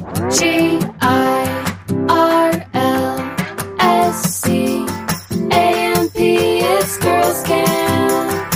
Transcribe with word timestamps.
G 0.00 0.78
I 1.02 1.76
R 2.08 2.66
L 2.72 3.36
S 3.80 4.40
C 4.40 4.86
A 5.50 5.98
M 5.98 6.08
P. 6.08 6.60
It's 6.60 6.96
Girls 6.96 7.42
Camp. 7.42 8.54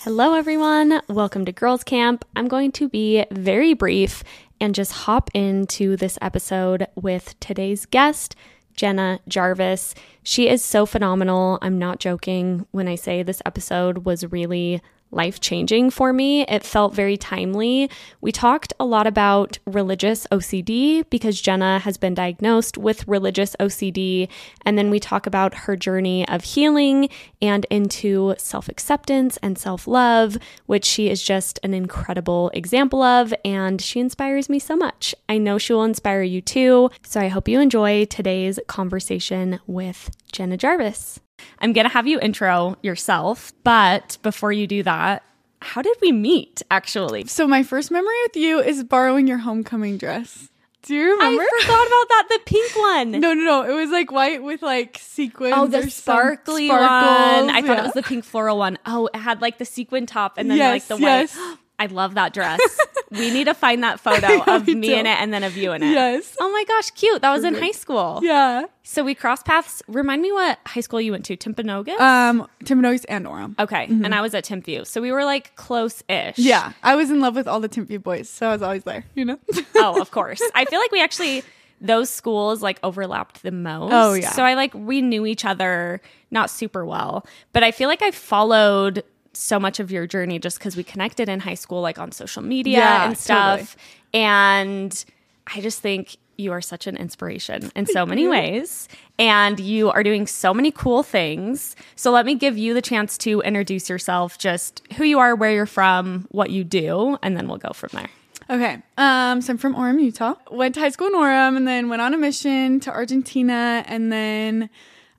Hello, 0.00 0.34
everyone. 0.34 1.00
Welcome 1.08 1.46
to 1.46 1.52
Girls 1.52 1.82
Camp. 1.82 2.26
I'm 2.36 2.48
going 2.48 2.70
to 2.72 2.86
be 2.86 3.24
very 3.30 3.72
brief 3.72 4.22
and 4.60 4.74
just 4.74 4.92
hop 4.92 5.30
into 5.32 5.96
this 5.96 6.18
episode 6.20 6.86
with 6.94 7.40
today's 7.40 7.86
guest, 7.86 8.36
Jenna 8.76 9.20
Jarvis. 9.26 9.94
She 10.22 10.50
is 10.50 10.62
so 10.62 10.84
phenomenal. 10.84 11.58
I'm 11.62 11.78
not 11.78 11.98
joking 11.98 12.66
when 12.72 12.88
I 12.88 12.96
say 12.96 13.22
this 13.22 13.40
episode 13.46 14.04
was 14.04 14.30
really 14.30 14.82
life 15.12 15.40
changing 15.40 15.90
for 15.90 16.12
me. 16.12 16.42
It 16.42 16.64
felt 16.64 16.94
very 16.94 17.16
timely. 17.16 17.90
We 18.20 18.32
talked 18.32 18.72
a 18.80 18.84
lot 18.84 19.06
about 19.06 19.58
religious 19.66 20.26
OCD 20.32 21.04
because 21.10 21.40
Jenna 21.40 21.78
has 21.80 21.96
been 21.96 22.14
diagnosed 22.14 22.78
with 22.78 23.06
religious 23.06 23.54
OCD. 23.60 24.28
And 24.64 24.78
then 24.78 24.90
we 24.90 24.98
talk 24.98 25.26
about 25.26 25.54
her 25.54 25.76
journey 25.76 26.26
of 26.28 26.44
healing 26.44 27.08
and 27.40 27.66
into 27.70 28.34
self 28.38 28.68
acceptance 28.68 29.36
and 29.42 29.58
self 29.58 29.86
love, 29.86 30.38
which 30.66 30.84
she 30.84 31.08
is 31.08 31.22
just 31.22 31.58
an 31.62 31.74
incredible 31.74 32.50
example 32.54 33.02
of. 33.02 33.34
And 33.44 33.80
she 33.80 34.00
inspires 34.00 34.48
me 34.48 34.58
so 34.58 34.76
much. 34.76 35.14
I 35.28 35.38
know 35.38 35.58
she 35.58 35.72
will 35.72 35.84
inspire 35.84 36.22
you 36.22 36.40
too. 36.40 36.90
So 37.02 37.20
I 37.20 37.28
hope 37.28 37.48
you 37.48 37.60
enjoy 37.60 38.06
today's 38.06 38.58
conversation 38.66 39.60
with 39.66 40.10
Jenna 40.32 40.56
Jarvis. 40.56 41.20
I'm 41.58 41.72
going 41.72 41.86
to 41.86 41.92
have 41.92 42.06
you 42.06 42.18
intro 42.20 42.76
yourself, 42.82 43.52
but 43.64 44.18
before 44.22 44.52
you 44.52 44.66
do 44.66 44.82
that, 44.82 45.22
how 45.60 45.82
did 45.82 45.96
we 46.00 46.12
meet 46.12 46.62
actually? 46.70 47.26
So 47.26 47.46
my 47.46 47.62
first 47.62 47.90
memory 47.90 48.14
with 48.26 48.36
you 48.36 48.60
is 48.60 48.82
borrowing 48.84 49.26
your 49.26 49.38
homecoming 49.38 49.96
dress. 49.98 50.48
Do 50.82 50.94
you 50.96 51.12
remember? 51.12 51.42
I 51.42 51.60
forgot 51.62 51.86
about 51.86 52.08
that, 52.08 52.26
the 52.30 52.40
pink 52.44 52.76
one. 52.76 53.10
no, 53.20 53.34
no, 53.34 53.44
no. 53.44 53.62
It 53.70 53.74
was 53.80 53.90
like 53.90 54.10
white 54.10 54.42
with 54.42 54.62
like 54.62 54.98
sequins. 55.00 55.54
Oh, 55.56 55.64
or 55.64 55.68
the 55.68 55.88
sparkly 55.88 56.68
one. 56.68 56.80
I 56.80 57.62
thought 57.62 57.76
Yeah. 57.76 57.80
it 57.80 57.84
was 57.84 57.92
the 57.92 58.02
pink 58.02 58.24
floral 58.24 58.58
one. 58.58 58.78
Oh, 58.84 59.08
it 59.14 59.18
had 59.18 59.40
like 59.40 59.58
the 59.58 59.64
sequin 59.64 60.06
top 60.06 60.38
and 60.38 60.50
then 60.50 60.58
Yes, 60.58 60.90
like 60.90 60.98
the 60.98 61.02
yes. 61.04 61.38
I 61.82 61.86
love 61.86 62.14
that 62.14 62.32
dress. 62.32 62.60
we 63.10 63.32
need 63.32 63.44
to 63.44 63.54
find 63.54 63.82
that 63.82 63.98
photo 63.98 64.40
of 64.46 64.68
me 64.68 64.74
do. 64.74 64.94
in 64.94 65.04
it 65.04 65.20
and 65.20 65.34
then 65.34 65.42
of 65.42 65.56
you 65.56 65.72
in 65.72 65.82
it. 65.82 65.90
Yes. 65.90 66.36
Oh 66.40 66.48
my 66.52 66.62
gosh, 66.68 66.92
cute. 66.92 67.22
That 67.22 67.32
was 67.32 67.42
in 67.42 67.54
high 67.54 67.72
school. 67.72 68.20
Yeah. 68.22 68.66
So 68.84 69.02
we 69.02 69.16
crossed 69.16 69.44
paths. 69.44 69.82
Remind 69.88 70.22
me 70.22 70.30
what 70.30 70.60
high 70.64 70.80
school 70.80 71.00
you 71.00 71.10
went 71.10 71.24
to? 71.24 71.36
Timpanogos? 71.36 71.98
Um, 71.98 72.46
Timothy's 72.64 73.04
and 73.06 73.26
Orem. 73.26 73.58
okay. 73.58 73.86
And 73.86 74.14
I 74.14 74.20
was 74.20 74.32
at 74.32 74.44
Timpview. 74.44 74.86
So 74.86 75.02
we 75.02 75.10
were 75.10 75.24
like 75.24 75.56
close 75.56 76.04
ish. 76.08 76.38
Yeah, 76.38 76.72
I 76.84 76.94
was 76.94 77.10
in 77.10 77.20
love 77.20 77.34
with 77.34 77.48
all 77.48 77.58
the 77.58 77.68
Timpview 77.68 78.00
boys, 78.00 78.28
so 78.30 78.48
I 78.48 78.52
was 78.52 78.62
always 78.62 78.84
there. 78.84 79.04
You 79.16 79.24
know. 79.24 79.38
oh, 79.74 80.00
of 80.00 80.10
course. 80.12 80.40
I 80.54 80.64
feel 80.66 80.78
like 80.78 80.92
we 80.92 81.02
actually 81.02 81.42
those 81.80 82.08
schools 82.10 82.62
like 82.62 82.78
overlapped 82.84 83.42
the 83.42 83.50
most. 83.50 83.92
Oh, 83.92 84.12
yeah. 84.14 84.30
So 84.30 84.44
I 84.44 84.54
like 84.54 84.72
we 84.72 85.02
knew 85.02 85.26
each 85.26 85.44
other 85.44 86.00
not 86.30 86.48
super 86.48 86.86
well, 86.86 87.26
but 87.52 87.64
I 87.64 87.72
feel 87.72 87.88
like 87.88 88.02
I 88.02 88.12
followed 88.12 89.02
so 89.32 89.58
much 89.58 89.80
of 89.80 89.90
your 89.90 90.06
journey 90.06 90.38
just 90.38 90.58
because 90.58 90.76
we 90.76 90.84
connected 90.84 91.28
in 91.28 91.40
high 91.40 91.54
school, 91.54 91.80
like 91.80 91.98
on 91.98 92.12
social 92.12 92.42
media 92.42 92.78
Yeah, 92.78 93.06
and 93.06 93.18
stuff. 93.18 93.76
And 94.12 95.04
I 95.46 95.60
just 95.60 95.80
think 95.80 96.16
you 96.36 96.52
are 96.52 96.60
such 96.60 96.86
an 96.86 96.96
inspiration 96.96 97.70
in 97.74 97.86
so 97.86 98.04
many 98.04 98.26
ways. 98.26 98.88
And 99.18 99.60
you 99.60 99.90
are 99.90 100.02
doing 100.02 100.26
so 100.26 100.52
many 100.52 100.70
cool 100.70 101.02
things. 101.02 101.76
So 101.94 102.10
let 102.10 102.26
me 102.26 102.34
give 102.34 102.58
you 102.58 102.74
the 102.74 102.82
chance 102.82 103.16
to 103.18 103.40
introduce 103.42 103.88
yourself, 103.88 104.38
just 104.38 104.82
who 104.96 105.04
you 105.04 105.18
are, 105.18 105.34
where 105.34 105.52
you're 105.52 105.66
from, 105.66 106.26
what 106.30 106.50
you 106.50 106.64
do, 106.64 107.18
and 107.22 107.36
then 107.36 107.48
we'll 107.48 107.58
go 107.58 107.72
from 107.72 107.90
there. 107.92 108.10
Okay. 108.50 108.82
Um, 108.98 109.40
so 109.40 109.52
I'm 109.52 109.58
from 109.58 109.74
Orem, 109.74 110.02
Utah. 110.02 110.34
Went 110.50 110.74
to 110.74 110.80
high 110.80 110.90
school 110.90 111.06
in 111.08 111.14
Orem 111.14 111.56
and 111.56 111.66
then 111.66 111.88
went 111.88 112.02
on 112.02 112.12
a 112.12 112.18
mission 112.18 112.80
to 112.80 112.90
Argentina 112.90 113.84
and 113.86 114.12
then 114.12 114.68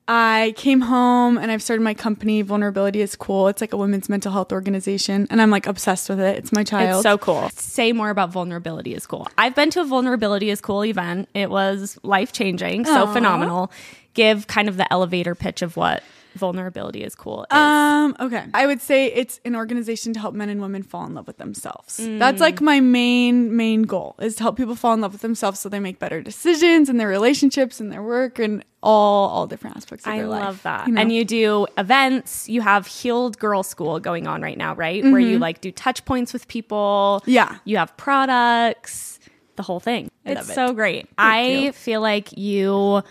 I 0.06 0.52
came 0.56 0.82
home 0.82 1.38
and 1.38 1.50
I've 1.50 1.62
started 1.62 1.82
my 1.82 1.94
company. 1.94 2.42
Vulnerability 2.42 3.00
is 3.00 3.16
cool. 3.16 3.48
It's 3.48 3.60
like 3.62 3.72
a 3.72 3.76
women's 3.76 4.08
mental 4.08 4.32
health 4.32 4.52
organization 4.52 5.26
and 5.30 5.40
I'm 5.40 5.50
like 5.50 5.66
obsessed 5.66 6.10
with 6.10 6.20
it. 6.20 6.36
It's 6.36 6.52
my 6.52 6.62
child. 6.62 6.96
It's 6.96 7.02
so 7.02 7.16
cool. 7.16 7.48
Say 7.50 7.92
more 7.92 8.10
about 8.10 8.30
vulnerability 8.30 8.94
is 8.94 9.06
cool. 9.06 9.26
I've 9.38 9.54
been 9.54 9.70
to 9.70 9.80
a 9.80 9.84
vulnerability 9.84 10.50
is 10.50 10.60
cool 10.60 10.84
event. 10.84 11.28
It 11.32 11.48
was 11.48 11.98
life 12.02 12.32
changing, 12.32 12.84
so 12.84 13.04
Aw. 13.04 13.12
phenomenal. 13.14 13.72
Give 14.12 14.46
kind 14.46 14.68
of 14.68 14.76
the 14.76 14.90
elevator 14.92 15.34
pitch 15.34 15.62
of 15.62 15.76
what 15.76 16.02
vulnerability 16.34 17.02
is 17.02 17.14
cool 17.14 17.46
is. 17.50 17.56
Um, 17.56 18.16
okay. 18.20 18.44
I 18.52 18.66
would 18.66 18.80
say 18.80 19.06
it's 19.06 19.40
an 19.44 19.56
organization 19.56 20.12
to 20.14 20.20
help 20.20 20.34
men 20.34 20.48
and 20.48 20.60
women 20.60 20.82
fall 20.82 21.06
in 21.06 21.14
love 21.14 21.26
with 21.26 21.38
themselves. 21.38 21.98
That's 22.00 22.40
like 22.40 22.60
my 22.60 22.80
main 22.80 23.56
main 23.56 23.82
goal 23.82 24.16
is 24.20 24.36
to 24.36 24.42
help 24.42 24.56
people 24.56 24.74
fall 24.74 24.94
in 24.94 25.00
love 25.00 25.12
with 25.12 25.22
themselves 25.22 25.60
so 25.60 25.68
they 25.68 25.80
make 25.80 25.98
better 25.98 26.22
decisions 26.22 26.88
in 26.88 26.96
their 26.96 27.08
relationships 27.08 27.80
and 27.80 27.90
their 27.92 28.02
work 28.02 28.38
and 28.38 28.64
all 28.82 29.30
all 29.30 29.46
different 29.46 29.76
aspects 29.76 30.06
of 30.06 30.12
I 30.12 30.18
their 30.18 30.28
life. 30.28 30.42
I 30.42 30.46
love 30.46 30.62
that. 30.62 30.86
you 30.86 30.92
know? 30.92 31.00
And 31.00 31.12
you 31.12 31.24
do 31.24 31.66
events. 31.78 32.48
You 32.48 32.60
have 32.60 32.86
Healed 32.86 33.38
Girl 33.38 33.62
School 33.62 33.98
going 34.00 34.26
on 34.26 34.42
right 34.42 34.58
now, 34.58 34.74
right? 34.74 35.02
Where 35.02 35.20
you 35.20 35.38
like 35.38 35.60
do 35.60 35.72
touch 35.72 36.04
points 36.04 36.32
with 36.32 36.46
people. 36.48 37.20
Mm-hmm. 37.22 37.30
Yeah. 37.30 37.58
You 37.64 37.78
have 37.78 37.96
products, 37.96 39.18
the 39.56 39.62
whole 39.62 39.80
thing. 39.80 40.10
I 40.26 40.32
it's 40.32 40.50
it. 40.50 40.54
so 40.54 40.72
great. 40.72 41.08
I 41.16 41.46
you. 41.46 41.72
feel 41.72 42.00
like 42.00 42.36
you 42.36 43.02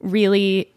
really 0.00 0.72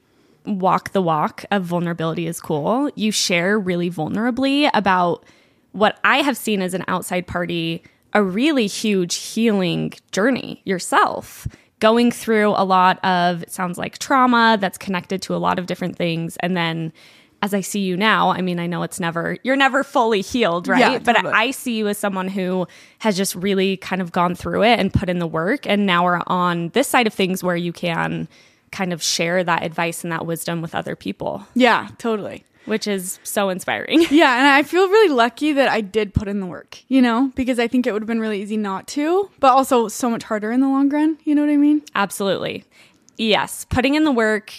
walk 0.45 0.91
the 0.91 1.01
walk 1.01 1.45
of 1.51 1.63
vulnerability 1.63 2.27
is 2.27 2.39
cool. 2.39 2.89
You 2.95 3.11
share 3.11 3.59
really 3.59 3.89
vulnerably 3.89 4.69
about 4.73 5.25
what 5.71 5.99
I 6.03 6.17
have 6.17 6.37
seen 6.37 6.61
as 6.61 6.73
an 6.73 6.83
outside 6.87 7.27
party 7.27 7.83
a 8.13 8.23
really 8.23 8.67
huge 8.67 9.15
healing 9.15 9.93
journey 10.11 10.61
yourself. 10.65 11.47
Going 11.79 12.11
through 12.11 12.49
a 12.49 12.65
lot 12.65 13.03
of, 13.05 13.43
it 13.43 13.51
sounds 13.51 13.77
like 13.77 13.99
trauma 13.99 14.57
that's 14.59 14.77
connected 14.77 15.21
to 15.23 15.35
a 15.35 15.37
lot 15.37 15.59
of 15.59 15.65
different 15.65 15.95
things. 15.95 16.35
And 16.37 16.57
then 16.57 16.91
as 17.41 17.53
I 17.53 17.61
see 17.61 17.79
you 17.79 17.95
now, 17.95 18.31
I 18.31 18.41
mean, 18.41 18.59
I 18.59 18.67
know 18.67 18.83
it's 18.83 18.99
never, 18.99 19.37
you're 19.43 19.55
never 19.55 19.83
fully 19.83 20.21
healed, 20.21 20.67
right? 20.67 20.79
Yeah, 20.79 20.99
But 20.99 21.13
totally. 21.13 21.33
I 21.33 21.51
see 21.51 21.77
you 21.77 21.87
as 21.87 21.97
someone 21.97 22.27
who 22.27 22.67
has 22.99 23.15
just 23.15 23.33
really 23.35 23.77
kind 23.77 24.01
of 24.01 24.11
gone 24.11 24.35
through 24.35 24.63
it 24.63 24.77
and 24.79 24.93
put 24.93 25.07
in 25.09 25.19
the 25.19 25.27
work. 25.27 25.65
And 25.65 25.85
now 25.85 26.03
we're 26.03 26.21
on 26.27 26.69
this 26.69 26.87
side 26.87 27.07
of 27.07 27.13
things 27.13 27.41
where 27.43 27.55
you 27.55 27.71
can 27.71 28.27
kind 28.71 28.93
of 28.93 29.01
share 29.01 29.43
that 29.43 29.63
advice 29.63 30.03
and 30.03 30.11
that 30.11 30.25
wisdom 30.25 30.61
with 30.61 30.75
other 30.75 30.95
people, 30.95 31.45
Yeah, 31.55 31.89
totally. 31.97 32.43
which 32.65 32.87
is 32.87 33.19
so 33.23 33.49
inspiring. 33.49 34.05
Yeah, 34.11 34.37
and 34.37 34.47
I 34.47 34.63
feel 34.63 34.87
really 34.87 35.13
lucky 35.13 35.53
that 35.53 35.69
I 35.69 35.81
did 35.81 36.13
put 36.13 36.27
in 36.27 36.39
the 36.39 36.45
work, 36.45 36.79
you 36.87 37.01
know, 37.01 37.31
because 37.35 37.59
I 37.59 37.67
think 37.67 37.87
it 37.87 37.93
would 37.93 38.01
have 38.01 38.07
been 38.07 38.19
really 38.19 38.41
easy 38.41 38.57
not 38.57 38.87
to, 38.89 39.29
but 39.39 39.51
also 39.51 39.87
so 39.87 40.09
much 40.09 40.23
harder 40.23 40.51
in 40.51 40.59
the 40.61 40.67
long 40.67 40.89
run. 40.89 41.17
You 41.23 41.35
know 41.35 41.41
what 41.41 41.51
I 41.51 41.57
mean? 41.57 41.81
Absolutely. 41.95 42.63
Yes. 43.17 43.65
Putting 43.69 43.95
in 43.95 44.03
the 44.03 44.11
work 44.11 44.53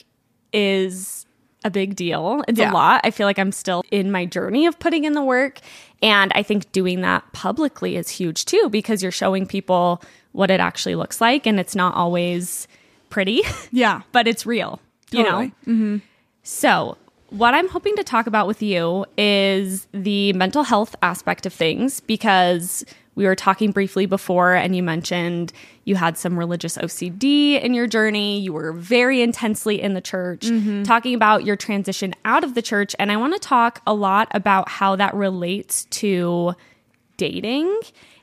is 0.52 1.26
a 1.64 1.70
big 1.70 1.94
deal. 1.94 2.42
It's 2.48 2.58
a 2.58 2.70
lot. 2.70 3.02
I 3.04 3.10
feel 3.10 3.26
like 3.26 3.38
I'm 3.38 3.52
still 3.52 3.82
in 3.90 4.10
my 4.10 4.24
journey 4.24 4.66
of 4.66 4.78
putting 4.78 5.04
in 5.04 5.12
the 5.12 5.22
work. 5.22 5.60
And 6.02 6.32
I 6.34 6.42
think 6.42 6.72
doing 6.72 7.02
that 7.02 7.30
publicly 7.32 7.96
is 7.96 8.08
huge 8.08 8.46
too, 8.46 8.68
because 8.70 9.02
you're 9.02 9.12
showing 9.12 9.46
people 9.46 10.02
what 10.32 10.50
it 10.50 10.58
actually 10.60 10.94
looks 10.94 11.20
like. 11.20 11.46
And 11.46 11.60
it's 11.60 11.74
not 11.74 11.94
always 11.94 12.66
pretty, 13.10 13.42
Yeah. 13.70 14.02
but 14.12 14.26
it's 14.26 14.46
real, 14.46 14.80
you 15.10 15.22
know? 15.22 15.30
Totally. 15.30 15.46
Mm-hmm. 15.66 15.96
So, 16.42 16.96
what 17.28 17.54
I'm 17.54 17.68
hoping 17.68 17.94
to 17.96 18.02
talk 18.02 18.26
about 18.26 18.48
with 18.48 18.60
you 18.60 19.06
is 19.16 19.86
the 19.92 20.32
mental 20.32 20.64
health 20.64 20.96
aspect 21.00 21.46
of 21.46 21.52
things 21.52 22.00
because 22.00 22.84
we 23.14 23.24
were 23.24 23.36
talking 23.36 23.70
briefly 23.70 24.06
before, 24.06 24.54
and 24.54 24.74
you 24.74 24.82
mentioned 24.82 25.52
you 25.84 25.94
had 25.96 26.16
some 26.16 26.38
religious 26.38 26.78
OCD 26.78 27.62
in 27.62 27.74
your 27.74 27.86
journey. 27.86 28.40
You 28.40 28.52
were 28.52 28.72
very 28.72 29.20
intensely 29.20 29.80
in 29.80 29.94
the 29.94 30.00
church, 30.00 30.40
mm-hmm. 30.40 30.84
talking 30.84 31.14
about 31.14 31.44
your 31.44 31.56
transition 31.56 32.14
out 32.24 32.44
of 32.44 32.54
the 32.54 32.62
church. 32.62 32.96
And 32.98 33.12
I 33.12 33.16
want 33.16 33.34
to 33.34 33.38
talk 33.38 33.82
a 33.86 33.94
lot 33.94 34.28
about 34.32 34.68
how 34.68 34.96
that 34.96 35.14
relates 35.14 35.84
to 35.86 36.54
dating 37.16 37.78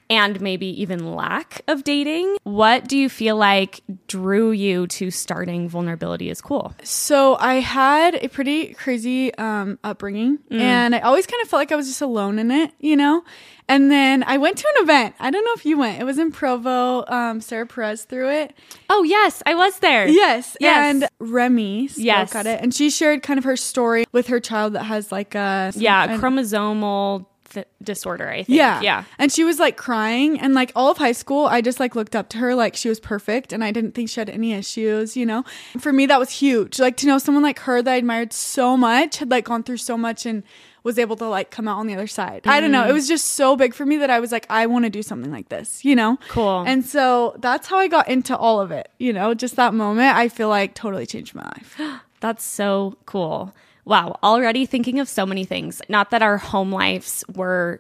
and 0.09 0.39
maybe 0.41 0.67
even 0.81 1.15
lack 1.15 1.61
of 1.67 1.83
dating. 1.83 2.37
What 2.43 2.87
do 2.87 2.97
you 2.97 3.09
feel 3.09 3.35
like 3.35 3.81
drew 4.07 4.51
you 4.51 4.87
to 4.87 5.11
starting 5.11 5.67
Vulnerability 5.69 6.29
is 6.29 6.41
Cool? 6.41 6.73
So 6.83 7.35
I 7.39 7.55
had 7.55 8.15
a 8.15 8.27
pretty 8.29 8.73
crazy 8.73 9.33
um, 9.35 9.79
upbringing, 9.83 10.39
and 10.49 10.95
I 10.95 10.99
always 10.99 11.27
kind 11.27 11.41
of 11.43 11.49
felt 11.49 11.59
like 11.59 11.71
I 11.71 11.75
was 11.75 11.87
just 11.87 12.01
alone 12.01 12.39
in 12.39 12.51
it, 12.51 12.71
you 12.79 12.95
know. 12.95 13.23
And 13.69 13.91
then 13.91 14.23
I 14.23 14.37
went 14.37 14.57
to 14.59 14.67
an 14.77 14.83
event. 14.83 15.15
I 15.19 15.29
don't 15.29 15.43
know 15.43 15.51
if 15.53 15.65
you 15.65 15.77
went. 15.77 15.99
It 15.99 16.05
was 16.05 16.17
in 16.17 16.31
Provo. 16.31 17.03
Um, 17.05 17.41
Sarah 17.41 17.65
Perez 17.67 18.03
threw 18.05 18.29
it. 18.29 18.53
Oh, 18.89 19.03
yes, 19.03 19.43
I 19.45 19.55
was 19.55 19.79
there. 19.79 20.07
Yes, 20.07 20.55
Yes. 20.61 20.77
And 20.95 21.09
Remy 21.19 21.89
spoke 21.89 22.05
Yes. 22.05 22.33
at 22.35 22.47
it, 22.47 22.61
and 22.61 22.73
she 22.73 22.89
shared 22.89 23.23
kind 23.23 23.37
of 23.37 23.43
her 23.43 23.57
story 23.57 24.05
with 24.13 24.27
her 24.27 24.39
child 24.39 24.71
that 24.73 24.83
has 24.83 25.11
like 25.11 25.35
a 25.35 25.73
Yeah, 25.75 26.11
an- 26.13 26.21
chromosomal 26.21 27.25
th- 27.49 27.67
disorder, 27.81 28.29
I 28.29 28.37
think. 28.37 28.49
Yeah. 28.49 28.81
Yeah. 28.81 29.03
And 29.17 29.31
she 29.31 29.43
was 29.43 29.59
like 29.59 29.77
crying 29.77 30.39
and 30.39 30.53
like 30.53 30.71
all 30.75 30.91
of 30.91 30.97
high 30.97 31.11
school, 31.11 31.45
I 31.45 31.61
just 31.61 31.79
like 31.79 31.95
looked 31.95 32.15
up 32.15 32.29
to 32.29 32.37
her 32.37 32.55
like 32.55 32.75
she 32.75 32.89
was 32.89 32.99
perfect 32.99 33.53
and 33.53 33.63
I 33.63 33.71
didn't 33.71 33.93
think 33.93 34.09
she 34.09 34.19
had 34.19 34.29
any 34.29 34.53
issues, 34.53 35.15
you 35.17 35.25
know? 35.25 35.43
For 35.79 35.91
me, 35.93 36.05
that 36.05 36.19
was 36.19 36.31
huge. 36.31 36.79
Like 36.79 36.97
to 36.97 37.07
know 37.07 37.17
someone 37.17 37.43
like 37.43 37.59
her 37.59 37.81
that 37.81 37.91
I 37.91 37.95
admired 37.95 38.33
so 38.33 38.77
much 38.77 39.17
had 39.17 39.31
like 39.31 39.45
gone 39.45 39.63
through 39.63 39.77
so 39.77 39.97
much 39.97 40.25
and 40.25 40.43
was 40.83 40.97
able 40.97 41.17
to 41.17 41.27
like 41.27 41.51
come 41.51 41.67
out 41.67 41.77
on 41.77 41.87
the 41.87 41.93
other 41.93 42.07
side. 42.07 42.43
I 42.45 42.61
don't 42.61 42.71
know. 42.71 42.81
Mm-hmm. 42.81 42.91
It 42.91 42.93
was 42.93 43.07
just 43.07 43.31
so 43.31 43.57
big 43.57 43.73
for 43.73 43.85
me 43.85 43.97
that 43.97 44.09
I 44.09 44.19
was 44.21 44.31
like, 44.31 44.45
I 44.49 44.67
want 44.67 44.85
to 44.85 44.89
do 44.89 45.03
something 45.03 45.31
like 45.31 45.49
this, 45.49 45.83
you 45.83 45.95
know? 45.95 46.17
Cool. 46.29 46.63
And 46.65 46.85
so 46.85 47.35
that's 47.39 47.67
how 47.67 47.77
I 47.77 47.89
got 47.89 48.07
into 48.07 48.35
all 48.37 48.61
of 48.61 48.71
it, 48.71 48.89
you 48.97 49.11
know? 49.11 49.33
Just 49.33 49.57
that 49.57 49.73
moment, 49.73 50.15
I 50.15 50.29
feel 50.29 50.47
like 50.47 50.75
totally 50.75 51.05
changed 51.05 51.35
my 51.35 51.43
life. 51.43 51.79
That's 52.19 52.43
so 52.43 52.97
cool. 53.05 53.53
Wow. 53.87 54.19
Already 54.21 54.65
thinking 54.65 54.99
of 54.99 55.07
so 55.07 55.25
many 55.25 55.45
things. 55.45 55.81
Not 55.87 56.11
that 56.11 56.21
our 56.21 56.37
home 56.37 56.73
lives 56.73 57.23
were 57.33 57.79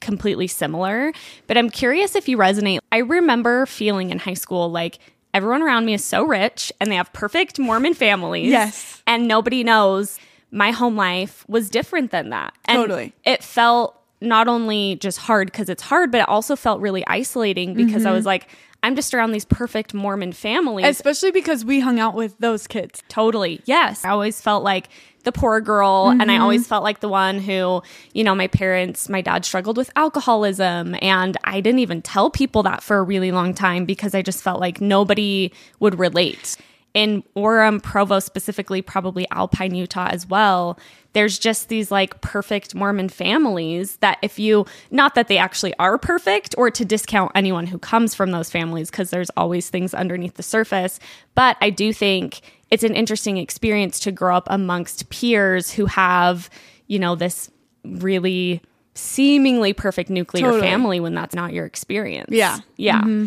completely 0.00 0.48
similar, 0.48 1.12
but 1.46 1.56
I'm 1.56 1.70
curious 1.70 2.16
if 2.16 2.28
you 2.28 2.36
resonate. 2.36 2.80
I 2.90 2.98
remember 2.98 3.64
feeling 3.64 4.10
in 4.10 4.18
high 4.18 4.34
school 4.34 4.70
like 4.70 4.98
everyone 5.32 5.62
around 5.62 5.86
me 5.86 5.94
is 5.94 6.04
so 6.04 6.24
rich 6.24 6.72
and 6.80 6.90
they 6.90 6.96
have 6.96 7.12
perfect 7.12 7.60
Mormon 7.60 7.94
families. 7.94 8.50
Yes. 8.50 9.00
And 9.06 9.28
nobody 9.28 9.62
knows 9.62 10.18
my 10.50 10.72
home 10.72 10.96
life 10.96 11.44
was 11.48 11.70
different 11.70 12.10
than 12.10 12.30
that. 12.30 12.52
And 12.64 12.76
Totally. 12.76 13.12
It 13.24 13.44
felt 13.44 14.00
not 14.20 14.48
only 14.48 14.96
just 14.96 15.18
hard 15.18 15.52
because 15.52 15.68
it's 15.68 15.82
hard, 15.82 16.10
but 16.10 16.22
it 16.22 16.28
also 16.28 16.56
felt 16.56 16.80
really 16.80 17.06
isolating 17.06 17.74
because 17.74 18.04
I 18.04 18.08
mm-hmm. 18.08 18.16
was 18.16 18.26
like, 18.26 18.48
I'm 18.82 18.96
just 18.96 19.14
around 19.14 19.32
these 19.32 19.44
perfect 19.46 19.94
Mormon 19.94 20.32
families. 20.32 20.86
Especially 20.86 21.30
because 21.30 21.64
we 21.64 21.80
hung 21.80 21.98
out 21.98 22.14
with 22.14 22.36
those 22.38 22.66
kids. 22.66 23.02
Totally. 23.08 23.62
Yes. 23.64 24.04
I 24.04 24.10
always 24.10 24.40
felt 24.40 24.62
like 24.62 24.88
the 25.24 25.32
poor 25.32 25.60
girl 25.60 26.14
and 26.20 26.30
I 26.30 26.38
always 26.38 26.62
mm-hmm. 26.62 26.68
felt 26.68 26.84
like 26.84 27.00
the 27.00 27.08
one 27.08 27.40
who, 27.40 27.82
you 28.12 28.24
know, 28.24 28.34
my 28.34 28.46
parents, 28.46 29.08
my 29.08 29.20
dad 29.20 29.44
struggled 29.44 29.76
with 29.76 29.90
alcoholism 29.96 30.96
and 31.02 31.36
I 31.44 31.60
didn't 31.60 31.80
even 31.80 32.02
tell 32.02 32.30
people 32.30 32.62
that 32.64 32.82
for 32.82 32.98
a 32.98 33.02
really 33.02 33.32
long 33.32 33.54
time 33.54 33.84
because 33.84 34.14
I 34.14 34.22
just 34.22 34.42
felt 34.42 34.60
like 34.60 34.80
nobody 34.80 35.52
would 35.80 35.98
relate. 35.98 36.56
In 36.92 37.24
Orem, 37.34 37.82
Provo 37.82 38.20
specifically, 38.20 38.80
probably 38.80 39.26
Alpine, 39.32 39.74
Utah 39.74 40.06
as 40.12 40.28
well, 40.28 40.78
there's 41.12 41.40
just 41.40 41.68
these 41.68 41.90
like 41.90 42.20
perfect 42.20 42.74
Mormon 42.74 43.08
families 43.08 43.96
that 43.96 44.18
if 44.22 44.38
you, 44.38 44.66
not 44.92 45.16
that 45.16 45.26
they 45.26 45.38
actually 45.38 45.74
are 45.78 45.98
perfect 45.98 46.54
or 46.56 46.70
to 46.70 46.84
discount 46.84 47.32
anyone 47.34 47.66
who 47.66 47.78
comes 47.78 48.14
from 48.14 48.30
those 48.30 48.48
families, 48.48 48.90
because 48.92 49.10
there's 49.10 49.30
always 49.36 49.70
things 49.70 49.92
underneath 49.92 50.34
the 50.34 50.42
surface, 50.42 51.00
but 51.34 51.56
I 51.60 51.70
do 51.70 51.92
think 51.92 52.42
it's 52.74 52.82
an 52.82 52.96
interesting 52.96 53.36
experience 53.36 54.00
to 54.00 54.10
grow 54.10 54.36
up 54.36 54.48
amongst 54.50 55.08
peers 55.08 55.70
who 55.70 55.86
have, 55.86 56.50
you 56.88 56.98
know, 56.98 57.14
this 57.14 57.48
really 57.84 58.60
seemingly 58.94 59.72
perfect 59.72 60.10
nuclear 60.10 60.42
Totally. 60.42 60.60
family 60.60 60.98
when 60.98 61.14
that's 61.14 61.36
not 61.36 61.52
your 61.52 61.66
experience. 61.66 62.30
Yeah. 62.32 62.58
Yeah. 62.76 63.02
Mm-hmm. 63.02 63.26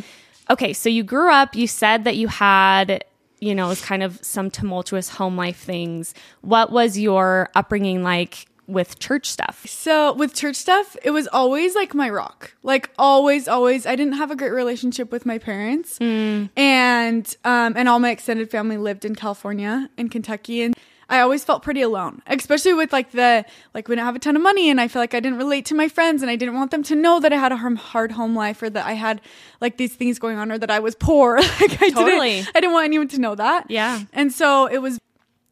Okay. 0.50 0.74
So 0.74 0.90
you 0.90 1.02
grew 1.04 1.32
up, 1.32 1.56
you 1.56 1.66
said 1.66 2.04
that 2.04 2.18
you 2.18 2.28
had, 2.28 3.06
you 3.40 3.56
know, 3.56 3.74
kind 3.76 4.04
of 4.04 4.20
some 4.22 4.52
tumultuous 4.52 5.08
home 5.08 5.38
life 5.38 5.60
things. 5.60 6.14
What 6.42 6.70
was 6.70 6.98
your 6.98 7.50
upbringing 7.56 8.04
like 8.04 8.48
with 8.68 9.00
church 9.00 9.26
stuff? 9.30 9.66
So 9.68 10.14
with 10.14 10.36
church 10.36 10.56
stuff, 10.56 10.96
it 11.04 11.12
was 11.12 11.28
always 11.28 11.74
like 11.76 11.94
my 11.94 12.10
rock. 12.10 12.54
Like 12.64 12.92
always, 13.00 13.48
always. 13.48 13.86
I 13.86 13.96
didn't 13.96 14.14
have 14.14 14.30
a 14.32 14.36
great 14.36 14.52
relationship 14.52 15.12
with 15.12 15.26
my 15.26 15.38
parents, 15.38 15.98
and 16.56 17.36
um, 17.44 17.74
and 17.76 17.88
all 17.90 18.00
my 18.00 18.12
extended 18.12 18.50
family 18.52 18.78
lived 18.78 19.06
in 19.06 19.16
California 19.16 19.90
and 19.98 20.12
Kentucky, 20.12 20.62
and 20.64 20.76
I 21.10 21.22
always 21.22 21.44
felt 21.46 21.64
pretty 21.64 21.82
alone, 21.82 22.22
especially 22.28 22.74
with 22.74 22.92
like 22.92 23.12
the 23.12 23.46
like 23.74 23.88
we 23.88 23.96
didn't 23.96 24.06
have 24.06 24.16
a 24.16 24.20
ton 24.20 24.36
of 24.36 24.42
money, 24.42 24.70
and 24.70 24.82
I 24.82 24.88
feel 24.90 25.02
like 25.02 25.14
I 25.14 25.20
didn't 25.22 25.38
relate 25.38 25.66
to 25.68 25.76
my 25.76 25.88
friends, 25.88 26.22
and 26.22 26.30
I 26.30 26.36
didn't 26.36 26.56
want 26.56 26.72
them 26.72 26.84
to 26.84 26.96
know 26.96 27.20
that 27.22 27.32
I 27.32 27.38
had 27.38 27.52
a 27.52 27.58
hard 27.58 28.12
home 28.12 28.36
life 28.36 28.62
or 28.62 28.70
that 28.70 28.86
I 28.86 28.94
had 28.94 29.22
like 29.62 29.78
these 29.78 29.96
things 29.96 30.20
going 30.20 30.38
on 30.38 30.52
or 30.52 30.58
that 30.58 30.70
I 30.70 30.80
was 30.80 30.96
poor. 30.96 31.38
like 31.62 31.82
I 31.82 31.90
Totally. 31.90 32.30
didn't, 32.42 32.50
I 32.56 32.60
didn't 32.60 32.74
want 32.74 32.86
anyone 32.86 33.08
to 33.10 33.20
know 33.20 33.36
that. 33.36 33.72
Yeah. 33.72 34.02
and 34.14 34.32
so 34.34 34.66
it 34.68 34.80
was 34.80 35.00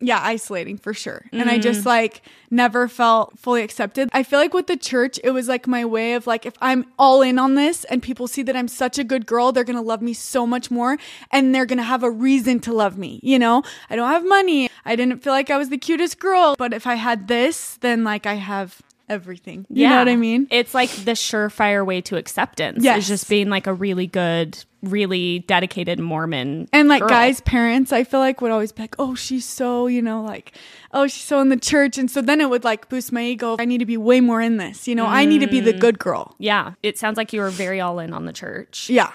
yeah, 0.01 0.19
isolating 0.21 0.77
for 0.77 0.94
sure. 0.94 1.25
And 1.31 1.50
I 1.50 1.57
just 1.57 1.80
mm-hmm. 1.80 1.89
like 1.89 2.21
never 2.51 2.88
felt 2.88 3.39
fully 3.39 3.63
accepted. 3.63 4.09
I 4.12 4.24
feel 4.24 4.39
like 4.39 4.53
with 4.53 4.68
the 4.68 4.75
church, 4.75 5.19
it 5.24 5.31
was 5.31 5.47
like 5.47 5.68
my 5.68 5.86
way 5.86 6.13
of 6.13 6.27
like, 6.27 6.45
if 6.45 6.53
I'm 6.62 6.86
all 7.00 7.21
in 7.21 7.39
on 7.39 7.56
this 7.56 7.86
and 7.86 8.03
people 8.03 8.27
see 8.27 8.44
that 8.44 8.56
I'm 8.56 8.68
such 8.68 9.00
a 9.00 9.03
good 9.06 9.25
girl, 9.25 9.51
they're 9.51 9.63
going 9.63 9.77
to 9.77 9.81
love 9.81 10.01
me 10.01 10.13
so 10.13 10.45
much 10.45 10.69
more 10.69 10.97
and 11.31 11.56
they're 11.56 11.65
going 11.65 11.77
to 11.77 11.83
have 11.83 12.03
a 12.03 12.12
reason 12.12 12.59
to 12.62 12.74
love 12.74 12.97
me. 12.97 13.21
You 13.24 13.39
know, 13.39 13.63
I 13.89 13.95
don't 13.95 14.09
have 14.09 14.27
money. 14.27 14.69
I 14.83 14.95
didn't 14.97 15.24
feel 15.24 15.33
like 15.33 15.50
I 15.50 15.57
was 15.57 15.69
the 15.69 15.77
cutest 15.77 16.19
girl, 16.19 16.56
but 16.57 16.74
if 16.74 16.86
I 16.86 16.95
had 16.95 17.27
this, 17.30 17.77
then 17.77 18.03
like 18.03 18.25
I 18.25 18.33
have 18.36 18.81
everything. 19.07 19.65
You 19.69 19.88
know 19.88 20.00
what 20.00 20.09
I 20.09 20.15
mean? 20.15 20.47
It's 20.51 20.74
like 20.74 20.89
the 20.89 21.12
surefire 21.12 21.86
way 21.86 22.01
to 22.01 22.18
acceptance. 22.18 22.83
Yes. 22.83 23.00
Is 23.00 23.07
just 23.07 23.30
being 23.30 23.50
like 23.50 23.68
a 23.68 23.74
really 23.74 24.07
good, 24.07 24.63
really 24.90 25.40
dedicated 25.40 26.00
Mormon. 26.00 26.68
And 26.74 26.88
like 26.88 27.02
girl. 27.02 27.10
guys' 27.10 27.42
parents, 27.42 27.92
I 27.92 28.04
feel 28.04 28.20
like 28.20 28.42
would 28.42 28.52
always 28.52 28.72
be 28.72 28.84
like, 28.84 28.96
"Oh, 29.00 29.16
she's 29.16 29.46
so 29.46 29.88
you 29.88 30.02
know, 30.02 30.22
like, 30.24 30.54
oh, 30.94 31.08
she's 31.08 31.24
so 31.24 31.40
in 31.40 31.50
the 31.50 31.58
church," 31.58 31.98
and 31.98 32.10
so 32.10 32.22
then 32.22 32.42
it 32.42 32.50
would 32.50 32.64
like 32.64 32.90
boost 32.90 33.12
my 33.12 33.24
ego. 33.24 33.56
I 33.60 33.66
need 33.66 33.80
to 33.80 33.86
be 33.86 33.98
way 33.98 34.22
more 34.22 34.42
in 34.42 34.58
this, 34.58 34.88
you 34.88 34.96
know. 34.96 35.06
I 35.06 35.26
need 35.26 35.40
to 35.42 35.48
be 35.48 35.60
the 35.60 35.74
Mm. 35.74 35.80
good 35.80 36.00
girl. 36.00 36.36
Yeah. 36.40 36.74
It 36.84 36.98
sounds 36.98 37.18
like 37.18 37.34
you 37.34 37.42
were 37.42 37.50
very 37.50 37.80
all 37.82 38.00
in 38.00 38.14
on 38.14 38.26
the 38.26 38.34
church. 38.34 38.90
Yeah. 38.90 39.12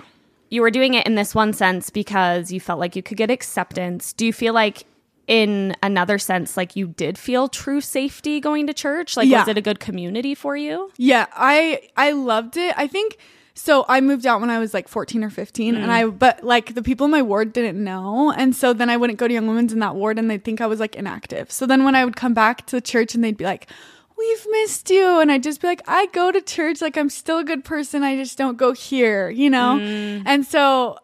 You 0.50 0.62
were 0.62 0.70
doing 0.70 0.94
it 0.94 1.06
in 1.06 1.14
this 1.14 1.34
one 1.34 1.52
sense 1.52 1.90
because 1.90 2.50
you 2.50 2.58
felt 2.60 2.80
like 2.80 2.96
you 2.96 3.02
could 3.02 3.16
get 3.16 3.30
acceptance. 3.30 4.12
Do 4.12 4.26
you 4.26 4.32
feel 4.32 4.52
like 4.52 4.84
in 5.28 5.76
another 5.80 6.18
sense, 6.18 6.56
like 6.56 6.74
you 6.74 6.88
did 6.88 7.16
feel 7.16 7.46
true 7.46 7.80
safety 7.80 8.40
going 8.40 8.66
to 8.66 8.74
church? 8.74 9.16
Like, 9.16 9.28
Yeah. 9.28 9.40
was 9.40 9.48
it 9.48 9.56
a 9.56 9.60
good 9.60 9.78
community 9.78 10.34
for 10.34 10.56
you? 10.56 10.90
Yeah, 10.96 11.26
I 11.32 11.82
I 11.96 12.10
loved 12.10 12.56
it. 12.56 12.74
I 12.76 12.88
think 12.88 13.16
so 13.54 13.84
I 13.88 14.00
moved 14.00 14.26
out 14.26 14.40
when 14.40 14.50
I 14.50 14.58
was 14.58 14.72
like 14.72 14.88
14 14.88 15.24
or 15.24 15.30
15 15.30 15.74
and 15.74 15.90
I 15.90 16.06
but 16.06 16.44
like 16.44 16.74
the 16.74 16.82
people 16.82 17.06
in 17.06 17.10
my 17.10 17.22
ward 17.22 17.52
didn't 17.52 17.82
know 17.82 18.32
and 18.36 18.54
so 18.54 18.72
then 18.72 18.90
I 18.90 18.96
wouldn't 18.96 19.18
go 19.18 19.28
to 19.28 19.34
Young 19.34 19.46
Women's 19.46 19.72
in 19.72 19.78
that 19.80 19.94
ward 19.94 20.18
and 20.18 20.30
they'd 20.30 20.44
think 20.44 20.60
I 20.60 20.66
was 20.66 20.80
like 20.80 20.96
inactive. 20.96 21.50
So 21.50 21.66
then 21.66 21.84
when 21.84 21.94
I 21.94 22.04
would 22.04 22.16
come 22.16 22.34
back 22.34 22.66
to 22.66 22.76
the 22.76 22.80
church 22.80 23.14
and 23.14 23.22
they'd 23.22 23.36
be 23.36 23.44
like 23.44 23.68
We've 24.16 24.46
missed 24.50 24.90
you. 24.90 25.18
And 25.20 25.32
I'd 25.32 25.42
just 25.42 25.62
be 25.62 25.66
like, 25.66 25.80
I 25.88 26.04
go 26.12 26.30
to 26.30 26.42
church. 26.42 26.82
Like, 26.82 26.98
I'm 26.98 27.08
still 27.08 27.38
a 27.38 27.44
good 27.44 27.64
person. 27.64 28.02
I 28.02 28.16
just 28.16 28.36
don't 28.36 28.58
go 28.58 28.74
here, 28.74 29.30
you 29.30 29.48
know? 29.48 29.78
And 30.26 30.44
so 30.44 30.98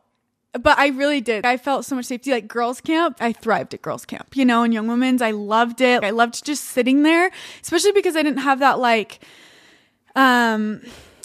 but 0.58 0.78
I 0.78 0.88
really 0.88 1.20
did. 1.20 1.44
I 1.44 1.56
felt 1.56 1.84
so 1.84 1.94
much 1.94 2.06
safety. 2.06 2.30
Like 2.30 2.48
girls' 2.48 2.80
camp, 2.80 3.18
I 3.20 3.32
thrived 3.32 3.74
at 3.74 3.82
girls' 3.82 4.04
camp, 4.04 4.36
you 4.36 4.44
know, 4.44 4.62
and 4.62 4.72
young 4.72 4.86
women's, 4.86 5.22
I 5.22 5.30
loved 5.32 5.80
it. 5.80 6.04
I 6.04 6.10
loved 6.10 6.44
just 6.44 6.64
sitting 6.64 7.02
there, 7.02 7.30
especially 7.62 7.92
because 7.92 8.16
I 8.16 8.22
didn't 8.22 8.40
have 8.40 8.60
that 8.60 8.78
like, 8.78 9.20
um, 10.14 10.80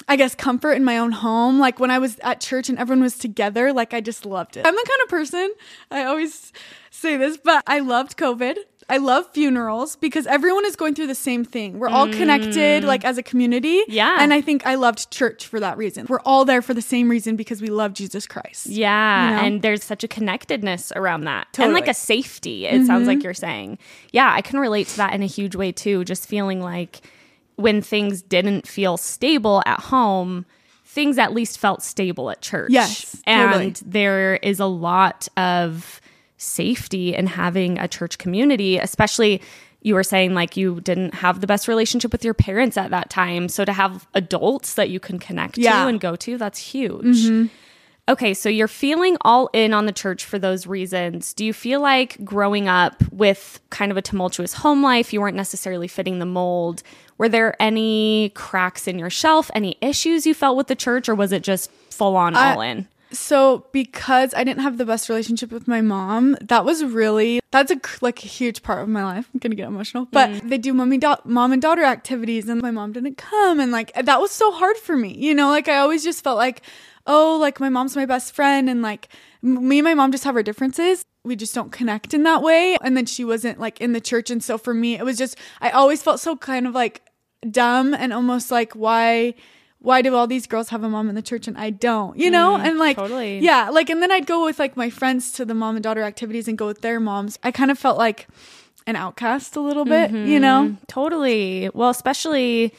I 0.07 0.15
guess 0.15 0.35
comfort 0.35 0.73
in 0.73 0.83
my 0.83 0.97
own 0.97 1.11
home. 1.11 1.59
Like 1.59 1.79
when 1.79 1.91
I 1.91 1.99
was 1.99 2.19
at 2.19 2.41
church 2.41 2.69
and 2.69 2.77
everyone 2.77 3.03
was 3.03 3.17
together, 3.17 3.73
like 3.73 3.93
I 3.93 4.01
just 4.01 4.25
loved 4.25 4.57
it. 4.57 4.65
I'm 4.65 4.75
the 4.75 4.87
kind 4.87 5.01
of 5.03 5.09
person, 5.09 5.53
I 5.89 6.03
always 6.03 6.51
say 6.89 7.17
this, 7.17 7.37
but 7.37 7.63
I 7.67 7.79
loved 7.79 8.17
COVID. 8.17 8.57
I 8.89 8.97
love 8.97 9.25
funerals 9.31 9.95
because 9.95 10.27
everyone 10.27 10.65
is 10.65 10.75
going 10.75 10.95
through 10.95 11.07
the 11.07 11.15
same 11.15 11.45
thing. 11.45 11.79
We're 11.79 11.87
all 11.87 12.09
connected, 12.09 12.83
mm. 12.83 12.85
like 12.85 13.05
as 13.05 13.17
a 13.17 13.23
community. 13.23 13.81
Yeah. 13.87 14.17
And 14.19 14.33
I 14.33 14.41
think 14.41 14.65
I 14.67 14.75
loved 14.75 15.09
church 15.11 15.47
for 15.47 15.61
that 15.61 15.77
reason. 15.77 16.07
We're 16.09 16.19
all 16.25 16.43
there 16.43 16.61
for 16.61 16.73
the 16.73 16.81
same 16.81 17.07
reason 17.07 17.37
because 17.37 17.61
we 17.61 17.69
love 17.69 17.93
Jesus 17.93 18.27
Christ. 18.27 18.65
Yeah. 18.65 19.29
You 19.29 19.35
know? 19.35 19.41
And 19.43 19.61
there's 19.61 19.81
such 19.81 20.03
a 20.03 20.09
connectedness 20.09 20.91
around 20.93 21.21
that. 21.21 21.47
And 21.57 21.71
like 21.71 21.87
a 21.87 21.93
safety, 21.93 22.65
it 22.65 22.85
sounds 22.85 23.07
like 23.07 23.19
mm-hmm. 23.19 23.23
you're 23.23 23.33
saying. 23.33 23.77
Yeah, 24.11 24.29
I 24.29 24.41
can 24.41 24.59
relate 24.59 24.87
to 24.87 24.97
that 24.97 25.13
in 25.13 25.23
a 25.23 25.27
huge 25.27 25.55
way 25.55 25.71
too. 25.71 26.03
Just 26.03 26.27
feeling 26.27 26.59
like 26.59 27.01
when 27.61 27.81
things 27.81 28.21
didn't 28.21 28.67
feel 28.67 28.97
stable 28.97 29.61
at 29.65 29.79
home, 29.79 30.45
things 30.85 31.17
at 31.17 31.33
least 31.33 31.57
felt 31.57 31.81
stable 31.81 32.29
at 32.29 32.41
church. 32.41 32.71
Yes, 32.71 33.15
And 33.25 33.51
totally. 33.51 33.73
there 33.85 34.35
is 34.37 34.59
a 34.59 34.65
lot 34.65 35.27
of 35.37 36.01
safety 36.37 37.13
in 37.15 37.27
having 37.27 37.77
a 37.77 37.87
church 37.87 38.17
community, 38.17 38.77
especially 38.77 39.41
you 39.83 39.95
were 39.95 40.03
saying 40.03 40.33
like 40.33 40.57
you 40.57 40.79
didn't 40.81 41.13
have 41.15 41.39
the 41.41 41.47
best 41.47 41.67
relationship 41.67 42.11
with 42.11 42.23
your 42.23 42.33
parents 42.33 42.77
at 42.77 42.89
that 42.91 43.09
time. 43.09 43.47
So 43.49 43.63
to 43.65 43.73
have 43.73 44.07
adults 44.13 44.73
that 44.75 44.89
you 44.89 44.99
can 44.99 45.17
connect 45.17 45.57
Yeah. 45.57 45.71
Mm-hmm. 45.71 45.83
to 45.83 45.87
and 45.89 45.99
go 46.01 46.15
to, 46.15 46.37
that's 46.37 46.59
huge. 46.59 47.49
Okay, 48.09 48.33
so 48.33 48.49
you're 48.49 48.67
feeling 48.67 49.15
all 49.21 49.49
in 49.53 49.73
on 49.73 49.85
the 49.85 49.91
church 49.91 50.25
for 50.25 50.39
those 50.39 50.67
reasons. 50.67 51.33
Do 51.33 51.45
you 51.45 51.53
feel 51.53 51.79
like 51.79 52.23
growing 52.25 52.67
up 52.67 53.01
with 53.11 53.59
kind 53.69 53.91
of 53.91 53.97
a 53.97 54.01
tumultuous 54.01 54.53
home 54.53 54.83
life, 54.83 55.13
you 55.13 55.21
weren't 55.21 55.37
necessarily 55.37 55.87
fitting 55.87 56.19
the 56.19 56.25
mold? 56.25 56.83
Were 57.17 57.29
there 57.29 57.55
any 57.61 58.31
cracks 58.33 58.87
in 58.87 58.97
your 58.97 59.11
shelf, 59.11 59.51
any 59.53 59.77
issues 59.81 60.25
you 60.25 60.33
felt 60.33 60.57
with 60.57 60.67
the 60.67 60.75
church, 60.75 61.07
or 61.07 61.15
was 61.15 61.31
it 61.31 61.43
just 61.43 61.71
full 61.89 62.15
on 62.15 62.35
I- 62.35 62.53
all 62.53 62.61
in? 62.61 62.87
So 63.13 63.65
because 63.73 64.33
I 64.33 64.45
didn't 64.45 64.61
have 64.61 64.77
the 64.77 64.85
best 64.85 65.09
relationship 65.09 65.51
with 65.51 65.67
my 65.67 65.81
mom, 65.81 66.37
that 66.41 66.63
was 66.63 66.83
really 66.83 67.41
that's 67.51 67.69
a 67.69 67.79
like 67.99 68.23
a 68.23 68.27
huge 68.27 68.63
part 68.63 68.81
of 68.81 68.87
my 68.87 69.03
life. 69.03 69.27
I'm 69.33 69.39
gonna 69.39 69.55
get 69.55 69.67
emotional, 69.67 70.07
but 70.11 70.29
mm. 70.29 70.49
they 70.49 70.57
do 70.57 70.73
mommy 70.73 70.97
da- 70.97 71.17
mom 71.25 71.51
and 71.51 71.61
daughter 71.61 71.83
activities, 71.83 72.47
and 72.47 72.61
my 72.61 72.71
mom 72.71 72.93
didn't 72.93 73.17
come, 73.17 73.59
and 73.59 73.71
like 73.71 73.93
that 73.93 74.21
was 74.21 74.31
so 74.31 74.51
hard 74.51 74.77
for 74.77 74.95
me. 74.95 75.13
You 75.13 75.35
know, 75.35 75.49
like 75.49 75.67
I 75.67 75.77
always 75.77 76.05
just 76.05 76.23
felt 76.23 76.37
like, 76.37 76.61
oh, 77.07 77.37
like 77.39 77.59
my 77.59 77.69
mom's 77.69 77.95
my 77.95 78.05
best 78.05 78.33
friend, 78.33 78.69
and 78.69 78.81
like 78.81 79.09
me 79.41 79.79
and 79.79 79.85
my 79.85 79.93
mom 79.93 80.11
just 80.11 80.23
have 80.23 80.35
our 80.35 80.43
differences. 80.43 81.03
We 81.23 81.35
just 81.35 81.53
don't 81.53 81.71
connect 81.71 82.13
in 82.13 82.23
that 82.23 82.41
way. 82.41 82.77
And 82.81 82.97
then 82.97 83.05
she 83.05 83.23
wasn't 83.23 83.59
like 83.59 83.79
in 83.79 83.93
the 83.93 84.01
church, 84.01 84.29
and 84.29 84.43
so 84.43 84.57
for 84.57 84.73
me, 84.73 84.95
it 84.95 85.05
was 85.05 85.17
just 85.17 85.37
I 85.59 85.69
always 85.71 86.01
felt 86.01 86.19
so 86.19 86.35
kind 86.35 86.67
of 86.67 86.73
like 86.73 87.03
dumb 87.49 87.93
and 87.93 88.13
almost 88.13 88.51
like 88.51 88.73
why 88.73 89.33
why 89.79 90.03
do 90.03 90.13
all 90.13 90.27
these 90.27 90.45
girls 90.45 90.69
have 90.69 90.83
a 90.83 90.89
mom 90.89 91.09
in 91.09 91.15
the 91.15 91.21
church 91.23 91.47
and 91.47 91.57
I 91.57 91.71
don't? 91.71 92.17
You 92.17 92.29
know? 92.29 92.57
Mm, 92.57 92.67
and 92.67 92.79
like 92.79 92.97
totally. 92.97 93.39
Yeah, 93.39 93.69
like 93.69 93.89
and 93.89 94.01
then 94.01 94.11
I'd 94.11 94.27
go 94.27 94.45
with 94.45 94.59
like 94.59 94.77
my 94.77 94.89
friends 94.89 95.31
to 95.33 95.45
the 95.45 95.55
mom 95.55 95.75
and 95.75 95.83
daughter 95.83 96.03
activities 96.03 96.47
and 96.47 96.57
go 96.57 96.67
with 96.67 96.81
their 96.81 96.99
moms. 96.99 97.39
I 97.43 97.51
kind 97.51 97.71
of 97.71 97.79
felt 97.79 97.97
like 97.97 98.27
an 98.87 98.95
outcast 98.95 99.55
a 99.55 99.59
little 99.61 99.85
bit, 99.85 100.11
you 100.11 100.39
know? 100.39 100.65
Mm-hmm. 100.65 100.83
Totally. 100.87 101.69
Well, 101.73 101.89
especially 101.89 102.73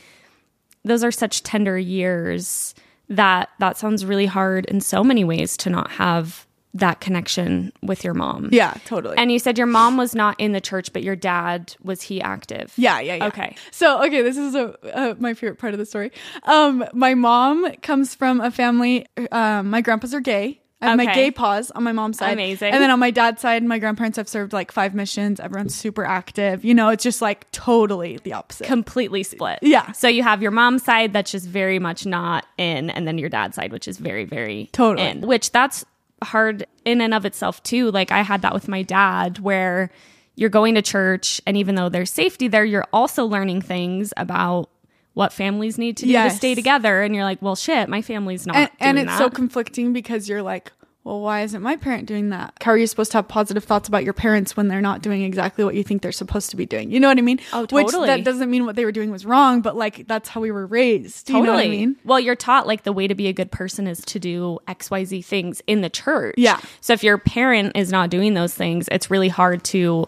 those 0.84 1.04
are 1.04 1.12
such 1.12 1.42
tender 1.42 1.78
years 1.78 2.74
that 3.16 3.50
that 3.58 3.76
sounds 3.76 4.04
really 4.04 4.26
hard 4.26 4.64
in 4.66 4.80
so 4.80 5.04
many 5.04 5.24
ways 5.24 5.56
to 5.58 5.70
not 5.70 5.92
have 5.92 6.46
that 6.74 7.00
connection 7.00 7.70
with 7.82 8.02
your 8.02 8.14
mom. 8.14 8.48
Yeah, 8.50 8.74
totally. 8.86 9.16
And 9.18 9.30
you 9.30 9.38
said 9.38 9.58
your 9.58 9.66
mom 9.66 9.98
was 9.98 10.14
not 10.14 10.40
in 10.40 10.52
the 10.52 10.60
church, 10.60 10.92
but 10.92 11.02
your 11.02 11.16
dad 11.16 11.76
was 11.82 12.00
he 12.02 12.22
active? 12.22 12.72
Yeah, 12.76 12.98
yeah, 13.00 13.16
yeah. 13.16 13.26
Okay. 13.26 13.56
So, 13.70 14.02
okay, 14.04 14.22
this 14.22 14.38
is 14.38 14.54
a, 14.54 14.74
uh, 14.96 15.14
my 15.18 15.34
favorite 15.34 15.58
part 15.58 15.74
of 15.74 15.78
the 15.78 15.84
story. 15.84 16.12
Um, 16.44 16.84
my 16.94 17.14
mom 17.14 17.70
comes 17.82 18.14
from 18.14 18.40
a 18.40 18.50
family. 18.50 19.06
Um, 19.30 19.68
my 19.68 19.82
grandpas 19.82 20.14
are 20.14 20.20
gay. 20.20 20.61
I 20.82 20.88
have 20.90 20.96
my 20.96 21.14
gay 21.14 21.30
paws 21.30 21.70
on 21.70 21.82
my 21.84 21.92
mom's 21.92 22.18
side. 22.18 22.32
Amazing. 22.32 22.72
And 22.72 22.82
then 22.82 22.90
on 22.90 22.98
my 22.98 23.10
dad's 23.10 23.40
side, 23.40 23.62
my 23.62 23.78
grandparents 23.78 24.16
have 24.16 24.28
served 24.28 24.52
like 24.52 24.72
five 24.72 24.94
missions. 24.94 25.40
Everyone's 25.40 25.74
super 25.74 26.04
active. 26.04 26.64
You 26.64 26.74
know, 26.74 26.88
it's 26.88 27.04
just 27.04 27.22
like 27.22 27.50
totally 27.52 28.18
the 28.24 28.32
opposite. 28.32 28.66
Completely 28.66 29.22
split. 29.22 29.60
Yeah. 29.62 29.92
So 29.92 30.08
you 30.08 30.22
have 30.22 30.42
your 30.42 30.50
mom's 30.50 30.82
side 30.82 31.12
that's 31.12 31.30
just 31.30 31.46
very 31.46 31.78
much 31.78 32.04
not 32.04 32.46
in, 32.58 32.90
and 32.90 33.06
then 33.06 33.18
your 33.18 33.28
dad's 33.28 33.54
side, 33.54 33.72
which 33.72 33.86
is 33.86 33.98
very, 33.98 34.24
very 34.24 34.68
Totally. 34.72 35.08
in. 35.08 35.20
Which 35.22 35.52
that's 35.52 35.84
hard 36.22 36.66
in 36.84 37.00
and 37.00 37.14
of 37.14 37.24
itself 37.24 37.62
too. 37.62 37.90
Like 37.90 38.10
I 38.12 38.22
had 38.22 38.42
that 38.42 38.54
with 38.54 38.68
my 38.68 38.82
dad 38.82 39.38
where 39.38 39.90
you're 40.34 40.50
going 40.50 40.74
to 40.74 40.82
church 40.82 41.40
and 41.46 41.56
even 41.56 41.74
though 41.74 41.88
there's 41.88 42.10
safety 42.10 42.48
there, 42.48 42.64
you're 42.64 42.86
also 42.92 43.24
learning 43.24 43.60
things 43.62 44.12
about 44.16 44.68
what 45.14 45.32
families 45.32 45.76
need 45.78 45.96
to 45.98 46.06
do 46.06 46.10
Yes. 46.12 46.32
to 46.32 46.36
stay 46.38 46.54
together. 46.54 47.02
And 47.02 47.14
you're 47.14 47.24
like, 47.24 47.42
well 47.42 47.56
shit, 47.56 47.88
my 47.88 48.02
family's 48.02 48.46
not 48.46 48.56
and, 48.56 48.70
and 48.80 48.98
it's 48.98 49.18
so 49.18 49.28
conflicting 49.30 49.92
because 49.92 50.28
you're 50.28 50.42
like, 50.42 50.72
well, 51.04 51.20
why 51.20 51.40
isn't 51.42 51.60
my 51.60 51.74
parent 51.74 52.06
doing 52.06 52.30
that? 52.30 52.54
How 52.62 52.70
are 52.70 52.78
you 52.78 52.86
supposed 52.86 53.10
to 53.10 53.18
have 53.18 53.26
positive 53.26 53.64
thoughts 53.64 53.88
about 53.88 54.04
your 54.04 54.12
parents 54.12 54.56
when 54.56 54.68
they're 54.68 54.80
not 54.80 55.02
doing 55.02 55.22
exactly 55.22 55.64
what 55.64 55.74
you 55.74 55.82
think 55.82 56.00
they're 56.00 56.12
supposed 56.12 56.50
to 56.50 56.56
be 56.56 56.64
doing? 56.64 56.92
You 56.92 57.00
know 57.00 57.08
what 57.08 57.18
I 57.18 57.22
mean? 57.22 57.40
Oh, 57.52 57.62
Which 57.62 57.86
totally. 57.86 58.06
that 58.06 58.22
doesn't 58.22 58.48
mean 58.48 58.66
what 58.66 58.76
they 58.76 58.84
were 58.84 58.92
doing 58.92 59.10
was 59.10 59.26
wrong, 59.26 59.62
but 59.62 59.74
like 59.76 60.06
that's 60.06 60.28
how 60.28 60.40
we 60.40 60.52
were 60.52 60.64
raised. 60.64 61.28
You 61.28 61.42
know 61.42 61.54
what 61.54 61.64
I 61.64 61.68
mean? 61.68 61.96
Well, 62.04 62.20
you're 62.20 62.36
taught 62.36 62.68
like 62.68 62.84
the 62.84 62.92
way 62.92 63.08
to 63.08 63.16
be 63.16 63.26
a 63.26 63.32
good 63.32 63.50
person 63.50 63.88
is 63.88 64.00
to 64.04 64.20
do 64.20 64.60
XYZ 64.68 65.24
things 65.24 65.60
in 65.66 65.80
the 65.80 65.90
church. 65.90 66.36
Yeah. 66.38 66.60
So 66.80 66.92
if 66.92 67.02
your 67.02 67.18
parent 67.18 67.72
is 67.76 67.90
not 67.90 68.08
doing 68.08 68.34
those 68.34 68.54
things, 68.54 68.86
it's 68.92 69.10
really 69.10 69.28
hard 69.28 69.64
to 69.64 70.06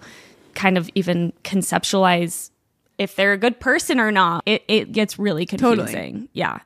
kind 0.54 0.78
of 0.78 0.88
even 0.94 1.32
conceptualize 1.42 2.50
if 2.98 3.16
they're 3.16 3.32
a 3.32 3.38
good 3.38 3.60
person 3.60 4.00
or 4.00 4.12
not. 4.12 4.42
It, 4.46 4.64
it 4.68 4.92
gets 4.92 5.18
really 5.18 5.46
Totally. 5.46 5.76
confusing. 5.76 6.28
Yeah. 6.32 6.60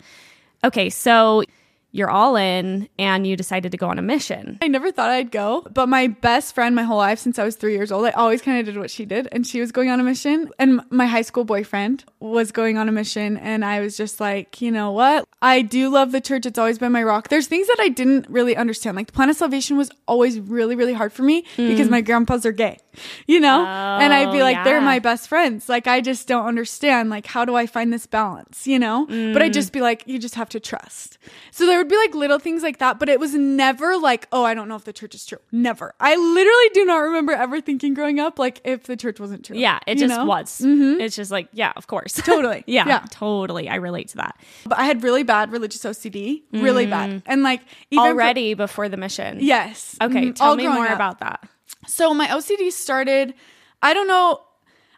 Okay. 0.65 0.91
So 0.91 1.45
you're 1.91 2.11
all 2.11 2.37
in 2.37 2.87
and 2.99 3.27
you 3.27 3.35
decided 3.35 3.73
to 3.73 3.79
go 3.79 3.89
on 3.89 3.99
a 3.99 4.03
mission. 4.03 4.59
I 4.61 4.69
never 4.69 4.93
thought 4.93 5.09
I'd 5.09 5.31
go, 5.31 5.67
but 5.73 5.89
my 5.89 6.09
best 6.09 6.55
friend 6.55 6.75
my 6.75 6.83
whole 6.83 6.99
life 6.99 7.19
since 7.19 7.39
I 7.39 7.45
was 7.45 7.57
three 7.57 7.73
years 7.73 7.91
old, 7.91 8.05
I 8.05 8.11
always 8.11 8.43
kind 8.43 8.59
of 8.61 8.67
did 8.67 8.79
what 8.79 8.91
she 8.91 9.07
did. 9.07 9.27
And 9.33 9.47
she 9.47 9.59
was 9.61 9.73
going 9.73 9.89
on 9.91 9.99
a 9.99 10.03
mission, 10.03 10.51
and 10.59 10.83
my 10.91 11.07
high 11.07 11.23
school 11.23 11.45
boyfriend 11.45 12.05
was 12.21 12.51
going 12.53 12.79
on 12.79 12.89
a 12.89 12.93
mission. 12.93 13.37
And 13.37 13.65
I 13.65 13.81
was 13.81 13.97
just 13.97 14.21
like, 14.21 14.61
you 14.61 14.71
know 14.71 14.91
what? 14.91 15.27
I 15.41 15.63
do 15.63 15.89
love 15.89 16.13
the 16.13 16.21
church. 16.21 16.47
It's 16.47 16.59
always 16.59 16.79
been 16.79 16.93
my 16.93 17.03
rock. 17.03 17.29
There's 17.29 17.47
things 17.47 17.67
that 17.69 17.79
I 17.81 17.89
didn't 17.89 18.27
really 18.29 18.57
understand. 18.57 18.97
Like 18.97 19.07
the 19.07 19.13
plan 19.13 19.31
of 19.31 19.37
salvation 19.37 19.77
was 19.77 19.91
always 20.07 20.41
really, 20.41 20.75
really 20.75 20.95
hard 20.95 21.13
for 21.13 21.23
me 21.23 21.45
because 21.57 21.87
mm. 21.87 21.91
my 21.91 22.01
grandpas 22.01 22.45
are 22.45 22.53
gay, 22.53 22.79
you 23.27 23.41
know? 23.41 23.65
and 23.65 24.13
I'd 24.13 24.33
be 24.33 24.39
Oh, 24.39 24.45
like, 24.45 24.65
they're 24.65 24.81
my 24.81 24.99
best 24.99 25.29
friends. 25.29 25.69
Like, 25.69 25.87
I 25.87 26.01
just 26.01 26.29
don't 26.29 26.47
understand. 26.47 27.11
Like, 27.11 27.27
how 27.27 27.45
do 27.45 27.55
I 27.55 27.67
find 27.67 27.93
this 27.93 28.07
balance, 28.07 28.67
you 28.67 28.79
know? 28.79 29.07
But 29.07 29.43
I'd 29.43 29.51
mm. 29.51 29.55
just 29.55 29.73
be 29.73 29.81
like, 29.81 30.05
you 30.07 30.19
just 30.19 30.35
have 30.37 30.49
to 30.51 30.61
trust. 30.61 31.19
So 31.51 31.67
there 31.67 31.79
would 31.79 31.89
be 31.89 31.97
like 31.97 32.15
little 32.15 32.39
things 32.39 32.63
like 32.63 32.79
that, 32.79 32.99
but 32.99 33.09
it 33.09 33.21
was 33.21 33.35
never 33.35 33.97
like, 33.99 34.29
oh, 34.33 34.45
I 34.45 34.55
don't 34.55 34.69
know 34.69 34.77
if 34.77 34.85
the 34.85 34.93
church 34.93 35.15
is 35.15 35.27
true. 35.27 35.39
Never. 35.53 35.95
I 36.01 36.17
literally 36.17 36.69
do 36.75 36.85
not 36.85 36.99
remember 36.99 37.33
ever 37.33 37.61
thinking 37.61 37.95
growing 37.95 38.21
up, 38.21 38.39
like, 38.39 38.61
if 38.65 38.85
the 38.85 38.97
church 38.97 39.21
wasn't 39.21 39.45
true. 39.45 39.57
Yeah. 39.57 39.81
It 39.87 39.99
just 39.99 40.17
know? 40.17 40.25
was. 40.25 40.61
Mm-hmm. 40.61 41.01
It's 41.01 41.17
just 41.17 41.31
like, 41.31 41.49
yeah, 41.53 41.73
of 41.77 41.87
course. 41.87 42.08
Totally. 42.25 42.65
yeah, 42.67 42.87
Yeah. 42.87 43.05
Totally. 43.11 43.69
I 43.69 43.77
relate 43.77 44.09
to 44.09 44.17
that. 44.19 44.41
But 44.67 44.79
I 44.79 44.85
had 44.85 45.03
really 45.03 45.23
bad 45.23 45.53
religious 45.53 45.83
OCD, 45.85 46.43
really 46.53 46.87
bad. 46.87 47.23
And 47.27 47.43
like, 47.43 47.61
Already 47.97 48.55
before 48.55 48.89
the 48.89 48.97
mission. 48.97 49.39
yes. 49.41 49.97
Okay. 50.01 50.27
Mhm. 50.27 50.35
Tell 50.35 50.57
me 50.57 50.67
more 50.67 50.87
up. 50.89 50.95
about 50.95 51.21
that. 51.21 51.49
So 51.87 52.13
my 52.15 52.27
OCD 52.29 52.71
started. 52.73 53.35
I 53.83 53.95
don't 53.95 54.09
know. 54.09 54.41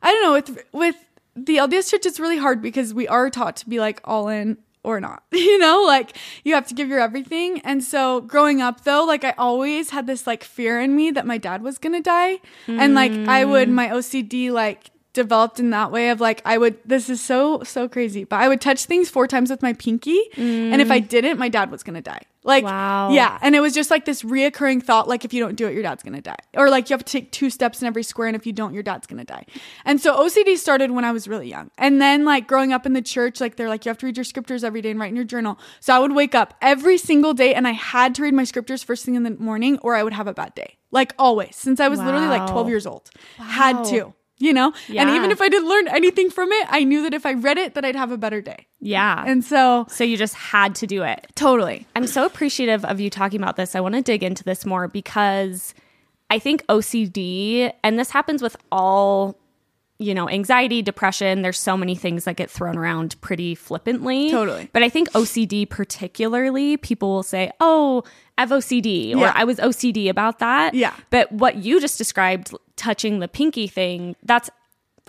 I 0.02 0.12
don't 0.12 0.23
know 0.23 0.33
with 0.33 0.64
with 0.73 0.97
the 1.37 1.57
LDS 1.59 1.90
church. 1.90 2.07
It's 2.07 2.19
really 2.21 2.38
hard 2.38 2.62
because 2.62 2.93
we 2.95 3.07
are 3.09 3.29
taught 3.31 3.57
to 3.57 3.69
be 3.69 3.79
like 3.81 4.00
all 4.05 4.29
in 4.29 4.57
or 4.83 4.99
not. 5.00 5.23
You 5.33 5.59
know, 5.59 5.83
like 5.87 6.17
you 6.45 6.55
have 6.55 6.67
to 6.69 6.75
give 6.75 6.88
your 6.88 7.00
everything. 7.00 7.61
And 7.64 7.85
so 7.85 8.21
growing 8.23 8.61
up 8.62 8.85
though, 8.85 9.05
like 9.05 9.25
I 9.25 9.35
always 9.37 9.90
had 9.90 10.07
this 10.07 10.26
like 10.26 10.43
fear 10.43 10.81
in 10.81 10.97
me 10.97 11.11
that 11.11 11.26
my 11.26 11.38
dad 11.38 11.62
was 11.62 11.76
gonna 11.79 12.00
die, 12.02 12.38
and 12.67 12.95
like 12.95 13.12
I 13.12 13.45
would 13.45 13.69
my 13.69 13.88
OCD 13.88 14.50
like 14.50 14.90
developed 15.12 15.59
in 15.59 15.71
that 15.71 15.90
way 15.90 16.11
of 16.11 16.21
like 16.21 16.40
I 16.45 16.59
would 16.59 16.79
this 16.85 17.09
is 17.09 17.21
so 17.21 17.62
so 17.64 17.88
crazy 17.88 18.25
but 18.25 18.37
I 18.37 18.49
would 18.49 18.61
touch 18.61 18.85
things 18.85 19.09
four 19.09 19.26
times 19.26 19.50
with 19.50 19.62
my 19.62 19.73
pinky 19.73 20.21
and 20.37 20.81
if 20.81 20.90
I 20.90 21.00
mm. 21.00 21.09
didn't 21.09 21.38
my 21.38 21.49
dad 21.49 21.71
was 21.71 21.83
gonna 21.83 22.02
die. 22.02 22.23
Like 22.43 22.64
Wow. 22.64 23.11
yeah 23.11 23.38
and 23.43 23.55
it 23.55 23.61
was 23.61 23.75
just 23.75 23.90
like 23.90 24.05
this 24.05 24.23
reoccurring 24.23 24.83
thought 24.83 25.09
like 25.09 25.25
if 25.25 25.35
you 25.35 25.43
don't 25.43 25.57
do 25.57 25.67
it 25.67 25.75
your 25.75 25.83
dad's 25.83 26.02
gonna 26.02 26.23
die 26.23 26.38
or 26.57 26.71
like 26.71 26.88
you 26.88 26.95
have 26.95 27.05
to 27.05 27.12
take 27.12 27.33
two 27.33 27.50
steps 27.50 27.83
in 27.83 27.88
every 27.88 28.02
square 28.02 28.29
and 28.29 28.37
if 28.37 28.47
you 28.47 28.52
don't 28.52 28.73
your 28.73 28.83
dad's 28.83 29.07
gonna 29.07 29.25
die. 29.25 29.45
And 29.85 30.00
so 30.00 30.17
ocd 30.17 30.57
started 30.57 30.90
when 30.93 31.05
i 31.05 31.12
was 31.12 31.29
really 31.29 31.49
young 31.49 31.71
and 31.76 32.00
then 32.00 32.25
like 32.25 32.47
growing 32.47 32.73
up 32.73 32.87
in 32.87 32.93
the 32.93 33.02
church 33.02 33.40
like 33.40 33.57
they're 33.57 33.69
like 33.69 33.85
you 33.85 33.90
have 33.90 33.99
to 33.99 34.07
read 34.07 34.17
your 34.17 34.25
scriptures 34.25 34.64
every 34.64 34.81
day 34.81 34.90
and 34.90 35.00
write 35.00 35.11
in 35.11 35.17
your 35.17 35.25
journal. 35.25 35.59
So 35.81 35.95
i 35.95 35.99
would 35.99 36.12
wake 36.12 36.35
up 36.35 36.55
every 36.62 36.97
single 36.97 37.35
day 37.35 37.52
and 37.52 37.67
i 37.69 37.73
had 37.73 38.14
to 38.14 38.23
read 38.23 38.33
my 38.33 38.45
scriptures 38.45 38.83
first 38.83 39.05
thing 39.05 39.17
in 39.17 39.25
the 39.25 39.33
morning 39.33 39.79
or 39.83 39.97
i 39.97 40.02
would 40.02 40.14
have 40.14 40.29
a 40.29 40.35
bad 40.35 40.55
day 40.55 40.79
like 40.93 41.14
always 41.19 41.57
since 41.57 41.79
i 41.79 41.88
was 41.88 42.00
literally 42.00 42.26
like 42.26 42.49
12 42.49 42.69
years 42.69 42.87
old. 42.87 43.11
Had 43.37 43.85
to 43.87 44.14
you 44.40 44.52
know 44.52 44.73
and 44.88 45.11
even 45.11 45.30
if 45.30 45.40
i 45.40 45.49
didn't 45.49 45.68
learn 45.68 45.87
anything 45.88 46.30
from 46.30 46.50
it 46.50 46.66
i 46.70 46.82
knew 46.82 47.02
that 47.02 47.14
if 47.14 47.25
i 47.26 47.32
read 47.35 47.59
it 47.59 47.75
that 47.75 47.85
i'd 47.85 47.94
have 47.94 48.11
a 48.11 48.16
better 48.18 48.40
day 48.40 48.66
Yeah. 48.80 49.23
and 49.26 49.44
so 49.44 49.87
so 49.88 50.02
you 50.02 50.16
just 50.16 50.35
had 50.35 50.75
to 50.76 50.87
do 50.87 51.02
it. 51.02 51.26
totally 51.37 51.87
I'm 51.94 52.06
so 52.06 52.25
appreciative 52.26 52.85
of 52.85 52.99
you 53.00 53.11
talking 53.11 53.40
about 53.40 53.56
this. 53.56 53.76
I 53.76 53.80
want 53.80 53.94
to 53.97 54.02
dig 54.02 54.23
into 54.23 54.42
this 54.42 54.64
more 54.66 54.88
because 54.88 55.75
I 56.30 56.38
think 56.38 56.64
OCD, 56.68 57.73
and 57.82 57.99
this 57.99 58.11
happens 58.11 58.40
with 58.40 58.56
all, 58.70 59.37
you 59.99 60.14
know, 60.14 60.28
anxiety, 60.30 60.80
depression. 60.80 61.42
There's 61.42 61.59
so 61.59 61.76
many 61.76 61.94
things 61.97 62.25
that 62.25 62.37
get 62.37 62.49
thrown 62.50 62.78
around 62.78 63.20
pretty 63.20 63.54
flippantly. 63.56 64.30
Totally. 64.30 64.70
But 64.73 64.82
I 64.85 64.88
think 64.88 65.11
OCD, 65.11 65.68
particularly, 65.68 66.76
people 66.76 67.11
will 67.11 67.23
say, 67.25 67.50
oh, 67.61 68.04
I 68.38 68.42
have 68.42 68.50
OCD, 68.50 69.14
or 69.16 69.30
I 69.35 69.42
was 69.44 69.59
OCD 69.59 70.09
about 70.09 70.38
that. 70.38 70.73
Yeah. 70.75 70.94
But 71.11 71.30
what 71.32 71.56
you 71.56 71.80
just 71.80 71.99
described, 71.99 72.54
touching 72.81 73.19
the 73.21 73.29
pinky 73.29 73.67
thing, 73.67 74.17
that's 74.23 74.49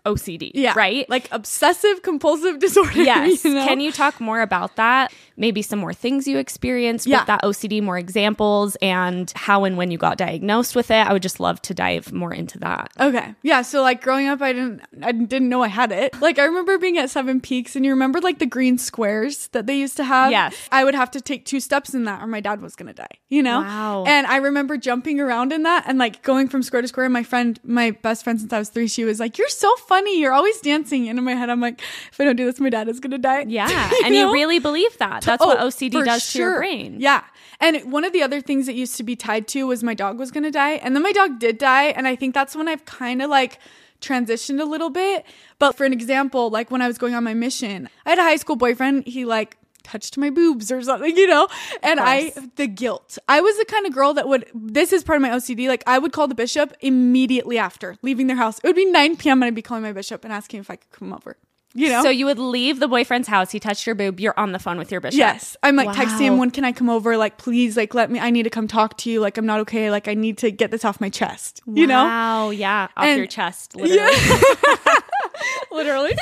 OCD. 0.06 0.52
yeah 0.56 0.74
Right? 0.76 1.08
like 1.10 1.28
obsessive 1.32 2.02
compulsive 2.02 2.60
disorder 2.66 3.02
Yes. 3.04 3.46
you 3.46 3.54
know? 3.54 3.66
Can 3.66 3.80
you 3.80 3.92
talk 3.92 4.20
more 4.20 4.42
about 4.42 4.76
that? 4.76 5.14
Maybe 5.42 5.62
some 5.64 5.80
more 5.80 5.94
things 5.94 6.28
you 6.28 6.38
experienced 6.38 7.08
Yeah. 7.08 7.20
with 7.22 7.28
that 7.28 7.42
OCD, 7.44 7.82
more 7.82 7.98
examples, 7.98 8.78
and 8.82 9.32
how 9.36 9.64
and 9.64 9.76
when 9.76 9.90
you 9.90 9.98
got 9.98 10.18
diagnosed 10.18 10.76
with 10.76 10.92
it. 10.92 11.06
I 11.08 11.12
would 11.14 11.24
just 11.24 11.40
love 11.40 11.62
to 11.64 11.74
dive 11.74 12.14
more 12.14 12.32
into 12.34 12.60
that. 12.60 12.92
Okay. 13.00 13.34
Yeah. 13.42 13.64
So 13.64 13.82
like 13.82 14.02
growing 14.04 14.28
up, 14.28 14.42
I 14.42 14.54
didn't, 14.54 14.82
I 15.02 15.12
didn't 15.12 15.50
know 15.50 15.64
I 15.64 15.68
had 15.68 15.92
it. 15.92 16.20
Like 16.22 16.38
I 16.40 16.46
remember 16.46 16.78
being 16.78 16.98
at 17.00 17.10
Seven 17.10 17.42
Peaks, 17.42 17.76
and 17.76 17.84
you 17.84 17.92
remember 17.92 18.22
like 18.22 18.38
the 18.40 18.46
green 18.46 18.78
squares 18.78 19.48
that 19.48 19.66
they 19.66 19.78
used 19.78 19.98
to 19.98 20.04
have. 20.04 20.30
Yes. 20.32 20.56
I 20.72 20.84
would 20.84 20.94
have 20.96 21.10
to 21.12 21.22
take 21.22 21.46
two 21.46 21.60
steps 21.60 21.94
in 21.96 22.04
that, 22.06 22.22
or 22.22 22.28
my 22.28 22.40
dad 22.40 22.62
was 22.62 22.76
gonna 22.76 22.94
die. 22.94 23.08
You 23.30 23.42
know. 23.42 23.62
Wow. 23.62 24.04
And 24.06 24.28
I 24.28 24.38
remember 24.38 24.78
jumping 24.78 25.20
around 25.20 25.52
in 25.52 25.64
that, 25.64 25.86
and 25.88 25.98
like 25.98 26.22
going 26.22 26.48
from 26.50 26.62
square 26.62 26.84
to 26.84 26.88
square. 26.88 27.06
And 27.08 27.14
my 27.14 27.24
friend, 27.24 27.60
my 27.64 27.92
best 27.92 28.24
friend 28.24 28.40
since 28.40 28.54
I 28.54 28.60
was 28.60 28.70
three, 28.70 28.88
she 28.88 29.04
was 29.06 29.20
like, 29.20 29.40
"You're 29.40 29.50
so 29.50 29.74
funny. 29.88 30.20
You're 30.20 30.34
always 30.34 30.60
dancing." 30.62 31.10
And 31.10 31.18
in 31.18 31.26
my 31.26 31.34
head, 31.34 31.50
I'm 31.50 31.62
like, 31.62 31.82
"If 32.12 32.20
I 32.22 32.26
don't 32.26 32.36
do 32.36 32.46
this, 32.46 32.60
my 32.60 32.70
dad 32.70 32.88
is 32.88 33.00
gonna 33.00 33.18
die." 33.18 33.46
Yeah. 33.48 33.70
You 33.92 34.02
and 34.06 34.14
know? 34.14 34.28
you 34.28 34.34
really 34.34 34.60
believe 34.60 34.96
that. 35.00 35.24
That's 35.32 35.46
what 35.46 35.60
Oh, 35.60 35.68
OCD 35.68 35.94
for 35.94 36.04
does 36.04 36.32
to 36.34 36.40
your 36.40 36.58
brain. 36.58 36.98
Yeah. 37.00 37.24
And 37.60 37.92
one 37.92 38.04
of 38.04 38.14
the 38.14 38.24
other 38.24 38.42
things 38.42 38.66
that 38.66 38.76
used 38.76 38.98
to 38.98 39.04
be 39.04 39.16
tied 39.16 39.48
to 39.50 39.68
was 39.68 39.84
my 39.84 39.94
dog 39.94 40.18
was 40.18 40.32
going 40.32 40.44
to 40.44 40.52
die. 40.52 40.74
And 40.74 40.96
then 40.96 41.04
my 41.04 41.12
dog 41.12 41.40
did 41.40 41.58
die. 41.58 41.86
And 41.86 42.08
I 42.08 42.16
think 42.16 42.34
that's 42.34 42.56
when 42.56 42.68
I've 42.68 42.86
kind 42.86 43.22
of 43.22 43.30
like 43.30 43.60
transitioned 44.02 44.60
a 44.60 44.66
little 44.66 44.90
bit. 44.90 45.26
But 45.60 45.78
for 45.78 45.86
an 45.86 45.94
example, 45.94 46.50
like 46.50 46.72
when 46.72 46.82
I 46.82 46.88
was 46.88 46.98
going 46.98 47.14
on 47.14 47.24
my 47.24 47.34
mission, 47.34 47.88
I 48.06 48.12
had 48.12 48.20
a 48.20 48.24
high 48.24 48.38
school 48.38 48.56
boyfriend. 48.56 49.06
He 49.06 49.26
like, 49.26 49.58
touched 49.84 50.18
my 50.18 50.30
boobs 50.30 50.72
or 50.72 50.82
something, 50.82 51.16
you 51.18 51.28
know? 51.28 51.48
And 51.82 52.00
I, 52.00 52.34
the 52.56 52.68
guilt. 52.68 53.18
I 53.28 53.42
was 53.42 53.58
the 53.58 53.66
kind 53.66 53.86
of 53.86 53.94
girl 53.94 54.14
that 54.14 54.28
would, 54.28 54.46
this 54.54 54.94
is 54.94 55.04
part 55.04 55.18
of 55.18 55.22
my 55.22 55.30
OCD. 55.30 55.68
Like, 55.68 55.84
I 55.88 55.98
would 55.98 56.14
call 56.14 56.28
the 56.28 56.36
bishop 56.36 56.74
immediately 56.82 57.58
after 57.58 57.98
leaving 58.02 58.28
their 58.28 58.38
house. 58.38 58.60
It 58.60 58.68
would 58.68 58.76
be 58.76 58.86
9 58.86 59.18
p.m. 59.18 59.42
and 59.42 59.48
I'd 59.48 59.56
be 59.56 59.62
calling 59.62 59.84
my 59.84 59.94
bishop 59.94 60.24
and 60.24 60.34
asking 60.34 60.60
if 60.60 60.70
I 60.70 60.76
could 60.76 60.92
come 60.92 61.14
over, 61.14 61.38
you 61.74 61.90
know? 61.90 62.04
So 62.04 62.10
you 62.10 62.26
would 62.26 62.40
leave 62.40 62.80
the 62.80 62.88
boyfriend's 62.88 63.28
house, 63.28 63.52
he 63.52 63.60
touched 63.60 63.86
your 63.86 63.96
boob, 63.96 64.20
you're 64.20 64.38
on 64.38 64.52
the 64.52 64.60
phone 64.60 64.78
with 64.78 64.92
your 64.92 65.02
bishop. 65.02 65.18
Yes. 65.18 65.56
I'm 65.64 65.76
like 65.76 65.90
texting 65.90 66.22
him, 66.22 66.38
when 66.38 66.52
can 66.52 66.64
I 66.66 66.72
come 66.72 66.90
over? 66.90 67.18
Like, 67.18 67.38
please, 67.38 67.78
like, 67.78 67.94
let 67.94 68.10
me, 68.12 68.20
I 68.20 68.30
need 68.30 68.44
to 68.44 68.50
come 68.50 68.68
talk 68.68 68.98
to 69.00 69.10
you. 69.10 69.20
Like, 69.20 69.38
I'm 69.38 69.46
not 69.46 69.60
okay. 69.62 69.92
Like, 69.92 70.08
I 70.08 70.14
need 70.14 70.38
to 70.40 70.52
get 70.52 70.72
this 70.72 70.84
off 70.86 71.00
my 71.02 71.10
chest, 71.10 71.62
you 71.68 71.88
know? 71.88 72.04
Wow, 72.04 72.50
yeah. 72.50 72.88
Off 72.98 73.06
And- 73.06 73.18
your 73.18 73.28
chest, 73.28 73.76
literally. 73.76 73.98
Yeah. 73.98 74.96
Literally. 75.72 76.14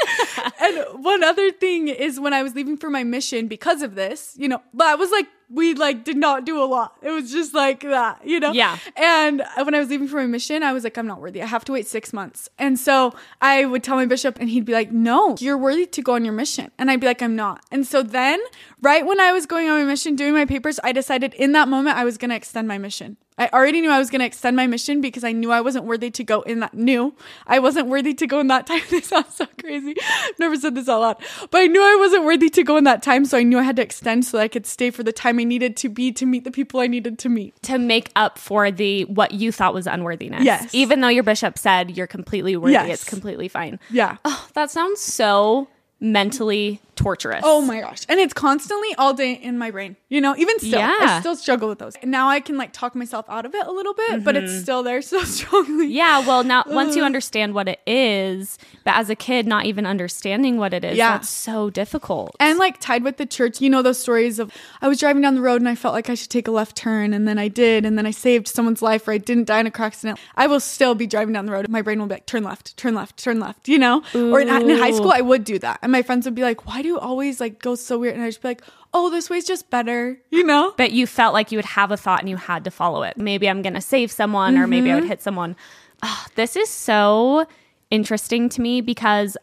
and 0.61 1.03
one 1.03 1.23
other 1.23 1.51
thing 1.51 1.87
is 1.87 2.19
when 2.19 2.33
I 2.33 2.43
was 2.43 2.55
leaving 2.55 2.77
for 2.77 2.89
my 2.89 3.03
mission 3.03 3.47
because 3.47 3.81
of 3.81 3.95
this, 3.95 4.35
you 4.37 4.47
know, 4.47 4.61
but 4.73 4.87
I 4.87 4.95
was 4.95 5.11
like, 5.11 5.27
we 5.49 5.73
like 5.73 6.03
did 6.03 6.17
not 6.17 6.45
do 6.45 6.61
a 6.61 6.65
lot. 6.65 6.95
It 7.01 7.09
was 7.09 7.31
just 7.31 7.53
like 7.53 7.81
that, 7.81 8.25
you 8.25 8.39
know? 8.39 8.51
Yeah. 8.51 8.77
And 8.95 9.43
when 9.55 9.73
I 9.73 9.79
was 9.79 9.89
leaving 9.89 10.07
for 10.07 10.17
my 10.17 10.27
mission, 10.27 10.61
I 10.63 10.73
was 10.73 10.83
like, 10.83 10.97
I'm 10.97 11.07
not 11.07 11.19
worthy. 11.19 11.41
I 11.41 11.45
have 11.47 11.65
to 11.65 11.71
wait 11.71 11.87
six 11.87 12.13
months. 12.13 12.49
And 12.59 12.79
so 12.79 13.13
I 13.41 13.65
would 13.65 13.83
tell 13.83 13.95
my 13.95 14.05
bishop 14.05 14.37
and 14.39 14.49
he'd 14.49 14.65
be 14.65 14.73
like, 14.73 14.91
no, 14.91 15.35
you're 15.39 15.57
worthy 15.57 15.85
to 15.87 16.01
go 16.01 16.13
on 16.13 16.23
your 16.23 16.33
mission. 16.33 16.71
And 16.77 16.91
I'd 16.91 16.99
be 16.99 17.07
like, 17.07 17.21
I'm 17.21 17.35
not. 17.35 17.63
And 17.71 17.85
so 17.85 18.03
then 18.03 18.39
right 18.81 19.05
when 19.05 19.19
I 19.19 19.31
was 19.31 19.45
going 19.45 19.69
on 19.69 19.79
my 19.79 19.85
mission, 19.85 20.15
doing 20.15 20.33
my 20.33 20.45
papers, 20.45 20.79
I 20.83 20.91
decided 20.91 21.33
in 21.33 21.53
that 21.53 21.67
moment 21.67 21.97
I 21.97 22.03
was 22.03 22.17
going 22.17 22.29
to 22.29 22.35
extend 22.35 22.67
my 22.67 22.77
mission. 22.77 23.17
I 23.39 23.49
already 23.53 23.81
knew 23.81 23.89
I 23.89 23.97
was 23.97 24.09
going 24.11 24.19
to 24.19 24.25
extend 24.25 24.55
my 24.57 24.67
mission 24.67 25.01
because 25.01 25.23
I 25.23 25.31
knew 25.31 25.51
I 25.51 25.61
wasn't 25.61 25.85
worthy 25.85 26.11
to 26.11 26.23
go 26.23 26.41
in 26.41 26.59
that. 26.59 26.73
new. 26.75 27.15
I 27.47 27.57
wasn't 27.59 27.87
worthy 27.87 28.13
to 28.13 28.27
go 28.27 28.39
in 28.39 28.47
that 28.47 28.67
time. 28.71 28.81
This 28.89 29.07
sounds 29.07 29.33
so 29.33 29.47
crazy. 29.59 29.95
I've 30.25 30.37
never 30.39 30.55
said 30.57 30.75
this 30.75 30.87
out 30.89 30.99
loud, 31.01 31.17
but 31.49 31.59
I 31.61 31.67
knew 31.67 31.81
I 31.81 31.95
wasn't 31.99 32.25
worthy 32.25 32.49
to 32.49 32.63
go 32.63 32.77
in 32.77 32.83
that 32.83 33.01
time. 33.01 33.23
So 33.25 33.37
I 33.37 33.43
knew 33.43 33.57
I 33.57 33.63
had 33.63 33.77
to 33.77 33.81
extend 33.81 34.25
so 34.25 34.37
that 34.37 34.43
I 34.43 34.47
could 34.49 34.65
stay 34.65 34.91
for 34.91 35.01
the 35.03 35.13
time 35.13 35.39
I 35.39 35.45
needed 35.45 35.75
to 35.77 35.89
be 35.89 36.11
to 36.11 36.25
meet 36.25 36.43
the 36.43 36.51
people 36.51 36.81
I 36.81 36.87
needed 36.87 37.17
to 37.19 37.29
meet. 37.29 37.59
to 37.63 37.77
make 37.79 38.11
up 38.15 38.37
for 38.37 38.69
the 38.71 39.05
what 39.05 39.31
you 39.31 39.51
thought 39.51 39.73
was 39.73 39.87
unworthiness. 39.87 40.43
Yes. 40.43 40.75
Even 40.75 40.99
though 41.01 41.07
your 41.07 41.23
bishop 41.23 41.57
said 41.57 41.95
you're 41.95 42.07
completely 42.07 42.57
worthy, 42.57 42.73
Yes. 42.73 42.89
it's 42.89 43.03
completely 43.09 43.47
fine. 43.47 43.79
Yeah. 43.89 44.17
Oh, 44.25 44.47
that 44.53 44.69
sounds 44.69 44.99
so 44.99 45.69
mentally 46.01 46.81
torturous. 46.99 47.41
Oh 47.45 47.61
my 47.61 47.79
gosh. 47.79 48.01
And 48.09 48.19
it's 48.19 48.33
constantly 48.33 48.93
all 48.97 49.13
day 49.13 49.31
in 49.31 49.57
my 49.57 49.71
brain. 49.71 49.95
You 50.09 50.19
know, 50.19 50.35
even 50.35 50.59
still, 50.59 50.81
I 50.81 51.19
still 51.21 51.37
struggle 51.37 51.69
with 51.69 51.79
those. 51.79 51.95
Now 52.03 52.27
I 52.27 52.41
can 52.41 52.57
like 52.57 52.73
talk 52.73 52.93
myself 52.93 53.25
out 53.29 53.45
of 53.45 53.55
it 53.55 53.65
a 53.65 53.71
little 53.71 53.93
bit, 53.93 54.25
but 54.25 54.35
it's 54.35 54.51
mm-hmm. 54.51 54.61
still 54.61 54.83
there, 54.83 55.01
so 55.13 55.23
strongly. 55.23 55.87
Yeah, 55.87 56.19
well, 56.19 56.43
now 56.43 56.65
once 56.67 56.97
you 56.97 57.03
understand 57.03 57.53
what 57.53 57.69
it 57.69 57.79
is, 57.87 58.57
but 58.83 58.95
as 58.95 59.09
a 59.09 59.15
kid, 59.15 59.47
not 59.47 59.65
even 59.65 59.85
understanding 59.85 60.57
what 60.57 60.73
it 60.73 60.83
is, 60.83 60.97
Yeah. 60.97 61.11
that's 61.13 61.29
so 61.29 61.69
difficult. 61.69 62.35
And 62.37 62.59
like 62.59 62.81
tied 62.81 63.03
with 63.05 63.15
the 63.15 63.25
church, 63.25 63.61
you 63.61 63.69
know 63.69 63.81
those 63.81 63.97
stories 63.97 64.37
of 64.37 64.51
I 64.81 64.89
was 64.89 64.99
driving 64.99 65.21
down 65.21 65.35
the 65.35 65.41
road 65.41 65.61
and 65.61 65.69
I 65.69 65.75
felt 65.75 65.93
like 65.93 66.09
I 66.09 66.15
should 66.15 66.29
take 66.29 66.49
a 66.49 66.51
left 66.51 66.75
turn 66.75 67.13
and 67.13 67.25
then 67.25 67.39
I 67.39 67.47
did 67.47 67.85
and 67.85 67.97
then 67.97 68.05
I 68.05 68.11
saved 68.11 68.49
someone's 68.49 68.81
life 68.81 69.07
or 69.07 69.13
I 69.13 69.19
didn't 69.19 69.45
die 69.45 69.61
in 69.61 69.67
a 69.67 69.71
car 69.71 69.85
accident. 69.85 70.19
I 70.35 70.47
will 70.47 70.59
still 70.59 70.95
be 70.95 71.07
driving 71.07 71.33
down 71.33 71.45
the 71.45 71.53
road. 71.53 71.69
My 71.69 71.81
brain 71.81 71.99
will 71.99 72.07
be 72.07 72.15
like 72.15 72.25
turn 72.25 72.43
left, 72.43 72.75
turn 72.75 72.93
left, 72.93 73.15
turn 73.15 73.39
left, 73.39 73.69
you 73.69 73.79
know? 73.79 74.03
Or 74.13 74.41
in, 74.41 74.49
in 74.49 74.77
high 74.77 74.91
school 74.91 75.13
I 75.13 75.21
would 75.21 75.45
do 75.45 75.59
that. 75.59 75.79
And 75.81 75.93
my 75.93 76.01
friends 76.01 76.25
would 76.25 76.35
be 76.35 76.41
like, 76.41 76.65
"Why 76.65 76.81
do 76.81 76.88
you 76.89 76.99
always 76.99 77.39
like 77.39 77.59
go 77.59 77.75
so 77.75 77.97
weird?" 77.99 78.15
And 78.15 78.23
I'd 78.23 78.27
just 78.29 78.41
be 78.41 78.49
like, 78.49 78.61
"Oh, 78.93 79.09
this 79.09 79.29
way's 79.29 79.45
just 79.45 79.69
better." 79.69 80.19
You 80.31 80.43
know? 80.45 80.73
but 80.77 80.91
you 80.91 81.07
felt 81.07 81.33
like 81.33 81.51
you 81.51 81.57
would 81.57 81.65
have 81.65 81.91
a 81.91 81.97
thought 81.97 82.19
and 82.19 82.29
you 82.29 82.35
had 82.37 82.63
to 82.65 82.71
follow 82.71 83.03
it. 83.03 83.17
Maybe 83.17 83.49
I'm 83.49 83.61
going 83.61 83.73
to 83.75 83.81
save 83.81 84.11
someone 84.11 84.57
or 84.57 84.67
maybe 84.67 84.89
I 84.89 84.93
Mm-hmm. 84.95 85.01
would 85.01 85.09
hit 85.09 85.21
someone. 85.21 85.55
Ah, 86.03 86.25
this 86.35 86.55
is 86.55 86.69
so 86.69 87.45
interesting 87.91 88.49
to 88.49 88.61
me 88.61 88.81
because 88.81 89.37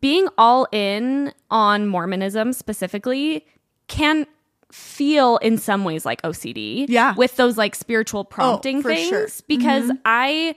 being 0.00 0.26
all 0.38 0.66
in 0.72 1.32
on 1.50 1.86
Mormonism 1.86 2.52
specifically 2.52 3.44
can 3.88 4.26
feel 4.70 5.36
in 5.38 5.58
some 5.58 5.84
ways 5.84 6.06
like 6.06 6.22
OCD. 6.22 6.86
Yeah. 6.88 7.12
Oh, 7.14 7.18
With 7.18 7.36
those 7.36 7.58
like 7.58 7.74
spiritual 7.74 8.24
prompting 8.24 8.80
for 8.82 8.88
things. 8.94 9.08
sure. 9.08 9.26
Mm-hmm. 9.26 9.44
Because 9.48 9.90
I 10.04 10.54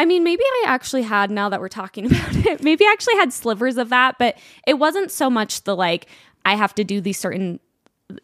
I 0.00 0.06
mean, 0.06 0.24
maybe 0.24 0.42
I 0.42 0.64
actually 0.68 1.02
had, 1.02 1.30
now 1.30 1.50
that 1.50 1.60
we're 1.60 1.68
talking 1.68 2.06
about 2.10 2.34
it, 2.34 2.62
maybe 2.62 2.86
I 2.86 2.90
actually 2.90 3.16
had 3.16 3.34
slivers 3.34 3.76
of 3.76 3.90
that, 3.90 4.16
but 4.18 4.38
it 4.66 4.78
wasn't 4.78 5.10
so 5.10 5.28
much 5.28 5.64
the 5.64 5.76
like, 5.76 6.06
I 6.46 6.54
have 6.54 6.74
to 6.76 6.84
do 6.84 7.02
these 7.02 7.18
certain 7.18 7.60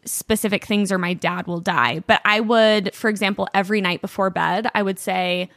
specific 0.07 0.65
things 0.65 0.91
or 0.91 0.97
my 0.97 1.13
dad 1.13 1.47
will 1.47 1.61
die. 1.61 2.03
But 2.07 2.23
I 2.25 2.41
would, 2.41 2.95
for 2.95 3.11
example, 3.11 3.47
every 3.53 3.83
night 3.83 4.01
before 4.01 4.31
bed, 4.31 4.69
I 4.75 4.83
would 4.83 4.99
say, 4.99 5.51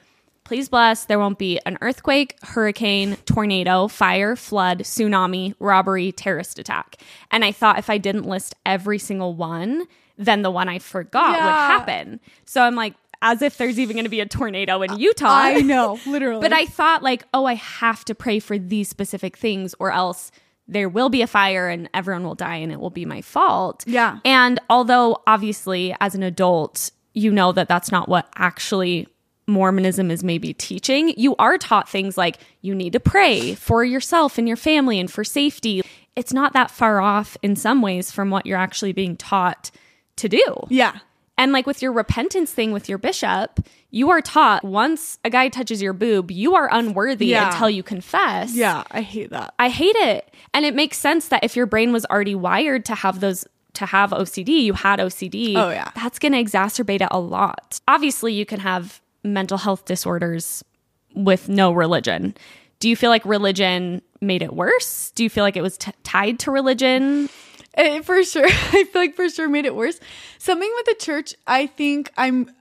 please 0.43 0.67
bless, 0.67 1.05
there 1.05 1.19
won't 1.19 1.39
be 1.39 1.57
an 1.65 1.77
earthquake, 1.79 2.35
hurricane, 2.43 3.15
tornado, 3.23 3.87
fire, 3.87 4.35
flood, 4.35 4.79
tsunami, 4.79 5.55
robbery, 5.59 6.11
terrorist 6.11 6.59
attack. 6.59 6.97
And 7.31 7.45
I 7.45 7.53
thought 7.53 7.79
if 7.79 7.89
I 7.89 7.97
didn't 7.97 8.25
list 8.25 8.55
every 8.65 8.99
single 8.99 9.35
one, 9.35 9.85
then 10.17 10.41
the 10.41 10.51
one 10.51 10.67
I 10.67 10.79
forgot 10.79 11.31
would 11.31 11.39
happen. 11.39 12.19
So 12.43 12.61
I'm 12.61 12.75
like, 12.75 12.95
as 13.21 13.41
if 13.41 13.57
there's 13.57 13.79
even 13.79 13.95
going 13.95 14.05
to 14.05 14.09
be 14.09 14.21
a 14.21 14.25
tornado 14.25 14.81
in 14.81 14.97
Utah. 14.97 15.27
I 15.29 15.61
know, 15.61 15.99
literally. 16.05 16.41
But 16.41 16.53
I 16.53 16.65
thought 16.65 17.03
like, 17.03 17.25
oh, 17.33 17.45
I 17.45 17.55
have 17.55 18.05
to 18.05 18.15
pray 18.15 18.39
for 18.39 18.57
these 18.57 18.87
specific 18.89 19.37
things 19.37 19.75
or 19.79 19.91
else 19.91 20.31
there 20.67 20.87
will 20.87 21.09
be 21.09 21.21
a 21.21 21.27
fire 21.27 21.67
and 21.67 21.89
everyone 21.93 22.23
will 22.23 22.35
die 22.35 22.57
and 22.57 22.71
it 22.71 22.79
will 22.79 22.91
be 22.91 23.05
my 23.05 23.21
fault. 23.21 23.83
Yeah. 23.87 24.19
And 24.23 24.59
although 24.69 25.21
obviously 25.25 25.95
as 25.99 26.15
an 26.15 26.23
adult, 26.23 26.91
you 27.13 27.31
know 27.31 27.51
that 27.51 27.67
that's 27.67 27.91
not 27.91 28.07
what 28.07 28.29
actually 28.35 29.07
Mormonism 29.47 30.11
is 30.11 30.23
maybe 30.23 30.53
teaching, 30.53 31.13
you 31.17 31.35
are 31.37 31.57
taught 31.57 31.89
things 31.89 32.17
like 32.17 32.37
you 32.61 32.75
need 32.75 32.93
to 32.93 32.99
pray 32.99 33.55
for 33.55 33.83
yourself 33.83 34.37
and 34.37 34.47
your 34.47 34.57
family 34.57 34.99
and 34.99 35.11
for 35.11 35.23
safety. 35.23 35.81
It's 36.15 36.33
not 36.33 36.53
that 36.53 36.69
far 36.69 37.01
off 37.01 37.35
in 37.41 37.55
some 37.55 37.81
ways 37.81 38.11
from 38.11 38.29
what 38.29 38.45
you're 38.45 38.57
actually 38.57 38.93
being 38.93 39.17
taught 39.17 39.71
to 40.17 40.29
do. 40.29 40.55
yeah. 40.69 40.99
And 41.39 41.51
like 41.53 41.65
with 41.65 41.81
your 41.81 41.91
repentance 41.93 42.51
thing 42.51 42.71
with 42.73 42.87
your 42.89 42.97
bishop, 42.99 43.61
you 43.89 44.11
are 44.11 44.21
taught 44.21 44.63
once 44.63 45.17
a 45.23 45.29
guy 45.31 45.47
touches 45.49 45.81
your 45.81 45.93
boob, 45.93 46.29
you 46.29 46.53
are 46.55 46.69
unworthy 46.71 47.27
Yeah. 47.27 47.51
until 47.51 47.69
you 47.69 47.81
confess. 47.81 48.53
Yeah, 48.53 48.83
I 48.91 49.01
hate 49.01 49.31
that. 49.31 49.53
I 49.57 49.69
hate 49.69 49.95
it. 49.95 50.31
And 50.53 50.65
it 50.65 50.75
makes 50.75 50.97
sense 50.97 51.29
that 51.29 51.43
if 51.43 51.55
your 51.55 51.65
brain 51.65 51.91
was 51.93 52.05
already 52.05 52.35
wired 52.35 52.85
to 52.85 52.93
have 52.95 53.21
those 53.21 53.45
to 53.73 53.85
have 53.85 54.11
OCD, 54.11 54.49
you 54.63 54.73
had 54.73 54.99
OCD. 54.99 55.53
Oh, 55.55 55.69
yeah. 55.69 55.89
That's 55.95 56.19
going 56.19 56.33
to 56.33 56.43
exacerbate 56.43 57.01
it 57.01 57.07
a 57.11 57.19
lot. 57.19 57.79
Obviously, 57.87 58.33
you 58.33 58.45
can 58.45 58.59
have 58.59 58.99
mental 59.23 59.57
health 59.57 59.85
disorders 59.85 60.63
with 61.15 61.47
no 61.49 61.71
religion. 61.71 62.35
Do 62.79 62.89
you 62.89 62.95
feel 62.95 63.09
like 63.11 63.23
religion 63.25 64.01
made 64.21 64.41
it 64.41 64.53
worse? 64.53 65.11
Do 65.15 65.23
you 65.23 65.29
feel 65.29 65.43
like 65.43 65.55
it 65.55 65.61
was 65.61 65.77
t- 65.77 65.91
tied 66.03 66.39
to 66.39 66.51
religion? 66.51 67.29
It, 67.77 68.05
for 68.05 68.23
sure. 68.23 68.45
I 68.47 68.83
feel 68.83 69.01
like 69.01 69.15
for 69.15 69.29
sure 69.29 69.47
made 69.49 69.65
it 69.65 69.75
worse. 69.75 69.99
Something 70.37 70.71
with 70.75 70.85
the 70.85 70.95
church, 70.95 71.35
I 71.47 71.67
think 71.67 72.11
I'm 72.17 72.51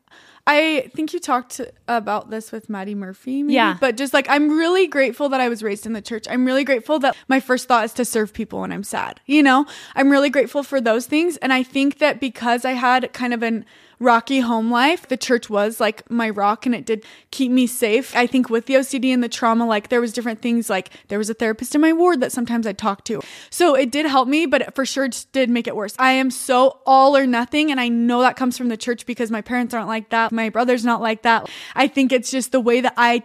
I 0.48 0.90
think 0.94 1.12
you 1.12 1.20
talked 1.20 1.60
about 1.86 2.30
this 2.30 2.50
with 2.52 2.70
Maddie 2.70 2.94
Murphy, 2.94 3.42
maybe, 3.42 3.52
Yeah. 3.52 3.76
But 3.78 3.98
just 3.98 4.14
like 4.14 4.26
I'm 4.30 4.48
really 4.48 4.86
grateful 4.86 5.28
that 5.28 5.42
I 5.42 5.48
was 5.50 5.62
raised 5.62 5.84
in 5.84 5.92
the 5.92 6.00
church. 6.00 6.26
I'm 6.28 6.46
really 6.46 6.64
grateful 6.64 6.98
that 7.00 7.14
my 7.28 7.38
first 7.38 7.68
thought 7.68 7.84
is 7.84 7.92
to 7.94 8.04
serve 8.06 8.32
people 8.32 8.60
when 8.60 8.72
I'm 8.72 8.82
sad. 8.82 9.20
You 9.26 9.42
know, 9.42 9.66
I'm 9.94 10.10
really 10.10 10.30
grateful 10.30 10.62
for 10.62 10.80
those 10.80 11.04
things, 11.04 11.36
and 11.36 11.52
I 11.52 11.62
think 11.62 11.98
that 11.98 12.18
because 12.18 12.64
I 12.64 12.72
had 12.72 13.12
kind 13.12 13.34
of 13.34 13.42
an 13.42 13.66
rocky 14.00 14.40
home 14.40 14.70
life, 14.70 15.08
the 15.08 15.16
church 15.16 15.50
was 15.50 15.80
like 15.80 16.08
my 16.10 16.30
rock, 16.30 16.66
and 16.66 16.74
it 16.74 16.86
did 16.86 17.04
keep 17.30 17.50
me 17.50 17.66
safe. 17.66 18.14
I 18.14 18.26
think 18.26 18.48
with 18.48 18.66
the 18.66 18.74
OCD 18.74 19.12
and 19.12 19.22
the 19.22 19.28
trauma, 19.28 19.66
like 19.66 19.88
there 19.88 20.00
was 20.00 20.12
different 20.12 20.40
things. 20.40 20.70
Like 20.70 20.90
there 21.08 21.18
was 21.18 21.30
a 21.30 21.34
therapist 21.34 21.74
in 21.74 21.80
my 21.80 21.92
ward 21.92 22.20
that 22.20 22.32
sometimes 22.32 22.66
I 22.66 22.72
talked 22.72 23.06
to, 23.06 23.20
so 23.50 23.74
it 23.74 23.90
did 23.90 24.06
help 24.06 24.28
me, 24.28 24.46
but 24.46 24.62
it 24.62 24.74
for 24.74 24.86
sure 24.86 25.08
just 25.08 25.32
did 25.32 25.50
make 25.50 25.66
it 25.66 25.76
worse. 25.76 25.94
I 25.98 26.12
am 26.12 26.30
so 26.30 26.80
all 26.86 27.16
or 27.16 27.26
nothing, 27.26 27.70
and 27.70 27.80
I 27.80 27.88
know 27.88 28.20
that 28.20 28.36
comes 28.36 28.56
from 28.56 28.68
the 28.68 28.76
church 28.76 29.06
because 29.06 29.30
my 29.30 29.40
parents 29.40 29.74
aren't 29.74 29.88
like 29.88 30.10
that. 30.10 30.32
My 30.32 30.48
brother's 30.48 30.84
not 30.84 31.00
like 31.00 31.22
that. 31.22 31.48
I 31.74 31.88
think 31.88 32.12
it's 32.12 32.30
just 32.30 32.52
the 32.52 32.60
way 32.60 32.80
that 32.80 32.94
I 32.96 33.22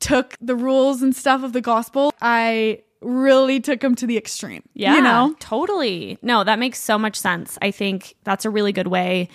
took 0.00 0.36
the 0.40 0.56
rules 0.56 1.02
and 1.02 1.14
stuff 1.14 1.42
of 1.42 1.52
the 1.52 1.60
gospel. 1.60 2.12
I 2.20 2.82
really 3.00 3.60
took 3.60 3.80
them 3.80 3.94
to 3.96 4.06
the 4.06 4.16
extreme. 4.16 4.62
Yeah, 4.74 4.96
you 4.96 5.02
know. 5.02 5.34
totally. 5.38 6.18
No, 6.22 6.44
that 6.44 6.58
makes 6.58 6.80
so 6.80 6.98
much 6.98 7.16
sense. 7.16 7.58
I 7.62 7.70
think 7.70 8.14
that's 8.24 8.44
a 8.44 8.50
really 8.50 8.72
good 8.72 8.86
way 8.86 9.28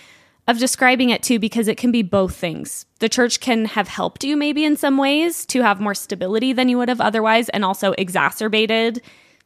of 0.50 0.58
describing 0.58 1.10
it 1.12 1.24
too, 1.24 1.40
because 1.40 1.68
it 1.68 1.78
can 1.78 1.92
be 1.92 2.02
both 2.02 2.36
things. 2.36 2.86
The 3.00 3.08
church 3.10 3.40
can 3.40 3.66
have 3.66 3.88
helped 3.88 4.24
you 4.24 4.36
maybe 4.36 4.66
in 4.66 4.76
some 4.76 4.98
ways 4.98 5.46
to 5.48 5.62
have 5.62 5.80
more 5.80 5.96
stability 5.96 6.54
than 6.54 6.68
you 6.68 6.78
would 6.78 6.90
have 6.90 7.00
otherwise, 7.02 7.50
and 7.50 7.64
also 7.64 7.94
exacerbated 7.98 9.02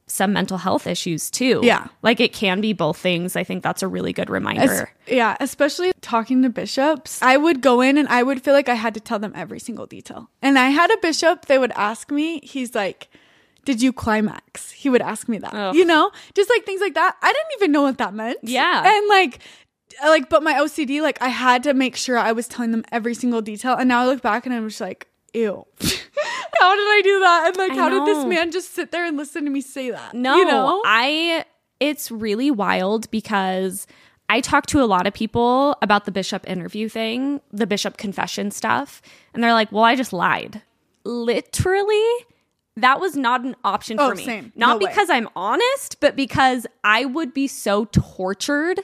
some 0.06 0.34
mental 0.34 0.58
health 0.58 0.86
issues 0.86 1.30
too. 1.30 1.62
Yeah. 1.64 1.88
Like 2.02 2.20
it 2.20 2.34
can 2.34 2.62
be 2.62 2.74
both 2.74 2.98
things. 2.98 3.36
I 3.36 3.44
think 3.44 3.64
that's 3.64 3.82
a 3.82 3.88
really 3.88 4.14
good 4.14 4.30
reminder. 4.30 4.92
Es- 5.08 5.14
yeah, 5.14 5.38
especially 5.40 5.92
talking 6.02 6.42
to 6.44 6.50
bishops. 6.50 7.22
I 7.22 7.38
would 7.38 7.62
go 7.62 7.82
in 7.82 7.98
and 7.98 8.08
I 8.10 8.24
would 8.24 8.44
feel 8.44 8.54
like 8.54 8.70
I 8.70 8.76
had 8.76 8.94
to 8.96 9.00
tell 9.00 9.20
them 9.20 9.32
every 9.36 9.60
single 9.60 9.86
detail. 9.86 10.30
And 10.42 10.60
I 10.60 10.70
had 10.70 10.92
a 10.92 10.98
bishop, 10.98 11.46
they 11.46 11.58
would 11.58 11.72
ask 11.72 12.12
me, 12.12 12.42
he's 12.44 12.76
like, 12.76 13.08
Did 13.66 13.82
you 13.82 13.94
climax? 13.94 14.72
He 14.72 14.90
would 14.90 15.02
ask 15.02 15.30
me 15.30 15.38
that. 15.38 15.54
Ugh. 15.54 15.76
You 15.76 15.86
know? 15.86 16.12
Just 16.36 16.50
like 16.50 16.66
things 16.66 16.82
like 16.82 16.96
that. 16.96 17.16
I 17.22 17.28
didn't 17.32 17.52
even 17.60 17.72
know 17.72 17.84
what 17.84 17.98
that 18.00 18.14
meant. 18.14 18.40
Yeah. 18.44 18.84
And 18.86 19.08
like 19.08 19.40
Uh, 20.04 20.08
like 20.10 20.30
but 20.30 20.44
my 20.44 20.54
OCD, 20.54 21.02
like 21.02 21.22
I 21.22 21.28
had 21.30 21.64
to 21.64 21.74
make 21.74 21.96
sure 21.96 22.18
I 22.18 22.32
was 22.32 22.48
telling 22.48 22.72
them 22.72 22.84
every 22.92 23.14
single 23.14 23.42
detail. 23.42 23.76
And 23.76 23.88
now 23.90 24.02
I 24.02 24.06
look 24.08 24.22
back 24.22 24.46
and 24.46 24.56
I'm 24.56 24.68
just 24.70 24.82
like, 24.82 25.08
ew. 25.34 25.66
how 25.80 26.76
did 26.76 26.88
I 26.88 27.02
do 27.04 27.20
that? 27.20 27.44
And 27.48 27.58
like 27.58 27.72
I 27.72 27.76
how 27.76 27.90
did 27.90 28.06
this 28.06 28.26
man 28.26 28.52
just 28.52 28.74
sit 28.74 28.92
there 28.92 29.06
and 29.06 29.18
listen 29.18 29.44
to 29.46 29.50
me 29.50 29.62
say 29.62 29.92
that? 29.92 30.14
No, 30.14 30.38
You 30.38 30.46
know? 30.46 30.82
I 30.86 31.46
it's 31.80 32.10
really 32.12 32.50
wild 32.52 33.12
because 33.12 33.86
I 34.30 34.40
talk 34.40 34.66
to 34.68 34.82
a 34.82 34.86
lot 34.86 35.06
of 35.06 35.14
people 35.14 35.78
about 35.82 36.06
the 36.06 36.12
bishop 36.12 36.50
interview 36.50 36.88
thing, 36.88 37.42
the 37.52 37.68
bishop 37.68 37.98
confession 37.98 38.52
stuff, 38.52 39.02
and 39.34 39.44
they're 39.44 39.52
like, 39.54 39.72
"Well, 39.72 39.84
I 39.84 39.96
just 39.96 40.14
lied." 40.14 40.62
Literally, 41.04 42.04
that 42.78 43.00
was 43.00 43.16
not 43.16 43.44
an 43.44 43.56
option 43.64 43.98
Oh, 44.00 44.10
for 44.10 44.16
me. 44.16 44.26
same. 44.26 44.52
Not 44.56 44.80
No 44.80 44.86
way. 44.86 44.90
because 44.92 45.10
I'm 45.10 45.30
honest, 45.36 46.00
but 46.00 46.16
because 46.16 46.66
I 46.84 47.06
would 47.06 47.34
be 47.34 47.48
so 47.48 47.86
tortured 47.92 48.80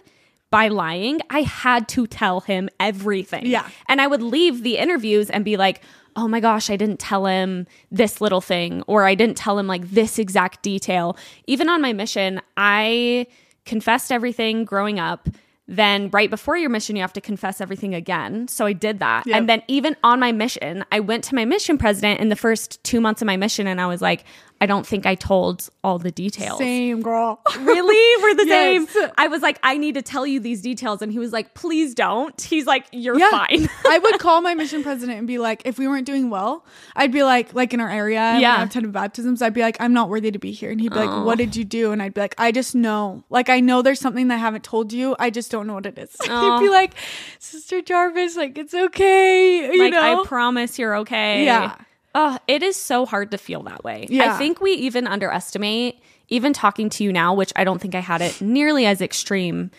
by 0.51 0.67
lying. 0.67 1.21
I 1.29 1.41
had 1.41 1.87
to 1.89 2.07
tell 2.07 2.41
him 2.41 2.69
everything. 2.79 3.45
Yeah. 3.45 3.67
And 3.87 4.01
I 4.01 4.07
would 4.07 4.21
leave 4.21 4.63
the 4.63 4.77
interviews 4.77 5.29
and 5.29 5.45
be 5.45 5.57
like, 5.57 5.81
oh 6.15 6.27
my 6.27 6.39
gosh, 6.39 6.69
I 6.69 6.75
didn't 6.75 6.99
tell 6.99 7.25
him 7.25 7.67
this 7.91 8.19
little 8.19 8.41
thing, 8.41 8.83
or 8.87 9.05
I 9.05 9.15
didn't 9.15 9.37
tell 9.37 9.57
him 9.57 9.67
like 9.67 9.89
this 9.89 10.19
exact 10.19 10.61
detail. 10.61 11.17
Even 11.47 11.69
on 11.69 11.81
my 11.81 11.93
mission, 11.93 12.41
I 12.57 13.27
confessed 13.65 14.11
everything 14.11 14.65
growing 14.65 14.99
up. 14.99 15.29
Then, 15.67 16.09
right 16.09 16.31
before 16.31 16.57
your 16.57 16.71
mission, 16.71 16.95
you 16.95 17.03
have 17.03 17.13
to 17.13 17.21
confess 17.21 17.61
everything 17.61 17.93
again. 17.93 18.47
So 18.47 18.65
I 18.65 18.73
did 18.73 18.99
that. 18.99 19.27
Yep. 19.27 19.37
And 19.37 19.47
then, 19.47 19.61
even 19.67 19.95
on 20.03 20.19
my 20.19 20.31
mission, 20.31 20.83
I 20.91 20.99
went 20.99 21.23
to 21.25 21.35
my 21.35 21.45
mission 21.45 21.77
president 21.77 22.19
in 22.19 22.29
the 22.29 22.35
first 22.35 22.83
two 22.83 22.99
months 22.99 23.21
of 23.21 23.27
my 23.27 23.37
mission 23.37 23.67
and 23.67 23.79
I 23.79 23.85
was 23.85 24.01
like, 24.01 24.25
I 24.61 24.65
don't 24.65 24.85
think 24.85 25.05
I 25.05 25.15
told 25.15 25.69
all 25.83 25.99
the 25.99 26.11
details 26.11 26.57
Same 26.59 27.01
girl. 27.01 27.41
really 27.59 28.23
we're 28.23 28.35
the 28.35 28.45
Yes. 28.49 28.89
same 28.91 29.09
i 29.17 29.27
was 29.27 29.41
like 29.41 29.59
i 29.63 29.77
need 29.77 29.93
to 29.95 30.01
tell 30.01 30.25
you 30.25 30.39
these 30.39 30.61
details 30.61 31.01
and 31.01 31.11
he 31.11 31.19
was 31.19 31.31
like 31.31 31.53
please 31.53 31.93
don't 31.93 32.39
he's 32.41 32.65
like 32.65 32.85
you're 32.91 33.17
Yeah. 33.17 33.29
fine 33.31 33.69
I 33.87 33.97
would 33.99 34.19
call 34.19 34.41
my 34.41 34.53
mission 34.55 34.83
president 34.83 35.17
and 35.17 35.27
be 35.27 35.37
like, 35.39 35.63
if 35.65 35.79
we 35.79 35.87
weren't 35.87 36.05
doing 36.05 36.29
well, 36.29 36.63
I'd 36.95 37.11
be 37.11 37.23
like, 37.23 37.53
like 37.55 37.73
in 37.73 37.79
our 37.79 37.89
area, 37.89 38.37
yeah. 38.39 38.55
I 38.55 38.59
have 38.59 38.69
ton 38.69 38.85
of 38.85 38.91
baptisms. 38.91 39.41
I'd 39.41 39.53
be 39.53 39.61
like, 39.61 39.77
I'm 39.79 39.93
not 39.93 40.09
worthy 40.09 40.29
to 40.31 40.37
be 40.39 40.51
here. 40.51 40.69
And 40.71 40.79
he'd 40.79 40.91
be 40.91 40.99
like, 40.99 41.09
oh. 41.09 41.23
what 41.23 41.37
did 41.37 41.55
you 41.55 41.65
do? 41.65 41.91
And 41.91 42.01
I'd 42.01 42.13
be 42.13 42.21
like, 42.21 42.35
I 42.37 42.51
just 42.51 42.75
know. 42.75 43.23
Like, 43.29 43.49
I 43.49 43.59
know 43.61 43.81
there's 43.81 43.99
something 43.99 44.27
that 44.27 44.35
I 44.35 44.37
haven't 44.37 44.63
told 44.63 44.93
you. 44.93 45.15
I 45.17 45.29
just 45.31 45.49
don't 45.49 45.65
know 45.65 45.73
what 45.73 45.85
it 45.87 45.97
is. 45.97 46.15
he'd 46.21 46.27
be 46.27 46.33
oh. 46.33 46.67
like, 46.71 46.93
Sister 47.39 47.81
Jarvis, 47.81 48.37
like, 48.37 48.57
it's 48.57 48.73
okay. 48.73 49.73
You 49.73 49.79
like 49.79 49.93
know? 49.93 50.21
i 50.21 50.25
promise 50.25 50.77
you're 50.77 50.95
okay 50.97 51.45
Yeah. 51.45 51.75
Oh 52.15 52.37
it 52.47 52.63
is 52.63 52.75
so 52.75 53.05
hard 53.05 53.31
to 53.31 53.37
feel 53.37 53.63
that 53.63 53.83
way. 53.83 54.07
I 54.11 54.37
think 54.37 54.61
we 54.61 54.71
even 54.71 55.07
underestimate 55.07 56.01
even 56.29 56.53
talking 56.53 56.89
to 56.91 57.03
you 57.03 57.11
now 57.11 57.33
which 57.33 57.51
i 57.55 57.63
don't 57.63 57.79
think 57.81 57.95
i 57.95 57.99
had 57.99 58.21
it 58.21 58.39
nearly 58.39 58.85
as 58.85 59.01
extreme 59.01 59.71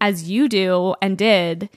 as 0.00 0.30
you 0.30 0.48
do 0.48 0.94
and 1.02 1.18
did. 1.18 1.68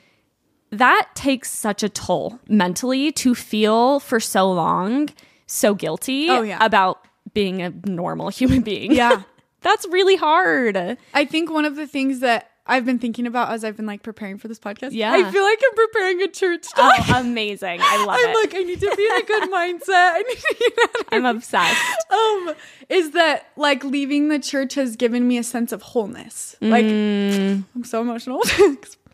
That 0.69 1.09
takes 1.15 1.51
such 1.51 1.83
a 1.83 1.89
toll 1.89 2.39
mentally 2.47 3.11
to 3.13 3.35
feel 3.35 3.99
for 3.99 4.19
so 4.21 4.49
long 4.51 5.09
so 5.47 5.73
guilty 5.73 6.29
Oh, 6.29 6.43
yeah. 6.43 6.63
about 6.63 7.05
being 7.33 7.61
a 7.61 7.71
normal 7.85 8.29
human 8.39 8.61
being. 8.61 8.93
Yeah. 8.93 9.23
that's 9.61 9.85
really 9.89 10.15
hard. 10.15 10.97
I 11.13 11.25
think 11.25 11.51
one 11.51 11.65
of 11.65 11.75
the 11.75 11.87
things 11.87 12.19
that 12.21 12.50
I've 12.71 12.85
been 12.85 12.97
thinking 12.99 13.27
about 13.27 13.49
as 13.51 13.63
I've 13.63 13.75
been 13.77 13.85
like 13.85 14.01
preparing 14.01 14.37
for 14.37 14.47
this 14.47 14.59
podcast. 14.59 14.89
Yeah. 14.93 15.11
I 15.11 15.29
feel 15.31 15.43
like 15.43 15.59
I'm 15.69 15.75
preparing 15.75 16.21
a 16.21 16.27
church 16.27 16.65
talk. 16.73 16.93
Oh, 17.09 17.19
amazing. 17.19 17.79
I 17.81 17.97
love 18.05 18.17
I'm 18.19 18.29
it. 18.29 18.35
like, 18.35 18.55
I 18.55 18.63
need 18.63 18.79
to 18.79 18.95
be 18.95 19.05
in 19.05 19.11
a 19.21 19.23
good 19.25 19.49
mindset. 19.51 20.11
I 20.15 20.21
need 20.27 20.37
to 20.37 21.05
I'm 21.11 21.25
obsessed. 21.25 22.05
um 22.11 22.55
is 22.89 23.11
that 23.11 23.47
like 23.57 23.83
leaving 23.83 24.29
the 24.29 24.39
church 24.39 24.73
has 24.75 24.95
given 24.95 25.27
me 25.27 25.37
a 25.37 25.43
sense 25.43 25.71
of 25.71 25.81
wholeness 25.81 26.55
like 26.61 26.85
Mm. 26.85 27.63
i'm 27.75 27.83
so 27.83 28.01
emotional 28.01 28.41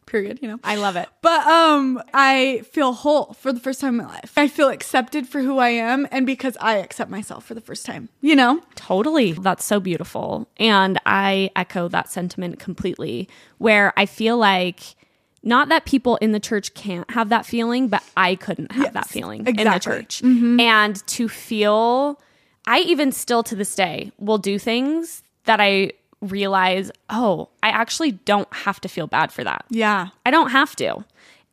period 0.08 0.40
you 0.42 0.48
know 0.48 0.60
I 0.64 0.76
love 0.78 0.96
it. 0.96 1.08
but 1.22 1.46
um 1.46 2.02
i 2.14 2.64
feel 2.72 2.94
whole 2.94 3.34
for 3.34 3.54
the 3.54 3.60
first 3.60 3.80
time 3.82 4.00
in 4.00 4.06
my 4.06 4.12
life 4.12 4.34
i 4.38 4.48
feel 4.48 4.70
accepted 4.70 5.28
for 5.28 5.42
who 5.42 5.58
i 5.60 5.70
am 5.70 6.08
and 6.12 6.26
because 6.26 6.58
i 6.62 6.78
accept 6.78 7.12
myself 7.12 7.46
for 7.46 7.54
the 7.54 7.62
first 7.62 7.86
time 7.86 8.10
you 8.22 8.36
know 8.36 8.62
Totally. 8.76 9.34
That's 9.34 9.66
so 9.66 9.80
beautiful. 9.82 10.48
And 10.58 10.98
I 11.06 11.50
echo 11.58 11.90
that 11.90 12.10
sentiment 12.10 12.58
completely, 12.58 13.28
where 13.58 13.92
I 13.98 14.06
feel 14.06 14.38
like 14.38 14.96
not 15.44 15.68
that 15.70 15.84
people 15.86 16.16
in 16.18 16.32
the 16.32 16.40
church 16.40 16.74
can't 16.74 17.10
have 17.12 17.28
that 17.30 17.46
feeling, 17.46 17.90
but 17.90 18.02
I 18.16 18.36
couldn't 18.36 18.72
have 18.72 18.86
Yes, 18.86 18.94
that 18.94 19.08
feeling 19.10 19.40
in 19.42 19.46
the 19.46 19.52
exactly. 19.62 19.94
church. 20.04 20.24
And 20.24 21.06
to 21.08 21.28
feel, 21.28 22.22
I 22.66 22.80
even 22.80 23.12
still 23.12 23.44
to 23.44 23.56
this 23.58 23.76
day 23.76 24.12
will 24.20 24.38
do 24.38 24.58
things 24.58 25.22
that 25.44 25.60
I 25.60 25.92
realize, 26.22 26.92
oh, 27.10 27.50
I 27.62 27.70
actually 27.70 28.12
don't 28.14 28.52
have 28.54 28.82
to 28.82 28.88
feel 28.90 29.08
bad 29.08 29.32
for 29.32 29.44
that. 29.44 29.66
yeah 29.70 30.10
I 30.26 30.32
don't 30.32 30.50
have 30.52 30.76
to. 30.78 31.04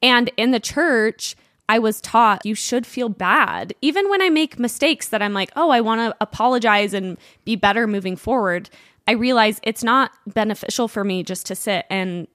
And 0.02 0.30
in 0.36 0.50
the 0.50 0.60
church, 0.60 1.34
I 1.68 1.78
was 1.78 2.00
taught 2.00 2.44
you 2.44 2.54
should 2.54 2.86
feel 2.86 3.08
bad. 3.08 3.72
Even 3.80 4.08
when 4.10 4.20
I 4.20 4.28
make 4.28 4.58
mistakes 4.58 5.08
that 5.08 5.22
I'm 5.22 5.32
like, 5.32 5.50
oh, 5.56 5.70
I 5.70 5.80
want 5.80 6.00
to 6.00 6.16
apologize 6.20 6.92
and 6.92 7.16
be 7.44 7.56
better 7.56 7.86
moving 7.86 8.16
forward, 8.16 8.68
I 9.08 9.12
realize 9.12 9.60
it's 9.62 9.82
not 9.84 10.10
beneficial 10.26 10.88
for 10.88 11.04
me 11.04 11.22
just 11.22 11.46
to 11.46 11.54
sit 11.54 11.86
and 11.90 12.26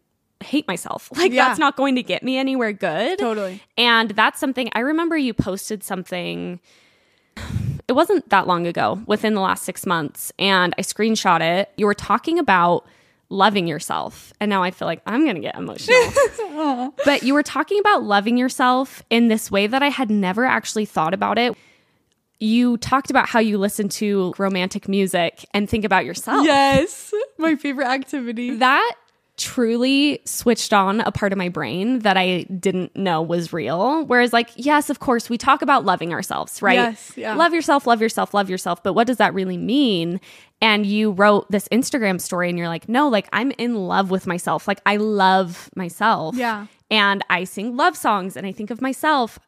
hate 0.43 0.67
myself. 0.67 1.11
Like, 1.15 1.31
Yeah. 1.31 1.47
that's 1.47 1.59
not 1.59 1.75
going 1.77 1.95
to 1.95 2.03
get 2.03 2.23
me 2.23 2.37
anywhere 2.37 2.73
good. 2.73 3.19
Totally. 3.19 3.61
And 3.77 4.11
that's 4.11 4.39
something 4.39 4.69
I 4.73 4.79
remember 4.79 5.15
you 5.17 5.33
posted 5.33 5.83
something. 5.83 6.59
It 7.87 7.93
wasn't 7.93 8.29
that 8.29 8.45
long 8.47 8.67
ago, 8.67 9.01
within 9.07 9.33
the 9.33 9.41
last 9.41 9.63
six 9.63 9.85
months, 9.85 10.31
and 10.37 10.75
I 10.77 10.81
screenshot 10.83 11.41
it. 11.41 11.71
You 11.75 11.85
were 11.87 11.95
talking 11.95 12.37
about 12.37 12.85
loving 13.29 13.67
yourself. 13.67 14.33
And 14.39 14.49
now 14.49 14.63
I 14.63 14.71
feel 14.71 14.87
like 14.87 15.01
I'm 15.05 15.23
going 15.23 15.35
to 15.35 15.41
get 15.41 15.55
emotional. 15.55 16.93
but 17.05 17.23
you 17.23 17.33
were 17.33 17.43
talking 17.43 17.79
about 17.79 18.03
loving 18.03 18.37
yourself 18.37 19.03
in 19.09 19.27
this 19.27 19.51
way 19.51 19.67
that 19.67 19.83
I 19.83 19.89
had 19.89 20.09
never 20.09 20.45
actually 20.45 20.85
thought 20.85 21.13
about 21.13 21.37
it. 21.37 21.55
You 22.39 22.77
talked 22.77 23.09
about 23.09 23.27
how 23.29 23.39
you 23.39 23.57
listen 23.57 23.89
to 23.89 24.33
romantic 24.37 24.87
music 24.87 25.45
and 25.53 25.69
think 25.69 25.83
about 25.85 26.05
yourself. 26.05 26.45
yes 26.45 27.13
my 27.37 27.55
favorite 27.55 27.87
activity 27.87 28.55
That 28.55 28.95
truly 29.39 30.21
switched 30.25 30.73
on 30.73 30.99
a 31.01 31.11
part 31.11 31.31
of 31.31 31.37
my 31.37 31.49
brain 31.49 31.99
that 31.99 32.17
I 32.17 32.43
didn't 32.43 32.95
know 32.95 33.21
was 33.21 33.51
real. 33.53 34.05
Whereas, 34.05 34.33
like, 34.33 34.49
yes, 34.55 34.89
of 34.89 34.99
course, 34.99 35.29
we 35.29 35.37
talk 35.37 35.61
about 35.61 35.85
loving 35.85 36.13
ourselves, 36.13 36.61
right? 36.61 36.75
Yes, 36.75 37.13
yeah. 37.15 37.35
Love 37.35 37.53
yourself, 37.53 37.87
love 37.87 38.01
yourself, 38.01 38.33
love 38.33 38.49
yourself. 38.49 38.83
But 38.83 38.93
what 38.93 39.07
does 39.07 39.17
that 39.17 39.33
really 39.33 39.57
mean? 39.57 40.19
And 40.61 40.85
you 40.85 41.11
wrote 41.11 41.49
this 41.49 41.67
Instagram 41.69 42.19
story 42.19 42.49
and 42.49 42.57
you're 42.57 42.67
like, 42.67 42.89
no, 42.89 43.07
like, 43.07 43.27
I'm 43.31 43.51
in 43.51 43.75
love 43.75 44.11
with 44.11 44.27
myself. 44.27 44.67
Like, 44.67 44.81
I 44.85 44.97
love 44.97 45.69
myself. 45.75 46.35
Yeah. 46.35 46.67
And 46.91 47.23
I 47.29 47.45
sing 47.45 47.77
love 47.77 47.95
songs 47.95 48.35
and 48.35 48.45
I 48.45 48.51
think 48.51 48.69
of 48.69 48.81
myself. 48.81 49.39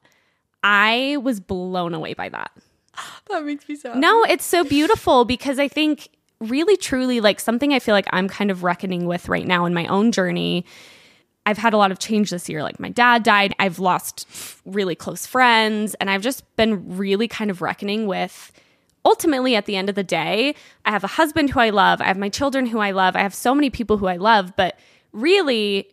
I 0.63 1.17
was 1.21 1.39
blown 1.39 1.93
away 1.93 2.13
by 2.13 2.29
that. 2.29 2.51
that 3.29 3.43
makes 3.43 3.67
me 3.67 3.75
sad 3.75 3.97
No, 3.97 4.23
it's 4.23 4.45
so 4.45 4.63
beautiful 4.63 5.25
because 5.25 5.59
I 5.59 5.67
think 5.67 6.09
really 6.41 6.75
truly 6.75 7.21
like 7.21 7.39
something 7.39 7.73
I 7.73 7.79
feel 7.79 7.93
like 7.93 8.07
I'm 8.11 8.27
kind 8.27 8.51
of 8.51 8.63
reckoning 8.63 9.05
with 9.05 9.29
right 9.29 9.45
now 9.47 9.65
in 9.65 9.73
my 9.73 9.85
own 9.87 10.11
journey. 10.11 10.65
I've 11.45 11.57
had 11.57 11.73
a 11.73 11.77
lot 11.77 11.91
of 11.91 11.99
change 11.99 12.29
this 12.29 12.49
year. 12.49 12.61
Like 12.63 12.79
my 12.79 12.89
dad 12.89 13.23
died, 13.23 13.53
I've 13.59 13.79
lost 13.79 14.27
really 14.65 14.95
close 14.95 15.25
friends, 15.25 15.95
and 15.95 16.09
I've 16.09 16.21
just 16.21 16.43
been 16.55 16.97
really 16.97 17.27
kind 17.27 17.49
of 17.49 17.61
reckoning 17.61 18.05
with 18.07 18.51
ultimately 19.03 19.55
at 19.55 19.65
the 19.65 19.75
end 19.75 19.89
of 19.89 19.95
the 19.95 20.03
day, 20.03 20.53
I 20.85 20.91
have 20.91 21.03
a 21.03 21.07
husband 21.07 21.49
who 21.49 21.59
I 21.59 21.71
love, 21.71 22.01
I 22.01 22.05
have 22.05 22.17
my 22.19 22.29
children 22.29 22.67
who 22.67 22.77
I 22.77 22.91
love, 22.91 23.15
I 23.15 23.19
have 23.21 23.33
so 23.33 23.55
many 23.55 23.71
people 23.71 23.97
who 23.97 24.05
I 24.05 24.17
love, 24.17 24.55
but 24.55 24.77
really 25.11 25.89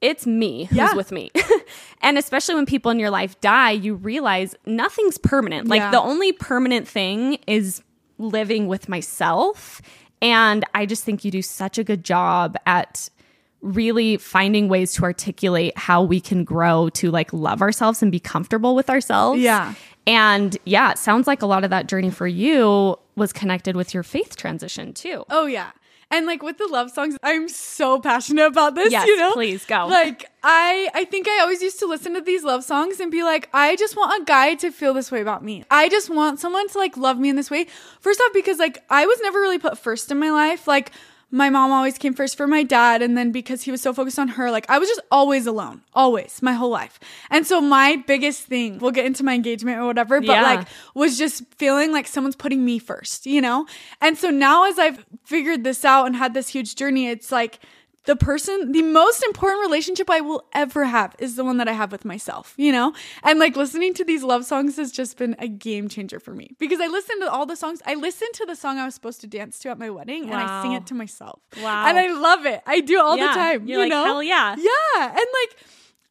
it's 0.00 0.26
me 0.28 0.64
who's 0.66 0.76
Yeah. 0.76 0.94
with 0.94 1.10
me. 1.10 1.32
and 2.02 2.16
especially 2.18 2.54
when 2.54 2.66
people 2.66 2.92
in 2.92 3.00
your 3.00 3.10
life 3.10 3.40
die, 3.40 3.72
you 3.72 3.94
realize 3.96 4.54
nothing's 4.64 5.18
permanent. 5.18 5.66
Like 5.66 5.80
Yeah. 5.80 5.90
the 5.90 6.00
only 6.00 6.32
permanent 6.32 6.86
thing 6.86 7.38
is 7.48 7.82
living 8.18 8.66
with 8.66 8.88
myself. 8.88 9.82
And 10.22 10.64
I 10.74 10.86
just 10.86 11.04
think 11.04 11.24
you 11.24 11.30
do 11.30 11.42
such 11.42 11.78
a 11.78 11.84
good 11.84 12.04
job 12.04 12.56
at 12.66 13.08
really 13.62 14.16
finding 14.16 14.68
ways 14.68 14.92
to 14.94 15.02
articulate 15.02 15.76
how 15.76 16.02
we 16.02 16.20
can 16.20 16.44
grow 16.44 16.88
to 16.90 17.10
like 17.10 17.32
love 17.32 17.62
ourselves 17.62 18.02
and 18.02 18.12
be 18.12 18.20
comfortable 18.20 18.74
with 18.74 18.88
ourselves. 18.88 19.40
Yeah. 19.40 19.74
And 20.06 20.56
yeah, 20.64 20.92
it 20.92 20.98
sounds 20.98 21.26
like 21.26 21.42
a 21.42 21.46
lot 21.46 21.64
of 21.64 21.70
that 21.70 21.88
journey 21.88 22.10
for 22.10 22.26
you 22.26 22.96
was 23.16 23.32
connected 23.32 23.74
with 23.76 23.92
your 23.92 24.02
faith 24.02 24.36
transition 24.36 24.92
too. 24.92 25.24
Oh 25.30 25.46
yeah. 25.46 25.70
And 26.10 26.24
like 26.24 26.42
with 26.42 26.56
the 26.56 26.68
love 26.68 26.90
songs, 26.92 27.16
I'm 27.22 27.48
so 27.48 28.00
passionate 28.00 28.46
about 28.46 28.74
this, 28.76 28.92
Yes, 28.92 29.06
you 29.06 29.16
know? 29.16 29.32
please 29.32 29.64
go. 29.66 29.86
Like 29.88 30.30
I 30.42 30.88
I 30.94 31.04
think 31.04 31.26
I 31.28 31.40
always 31.40 31.60
used 31.62 31.80
to 31.80 31.86
listen 31.86 32.14
to 32.14 32.20
these 32.20 32.44
love 32.44 32.62
songs 32.64 33.00
and 33.00 33.10
be 33.10 33.24
like, 33.24 33.48
I 33.52 33.74
just 33.76 33.96
want 33.96 34.22
a 34.22 34.24
guy 34.24 34.54
to 34.56 34.70
feel 34.70 34.94
this 34.94 35.10
way 35.10 35.20
about 35.20 35.42
me. 35.42 35.64
I 35.70 35.88
just 35.88 36.08
want 36.08 36.38
someone 36.38 36.68
to 36.68 36.78
like 36.78 36.96
love 36.96 37.18
me 37.18 37.28
in 37.28 37.36
this 37.36 37.50
way. 37.50 37.66
First 38.00 38.20
off 38.20 38.32
because 38.32 38.58
like 38.58 38.84
I 38.88 39.04
was 39.04 39.18
never 39.20 39.40
really 39.40 39.58
put 39.58 39.78
first 39.78 40.10
in 40.12 40.18
my 40.20 40.30
life. 40.30 40.68
Like 40.68 40.92
my 41.30 41.50
mom 41.50 41.72
always 41.72 41.98
came 41.98 42.14
first 42.14 42.36
for 42.36 42.46
my 42.46 42.62
dad 42.62 43.02
and 43.02 43.18
then 43.18 43.32
because 43.32 43.62
he 43.62 43.70
was 43.72 43.80
so 43.82 43.92
focused 43.92 44.18
on 44.18 44.28
her 44.28 44.50
like 44.50 44.64
i 44.70 44.78
was 44.78 44.88
just 44.88 45.00
always 45.10 45.44
alone 45.46 45.82
always 45.92 46.40
my 46.40 46.52
whole 46.52 46.70
life 46.70 47.00
and 47.30 47.44
so 47.46 47.60
my 47.60 47.96
biggest 48.06 48.44
thing 48.44 48.78
we'll 48.78 48.92
get 48.92 49.04
into 49.04 49.24
my 49.24 49.34
engagement 49.34 49.78
or 49.78 49.86
whatever 49.86 50.20
but 50.20 50.28
Yeah. 50.28 50.42
like 50.42 50.68
was 50.94 51.18
just 51.18 51.42
feeling 51.56 51.90
like 51.92 52.06
someone's 52.06 52.36
putting 52.36 52.64
me 52.64 52.78
first 52.78 53.26
you 53.26 53.40
know 53.40 53.66
and 54.00 54.16
so 54.16 54.30
now 54.30 54.64
as 54.70 54.78
i've 54.78 55.04
figured 55.24 55.64
this 55.64 55.84
out 55.84 56.06
and 56.06 56.14
had 56.14 56.32
this 56.32 56.48
huge 56.48 56.76
journey 56.76 57.08
it's 57.08 57.32
like 57.32 57.58
the 58.06 58.16
person, 58.16 58.72
the 58.72 58.82
most 58.82 59.22
important 59.24 59.60
relationship 59.62 60.08
I 60.10 60.20
will 60.20 60.44
ever 60.54 60.84
have 60.84 61.14
is 61.18 61.36
the 61.36 61.44
one 61.44 61.58
that 61.58 61.68
I 61.68 61.72
have 61.72 61.92
with 61.92 62.04
myself, 62.04 62.54
you 62.56 62.72
know? 62.72 62.92
And 63.22 63.38
like 63.38 63.56
listening 63.56 63.94
to 63.94 64.04
these 64.04 64.22
love 64.22 64.44
songs 64.44 64.76
has 64.76 64.90
just 64.92 65.18
been 65.18 65.36
a 65.38 65.48
game 65.48 65.88
changer 65.88 66.18
for 66.18 66.32
me 66.34 66.56
because 66.58 66.80
I 66.80 66.86
listen 66.86 67.20
to 67.20 67.30
all 67.30 67.46
the 67.46 67.56
songs. 67.56 67.82
I 67.84 67.94
listened 67.94 68.30
to 68.34 68.46
the 68.46 68.56
song 68.56 68.78
I 68.78 68.84
was 68.84 68.94
supposed 68.94 69.20
to 69.22 69.26
dance 69.26 69.58
to 69.60 69.68
at 69.70 69.78
my 69.78 69.90
wedding 69.90 70.24
and 70.30 70.34
I 70.34 70.62
sing 70.62 70.72
it 70.72 70.86
to 70.86 70.94
myself. 70.94 71.40
Wow. 71.62 71.86
And 71.86 71.98
I 71.98 72.08
love 72.12 72.46
it. 72.46 72.62
I 72.66 72.80
do 72.80 72.94
it 72.94 73.00
all 73.00 73.16
Yeah. 73.16 73.26
the 73.28 73.32
time. 73.34 73.66
You're 73.68 73.78
you 73.78 73.84
like, 73.84 73.90
know? 73.90 74.04
"Hell 74.04 74.22
yeah." 74.22 74.56
Yeah. 74.56 75.06
And 75.08 75.14
like, 75.16 75.56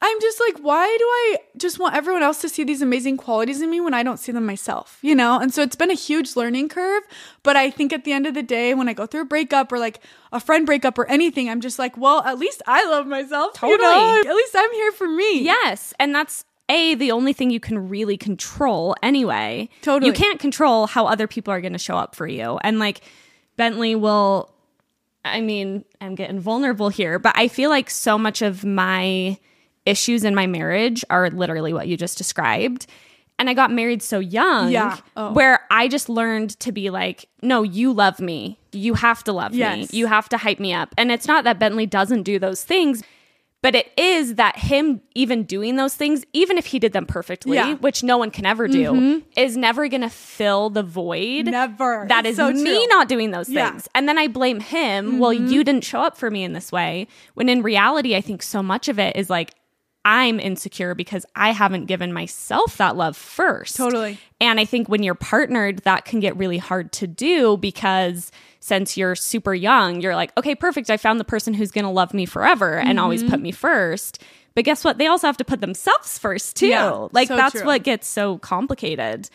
I'm 0.01 0.21
just 0.21 0.39
like, 0.39 0.59
why 0.59 0.85
do 0.85 1.03
I 1.03 1.37
just 1.57 1.79
want 1.79 1.95
everyone 1.95 2.21
else 2.21 2.39
to 2.41 2.49
see 2.49 2.63
these 2.63 2.81
amazing 2.81 3.17
qualities 3.17 3.61
in 3.61 3.69
me 3.71 3.79
when 3.81 3.93
I 3.93 4.03
don't 4.03 4.19
see 4.19 4.31
them 4.31 4.45
myself, 4.45 4.99
you 5.01 5.15
know? 5.15 5.39
And 5.39 5.53
so 5.53 5.61
it's 5.63 5.75
been 5.75 5.89
a 5.89 5.95
huge 5.95 6.35
learning 6.35 6.69
curve. 6.69 7.01
But 7.43 7.55
I 7.55 7.71
think 7.71 7.91
at 7.93 8.03
the 8.03 8.11
end 8.11 8.27
of 8.27 8.33
the 8.33 8.43
day, 8.43 8.73
when 8.73 8.87
I 8.87 8.93
go 8.93 9.05
through 9.07 9.21
a 9.21 9.25
breakup 9.25 9.71
or 9.71 9.79
like 9.79 10.01
a 10.31 10.39
friend 10.39 10.65
breakup 10.65 10.97
or 10.99 11.07
anything, 11.09 11.49
I'm 11.49 11.61
just 11.61 11.79
like, 11.79 11.97
well, 11.97 12.21
at 12.23 12.37
least 12.37 12.61
I 12.67 12.85
love 12.85 13.07
myself. 13.07 13.57
you 13.63 13.69
know? 13.69 13.77
Totally. 13.77 14.29
At 14.29 14.35
least 14.35 14.55
I'm 14.55 14.71
here 14.73 14.91
for 14.91 15.07
me. 15.07 15.41
Yes. 15.41 15.93
And 15.97 16.13
that's 16.13 16.45
A, 16.69 16.93
the 16.95 17.11
only 17.11 17.33
thing 17.33 17.49
you 17.49 17.61
can 17.61 17.89
really 17.89 18.17
control 18.17 18.95
anyway. 19.01 19.69
Totally. 19.81 20.07
You 20.11 20.13
can't 20.13 20.39
control 20.39 20.87
how 20.87 21.07
other 21.07 21.25
people 21.25 21.51
are 21.53 21.61
going 21.61 21.73
to 21.73 21.79
show 21.79 21.97
up 21.97 22.15
for 22.15 22.27
you. 22.27 22.59
And 22.63 22.79
like 22.79 23.01
Bentley 23.55 23.95
will, 23.95 24.53
I 25.23 25.41
mean, 25.41 25.85
I'm 26.01 26.15
getting 26.15 26.39
vulnerable 26.39 26.89
here, 26.89 27.17
but 27.17 27.33
I 27.35 27.47
feel 27.47 27.69
like 27.71 27.89
so 27.89 28.17
much 28.17 28.41
of 28.43 28.63
my 28.65 29.39
issues 29.85 30.23
in 30.23 30.35
my 30.35 30.47
marriage 30.47 31.03
are 31.09 31.29
literally 31.29 31.73
what 31.73 31.87
you 31.87 31.97
just 31.97 32.17
described. 32.17 32.87
And 33.37 33.49
I 33.49 33.53
got 33.53 33.69
married 33.71 34.01
so 34.01 34.19
young, 34.19 34.71
Yeah. 34.71 34.97
Oh. 35.17 35.33
where 35.33 35.59
I 35.69 35.89
just 35.89 36.07
learned 36.07 36.57
to 36.61 36.71
be 36.71 36.89
like, 36.89 37.27
no, 37.41 37.63
you 37.63 37.91
love 37.91 38.19
me. 38.21 38.57
You 38.71 38.93
have 38.93 39.23
to 39.25 39.33
love 39.33 39.53
Yes. 39.53 39.91
me. 39.91 39.97
You 39.97 40.07
have 40.07 40.29
to 40.29 40.37
hype 40.37 40.59
me 40.59 40.73
up. 40.73 40.95
And 40.97 41.11
it's 41.11 41.27
not 41.27 41.43
that 41.43 41.59
Bentley 41.59 41.85
doesn't 41.85 42.23
do 42.23 42.39
those 42.39 42.63
things, 42.63 43.03
but 43.61 43.75
it 43.75 43.91
is 43.97 44.35
that 44.35 44.57
him 44.59 45.01
even 45.15 45.43
doing 45.43 45.75
those 45.75 45.95
things, 45.95 46.23
even 46.33 46.57
if 46.57 46.67
he 46.67 46.79
did 46.79 46.93
them 46.93 47.05
perfectly, 47.05 47.57
Yeah. 47.57 47.73
which 47.75 48.03
no 48.03 48.17
one 48.17 48.31
can 48.31 48.45
ever 48.45 48.67
do, 48.69 48.91
mm-hmm. 48.93 49.19
is 49.35 49.57
never 49.57 49.87
going 49.89 50.01
to 50.01 50.09
fill 50.09 50.69
the 50.69 50.83
void. 50.83 51.47
Never. 51.47 52.05
That 52.07 52.25
It's 52.25 52.33
is 52.33 52.37
so 52.37 52.51
me 52.51 52.63
true. 52.63 52.87
not 52.87 53.09
doing 53.09 53.31
those 53.31 53.49
Yeah. 53.49 53.71
things. 53.71 53.89
And 53.95 54.07
then 54.07 54.17
I 54.17 54.27
blame 54.27 54.61
him. 54.61 55.19
Well, 55.19 55.31
mm-hmm. 55.31 55.47
you 55.47 55.63
didn't 55.65 55.83
show 55.83 55.99
up 55.99 56.15
for 56.15 56.31
me 56.31 56.43
in 56.43 56.53
this 56.53 56.71
way. 56.71 57.07
When 57.33 57.49
in 57.49 57.63
reality, 57.63 58.15
I 58.15 58.21
think 58.21 58.43
so 58.43 58.63
much 58.63 58.87
of 58.87 58.97
it 58.97 59.15
is 59.17 59.29
like, 59.29 59.53
I'm 60.05 60.39
insecure 60.39 60.93
because 60.93 61.25
I 61.35 61.51
haven't 61.51 61.85
given 61.85 62.13
myself 62.13 62.77
that 62.77 62.95
love 62.95 63.17
first. 63.17 63.75
Totally. 63.75 64.19
And 64.39 64.59
I 64.59 64.65
think 64.65 64.87
when 64.87 65.01
you're 65.01 65.15
partnered, 65.15 65.79
that 65.79 66.05
can 66.05 66.19
get 66.19 66.37
really 66.37 66.59
hard 66.59 66.91
to 66.93 67.07
do 67.07 67.57
because 67.57 68.31
since 68.59 68.95
you're 68.97 69.15
super 69.15 69.53
young, 69.55 70.01
you're 70.01 70.15
like, 70.15 70.31
okay, 70.37 70.53
perfect. 70.53 70.91
I 70.91 70.97
found 70.97 71.19
the 71.19 71.23
person 71.25 71.55
who's 71.55 71.71
going 71.71 71.85
to 71.85 71.91
love 71.91 72.13
me 72.13 72.25
forever 72.27 72.77
and 72.77 72.99
always 72.99 73.23
Mm-hmm. 73.23 73.31
put 73.31 73.41
me 73.41 73.51
first. 73.51 74.21
But 74.53 74.63
guess 74.63 74.83
what? 74.85 74.99
They 74.99 75.07
also 75.07 75.27
have 75.27 75.37
to 75.37 75.43
put 75.45 75.59
themselves 75.59 76.17
first 76.19 76.55
too. 76.55 76.67
Yeah, 76.67 77.07
like 77.11 77.27
so 77.27 77.35
that's 77.35 77.55
true. 77.55 77.65
what 77.65 77.83
gets 77.83 78.07
so 78.07 78.37
complicated. 78.37 79.29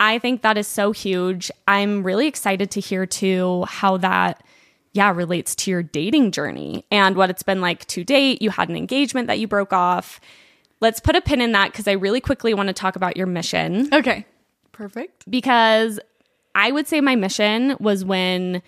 I 0.00 0.18
think 0.18 0.42
that 0.42 0.58
is 0.58 0.66
so 0.66 0.92
huge. 0.92 1.50
I'm 1.66 2.02
really 2.02 2.26
excited 2.26 2.70
to 2.72 2.80
hear 2.80 3.06
too 3.06 3.64
how 3.68 3.96
that 3.98 4.42
yeah 4.92 5.10
relates 5.10 5.54
to 5.56 5.70
your 5.70 5.82
dating 5.82 6.32
journey 6.32 6.84
and 6.90 7.16
what 7.16 7.30
it's 7.30 7.42
been 7.42 7.60
like 7.60 7.84
to 7.86 8.04
date. 8.04 8.40
You 8.42 8.50
had 8.50 8.68
an 8.68 8.76
engagement 8.76 9.26
that 9.28 9.38
you 9.38 9.46
broke 9.48 9.72
off. 9.72 10.20
Let's 10.80 11.00
put 11.00 11.16
a 11.16 11.20
pin 11.20 11.40
in 11.40 11.52
that 11.52 11.72
because 11.72 11.88
I 11.88 11.92
really 11.92 12.20
quickly 12.20 12.54
want 12.54 12.68
to 12.68 12.72
talk 12.72 12.96
about 12.96 13.16
your 13.16 13.26
mission 13.26 13.92
Okay. 13.92 14.24
Perfect. 14.72 15.28
because 15.30 15.98
I 16.54 16.70
would 16.72 16.86
say 16.86 17.00
my 17.00 17.16
mission 17.16 17.76
was 17.80 18.04
when 18.04 18.62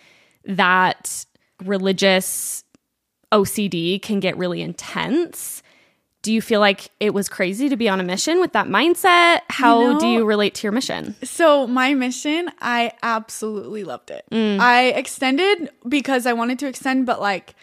that 0.44 1.24
religious 1.64 2.64
OCD 3.33 4.00
can 4.02 4.18
get 4.20 4.37
really 4.37 4.61
intense. 4.61 5.62
Do 6.22 6.33
you 6.33 6.42
feel 6.42 6.61
like 6.61 6.90
it 7.00 7.14
was 7.14 7.28
crazy 7.30 7.68
to 7.70 7.76
be 7.76 7.88
on 7.88 7.98
a 7.98 8.02
mission 8.02 8.40
with 8.40 8.52
that 8.52 8.66
mindset? 8.66 9.40
How 9.48 9.80
You 9.80 9.92
know- 9.94 10.00
do 10.00 10.06
you 10.06 10.24
relate 10.26 10.54
to 10.56 10.62
your 10.66 10.72
mission? 10.72 11.14
So 11.24 11.66
my 11.66 11.94
mission, 11.94 12.50
I 12.61 12.92
absolutely 13.02 13.85
loved 13.85 14.11
it. 14.11 14.24
Mm. 14.30 14.61
I 14.61 14.88
extended 14.88 15.70
because 15.88 16.26
I 16.26 16.35
wanted 16.35 16.59
to 16.59 16.66
extend, 16.66 17.06
but 17.06 17.20
like 17.20 17.54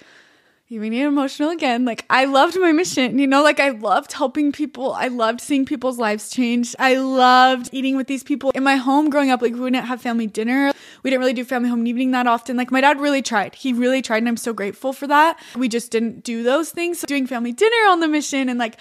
you 0.69 0.81
made 0.81 0.89
me 0.89 1.01
emotional 1.01 1.49
again. 1.49 1.85
Like 1.85 2.05
I 2.09 2.25
loved 2.25 2.59
my 2.59 2.73
mission. 2.73 3.17
You 3.19 3.27
know, 3.27 3.41
like 3.41 3.59
I 3.59 3.69
loved 3.69 4.11
helping 4.11 4.51
people. 4.51 4.91
I 4.93 5.07
loved 5.07 5.39
seeing 5.39 5.65
people's 5.65 5.97
lives 5.97 6.29
change. 6.29 6.75
I 6.77 6.95
loved 6.95 7.69
eating 7.71 7.95
with 7.95 8.07
these 8.07 8.23
people. 8.23 8.51
In 8.51 8.63
my 8.63 8.75
home 8.75 9.09
growing 9.09 9.31
up, 9.31 9.41
like 9.41 9.53
we 9.53 9.61
wouldn't 9.61 9.85
have 9.85 10.01
family 10.01 10.27
dinner. 10.27 10.73
We 11.03 11.09
didn't 11.09 11.21
really 11.21 11.33
do 11.33 11.45
family 11.45 11.69
home 11.69 11.87
evening 11.87 12.11
that 12.11 12.27
often. 12.27 12.57
Like 12.57 12.69
my 12.69 12.81
dad 12.81 12.99
really 12.99 13.21
tried. 13.21 13.55
He 13.55 13.71
really 13.71 14.01
tried 14.01 14.17
and 14.17 14.27
I'm 14.27 14.37
so 14.37 14.51
grateful 14.51 14.91
for 14.91 15.07
that. 15.07 15.39
We 15.55 15.69
just 15.69 15.89
didn't 15.89 16.23
do 16.23 16.43
those 16.43 16.71
things. 16.71 16.99
So 16.99 17.07
doing 17.07 17.27
family 17.27 17.53
dinner 17.53 17.89
on 17.89 18.01
the 18.01 18.09
mission 18.09 18.49
and 18.49 18.59
like 18.59 18.77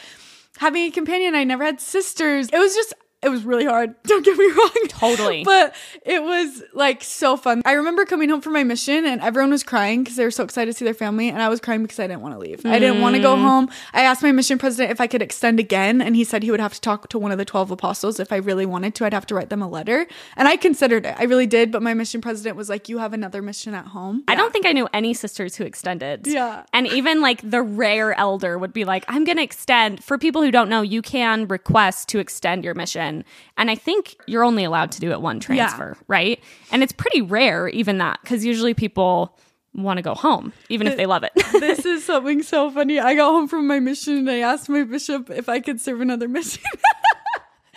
having 0.58 0.82
a 0.84 0.90
companion. 0.90 1.36
I 1.36 1.44
never 1.44 1.64
had 1.64 1.80
sisters. 1.80 2.48
It 2.52 2.58
was 2.58 2.74
just 2.74 2.94
it 3.22 3.28
was 3.30 3.44
really 3.44 3.64
hard. 3.64 3.94
Don't 4.04 4.24
get 4.24 4.36
me 4.38 4.46
wrong. 4.46 4.70
Totally. 4.88 5.42
But 5.44 5.74
it 6.04 6.22
was 6.22 6.62
like 6.74 7.02
so 7.02 7.36
fun. 7.36 7.62
I 7.64 7.72
remember 7.72 8.04
coming 8.04 8.28
home 8.28 8.40
from 8.40 8.52
my 8.52 8.62
mission 8.62 9.04
and 9.04 9.20
everyone 9.20 9.50
was 9.50 9.62
crying 9.62 10.02
because 10.04 10.16
they 10.16 10.24
were 10.24 10.30
so 10.30 10.44
excited 10.44 10.72
to 10.72 10.78
see 10.78 10.84
their 10.84 10.94
family. 10.94 11.28
And 11.28 11.42
I 11.42 11.48
was 11.48 11.60
crying 11.60 11.82
because 11.82 11.98
I 11.98 12.06
didn't 12.06 12.22
want 12.22 12.34
to 12.34 12.38
leave. 12.38 12.64
I 12.64 12.78
didn't 12.78 13.00
want 13.00 13.14
to 13.16 13.20
Mm. 13.20 13.22
go 13.24 13.36
home. 13.36 13.68
I 13.92 14.02
asked 14.02 14.22
my 14.22 14.32
mission 14.32 14.58
president 14.58 14.90
if 14.92 15.00
I 15.00 15.06
could 15.06 15.22
extend 15.22 15.58
again. 15.58 16.00
And 16.00 16.14
he 16.14 16.24
said 16.24 16.42
he 16.42 16.50
would 16.50 16.60
have 16.60 16.74
to 16.74 16.80
talk 16.80 17.08
to 17.08 17.18
one 17.18 17.32
of 17.32 17.38
the 17.38 17.44
12 17.44 17.70
apostles. 17.70 18.20
If 18.20 18.32
I 18.32 18.36
really 18.36 18.66
wanted 18.66 18.94
to, 18.96 19.04
I'd 19.06 19.14
have 19.14 19.26
to 19.26 19.34
write 19.34 19.48
them 19.50 19.62
a 19.62 19.68
letter. 19.68 20.06
And 20.36 20.46
I 20.46 20.56
considered 20.56 21.06
it. 21.06 21.14
I 21.18 21.24
really 21.24 21.46
did. 21.46 21.72
But 21.72 21.82
my 21.82 21.94
mission 21.94 22.20
president 22.20 22.56
was 22.56 22.68
like, 22.68 22.88
you 22.88 22.98
have 22.98 23.12
another 23.12 23.42
mission 23.42 23.74
at 23.74 23.86
home. 23.86 24.22
I 24.28 24.34
don't 24.34 24.52
think 24.52 24.66
I 24.66 24.72
knew 24.72 24.88
any 24.92 25.14
sisters 25.14 25.56
who 25.56 25.64
extended. 25.64 26.26
Yeah. 26.26 26.64
And 26.72 26.86
even 26.86 27.20
like 27.20 27.40
the 27.48 27.62
rare 27.62 28.12
elder 28.18 28.58
would 28.58 28.72
be 28.72 28.84
like, 28.84 29.04
I'm 29.08 29.24
going 29.24 29.38
to 29.38 29.42
extend. 29.42 30.04
For 30.04 30.18
people 30.18 30.42
who 30.42 30.50
don't 30.50 30.68
know, 30.68 30.82
you 30.82 31.02
can 31.02 31.48
request 31.48 32.08
to 32.10 32.18
extend 32.18 32.62
your 32.62 32.74
mission. 32.74 33.15
And 33.56 33.70
I 33.70 33.74
think 33.74 34.16
you're 34.26 34.44
only 34.44 34.64
allowed 34.64 34.92
to 34.92 35.00
do 35.00 35.12
it 35.12 35.20
one 35.20 35.40
transfer, 35.40 35.96
right? 36.08 36.40
And 36.70 36.82
it's 36.82 36.92
pretty 36.92 37.22
rare, 37.22 37.68
even 37.68 37.98
that, 37.98 38.20
because 38.22 38.44
usually 38.44 38.74
people 38.74 39.36
want 39.74 39.98
to 39.98 40.02
go 40.02 40.14
home, 40.14 40.52
even 40.68 40.86
if 40.86 40.96
they 40.96 41.06
love 41.06 41.22
it. 41.22 41.32
this 41.52 41.84
is 41.84 42.04
something 42.04 42.42
so 42.42 42.70
funny. 42.70 42.98
I 42.98 43.14
got 43.14 43.30
home 43.30 43.48
from 43.48 43.66
my 43.66 43.78
mission 43.78 44.16
and 44.18 44.30
I 44.30 44.38
asked 44.38 44.68
my 44.68 44.84
bishop 44.84 45.30
if 45.30 45.48
I 45.48 45.60
could 45.60 45.80
serve 45.80 46.00
another 46.00 46.28
mission. 46.28 46.62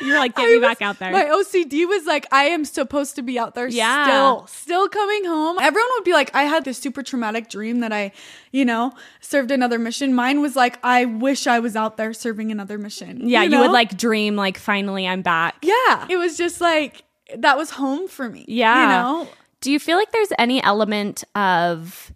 You're 0.01 0.17
like, 0.17 0.35
get 0.35 0.45
I 0.45 0.47
me 0.47 0.57
was- 0.59 0.67
back 0.67 0.81
out 0.81 0.99
there. 0.99 1.11
My 1.11 1.25
OCD 1.25 1.87
was 1.87 2.05
like, 2.05 2.25
I 2.31 2.45
am 2.45 2.65
supposed 2.65 3.15
to 3.15 3.21
be 3.21 3.37
out 3.37 3.55
there 3.55 3.67
Yeah. 3.67 4.05
still, 4.05 4.47
still 4.47 4.89
coming 4.89 5.25
home. 5.25 5.57
Everyone 5.59 5.89
would 5.95 6.03
be 6.03 6.13
like, 6.13 6.33
I 6.33 6.43
had 6.43 6.65
this 6.65 6.77
super 6.77 7.03
traumatic 7.03 7.49
dream 7.49 7.79
that 7.81 7.91
I, 7.91 8.11
you 8.51 8.65
know, 8.65 8.93
served 9.19 9.51
another 9.51 9.77
mission. 9.79 10.13
Mine 10.13 10.41
was 10.41 10.55
like, 10.55 10.79
I 10.83 11.05
wish 11.05 11.47
I 11.47 11.59
was 11.59 11.75
out 11.75 11.97
there 11.97 12.13
serving 12.13 12.51
another 12.51 12.77
mission. 12.77 13.27
yeah, 13.27 13.43
you, 13.43 13.49
know? 13.49 13.61
would 13.61 13.71
like 13.71 13.97
dream, 13.97 14.35
like, 14.35 14.57
finally 14.57 15.07
I'm 15.07 15.21
back. 15.21 15.55
Yeah. 15.61 16.07
It 16.09 16.17
was 16.17 16.37
just 16.37 16.61
like, 16.61 17.03
that 17.37 17.57
was 17.57 17.71
home 17.71 18.07
for 18.07 18.29
me. 18.29 18.45
Yeah. 18.47 18.81
You 18.81 18.87
know? 19.23 19.27
Do 19.61 19.71
you 19.71 19.79
feel 19.79 19.97
like 19.97 20.11
there's 20.11 20.31
any 20.39 20.63
element 20.63 21.23
of 21.35 22.13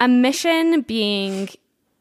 a 0.00 0.08
mission 0.08 0.80
being 0.82 1.48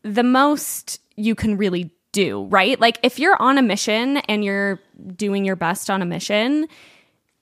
the 0.02 0.24
most 0.24 1.00
you 1.16 1.36
can 1.36 1.58
really 1.58 1.92
do, 2.12 2.46
right? 2.46 2.80
Like 2.80 2.98
if 3.04 3.20
you're 3.20 3.40
on 3.42 3.58
a 3.58 3.62
mission 3.62 4.18
and 4.18 4.44
you're 4.44 4.80
doing 5.16 5.46
your 5.46 5.56
best 5.56 5.90
on 5.90 6.02
a 6.02 6.06
mission, 6.06 6.68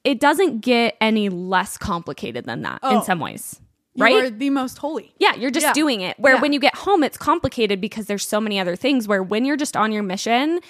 it 0.03 0.19
doesn't 0.19 0.61
get 0.61 0.97
any 0.99 1.29
less 1.29 1.77
complicated 1.77 2.45
than 2.45 2.61
that 2.63 2.79
in 2.83 2.97
Oh. 2.97 3.03
some 3.03 3.19
ways. 3.19 3.59
Right? 3.97 4.13
You 4.13 4.19
are 4.21 4.29
the 4.29 4.49
most 4.49 4.77
holy. 4.77 5.13
Yeah, 5.19 5.35
you're 5.35 5.51
just 5.51 5.65
Yeah. 5.65 5.73
doing 5.73 5.99
it. 6.01 6.17
Where 6.17 6.35
Yeah. 6.35 6.41
when 6.41 6.53
you 6.53 6.59
get 6.61 6.75
home, 6.75 7.03
it's 7.03 7.17
complicated 7.17 7.81
because 7.81 8.05
there's 8.05 8.25
so 8.25 8.39
many 8.39 8.57
other 8.59 8.75
things. 8.77 9.07
Where 9.07 9.21
when 9.21 9.43
you're 9.43 9.57
just 9.57 9.75
on 9.75 9.91
your 9.91 10.01
mission, 10.03 10.61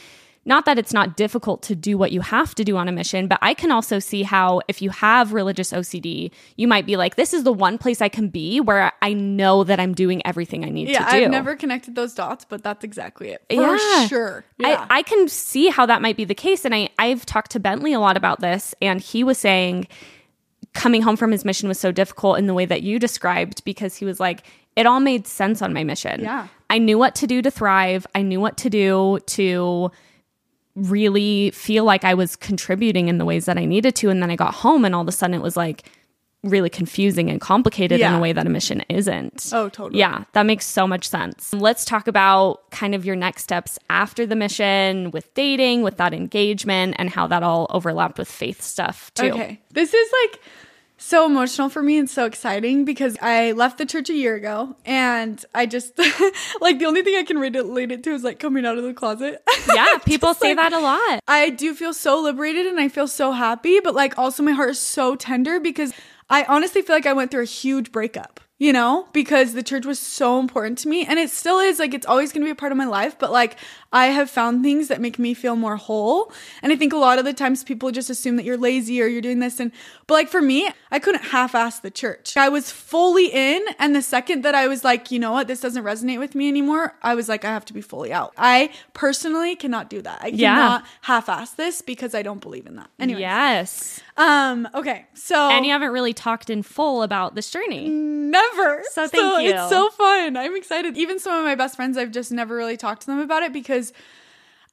not 0.44 0.66
that 0.66 0.80
it's 0.80 0.92
not 0.92 1.16
difficult 1.16 1.62
to 1.64 1.76
do 1.76 1.98
what 2.00 2.12
you 2.12 2.22
have 2.22 2.56
to 2.56 2.64
do 2.64 2.76
on 2.76 2.88
a 2.88 2.92
mission, 2.92 3.28
but 3.28 3.38
I 3.44 3.54
can 3.54 3.70
also 3.72 4.00
see 4.00 4.24
how 4.24 4.62
if 4.68 4.82
you 4.82 4.90
have 4.90 5.34
religious 5.34 5.72
OCD, 5.72 6.32
you 6.58 6.68
might 6.68 6.88
be 6.88 6.98
like, 6.98 7.16
this 7.16 7.32
is 7.32 7.44
the 7.44 7.54
one 7.54 7.78
place 7.78 8.02
I 8.02 8.10
can 8.10 8.28
be 8.28 8.60
where 8.60 8.92
I 9.04 9.14
know 9.14 9.64
that 9.64 9.80
I'm 9.80 9.94
doing 9.94 10.26
everything 10.26 10.66
I 10.66 10.70
need 10.70 10.90
Yeah. 10.90 11.06
to 11.06 11.12
do. 11.12 11.18
Yeah, 11.20 11.26
I've 11.26 11.32
never 11.32 11.56
connected 11.56 11.94
those 11.94 12.16
dots, 12.16 12.44
but 12.44 12.64
that's 12.64 12.84
exactly 12.84 13.30
it. 13.30 13.44
For 13.50 13.76
Yeah. 13.78 14.08
sure. 14.08 14.44
Yeah. 14.58 14.88
I, 14.90 14.98
I 15.00 15.02
can 15.04 15.28
see 15.28 15.68
how 15.68 15.86
that 15.86 16.02
might 16.02 16.18
be 16.18 16.26
the 16.26 16.34
case. 16.34 16.66
And 16.66 16.74
I, 16.74 16.90
I've 16.98 17.24
talked 17.26 17.52
to 17.52 17.60
Bentley 17.60 17.94
a 17.94 18.00
lot 18.00 18.18
about 18.18 18.40
this, 18.40 18.74
and 18.82 19.00
he 19.00 19.24
was 19.24 19.38
saying 19.38 19.88
coming 20.74 21.02
home 21.02 21.18
from 21.18 21.32
his 21.32 21.44
mission 21.46 21.68
was 21.68 21.80
so 21.80 21.92
difficult 21.92 22.40
in 22.40 22.48
the 22.48 22.54
way 22.54 22.66
that 22.66 22.82
you 22.82 22.98
described 22.98 23.64
because 23.64 23.96
he 23.98 24.06
was 24.06 24.20
like, 24.20 24.44
it 24.76 24.86
all 24.86 25.02
made 25.02 25.28
sense 25.28 25.62
on 25.62 25.74
my 25.74 25.84
mission. 25.84 26.22
Yeah. 26.22 26.48
I 26.70 26.78
knew 26.78 26.98
what 26.98 27.14
to 27.16 27.28
do 27.28 27.42
to 27.42 27.52
thrive, 27.52 28.08
I 28.16 28.22
knew 28.22 28.40
what 28.40 28.58
to 28.60 28.70
do 28.70 29.20
to 29.28 29.92
really 30.76 31.52
feel 31.52 31.84
like 31.84 32.04
I 32.04 32.14
was 32.14 32.36
contributing 32.36 33.08
in 33.08 33.18
the 33.18 33.26
ways 33.26 33.46
that 33.46 33.58
I 33.58 33.66
needed 33.66 33.96
to. 33.96 34.10
And 34.10 34.22
then 34.22 34.32
I 34.32 34.36
got 34.36 34.54
home, 34.54 34.86
and 34.86 34.96
all 34.96 35.02
of 35.02 35.08
a 35.08 35.12
sudden 35.12 35.34
it 35.34 35.42
was 35.42 35.58
like, 35.58 35.84
really 36.44 36.72
confusing 36.72 37.30
and 37.30 37.40
complicated 37.40 38.02
in 38.02 38.14
a 38.14 38.20
way 38.20 38.34
that 38.34 38.48
a 38.48 38.50
mission 38.50 38.82
isn't. 38.90 39.52
Oh, 39.54 39.70
totally. 39.70 40.00
Yeah, 40.00 40.24
that 40.34 40.42
makes 40.48 40.66
so 40.66 40.88
much 40.88 41.08
sense. 41.08 41.54
Let's 41.54 41.86
talk 41.86 42.08
about 42.08 42.72
kind 42.72 42.96
of 42.96 43.06
your 43.06 43.16
next 43.16 43.44
steps 43.44 43.78
after 43.92 44.26
the 44.26 44.36
mission 44.36 45.12
with 45.12 45.32
dating, 45.36 45.84
with 45.84 45.98
that 45.98 46.16
engagement, 46.16 46.96
and 46.98 47.12
how 47.12 47.28
that 47.28 47.44
all 47.44 47.68
overlapped 47.70 48.18
with 48.18 48.28
faith 48.28 48.64
stuff 48.64 49.14
too. 49.14 49.30
Okay. 49.30 49.62
This 49.70 49.94
is 49.94 50.12
like 50.24 50.42
so 51.02 51.26
emotional 51.26 51.68
for 51.68 51.82
me 51.82 51.98
and 51.98 52.10
so 52.10 52.26
exciting 52.26 52.86
because 52.86 53.18
I 53.22 53.54
left 53.54 53.78
the 53.80 53.86
church 53.86 54.10
a 54.10 54.14
year 54.14 54.36
ago 54.36 54.76
and 54.86 55.44
I 55.54 55.66
just 55.66 55.98
like 56.62 56.80
the 56.80 56.86
only 56.86 57.02
thing 57.02 57.16
I 57.18 57.24
can 57.24 57.40
relate 57.40 57.92
it 57.92 58.04
to 58.04 58.12
is 58.12 58.24
like 58.24 58.40
coming 58.40 58.66
out 58.66 58.78
of 58.78 58.84
the 58.84 58.94
closet. 58.94 59.44
Yeah, 59.74 59.98
people 60.00 60.34
say 60.34 60.50
like, 60.50 60.58
that 60.58 60.74
a 60.74 60.80
lot. 60.80 61.22
I 61.28 61.50
do 61.50 61.74
feel 61.74 61.94
so 61.94 62.22
liberated 62.22 62.66
and 62.66 62.80
I 62.80 62.90
feel 62.90 63.08
so 63.08 63.32
happy, 63.32 63.80
but 63.80 63.96
like 63.96 64.18
also 64.18 64.44
my 64.44 64.52
heart 64.52 64.72
is 64.72 64.80
so 64.80 65.16
tender 65.16 65.60
because 65.60 65.94
I 66.30 66.44
honestly 66.46 66.82
feel 66.82 66.96
like 66.96 67.06
I 67.06 67.14
went 67.14 67.32
through 67.32 67.44
a 67.44 67.46
huge 67.46 67.92
breakup. 67.92 68.40
You 68.62 68.72
know, 68.72 69.08
because 69.12 69.54
the 69.54 69.64
church 69.64 69.88
was 69.88 69.98
so 69.98 70.38
important 70.40 70.78
to 70.78 70.88
me 70.88 71.04
and 71.04 71.18
it 71.18 71.32
still 71.32 71.58
is 71.60 71.80
like 71.80 71.96
it's 71.96 72.06
always 72.06 72.32
going 72.32 72.42
to 72.42 72.46
be 72.46 72.52
a 72.52 72.56
part 72.56 72.72
of 72.72 72.78
my 72.78 72.86
life, 72.86 73.18
but 73.18 73.32
like 73.32 73.58
I 73.92 74.06
have 74.18 74.30
found 74.30 74.62
things 74.64 74.88
that 74.88 75.02
make 75.02 75.18
me 75.18 75.34
feel 75.34 75.56
more 75.56 75.78
whole. 75.78 76.32
And 76.62 76.72
I 76.72 76.76
think 76.76 76.94
a 76.94 76.98
lot 76.98 77.18
of 77.18 77.26
the 77.26 77.34
times 77.34 77.64
people 77.64 77.90
just 77.90 78.12
assume 78.12 78.36
that 78.36 78.46
you're 78.46 78.58
lazy 78.60 79.02
or 79.02 79.08
you're 79.08 79.20
doing 79.20 79.40
this 79.40 79.60
and 79.60 79.72
but 80.06 80.14
like 80.14 80.30
for 80.30 80.44
me, 80.44 80.70
I 80.92 81.00
couldn't 81.00 81.24
half-ass 81.24 81.80
the 81.80 81.90
church. 81.90 82.38
I 82.38 82.50
was 82.50 82.70
fully 82.70 83.28
in 83.34 83.66
and 83.80 83.96
the 83.96 84.04
second 84.04 84.44
that 84.44 84.54
I 84.54 84.68
was 84.68 84.84
like, 84.84 85.10
you 85.10 85.18
know 85.18 85.32
what, 85.32 85.48
this 85.48 85.60
doesn't 85.60 85.84
resonate 85.84 86.20
with 86.20 86.36
me 86.36 86.48
anymore, 86.48 86.94
I 87.02 87.16
was 87.16 87.28
like 87.28 87.44
I 87.44 87.50
have 87.50 87.66
to 87.66 87.74
be 87.74 87.82
fully 87.82 88.14
out. 88.14 88.32
I 88.38 88.70
personally 88.94 89.56
cannot 89.56 89.90
do 89.90 90.04
that. 90.04 90.20
I 90.22 90.28
Yeah. 90.28 90.54
cannot 90.54 90.86
half-ass 91.02 91.54
this 91.54 91.82
because 91.82 92.14
I 92.14 92.22
don't 92.22 92.42
believe 92.42 92.68
in 92.68 92.76
that. 92.76 92.92
Anyway. 93.00 93.22
Yes. 93.22 94.02
Um 94.18 94.70
okay. 94.76 95.08
So 95.16 95.50
And 95.50 95.66
you 95.66 95.72
haven't 95.72 95.94
really 95.94 96.14
talked 96.14 96.52
in 96.52 96.62
full 96.62 97.02
about 97.02 97.34
this 97.34 97.50
journey. 97.50 97.90
Never. 97.90 98.51
So 98.92 99.08
thank 99.08 99.44
you. 99.44 99.52
It's 99.52 99.70
so 99.70 99.90
fun. 99.90 100.38
I'm 100.38 100.56
excited. 100.56 100.98
Even 100.98 101.20
some 101.20 101.38
of 101.38 101.46
my 101.46 101.56
best 101.56 101.76
friends, 101.76 101.98
I've 101.98 102.12
just 102.12 102.32
never 102.32 102.56
really 102.56 102.78
talked 102.78 103.02
to 103.02 103.08
them 103.08 103.20
about 103.20 103.44
it 103.44 103.54
because 103.54 103.94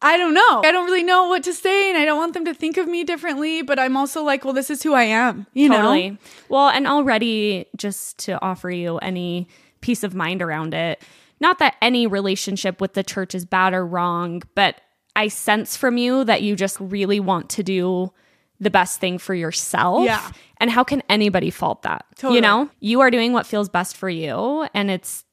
I 0.01 0.17
don't 0.17 0.35
know. 0.35 0.63
I 0.65 0.71
don't 0.71 0.87
really 0.87 1.03
know 1.03 1.29
what 1.29 1.43
to 1.45 1.53
say 1.53 1.89
and 1.89 1.99
I 1.99 2.05
don't 2.05 2.19
want 2.19 2.35
them 2.35 2.45
to 2.45 2.55
think 2.55 2.77
of 2.77 2.87
me 2.87 3.03
differently, 3.03 3.63
but 3.63 3.79
I'm 3.79 3.97
also 3.97 4.23
like, 4.23 4.45
well, 4.45 4.55
this 4.55 4.71
is 4.71 4.83
who 4.83 4.95
I 4.95 5.05
am, 5.05 5.47
you 5.55 5.69
Totally. 5.69 6.11
know? 6.11 6.17
Well, 6.49 6.69
and 6.69 6.87
already 6.87 7.67
just 7.77 8.19
to 8.21 8.41
offer 8.43 8.71
you 8.71 8.99
any 8.99 9.49
peace 9.81 10.05
of 10.05 10.15
mind 10.15 10.41
around 10.41 10.73
it, 10.73 11.03
not 11.41 11.59
that 11.59 11.77
any 11.83 12.07
relationship 12.07 12.81
with 12.81 12.95
the 12.95 13.03
church 13.03 13.35
is 13.35 13.45
bad 13.45 13.75
or 13.75 13.85
wrong, 13.85 14.43
but 14.55 14.81
I 15.17 15.29
sense 15.29 15.77
from 15.77 15.97
you 15.97 16.25
that 16.25 16.43
you 16.43 16.55
just 16.55 16.79
really 16.79 17.19
want 17.19 17.51
to 17.51 17.65
do 17.65 18.13
the 18.61 18.71
best 18.71 19.01
thing 19.01 19.19
for 19.19 19.35
yourself. 19.35 20.05
Yeah. 20.05 20.31
And 20.61 20.71
how 20.71 20.83
can 20.85 21.03
anybody 21.09 21.51
fault 21.51 21.83
that? 21.83 22.05
Totally. 22.17 22.37
You 22.37 22.41
know, 22.43 22.69
you 22.81 23.01
are 23.01 23.11
doing 23.11 23.33
what 23.33 23.47
feels 23.47 23.69
best 23.69 23.97
for 23.97 24.09
you 24.11 24.67
and 24.75 24.91
it's 24.91 25.25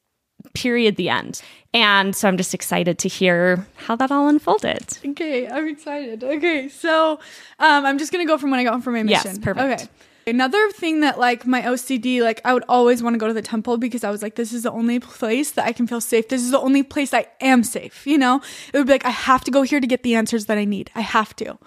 period 0.54 0.96
the 0.96 1.08
end. 1.08 1.42
And 1.74 2.14
so 2.14 2.28
I'm 2.28 2.36
just 2.36 2.54
excited 2.54 2.98
to 3.00 3.08
hear 3.08 3.66
how 3.76 3.96
that 3.96 4.10
all 4.12 4.28
unfolded. 4.28 4.98
Okay, 5.04 5.48
I'm 5.48 5.66
excited. 5.68 6.22
Okay, 6.22 6.68
so 6.68 7.12
um, 7.58 7.84
I'm 7.84 7.98
just 7.98 8.12
gonna 8.12 8.26
go 8.26 8.38
from 8.38 8.50
when 8.50 8.60
I 8.60 8.64
got 8.64 8.72
home 8.72 8.82
from 8.82 8.94
my 8.94 9.02
Yes, 9.02 9.24
mission. 9.24 9.42
perfect. 9.42 9.82
Okay. 9.82 9.90
Another 10.28 10.70
thing 10.72 11.00
that 11.00 11.18
like 11.20 11.46
my 11.46 11.62
OCD, 11.62 12.20
like 12.20 12.40
I 12.44 12.52
would 12.54 12.64
always 12.68 13.02
want 13.02 13.14
to 13.14 13.18
go 13.18 13.28
to 13.28 13.32
the 13.34 13.42
temple 13.42 13.76
because 13.76 14.02
I 14.02 14.10
was 14.10 14.22
like, 14.22 14.34
this 14.34 14.52
is 14.52 14.64
the 14.64 14.72
only 14.72 14.98
place 14.98 15.52
that 15.52 15.66
I 15.66 15.72
can 15.72 15.86
feel 15.86 16.00
safe. 16.00 16.28
This 16.28 16.42
is 16.42 16.50
the 16.50 16.58
only 16.58 16.82
place 16.82 17.12
I 17.14 17.26
am 17.40 17.62
safe. 17.62 18.06
You 18.06 18.18
know, 18.18 18.40
it 18.72 18.76
would 18.78 18.86
be 18.86 18.92
like 18.92 19.04
I 19.04 19.10
have 19.10 19.44
to 19.44 19.50
go 19.50 19.62
here 19.62 19.78
to 19.80 19.86
get 19.86 20.02
the 20.02 20.14
answers 20.16 20.46
that 20.46 20.58
I 20.58 20.64
need. 20.64 20.90
I 20.94 21.02
have 21.02 21.34
to. 21.36 21.58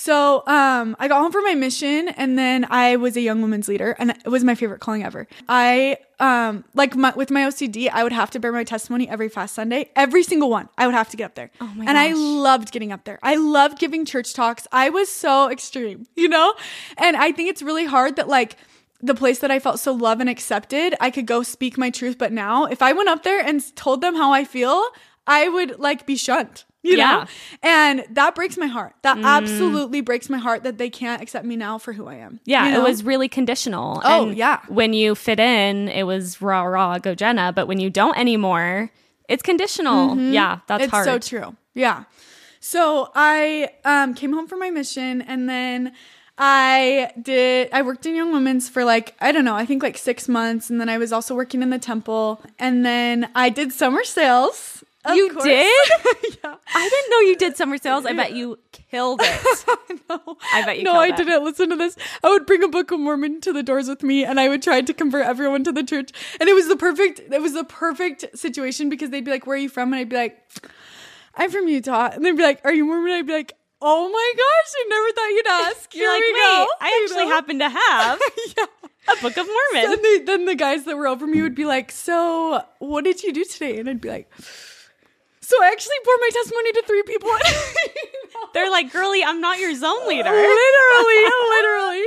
So 0.00 0.42
um, 0.46 0.96
I 0.98 1.08
got 1.08 1.20
home 1.20 1.30
from 1.30 1.44
my 1.44 1.54
mission, 1.54 2.08
and 2.08 2.38
then 2.38 2.66
I 2.70 2.96
was 2.96 3.18
a 3.18 3.20
young 3.20 3.42
women's 3.42 3.68
leader, 3.68 3.94
and 3.98 4.12
it 4.12 4.30
was 4.30 4.42
my 4.42 4.54
favorite 4.54 4.80
calling 4.80 5.04
ever. 5.04 5.28
I 5.46 5.98
um, 6.18 6.64
like 6.72 6.96
my, 6.96 7.12
with 7.14 7.30
my 7.30 7.42
OCD, 7.42 7.90
I 7.92 8.02
would 8.02 8.14
have 8.14 8.30
to 8.30 8.40
bear 8.40 8.50
my 8.50 8.64
testimony 8.64 9.06
every 9.10 9.28
fast 9.28 9.54
Sunday, 9.54 9.90
every 9.94 10.22
single 10.22 10.48
one. 10.48 10.70
I 10.78 10.86
would 10.86 10.94
have 10.94 11.10
to 11.10 11.18
get 11.18 11.26
up 11.26 11.34
there, 11.34 11.50
Oh 11.60 11.66
my 11.76 11.84
and 11.84 11.98
I 11.98 12.14
loved 12.14 12.72
getting 12.72 12.92
up 12.92 13.04
there. 13.04 13.18
I 13.22 13.34
loved 13.34 13.78
giving 13.78 14.06
church 14.06 14.32
talks. 14.32 14.66
I 14.72 14.88
was 14.88 15.10
so 15.10 15.50
extreme, 15.50 16.06
you 16.16 16.30
know, 16.30 16.54
and 16.96 17.14
I 17.14 17.30
think 17.30 17.50
it's 17.50 17.60
really 17.60 17.84
hard 17.84 18.16
that 18.16 18.26
like 18.26 18.56
the 19.02 19.14
place 19.14 19.40
that 19.40 19.50
I 19.50 19.58
felt 19.58 19.80
so 19.80 19.92
loved 19.92 20.22
and 20.22 20.30
accepted, 20.30 20.94
I 20.98 21.10
could 21.10 21.26
go 21.26 21.42
speak 21.42 21.76
my 21.76 21.90
truth. 21.90 22.16
But 22.16 22.32
now, 22.32 22.64
if 22.64 22.80
I 22.80 22.94
went 22.94 23.10
up 23.10 23.22
there 23.22 23.44
and 23.44 23.62
told 23.76 24.00
them 24.00 24.14
how 24.14 24.32
I 24.32 24.44
feel, 24.44 24.82
I 25.26 25.50
would 25.50 25.78
like 25.78 26.06
be 26.06 26.16
shunned. 26.16 26.64
You 26.82 26.96
Yeah. 26.96 27.10
know? 27.12 27.24
And 27.62 28.04
that 28.10 28.34
breaks 28.34 28.56
my 28.56 28.66
heart. 28.66 28.94
That 29.02 29.18
absolutely 29.22 30.00
breaks 30.00 30.30
my 30.30 30.38
heart 30.38 30.62
that 30.64 30.78
they 30.78 30.88
can't 30.88 31.20
accept 31.20 31.44
me 31.44 31.54
now 31.56 31.76
for 31.78 31.92
who 31.92 32.06
I 32.08 32.14
am. 32.14 32.40
Yeah, 32.46 32.66
You 32.66 32.72
know? 32.72 32.80
it 32.80 32.88
was 32.88 33.04
really 33.04 33.28
conditional. 33.28 34.00
Oh, 34.04 34.28
And 34.28 34.36
yeah. 34.36 34.60
When 34.68 34.92
you 34.94 35.14
fit 35.14 35.38
in, 35.40 35.88
it 35.88 36.04
was 36.04 36.40
rah 36.40 36.62
rah 36.62 36.98
go 36.98 37.14
Jenna, 37.14 37.52
but 37.52 37.66
when 37.68 37.80
you 37.80 37.90
don't 37.90 38.16
anymore, 38.16 38.90
it's 39.28 39.42
conditional. 39.42 40.16
Yeah, 40.16 40.60
that's 40.66 40.84
it's 40.84 40.90
hard. 40.90 41.04
so 41.04 41.18
true. 41.18 41.54
Yeah. 41.74 42.04
So 42.60 43.10
I 43.14 43.70
um, 43.84 44.14
came 44.14 44.32
home 44.32 44.46
from 44.46 44.58
my 44.58 44.70
mission 44.70 45.22
and 45.22 45.48
then 45.48 45.92
I 46.38 47.12
did, 47.20 47.68
I 47.72 47.82
worked 47.82 48.06
in 48.06 48.14
Young 48.16 48.32
Women's 48.32 48.68
for 48.70 48.84
like, 48.84 49.14
I 49.20 49.30
don't 49.32 49.44
know, 49.44 49.54
I 49.54 49.66
think 49.66 49.82
like 49.82 49.98
six 49.98 50.28
months. 50.28 50.70
And 50.70 50.80
then 50.80 50.88
I 50.88 50.96
was 50.96 51.12
also 51.12 51.34
working 51.34 51.62
in 51.62 51.68
the 51.70 51.78
temple. 51.78 52.40
And 52.58 52.84
then 52.84 53.28
I 53.34 53.50
did 53.50 53.72
summer 53.72 54.02
sales. 54.04 54.82
Of 55.04 55.16
You 55.16 55.30
course. 55.32 55.44
did? 55.44 55.90
yeah. 56.44 56.54
I 56.74 56.88
didn't 56.88 57.10
know 57.10 57.18
you 57.20 57.36
did 57.36 57.56
summer 57.56 57.78
sales. 57.78 58.04
I 58.06 58.12
bet 58.12 58.32
you 58.32 58.58
killed 58.72 59.20
it. 59.22 59.64
No, 60.10 60.36
I 60.52 60.64
bet 60.64 60.78
you 60.78 60.82
no, 60.82 60.94
I 60.98 61.08
it. 61.08 61.16
didn't 61.16 61.44
listen 61.44 61.70
to 61.70 61.76
this. 61.76 61.96
I 62.24 62.30
would 62.30 62.44
bring 62.44 62.64
a 62.64 62.68
Book 62.68 62.90
of 62.90 62.98
Mormon 62.98 63.40
to 63.42 63.52
the 63.52 63.62
doors 63.62 63.88
with 63.88 64.02
me, 64.02 64.24
and 64.24 64.40
I 64.40 64.48
would 64.48 64.60
try 64.60 64.80
to 64.80 64.92
convert 64.92 65.24
everyone 65.24 65.62
to 65.64 65.70
the 65.72 65.84
church. 65.84 66.10
And 66.40 66.48
it 66.48 66.52
was 66.54 66.66
the 66.66 66.74
perfect. 66.74 67.20
It 67.20 67.40
was 67.40 67.52
the 67.52 67.62
perfect 67.62 68.24
situation 68.36 68.88
because 68.88 69.10
they'd 69.10 69.24
be 69.24 69.30
like, 69.30 69.46
"Where 69.46 69.54
are 69.54 69.60
you 69.60 69.68
from?" 69.68 69.92
And 69.92 70.00
I'd 70.00 70.08
be 70.08 70.16
like, 70.16 70.36
"I'm 71.36 71.48
from 71.50 71.68
Utah." 71.68 72.10
And 72.12 72.24
they'd 72.24 72.36
be 72.36 72.42
like, 72.42 72.60
"Are 72.64 72.72
you 72.74 72.84
Mormon?" 72.86 73.12
I'd 73.12 73.26
be 73.26 73.32
like, 73.32 73.52
"Oh 73.80 74.08
my 74.10 74.32
gosh, 74.36 74.72
I 74.76 74.84
never 74.88 75.12
thought 75.12 75.28
you'd 75.28 75.46
ask." 75.76 75.94
You're 75.94 76.10
Here 76.10 76.12
like, 76.12 76.22
we 76.22 76.32
wait, 76.32 76.40
go." 76.40 76.66
I 76.80 77.00
actually 77.04 77.24
know? 77.26 77.30
happen 77.30 77.58
to 77.60 77.68
have 77.68 78.20
yeah. 78.58 79.12
a 79.16 79.22
Book 79.22 79.36
of 79.36 79.46
Mormon. 79.46 79.90
Then, 79.90 80.02
they, 80.02 80.18
then 80.24 80.44
the 80.46 80.56
guys 80.56 80.84
that 80.86 80.96
were 80.96 81.06
over 81.06 81.24
me 81.26 81.40
would 81.42 81.54
be 81.54 81.66
like, 81.66 81.92
"So, 81.92 82.64
what 82.80 83.04
did 83.04 83.22
you 83.22 83.32
do 83.32 83.44
today?" 83.44 83.78
And 83.78 83.88
I'd 83.88 84.00
be 84.00 84.08
like, 84.08 84.28
"So 85.50 85.62
I 85.62 85.68
actually 85.72 85.96
poured 86.04 86.18
my 86.20 86.30
testimony 86.32 86.72
to 86.72 86.82
three 86.86 87.02
people." 87.02 87.30
They're 88.54 88.70
like, 88.70 88.92
girly, 88.92 89.22
I'm 89.22 89.40
not 89.40 89.58
your 89.58 89.74
zone 89.74 90.08
leader. 90.08 90.30
literally, 90.30 91.24
literally. 91.56 92.06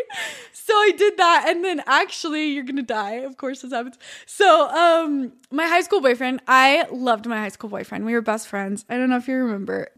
So 0.54 0.74
I 0.74 0.92
did 0.98 1.18
that, 1.18 1.46
and 1.50 1.64
then 1.64 1.82
actually, 1.86 2.52
you're 2.52 2.64
gonna 2.64 2.82
die. 2.82 3.16
Of 3.28 3.38
course, 3.38 3.62
this 3.62 3.72
happens. 3.72 3.98
So, 4.26 4.70
um, 4.70 5.34
my 5.52 5.68
high 5.68 5.82
school 5.82 6.02
boyfriend, 6.02 6.42
I 6.48 6.88
loved 6.92 7.28
my 7.28 7.38
high 7.38 7.50
school 7.50 7.70
boyfriend. 7.70 8.06
We 8.06 8.14
were 8.14 8.22
best 8.22 8.48
friends. 8.48 8.86
I 8.90 8.98
don't 8.98 9.10
know 9.10 9.18
if 9.18 9.28
you 9.28 9.36
remember, 9.36 9.90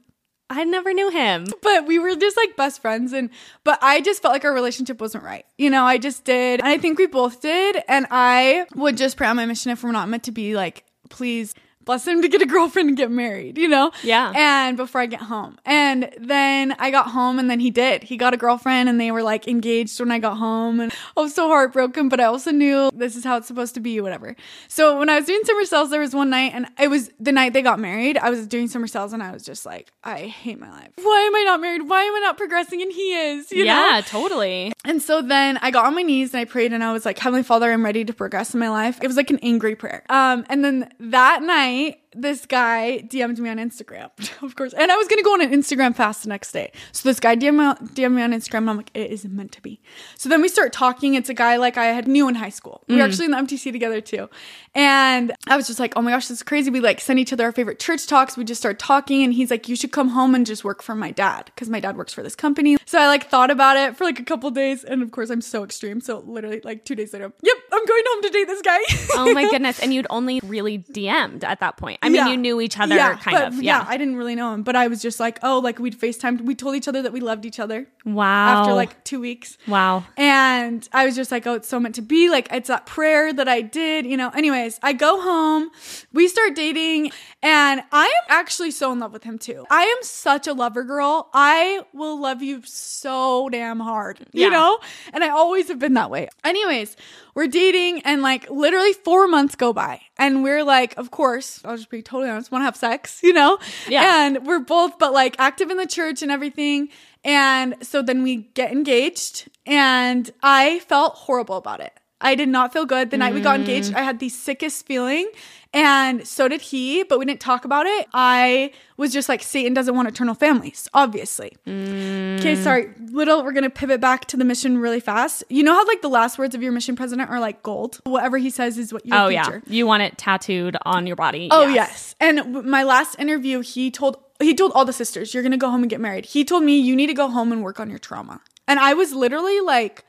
I 0.49 0.63
never 0.63 0.93
knew 0.93 1.10
him. 1.10 1.45
but 1.62 1.88
we 1.88 1.99
were 1.99 2.15
just 2.15 2.38
like 2.38 2.55
best 2.55 2.81
friends, 2.81 3.13
and 3.13 3.29
but 3.63 3.79
I 3.81 4.01
just 4.01 4.21
felt 4.21 4.34
like 4.34 4.45
our 4.45 4.53
relationship 4.53 4.99
wasn't 5.01 5.23
right. 5.23 5.45
You 5.58 5.69
know, 5.69 5.84
I 5.84 5.97
just 5.97 6.25
did, 6.25 6.60
and 6.60 6.67
I 6.67 6.77
think 6.77 6.97
we 6.97 7.08
both 7.08 7.41
did. 7.41 7.81
And 7.88 8.08
I 8.12 8.65
would 8.75 8.97
just 8.97 9.17
pray 9.17 9.27
on 9.27 9.36
my 9.36 9.45
mission 9.45 9.71
if 9.71 9.84
we're 9.84 9.91
not 9.91 10.10
meant 10.10 10.23
to 10.23 10.31
be, 10.31 10.55
like, 10.55 10.84
please. 11.10 11.53
Bless 11.86 12.08
him 12.08 12.21
to 12.21 12.28
get 12.28 12.41
a 12.41 12.45
girlfriend 12.45 12.89
and 12.89 12.98
get 12.98 13.12
married, 13.12 13.58
you 13.58 13.67
know? 13.67 13.91
Yeah. 14.04 14.34
And 14.36 14.76
before 14.76 15.02
I 15.02 15.06
get 15.06 15.21
home. 15.21 15.58
And 15.65 16.10
then 16.19 16.76
I 16.80 16.91
got 16.91 17.12
home 17.12 17.39
and 17.39 17.50
then 17.50 17.60
he 17.60 17.69
did. 17.69 18.04
He 18.04 18.17
got 18.17 18.34
a 18.34 18.38
girlfriend 18.38 18.89
and 18.89 19.00
they 19.00 19.12
were 19.12 19.24
like 19.24 19.48
engaged 19.48 20.00
when 20.00 20.12
I 20.12 20.19
got 20.19 20.38
home. 20.38 20.80
And 20.80 20.91
I 21.15 21.21
was 21.21 21.34
so 21.36 21.48
heartbroken, 21.48 22.10
but 22.10 22.19
I 22.19 22.26
also 22.26 22.52
knew 22.52 22.89
this 22.93 23.15
is 23.15 23.24
how 23.24 23.38
it's 23.38 23.48
supposed 23.48 23.76
to 23.76 23.80
be, 23.80 24.02
whatever. 24.02 24.36
So 24.67 24.98
when 25.00 25.10
I 25.10 25.17
was 25.17 25.26
doing 25.26 25.41
summer 25.43 25.65
sales, 25.65 25.89
there 25.91 26.02
was 26.02 26.15
one 26.15 26.30
night 26.30 26.52
and 26.56 26.67
it 26.80 26.89
was 26.89 27.12
the 27.19 27.32
night 27.32 27.54
they 27.54 27.62
got 27.62 27.80
married. 27.80 28.17
I 28.17 28.30
was 28.32 28.48
doing 28.48 28.67
summer 28.67 28.88
sales 28.88 29.13
and 29.13 29.21
I 29.21 29.32
was 29.32 29.43
just 29.43 29.65
like, 29.65 29.91
I 30.04 30.21
hate 30.21 30.60
my 30.60 30.71
life. 30.71 30.89
Why 30.95 31.19
am 31.21 31.36
I 31.36 31.43
not 31.43 31.62
married? 31.62 31.88
Why 31.88 32.02
am 32.04 32.15
I 32.15 32.19
not 32.19 32.38
progressing? 32.38 32.82
And 32.82 32.91
he 32.91 33.13
is, 33.13 33.52
you 33.52 33.60
know? 33.65 33.65
yeah, 33.65 34.02
totally. 34.06 34.74
And 34.84 35.02
so 35.02 35.21
then 35.21 35.58
I 35.62 35.69
got 35.71 35.86
on 35.86 35.93
my 35.95 36.02
knees 36.02 36.34
and 36.34 36.41
I 36.41 36.45
prayed 36.45 36.74
and 36.74 36.84
I 36.84 36.93
was 36.93 37.06
like, 37.06 37.19
Heavenly 37.19 37.43
Father, 37.43 37.71
I'm 37.71 37.86
ready 37.86 38.04
to 38.06 38.13
progress 38.13 38.54
in 38.54 38.60
my 38.60 38.69
life. 38.69 39.00
It 39.02 39.08
was 39.08 39.17
like 39.17 39.30
an 39.30 39.39
angry 39.43 39.76
prayer. 39.76 40.04
Um, 40.10 40.45
and 40.50 40.63
then 40.65 40.89
that 41.00 41.43
night, 41.43 41.74
night 41.75 42.05
this 42.15 42.45
guy 42.45 43.04
DM'd 43.08 43.39
me 43.39 43.49
on 43.49 43.58
Instagram, 43.58 44.10
of 44.43 44.56
course. 44.56 44.73
And 44.73 44.91
I 44.91 44.95
was 44.95 45.08
gonna 45.08 45.23
go 45.23 45.34
on 45.34 45.41
an 45.41 45.51
Instagram 45.51 45.95
fast 45.95 46.23
the 46.23 46.30
next 46.30 46.51
day. 46.51 46.71
So 46.91 47.08
this 47.10 47.19
guy 47.19 47.36
DM'd 47.36 47.58
me, 47.58 47.65
on- 47.65 47.78
DM'd 47.89 48.15
me 48.15 48.21
on 48.21 48.32
Instagram 48.32 48.60
and 48.60 48.69
I'm 48.71 48.78
like, 48.78 48.91
it 48.93 49.12
isn't 49.12 49.36
meant 49.36 49.51
to 49.54 49.62
be. 49.62 49.82
So 50.17 50.30
then 50.30 50.41
we 50.41 50.47
start 50.47 50.73
talking. 50.73 51.15
It's 51.15 51.30
a 51.30 51.34
guy 51.34 51.58
like 51.58 51.78
I 51.78 51.86
had 51.88 52.08
knew 52.08 52.28
in 52.28 52.36
high 52.36 52.49
school. 52.49 52.84
We 52.88 52.95
were 52.95 53.01
mm. 53.01 53.06
actually 53.06 53.25
in 53.25 53.32
the 53.32 53.38
MTC 53.38 53.71
together 53.71 54.01
too. 54.01 54.30
And 54.73 55.34
I 55.47 55.56
was 55.56 55.67
just 55.67 55.80
like, 55.80 55.93
oh 55.95 56.01
my 56.01 56.12
gosh, 56.12 56.28
this 56.28 56.39
is 56.39 56.43
crazy. 56.43 56.69
We 56.69 56.80
like 56.80 56.99
send 57.01 57.19
each 57.19 57.34
other 57.34 57.45
our 57.45 57.51
favorite 57.51 57.80
church 57.80 58.08
talks. 58.08 58.38
We 58.38 58.43
just 58.43 58.62
start 58.62 58.80
talking 58.80 59.23
and 59.23 59.34
he's 59.34 59.51
like, 59.51 59.67
you 59.67 59.75
should 59.75 59.91
come 59.91 60.10
home 60.10 60.36
and 60.36 60.45
just 60.45 60.63
work 60.63 60.82
for 60.82 60.95
my 60.95 61.12
dad 61.12 61.45
because 61.45 61.69
my 61.69 61.80
dad 61.80 61.97
works 61.97 62.13
for 62.13 62.23
this 62.23 62.36
company. 62.36 62.78
So 62.86 62.99
I 62.99 63.08
like 63.08 63.30
thought 63.30 63.51
about 63.51 63.78
it 63.78 63.97
for 63.97 64.04
like 64.04 64.19
a 64.19 64.23
couple 64.23 64.49
days. 64.51 64.84
And 64.84 65.01
of 65.01 65.12
course, 65.12 65.30
I'm 65.30 65.41
so 65.41 65.63
extreme. 65.63 66.01
So 66.01 66.19
literally 66.19 66.62
like 66.63 66.86
two 66.86 66.95
days 66.95 67.13
later, 67.13 67.32
yep, 67.41 67.58
I'm 67.71 67.86
going 67.86 68.04
home 68.08 68.21
to 68.23 68.30
date 68.30 68.45
this 68.45 68.62
guy. 68.62 68.80
Oh 69.15 69.34
my 69.34 69.43
goodness. 69.49 69.80
And 69.80 69.93
you'd 69.93 70.08
only 70.10 70.39
really 70.43 70.80
DM'd 70.80 71.43
at 71.43 71.60
that 71.60 71.78
point. 71.78 71.99
I 72.06 72.10
mean, 72.10 72.15
Yeah. 72.15 72.28
you 72.30 72.38
knew 72.38 72.62
each 72.62 72.80
other 72.80 72.96
kind 72.98 73.20
but 73.38 73.48
of. 73.48 73.62
Yeah. 73.63 73.86
I 73.88 73.98
didn't 73.98 74.15
really 74.15 74.36
know 74.36 74.54
him, 74.54 74.63
but 74.63 74.76
I 74.76 74.88
was 74.88 75.02
just 75.02 75.20
like, 75.20 75.39
oh, 75.44 75.60
like 75.60 75.80
we'd 75.80 76.00
FaceTimed. 76.00 76.41
We 76.41 76.56
told 76.56 76.76
each 76.76 76.88
other 76.88 77.02
that 77.02 77.12
we 77.12 77.20
loved 77.20 77.46
each 77.46 77.60
other 77.60 77.88
wow. 78.06 78.62
after 78.62 78.74
like 78.74 79.04
two 79.04 79.20
weeks. 79.20 79.58
wow. 79.68 80.04
And 80.18 80.88
I 80.94 81.06
was 81.06 81.15
just 81.15 81.32
like, 81.32 81.46
oh, 81.48 81.54
it's 81.54 81.68
so 81.68 81.80
meant 81.80 81.96
to 81.96 82.02
be. 82.02 82.30
Like, 82.30 82.48
it's 82.52 82.68
that 82.68 82.86
prayer 82.86 83.34
that 83.34 83.48
I 83.48 83.62
did, 83.62 84.06
you 84.06 84.18
know. 84.18 84.30
Anyways, 84.30 84.80
I 84.84 84.94
go 84.94 85.22
home, 85.22 85.72
we 86.13 86.28
start 86.28 86.56
dating, 86.56 87.12
and 87.41 87.82
I 87.91 88.06
am 88.06 88.24
actually 88.30 88.72
so 88.72 88.91
in 88.91 89.00
love 89.00 89.13
with 89.13 89.24
him 89.24 89.38
too. 89.38 89.65
I 89.70 89.84
am 89.84 89.98
such 90.02 90.48
a 90.48 90.54
lover 90.54 90.84
girl. 90.84 91.30
I 91.34 91.82
will 91.94 92.20
love 92.20 92.41
you 92.41 92.62
so 92.65 93.50
damn 93.50 93.80
hard, 93.80 94.20
you 94.32 94.50
know? 94.50 94.80
And 95.13 95.24
I 95.24 95.30
always 95.30 95.68
have 95.70 95.80
been 95.80 95.94
that 95.96 96.10
way. 96.10 96.30
Anyways, 96.44 96.96
we're 97.34 97.48
dating, 97.48 98.02
and 98.04 98.22
like 98.22 98.50
literally 98.50 98.94
four 98.94 99.28
months 99.28 99.56
go 99.56 99.74
by, 99.74 100.02
and 100.18 100.44
we're 100.44 100.63
like, 100.63 100.96
of 100.98 101.12
course, 101.12 101.62
I'll 101.65 101.76
just 101.78 101.89
be 101.89 101.94
totally 102.01 102.29
honest, 102.29 102.51
want 102.51 102.62
to 102.62 102.65
have 102.65 102.75
sex, 102.75 103.21
you 103.23 103.34
know? 103.34 103.58
Yeah. 103.88 104.25
And 104.25 104.45
we're 104.45 104.60
both, 104.60 104.99
but 104.99 105.13
like 105.13 105.36
active 105.39 105.69
in 105.69 105.77
the 105.77 105.88
church 105.88 106.21
and 106.21 106.31
everything. 106.31 106.89
And 107.23 107.75
so 107.81 108.01
then 108.01 108.21
we 108.21 108.36
get 108.53 108.71
engaged, 108.71 109.49
and 109.65 110.29
I 110.43 110.79
felt 110.79 111.15
horrible 111.15 111.58
about 111.58 111.79
it. 111.79 111.91
I 112.22 112.34
did 112.36 112.47
not 112.49 112.72
feel 112.72 112.86
good. 112.86 113.11
The 113.11 113.18
night 113.18 113.34
we 113.34 113.41
got 113.41 113.59
engaged, 113.59 113.91
mm. 113.91 113.95
I 113.97 114.01
had 114.01 114.20
the 114.20 114.30
sickest 114.30 114.86
feeling, 114.86 115.30
and 115.74 116.26
so 116.26 116.47
did 116.47 116.61
he, 116.61 117.03
but 117.03 117.20
we 117.20 117.26
didn't 117.26 117.41
talk 117.41 117.66
about 117.66 117.86
it. 117.86 118.07
I 118.13 118.72
was 118.95 119.11
just 119.11 119.28
like, 119.28 119.43
Satan 119.43 119.74
doesn't 119.74 119.93
want 119.93 120.07
eternal 120.07 120.34
families, 120.34 120.88
obviously. 120.93 121.51
Mm. 121.68 122.39
Okay, 122.39 122.55
sorry. 122.55 122.91
Little, 123.11 123.43
we're 123.43 123.51
gonna 123.51 123.70
pivot 123.70 123.99
back 123.99 124.26
to 124.28 124.38
the 124.38 124.45
mission 124.45 124.78
really 124.78 125.01
fast. 125.01 125.43
You 125.49 125.63
know 125.63 125.74
how 125.74 125.86
like 125.86 126.01
the 126.01 126.09
last 126.09 126.38
words 126.38 126.55
of 126.55 126.63
your 126.63 126.72
mission 126.72 126.95
president 126.95 127.30
are 127.30 127.39
like 127.41 127.61
gold? 127.63 127.99
Whatever 128.05 128.38
he 128.38 128.49
says 128.49 128.78
is 128.78 128.93
what 128.93 129.05
you 129.05 129.11
Oh 129.13 129.28
feature. 129.28 129.61
yeah, 129.68 129.74
you 129.74 129.86
want 129.86 130.03
it 130.03 130.18
tattooed 130.18 130.78
on 130.86 131.05
your 131.07 131.18
body. 131.18 131.49
Oh 131.51 131.68
yes. 131.68 132.16
And 132.22 132.38
w- 132.38 132.61
my 132.63 132.84
last 132.84 133.20
interview, 133.20 133.59
he 133.59 133.91
told 133.91 134.18
he 134.39 134.55
told 134.55 134.72
all 134.74 134.86
the 134.86 134.93
sisters, 134.93 135.34
"You're 135.34 135.43
gonna 135.43 135.57
go 135.57 135.70
home 135.70 135.82
and 135.84 135.89
get 135.89 135.99
married." 135.99 136.26
He 136.28 136.45
told 136.45 136.63
me, 136.63 136.78
"You 136.80 136.95
need 136.95 137.07
to 137.07 137.13
go 137.13 137.28
home 137.28 137.51
and 137.51 137.61
work 137.61 137.80
on 137.82 137.89
your 137.89 137.99
trauma." 137.99 138.39
And 138.68 138.80
I 138.80 138.93
was 138.93 139.13
literally 139.13 139.59
like, 139.59 140.05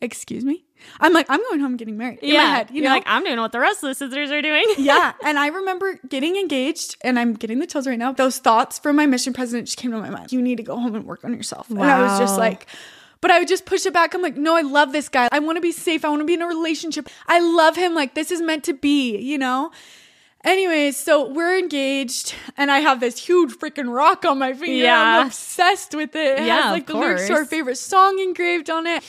"Excuse 0.00 0.44
me." 0.44 0.64
I'm 1.00 1.12
like, 1.12 1.26
"I'm 1.28 1.40
going 1.40 1.60
home 1.60 1.76
getting 1.76 1.96
married." 1.96 2.18
In 2.20 2.30
yeah. 2.34 2.42
my 2.44 2.50
head, 2.50 2.70
you 2.70 2.76
You're 2.82 2.90
know. 2.90 2.96
like 2.96 3.04
I'm 3.06 3.24
doing 3.24 3.38
what 3.38 3.52
the 3.52 3.60
rest 3.60 3.82
of 3.82 3.88
the 3.88 3.94
sisters 3.94 4.30
are 4.30 4.42
doing. 4.42 4.64
yeah. 4.78 5.12
And 5.24 5.38
I 5.38 5.48
remember 5.48 5.98
getting 6.08 6.36
engaged, 6.36 6.96
and 7.02 7.18
I'm 7.18 7.34
getting 7.34 7.58
the 7.58 7.66
chills 7.66 7.86
right 7.86 7.98
now. 7.98 8.12
Those 8.12 8.38
thoughts 8.38 8.78
from 8.78 8.96
my 8.96 9.06
mission 9.06 9.32
president 9.32 9.66
just 9.66 9.78
came 9.78 9.90
to 9.90 9.98
my 10.00 10.10
mind. 10.10 10.32
You 10.32 10.40
need 10.42 10.56
to 10.56 10.62
go 10.62 10.76
home 10.78 10.94
and 10.94 11.04
work 11.04 11.24
on 11.24 11.34
yourself. 11.34 11.70
Wow. 11.70 11.82
And 11.82 11.90
I 11.90 12.02
was 12.02 12.18
just 12.18 12.38
like. 12.38 12.66
But 13.20 13.32
I 13.32 13.40
would 13.40 13.48
just 13.48 13.66
push 13.66 13.84
it 13.84 13.92
back. 13.92 14.14
I'm 14.14 14.22
like, 14.22 14.36
no, 14.36 14.54
I 14.54 14.60
love 14.60 14.92
this 14.92 15.08
guy. 15.08 15.28
I 15.32 15.40
want 15.40 15.56
to 15.56 15.60
be 15.60 15.72
safe. 15.72 16.04
I 16.04 16.08
want 16.08 16.20
to 16.20 16.24
be 16.24 16.34
in 16.34 16.42
a 16.42 16.46
relationship. 16.46 17.08
I 17.26 17.40
love 17.40 17.74
him. 17.74 17.92
Like, 17.92 18.14
this 18.14 18.30
is 18.30 18.40
meant 18.40 18.62
to 18.64 18.72
be, 18.74 19.18
you 19.18 19.36
know? 19.36 19.72
Anyways, 20.44 20.96
so 20.96 21.28
we're 21.28 21.58
engaged, 21.58 22.36
and 22.56 22.70
I 22.70 22.78
have 22.78 23.00
this 23.00 23.18
huge 23.18 23.54
freaking 23.54 23.92
rock 23.92 24.24
on 24.24 24.38
my 24.38 24.52
finger. 24.52 24.84
Yeah. 24.84 25.18
I'm 25.18 25.26
obsessed 25.26 25.96
with 25.96 26.14
it. 26.14 26.38
It 26.38 26.46
Yeah, 26.46 26.62
has 26.62 26.70
like 26.72 26.86
the 26.86 26.94
lyrics 26.94 27.26
to 27.26 27.32
our 27.34 27.44
favorite 27.44 27.76
song 27.78 28.20
engraved 28.20 28.70
on 28.70 28.86
it. 28.86 29.02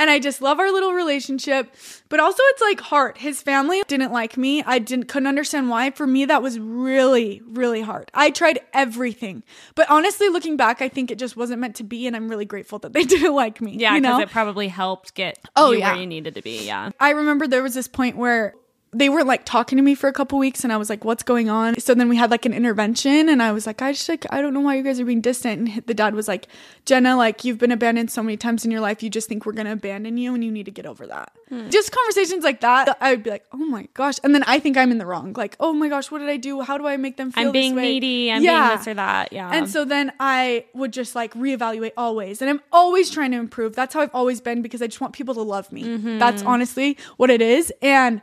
And 0.00 0.08
I 0.08 0.18
just 0.18 0.40
love 0.40 0.58
our 0.58 0.72
little 0.72 0.94
relationship. 0.94 1.74
But 2.08 2.20
also 2.20 2.42
it's 2.46 2.62
like 2.62 2.80
hard. 2.80 3.18
His 3.18 3.42
family 3.42 3.82
didn't 3.86 4.12
like 4.12 4.38
me. 4.38 4.62
I 4.62 4.78
didn't 4.78 5.04
couldn't 5.08 5.26
understand 5.26 5.68
why. 5.68 5.90
For 5.90 6.06
me, 6.06 6.24
that 6.24 6.42
was 6.42 6.58
really, 6.58 7.42
really 7.46 7.82
hard. 7.82 8.10
I 8.14 8.30
tried 8.30 8.60
everything. 8.72 9.42
But 9.74 9.90
honestly, 9.90 10.30
looking 10.30 10.56
back, 10.56 10.80
I 10.80 10.88
think 10.88 11.10
it 11.10 11.18
just 11.18 11.36
wasn't 11.36 11.60
meant 11.60 11.76
to 11.76 11.84
be, 11.84 12.06
and 12.06 12.16
I'm 12.16 12.30
really 12.30 12.46
grateful 12.46 12.78
that 12.78 12.94
they 12.94 13.04
didn't 13.14 13.34
like 13.34 13.60
me. 13.60 13.76
Yeah, 13.76 13.94
you 13.94 14.00
because 14.00 14.16
know? 14.16 14.22
it 14.22 14.30
probably 14.30 14.68
helped 14.68 15.14
get 15.14 15.38
Oh, 15.54 15.72
you 15.72 15.80
yeah. 15.80 15.92
where 15.92 16.00
you 16.00 16.06
needed 16.06 16.34
to 16.36 16.42
be. 16.42 16.64
Yeah. 16.64 16.90
I 16.98 17.10
remember 17.10 17.46
there 17.46 17.62
was 17.62 17.74
this 17.74 17.86
point 17.86 18.16
where 18.16 18.54
they 18.92 19.08
weren't 19.08 19.28
like 19.28 19.44
talking 19.44 19.76
to 19.76 19.82
me 19.82 19.94
for 19.94 20.08
a 20.08 20.12
couple 20.12 20.36
weeks 20.36 20.64
and 20.64 20.72
I 20.72 20.76
was 20.76 20.90
like, 20.90 21.04
what's 21.04 21.22
going 21.22 21.48
on? 21.48 21.78
So 21.78 21.94
then 21.94 22.08
we 22.08 22.16
had 22.16 22.28
like 22.30 22.44
an 22.44 22.52
intervention 22.52 23.28
and 23.28 23.40
I 23.40 23.52
was 23.52 23.64
like, 23.64 23.80
I 23.82 23.92
just 23.92 24.08
like, 24.08 24.26
I 24.30 24.40
don't 24.42 24.52
know 24.52 24.60
why 24.60 24.74
you 24.74 24.82
guys 24.82 24.98
are 24.98 25.04
being 25.04 25.20
distant. 25.20 25.68
And 25.68 25.86
the 25.86 25.94
dad 25.94 26.12
was 26.12 26.26
like, 26.26 26.48
Jenna, 26.86 27.16
like 27.16 27.44
you've 27.44 27.58
been 27.58 27.70
abandoned 27.70 28.10
so 28.10 28.20
many 28.20 28.36
times 28.36 28.64
in 28.64 28.72
your 28.72 28.80
life. 28.80 29.00
You 29.00 29.08
just 29.08 29.28
think 29.28 29.46
we're 29.46 29.52
going 29.52 29.66
to 29.66 29.72
abandon 29.72 30.16
you 30.16 30.34
and 30.34 30.42
you 30.42 30.50
need 30.50 30.64
to 30.64 30.72
get 30.72 30.86
over 30.86 31.06
that. 31.06 31.32
Hmm. 31.48 31.70
Just 31.70 31.92
conversations 31.92 32.42
like 32.42 32.62
that. 32.62 32.96
I 33.00 33.12
would 33.12 33.22
be 33.22 33.30
like, 33.30 33.44
oh 33.52 33.58
my 33.58 33.86
gosh. 33.94 34.16
And 34.24 34.34
then 34.34 34.42
I 34.48 34.58
think 34.58 34.76
I'm 34.76 34.90
in 34.90 34.98
the 34.98 35.06
wrong. 35.06 35.34
Like, 35.36 35.54
oh 35.60 35.72
my 35.72 35.88
gosh, 35.88 36.10
what 36.10 36.18
did 36.18 36.28
I 36.28 36.36
do? 36.36 36.60
How 36.60 36.76
do 36.76 36.88
I 36.88 36.96
make 36.96 37.16
them 37.16 37.30
feel 37.30 37.46
I'm 37.46 37.52
being 37.52 37.76
needy. 37.76 38.32
I'm 38.32 38.42
Yeah. 38.42 38.68
being 38.70 38.78
this 38.78 38.88
or 38.88 38.94
that. 38.94 39.32
Yeah. 39.32 39.50
And 39.52 39.70
so 39.70 39.84
then 39.84 40.12
I 40.18 40.64
would 40.74 40.92
just 40.92 41.14
like 41.14 41.32
reevaluate 41.34 41.92
always. 41.96 42.42
And 42.42 42.50
I'm 42.50 42.60
always 42.72 43.08
trying 43.08 43.30
to 43.30 43.36
improve. 43.36 43.76
That's 43.76 43.94
how 43.94 44.00
I've 44.00 44.14
always 44.14 44.40
been 44.40 44.62
because 44.62 44.82
I 44.82 44.88
just 44.88 45.00
want 45.00 45.12
people 45.12 45.34
to 45.34 45.42
love 45.42 45.70
me. 45.70 45.84
Mm-hmm. 45.84 46.18
That's 46.18 46.42
honestly 46.42 46.98
what 47.18 47.30
it 47.30 47.40
is. 47.40 47.72
And 47.82 48.20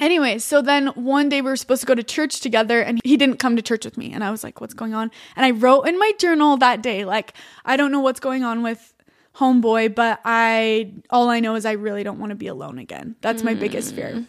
anyway, 0.00 0.38
so 0.38 0.62
then 0.62 0.88
one 0.88 1.28
day 1.28 1.40
we 1.40 1.50
were 1.50 1.56
supposed 1.56 1.80
to 1.82 1.86
go 1.86 1.94
to 1.94 2.02
church 2.02 2.40
together 2.40 2.80
and 2.80 3.00
he 3.04 3.16
didn't 3.16 3.38
come 3.38 3.56
to 3.56 3.62
church 3.62 3.84
with 3.84 3.96
me. 3.96 4.12
And 4.12 4.22
I 4.22 4.30
was 4.30 4.44
like, 4.44 4.60
what's 4.60 4.74
going 4.74 4.94
on? 4.94 5.10
And 5.36 5.44
I 5.44 5.50
wrote 5.50 5.82
in 5.82 5.98
my 5.98 6.12
journal 6.18 6.56
that 6.58 6.82
day, 6.82 7.04
like, 7.04 7.34
I 7.64 7.76
don't 7.76 7.92
know 7.92 8.00
what's 8.00 8.20
going 8.20 8.44
on 8.44 8.62
with 8.62 8.94
homeboy, 9.36 9.94
but 9.94 10.20
I, 10.24 10.92
all 11.10 11.28
I 11.28 11.40
know 11.40 11.54
is 11.54 11.64
I 11.64 11.72
really 11.72 12.02
don't 12.02 12.18
want 12.18 12.30
to 12.30 12.36
be 12.36 12.48
alone 12.48 12.78
again. 12.78 13.16
That's 13.20 13.42
my 13.42 13.54
biggest 13.54 13.94
fear. 13.94 14.10
Mm. 14.14 14.26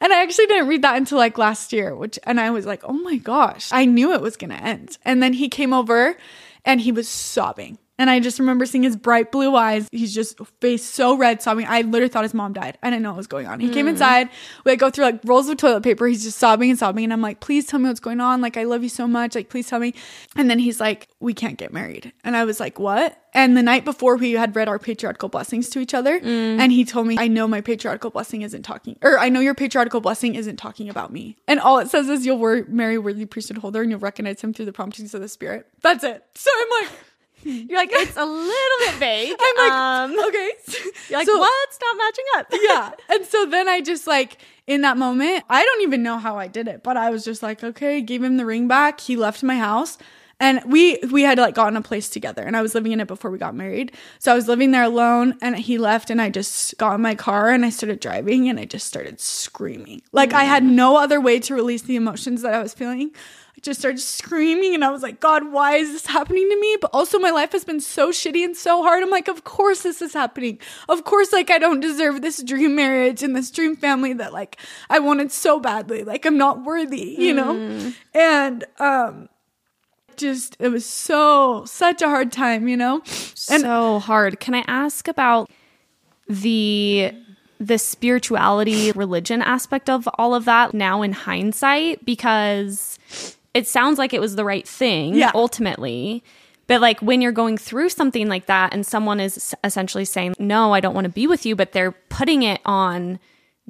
And 0.00 0.12
I 0.12 0.22
actually 0.22 0.46
didn't 0.46 0.68
read 0.68 0.82
that 0.82 0.96
until 0.96 1.18
like 1.18 1.36
last 1.36 1.72
year, 1.72 1.94
which, 1.94 2.18
and 2.24 2.40
I 2.40 2.50
was 2.50 2.64
like, 2.64 2.82
oh 2.84 2.92
my 2.92 3.16
gosh, 3.16 3.70
I 3.72 3.84
knew 3.84 4.12
it 4.12 4.20
was 4.20 4.36
going 4.36 4.50
to 4.50 4.62
end. 4.62 4.98
And 5.04 5.22
then 5.22 5.34
he 5.34 5.48
came 5.48 5.72
over 5.72 6.16
and 6.64 6.80
he 6.80 6.92
was 6.92 7.08
sobbing. 7.08 7.78
And 8.00 8.08
I 8.08 8.18
just 8.18 8.38
remember 8.38 8.64
seeing 8.64 8.82
his 8.82 8.96
bright 8.96 9.30
blue 9.30 9.54
eyes. 9.54 9.86
He's 9.92 10.14
just 10.14 10.38
face 10.62 10.82
so 10.82 11.18
red, 11.18 11.42
sobbing. 11.42 11.66
I 11.68 11.82
literally 11.82 12.08
thought 12.08 12.22
his 12.22 12.32
mom 12.32 12.54
died. 12.54 12.78
I 12.82 12.88
didn't 12.88 13.02
know 13.02 13.10
what 13.10 13.18
was 13.18 13.26
going 13.26 13.46
on. 13.46 13.60
He 13.60 13.68
came 13.68 13.84
hmm. 13.84 13.90
inside. 13.90 14.30
We 14.64 14.74
go 14.76 14.88
through 14.88 15.04
like 15.04 15.20
rolls 15.22 15.50
of 15.50 15.58
toilet 15.58 15.82
paper. 15.82 16.06
He's 16.06 16.24
just 16.24 16.38
sobbing 16.38 16.70
and 16.70 16.78
sobbing. 16.78 17.04
And 17.04 17.12
I'm 17.12 17.20
like, 17.20 17.40
please 17.40 17.66
tell 17.66 17.78
me 17.78 17.88
what's 17.88 18.00
going 18.00 18.18
on. 18.18 18.40
Like, 18.40 18.56
I 18.56 18.64
love 18.64 18.82
you 18.82 18.88
so 18.88 19.06
much. 19.06 19.34
Like, 19.34 19.50
please 19.50 19.68
tell 19.68 19.80
me. 19.80 19.92
And 20.34 20.48
then 20.48 20.58
he's 20.58 20.80
like, 20.80 21.08
we 21.20 21.34
can't 21.34 21.58
get 21.58 21.74
married. 21.74 22.10
And 22.24 22.38
I 22.38 22.44
was 22.44 22.58
like, 22.58 22.78
what? 22.78 23.22
And 23.34 23.54
the 23.54 23.62
night 23.62 23.84
before, 23.84 24.16
we 24.16 24.32
had 24.32 24.56
read 24.56 24.66
our 24.66 24.78
patriarchal 24.78 25.28
blessings 25.28 25.68
to 25.68 25.78
each 25.78 25.92
other. 25.92 26.18
Mm. 26.18 26.58
And 26.58 26.72
he 26.72 26.86
told 26.86 27.06
me, 27.06 27.16
I 27.18 27.28
know 27.28 27.46
my 27.46 27.60
patriarchal 27.60 28.10
blessing 28.10 28.40
isn't 28.40 28.62
talking, 28.62 28.96
or 29.02 29.18
I 29.18 29.28
know 29.28 29.40
your 29.40 29.54
patriarchal 29.54 30.00
blessing 30.00 30.36
isn't 30.36 30.56
talking 30.56 30.88
about 30.88 31.12
me. 31.12 31.36
And 31.46 31.60
all 31.60 31.78
it 31.78 31.90
says 31.90 32.08
is 32.08 32.24
you'll 32.24 32.64
marry 32.66 32.96
worthy 32.96 33.26
priesthood 33.26 33.58
holder 33.58 33.82
and 33.82 33.90
you'll 33.90 34.00
recognize 34.00 34.40
him 34.40 34.54
through 34.54 34.64
the 34.64 34.72
promptings 34.72 35.14
of 35.14 35.20
the 35.20 35.28
spirit. 35.28 35.68
That's 35.82 36.02
it. 36.02 36.24
So 36.34 36.50
I'm 36.56 36.82
like, 36.82 36.98
you're 37.44 37.78
like, 37.78 37.90
it's 37.92 38.16
a 38.16 38.24
little 38.24 38.78
bit 38.80 38.94
vague. 38.94 39.36
I'm 39.40 39.56
like, 39.56 39.72
um, 39.72 40.28
okay. 40.28 40.50
you're 41.08 41.18
like, 41.18 41.26
So- 41.26 41.38
what's 41.38 41.78
not 41.80 41.96
matching 41.96 42.24
up? 42.36 42.46
yeah. 42.52 42.90
And 43.16 43.26
so 43.26 43.46
then 43.46 43.68
I 43.68 43.80
just 43.80 44.06
like 44.06 44.38
in 44.66 44.82
that 44.82 44.96
moment, 44.96 45.44
I 45.48 45.64
don't 45.64 45.82
even 45.82 46.02
know 46.02 46.18
how 46.18 46.38
I 46.38 46.46
did 46.46 46.68
it, 46.68 46.82
but 46.82 46.96
I 46.96 47.10
was 47.10 47.24
just 47.24 47.42
like, 47.42 47.64
okay, 47.64 48.00
gave 48.00 48.22
him 48.22 48.36
the 48.36 48.46
ring 48.46 48.68
back. 48.68 49.00
He 49.00 49.16
left 49.16 49.42
my 49.42 49.56
house. 49.56 49.98
And 50.42 50.62
we 50.64 50.96
we 51.10 51.20
had 51.22 51.36
like 51.36 51.54
gotten 51.54 51.76
a 51.76 51.82
place 51.82 52.08
together 52.08 52.42
and 52.42 52.56
I 52.56 52.62
was 52.62 52.74
living 52.74 52.92
in 52.92 53.00
it 53.00 53.06
before 53.06 53.30
we 53.30 53.36
got 53.36 53.54
married. 53.54 53.92
So 54.18 54.32
I 54.32 54.34
was 54.34 54.48
living 54.48 54.70
there 54.70 54.84
alone 54.84 55.36
and 55.42 55.54
he 55.54 55.76
left 55.76 56.08
and 56.08 56.20
I 56.20 56.30
just 56.30 56.78
got 56.78 56.94
in 56.94 57.02
my 57.02 57.14
car 57.14 57.50
and 57.50 57.62
I 57.62 57.68
started 57.68 58.00
driving 58.00 58.48
and 58.48 58.58
I 58.58 58.64
just 58.64 58.86
started 58.86 59.20
screaming. 59.20 60.00
Like 60.12 60.32
I 60.32 60.44
had 60.44 60.64
no 60.64 60.96
other 60.96 61.20
way 61.20 61.40
to 61.40 61.54
release 61.54 61.82
the 61.82 61.96
emotions 61.96 62.40
that 62.40 62.54
I 62.54 62.62
was 62.62 62.72
feeling. 62.72 63.10
Just 63.62 63.80
started 63.80 64.00
screaming 64.00 64.74
and 64.74 64.82
I 64.84 64.90
was 64.90 65.02
like, 65.02 65.20
God, 65.20 65.52
why 65.52 65.76
is 65.76 65.92
this 65.92 66.06
happening 66.06 66.48
to 66.48 66.60
me? 66.60 66.76
But 66.80 66.90
also 66.94 67.18
my 67.18 67.30
life 67.30 67.52
has 67.52 67.64
been 67.64 67.80
so 67.80 68.10
shitty 68.10 68.42
and 68.44 68.56
so 68.56 68.82
hard. 68.82 69.02
I'm 69.02 69.10
like, 69.10 69.28
of 69.28 69.44
course 69.44 69.82
this 69.82 70.00
is 70.00 70.14
happening. 70.14 70.58
Of 70.88 71.04
course, 71.04 71.32
like 71.32 71.50
I 71.50 71.58
don't 71.58 71.80
deserve 71.80 72.22
this 72.22 72.42
dream 72.42 72.74
marriage 72.74 73.22
and 73.22 73.36
this 73.36 73.50
dream 73.50 73.76
family 73.76 74.14
that 74.14 74.32
like 74.32 74.56
I 74.88 74.98
wanted 74.98 75.30
so 75.30 75.60
badly. 75.60 76.04
Like 76.04 76.24
I'm 76.24 76.38
not 76.38 76.64
worthy, 76.64 77.16
you 77.18 77.34
know? 77.34 77.92
And 78.14 78.64
um 78.78 79.28
just 80.16 80.56
it 80.58 80.68
was 80.68 80.86
so 80.86 81.64
such 81.66 82.02
a 82.02 82.08
hard 82.08 82.32
time, 82.32 82.68
you 82.68 82.76
know? 82.76 82.96
And 83.50 83.62
so 83.62 83.98
hard. 83.98 84.40
Can 84.40 84.54
I 84.54 84.64
ask 84.66 85.06
about 85.08 85.50
the 86.28 87.12
the 87.58 87.76
spirituality 87.76 88.90
religion 88.92 89.42
aspect 89.42 89.90
of 89.90 90.08
all 90.14 90.34
of 90.34 90.46
that 90.46 90.72
now 90.72 91.02
in 91.02 91.12
hindsight 91.12 92.04
because 92.06 92.98
it 93.54 93.66
sounds 93.66 93.98
like 93.98 94.12
it 94.12 94.20
was 94.20 94.36
the 94.36 94.44
right 94.44 94.66
thing 94.66 95.14
Yeah. 95.14 95.32
ultimately 95.34 96.22
but 96.66 96.80
like 96.80 97.00
when 97.00 97.20
you're 97.20 97.32
going 97.32 97.58
through 97.58 97.88
something 97.88 98.28
like 98.28 98.46
that 98.46 98.72
and 98.72 98.86
someone 98.86 99.20
is 99.20 99.54
essentially 99.64 100.04
saying 100.04 100.34
no 100.38 100.72
I 100.72 100.80
don't 100.80 100.94
want 100.94 101.04
to 101.04 101.12
be 101.12 101.26
with 101.26 101.44
you 101.44 101.56
but 101.56 101.72
they're 101.72 101.92
putting 101.92 102.42
it 102.42 102.60
on 102.64 103.18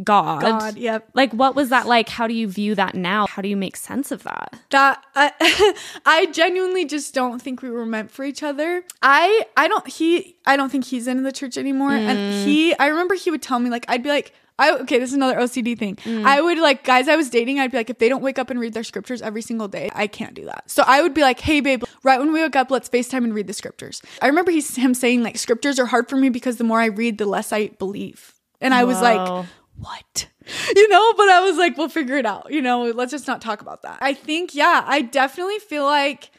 God. 0.03 0.41
God, 0.41 0.77
yep. 0.77 1.09
Like 1.15 1.33
what 1.33 1.55
was 1.55 1.69
that 1.69 1.87
like? 1.87 2.09
How 2.09 2.27
do 2.27 2.35
you 2.35 2.49
view 2.49 2.75
that 2.75 2.95
now? 2.95 3.27
How 3.27 3.43
do 3.43 3.49
you 3.49 3.57
make 3.57 3.77
sense 3.77 4.11
of 4.11 4.23
that? 4.23 4.59
that 4.71 5.05
I, 5.15 5.75
I 6.07 6.27
genuinely 6.27 6.85
just 6.85 7.13
don't 7.13 7.41
think 7.41 7.61
we 7.61 7.71
were 7.71 7.85
meant 7.85 8.11
for 8.11 8.25
each 8.25 8.43
other. 8.43 8.85
I 9.03 9.47
I 9.57 9.69
don't 9.69 9.87
he 9.87 10.37
I 10.47 10.57
don't 10.57 10.71
think 10.71 10.87
he's 10.87 11.07
in 11.07 11.23
the 11.23 11.33
church 11.33 11.59
anymore. 11.59 11.93
And 11.93 12.19
mm. 12.19 12.45
he 12.45 12.75
I 12.79 12.87
remember 12.87 13.15
he 13.15 13.31
would 13.31 13.43
tell 13.43 13.59
me 13.59 13.69
like 13.69 13.85
I'd 13.89 14.03
be 14.03 14.09
like 14.09 14.33
I 14.61 14.79
okay, 14.81 14.99
this 14.99 15.11
is 15.11 15.17
another 15.17 15.37
OCD 15.37 15.79
thing. 15.79 15.97
Mm. 15.97 16.25
I 16.25 16.41
would 16.41 16.59
like 16.59 16.85
guys 16.85 17.09
I 17.09 17.17
was 17.17 17.31
dating, 17.31 17.59
I'd 17.59 17.71
be 17.71 17.79
like, 17.79 17.91
if 17.91 17.99
they 17.99 18.09
don't 18.09 18.23
wake 18.23 18.39
up 18.39 18.51
and 18.51 18.61
read 18.61 18.75
their 18.75 18.85
scriptures 18.85 19.23
every 19.23 19.43
single 19.43 19.69
day, 19.69 19.91
I 19.95 20.07
can't 20.07 20.35
do 20.35 20.45
that. 20.45 20.71
So 20.71 20.85
I 20.87 21.03
would 21.03 21.15
be 21.15 21.23
like, 21.23 21.41
hey 21.41 21.61
babe, 21.61 21.85
right 22.03 22.19
when 22.19 22.33
we 22.33 22.41
wake 22.41 22.57
up, 22.57 22.71
let's 22.71 22.89
FaceTime 22.89 23.25
and 23.25 23.35
read 23.35 23.47
the 23.47 23.55
scriptures. 23.55 24.03
I 24.21 24.27
remember 24.27 24.51
he's 24.51 24.77
him 24.77 24.95
saying 24.95 25.23
like 25.23 25.39
scriptures 25.39 25.79
are 25.79 25.87
hard 25.87 26.09
for 26.09 26.17
me 26.17 26.29
because 26.29 26.59
the 26.59 26.65
more 26.65 26.81
I 26.81 26.87
read, 26.87 27.19
the 27.19 27.27
less 27.27 27.53
I 27.53 27.69
believe. 27.69 28.35
And 28.61 28.75
I 28.75 28.85
was 28.85 29.01
like, 29.01 29.47
what? 29.79 30.29
You 30.75 30.89
know, 30.89 31.13
but 31.17 31.29
I 31.29 31.41
was 31.43 31.57
like, 31.59 31.79
we'll 31.79 31.89
figure 31.89 32.17
it 32.17 32.27
out. 32.27 32.51
You 32.51 32.61
know, 32.61 32.85
let's 32.87 33.13
just 33.13 33.29
not 33.29 33.41
talk 33.41 33.61
about 33.61 33.83
that. 33.83 33.99
I 34.01 34.15
think, 34.15 34.53
yeah, 34.53 34.83
I 34.85 35.01
definitely 35.01 35.61
feel 35.61 35.85
like 35.85 36.31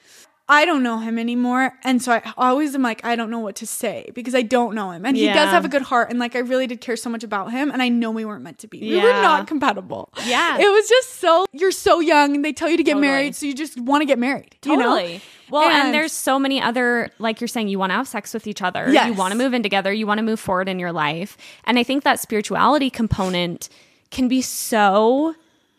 I 0.52 0.66
don't 0.66 0.84
know 0.84 1.00
him 1.00 1.18
anymore. 1.18 1.72
And 1.86 2.02
so 2.02 2.12
I 2.12 2.34
always 2.36 2.76
am 2.76 2.82
like, 2.82 3.06
I 3.06 3.16
don't 3.16 3.30
know 3.30 3.40
what 3.40 3.56
to 3.56 3.66
say 3.66 4.12
because 4.14 4.36
I 4.36 4.42
don't 4.42 4.76
know 4.76 4.92
him. 4.92 5.06
And 5.06 5.16
he 5.16 5.28
does 5.28 5.50
have 5.50 5.64
a 5.64 5.70
good 5.70 5.82
heart. 5.82 6.10
And 6.10 6.20
like, 6.20 6.36
I 6.36 6.40
really 6.40 6.68
did 6.68 6.82
care 6.82 6.98
so 6.98 7.10
much 7.10 7.24
about 7.24 7.52
him. 7.54 7.72
And 7.72 7.82
I 7.82 7.88
know 7.88 8.12
we 8.12 8.26
weren't 8.26 8.44
meant 8.44 8.58
to 8.60 8.68
be. 8.68 8.82
We 8.82 8.98
were 9.02 9.14
not 9.14 9.48
compatible. 9.48 10.10
Yeah. 10.26 10.58
It 10.60 10.70
was 10.70 10.90
just 10.90 11.22
so, 11.22 11.46
you're 11.54 11.72
so 11.72 12.02
young 12.02 12.36
and 12.36 12.44
they 12.44 12.52
tell 12.52 12.70
you 12.70 12.76
to 12.76 12.84
get 12.84 12.96
Totally. 12.96 13.08
married. 13.08 13.36
So 13.36 13.46
you 13.46 13.54
just 13.54 13.80
want 13.80 14.02
to 14.02 14.06
get 14.06 14.20
married. 14.20 14.58
You 14.66 14.76
know? 14.76 14.84
Totally. 14.98 15.22
Well, 15.50 15.64
and, 15.70 15.86
And- 15.88 15.94
there's 15.94 16.12
so 16.12 16.38
many 16.38 16.62
other, 16.62 17.10
like 17.18 17.40
you're 17.40 17.48
saying, 17.48 17.70
you 17.70 17.80
want 17.80 17.92
to 17.92 17.96
have 17.96 18.08
sex 18.10 18.34
with 18.34 18.46
each 18.46 18.62
other. 18.62 18.90
Yes. 18.92 19.08
You 19.08 19.14
want 19.14 19.32
to 19.32 19.38
move 19.38 19.54
in 19.54 19.64
together. 19.64 19.94
You 19.94 20.06
want 20.06 20.18
to 20.18 20.24
move 20.24 20.40
forward 20.40 20.68
in 20.68 20.80
your 20.80 20.92
life. 20.92 21.38
And 21.64 21.80
I 21.80 21.84
think 21.84 22.04
that 22.04 22.20
spirituality 22.20 22.90
component 22.90 23.70
can 24.12 24.28
be 24.28 24.42
so 24.42 25.34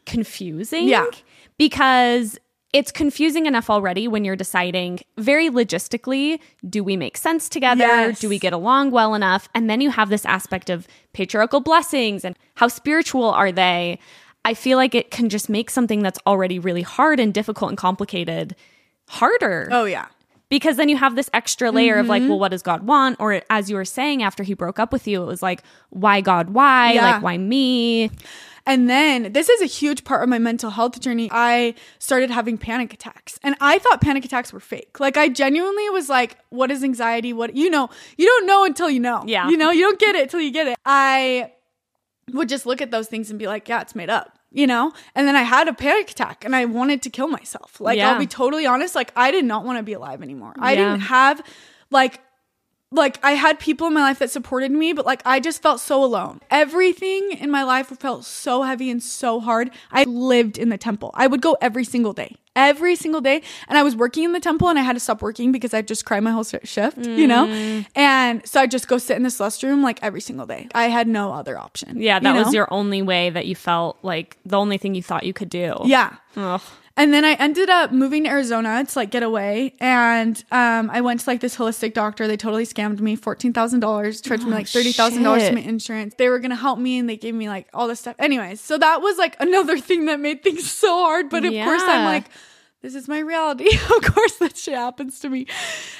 confusing. 0.07 0.89
Yeah. 0.89 1.07
Because 1.59 2.39
it's 2.73 2.91
confusing 2.91 3.47
enough 3.47 3.68
already 3.68 4.09
when 4.09 4.25
you're 4.25 4.37
deciding 4.37 5.01
very 5.18 5.51
logistically 5.51 6.41
do 6.68 6.83
we 6.83 6.97
make 6.97 7.16
sense 7.18 7.49
together? 7.49 7.85
Yes. 7.85 8.20
Do 8.20 8.29
we 8.29 8.39
get 8.39 8.53
along 8.55 8.93
well 8.93 9.14
enough? 9.14 9.49
And 9.55 9.68
then 9.68 9.81
you 9.81 9.91
have 9.91 10.09
this 10.09 10.25
aspect 10.25 10.70
of 10.70 10.89
patriarchal 11.12 11.61
blessings 11.61 12.25
and 12.25 12.35
how 12.55 12.68
spiritual 12.68 13.25
are 13.25 13.53
they? 13.53 13.99
I 14.45 14.55
feel 14.55 14.79
like 14.79 14.95
it 14.95 15.11
can 15.11 15.29
just 15.29 15.49
make 15.49 15.68
something 15.70 16.03
that's 16.03 16.18
already 16.27 16.59
really 16.59 16.83
hard 16.83 17.20
and 17.20 17.33
difficult 17.35 17.70
and 17.70 17.79
complicated 17.79 18.57
harder 19.09 19.68
Oh 19.70 19.85
yeah. 19.85 20.07
because 20.49 20.77
then 20.77 20.89
you 20.89 20.97
have 20.97 21.14
this 21.14 21.29
extra 21.35 21.70
layer 21.70 21.97
of 21.97 22.05
Mm-hmm. 22.05 22.11
like, 22.11 22.23
well, 22.23 22.39
what 22.39 22.51
does 22.53 22.62
God 22.62 22.85
want? 22.85 23.16
Or 23.20 23.43
as 23.51 23.68
you 23.70 23.77
were 23.77 23.85
saying 23.85 24.23
after 24.23 24.43
he 24.43 24.55
broke 24.55 24.79
up 24.79 24.93
with 24.93 25.07
you, 25.07 25.23
it 25.23 25.27
was 25.27 25.43
like, 25.43 25.62
why 25.91 26.20
God? 26.23 26.51
Why? 26.51 26.93
Yeah. 26.93 27.12
Like, 27.12 27.23
why 27.23 27.37
me? 27.39 28.11
And 28.64 28.88
then 28.88 29.32
this 29.32 29.48
is 29.48 29.60
a 29.60 29.66
huge 29.66 30.04
part 30.04 30.22
of 30.22 30.28
my 30.28 30.38
mental 30.38 30.70
health 30.70 31.00
journey. 31.00 31.28
I 31.32 31.74
started 31.98 32.30
having 32.30 32.58
panic 32.58 32.94
attacks 32.94 33.38
and 33.42 33.56
I 33.60 33.78
thought 33.78 34.00
panic 34.00 34.24
attacks 34.24 34.52
were 34.52 34.60
fake. 34.60 35.00
Like 35.00 35.16
I 35.16 35.28
genuinely 35.28 35.90
was 35.90 36.08
like, 36.08 36.38
what 36.50 36.70
is 36.70 36.84
anxiety? 36.84 37.32
What, 37.32 37.56
you 37.56 37.70
know, 37.70 37.90
you 38.16 38.26
don't 38.26 38.46
know 38.46 38.64
until 38.64 38.88
you 38.88 39.00
know. 39.00 39.24
Yeah. 39.26 39.48
You 39.48 39.56
know, 39.56 39.70
you 39.70 39.80
don't 39.82 39.98
get 39.98 40.14
it 40.14 40.30
till 40.30 40.40
you 40.40 40.52
get 40.52 40.68
it. 40.68 40.76
I 40.86 41.52
would 42.32 42.48
just 42.48 42.66
look 42.66 42.80
at 42.80 42.90
those 42.92 43.08
things 43.08 43.30
and 43.30 43.38
be 43.38 43.48
like, 43.48 43.68
yeah, 43.68 43.80
it's 43.80 43.96
made 43.96 44.08
up, 44.08 44.38
you 44.52 44.66
know? 44.68 44.92
And 45.16 45.26
then 45.26 45.34
I 45.34 45.42
had 45.42 45.66
a 45.66 45.74
panic 45.74 46.10
attack 46.12 46.44
and 46.44 46.54
I 46.54 46.64
wanted 46.66 47.02
to 47.02 47.10
kill 47.10 47.26
myself. 47.26 47.80
Like, 47.80 47.98
Yeah. 47.98 48.12
I'll 48.12 48.18
be 48.18 48.28
totally 48.28 48.64
honest. 48.64 48.94
Like, 48.94 49.12
I 49.16 49.32
did 49.32 49.44
not 49.44 49.64
want 49.64 49.78
to 49.78 49.82
be 49.82 49.92
alive 49.92 50.22
anymore. 50.22 50.54
I 50.58 50.76
didn't 50.76 51.00
have, 51.00 51.42
like, 51.90 52.20
like 52.93 53.18
I 53.22 53.32
had 53.32 53.59
people 53.59 53.86
in 53.86 53.95
my 53.95 54.03
life 54.03 54.18
that 54.20 54.30
supported 54.30 54.70
me, 54.70 54.93
but 54.93 55.07
like 55.07 55.22
I 55.24 55.40
just 55.40 55.62
felt 55.62 55.80
so 55.80 56.05
alone. 56.05 56.40
Everything 56.51 57.32
in 57.32 57.51
my 57.51 57.62
life 57.62 57.88
felt 57.99 58.24
so 58.24 58.62
heavy 58.62 58.90
and 58.90 59.03
so 59.03 59.40
hard. 59.40 59.70
I 59.90 60.05
lived 60.05 60.59
in 60.59 60.68
the 60.68 60.78
temple. 60.78 61.11
I 61.14 61.26
would 61.26 61.40
go 61.40 61.57
every 61.61 61.84
single 61.84 62.12
day. 62.12 62.36
Every 62.55 62.97
single 62.97 63.22
day. 63.22 63.40
And 63.66 63.78
I 63.78 63.82
was 63.82 63.97
working 63.97 64.24
in 64.24 64.32
the 64.32 64.40
temple 64.40 64.68
and 64.68 64.78
I 64.78 64.82
had 64.82 64.93
to 64.93 65.01
stop 65.01 65.22
working 65.22 65.53
because 65.53 65.72
I'd 65.72 65.88
just 65.88 66.05
cry 66.05 66.20
my 66.20 66.30
whole 66.30 66.45
shi- 66.45 66.59
shift, 66.64 66.99
you 66.99 67.26
know? 67.26 67.47
Mm. 67.47 67.86
And 67.95 68.47
so 68.47 68.61
I'd 68.61 68.70
just 68.70 68.88
go 68.88 68.99
sit 68.99 69.16
in 69.16 69.22
the 69.22 69.30
celestial 69.30 69.70
room 69.70 69.82
like 69.82 70.03
every 70.03 70.20
single 70.20 70.45
day. 70.45 70.68
I 70.74 70.88
had 70.88 71.09
no 71.09 71.32
other 71.32 71.59
option. 71.59 71.99
Yeah, 72.01 72.16
you 72.16 72.24
that 72.24 72.34
was 72.34 72.53
your 72.53 72.72
only 72.72 73.01
way 73.01 73.30
that 73.30 73.47
you 73.47 73.55
felt 73.55 73.99
like 74.03 74.36
the 74.45 74.59
only 74.59 74.76
thing 74.76 74.95
you 74.95 75.03
thought 75.03 75.24
you 75.24 75.32
could 75.32 75.49
do. 75.49 75.76
Yeah. 75.84 76.16
Ugh. 76.36 76.61
And 76.97 77.12
then 77.12 77.24
I 77.24 77.32
ended 77.34 77.70
up 77.70 77.90
moving 77.90 78.24
to 78.24 78.30
Arizona 78.30 78.84
to 78.84 78.99
like 78.99 79.11
get 79.11 79.22
away. 79.22 79.74
And 79.80 80.43
um, 80.53 80.90
I 80.90 81.01
went 81.01 81.20
to 81.20 81.30
like 81.30 81.40
this 81.40 81.57
holistic 81.57 81.95
doctor. 81.95 82.28
They 82.28 82.36
totally 82.36 82.66
scammed 82.66 83.01
me 83.01 83.16
$14,000, 83.16 84.22
charged 84.22 84.45
me 84.45 84.51
like 84.51 84.66
$30,000 84.66 85.26
Oh, 85.26 85.38
to 85.49 85.55
my 85.55 85.61
insurance. 85.61 86.14
They 86.18 86.28
were 86.28 86.38
going 86.38 86.51
to 86.51 86.57
help 86.57 86.78
me 86.78 86.99
and 86.99 87.09
they 87.09 87.16
gave 87.16 87.34
me 87.34 87.49
like 87.49 87.68
all 87.72 87.88
this 87.88 88.01
stuff. 88.01 88.16
Anyways, 88.18 88.61
so 88.61 88.76
that 88.76 89.01
was 89.01 89.16
like 89.16 89.36
another 89.40 89.78
thing 89.78 90.07
that 90.07 90.20
made 90.20 90.43
things 90.43 90.70
so 90.70 90.88
hard. 90.88 91.30
But 91.30 91.45
of 91.45 91.53
course, 91.53 91.82
I'm 91.82 92.05
like, 92.05 92.24
this 92.82 92.95
is 92.97 93.09
my 93.09 93.20
reality. 93.20 93.68
of 93.97 94.03
course, 94.03 94.34
that 94.38 94.57
shit 94.57 94.74
happens 94.74 95.20
to 95.20 95.30
me. 95.30 95.47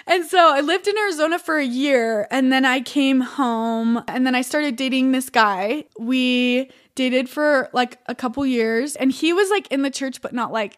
And 0.07 0.27
so 0.27 0.53
I 0.53 0.61
lived 0.61 0.89
in 0.89 0.99
Arizona 0.99 1.39
for 1.39 1.57
a 1.57 1.65
year 1.65 2.27
and 2.31 2.53
then 2.53 2.65
I 2.65 2.81
came 2.81 3.21
home 3.21 4.03
and 4.09 4.27
then 4.27 4.35
I 4.35 4.43
started 4.43 4.77
dating 4.77 5.13
this 5.13 5.31
guy. 5.31 5.85
We 5.99 6.71
dated 6.95 7.29
for 7.29 7.71
like 7.73 7.99
a 8.07 8.15
couple 8.15 8.45
years 8.45 8.97
and 8.97 9.11
he 9.13 9.33
was 9.33 9.49
like 9.49 9.67
in 9.69 9.83
the 9.83 9.91
church, 9.91 10.21
but 10.21 10.35
not 10.35 10.53
like 10.53 10.77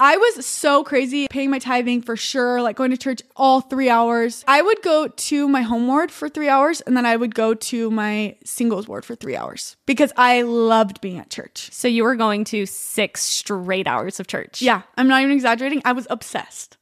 I 0.00 0.16
was 0.16 0.46
so 0.46 0.84
crazy 0.84 1.26
paying 1.28 1.50
my 1.50 1.58
tithing 1.58 2.02
for 2.02 2.16
sure, 2.16 2.62
like 2.62 2.76
going 2.76 2.92
to 2.92 2.96
church 2.96 3.20
all 3.36 3.60
three 3.60 3.90
hours. 3.90 4.44
I 4.46 4.62
would 4.62 4.80
go 4.82 5.08
to 5.08 5.48
my 5.48 5.62
home 5.62 5.88
ward 5.88 6.12
for 6.12 6.28
three 6.28 6.48
hours 6.48 6.80
and 6.80 6.96
then 6.96 7.04
I 7.04 7.16
would 7.16 7.34
go 7.34 7.54
to 7.54 7.90
my 7.90 8.36
singles 8.44 8.86
ward 8.86 9.04
for 9.04 9.16
three 9.16 9.34
hours 9.34 9.76
because 9.86 10.12
I 10.16 10.42
loved 10.42 11.00
being 11.00 11.18
at 11.18 11.30
church. 11.30 11.70
So 11.72 11.88
you 11.88 12.04
were 12.04 12.14
going 12.14 12.44
to 12.44 12.64
six 12.64 13.22
straight 13.22 13.88
hours 13.88 14.20
of 14.20 14.28
church. 14.28 14.62
Yeah, 14.62 14.82
I'm 14.96 15.08
not 15.08 15.22
even 15.22 15.34
exaggerating. 15.34 15.82
I 15.84 15.92
was 15.92 16.06
obsessed. 16.10 16.77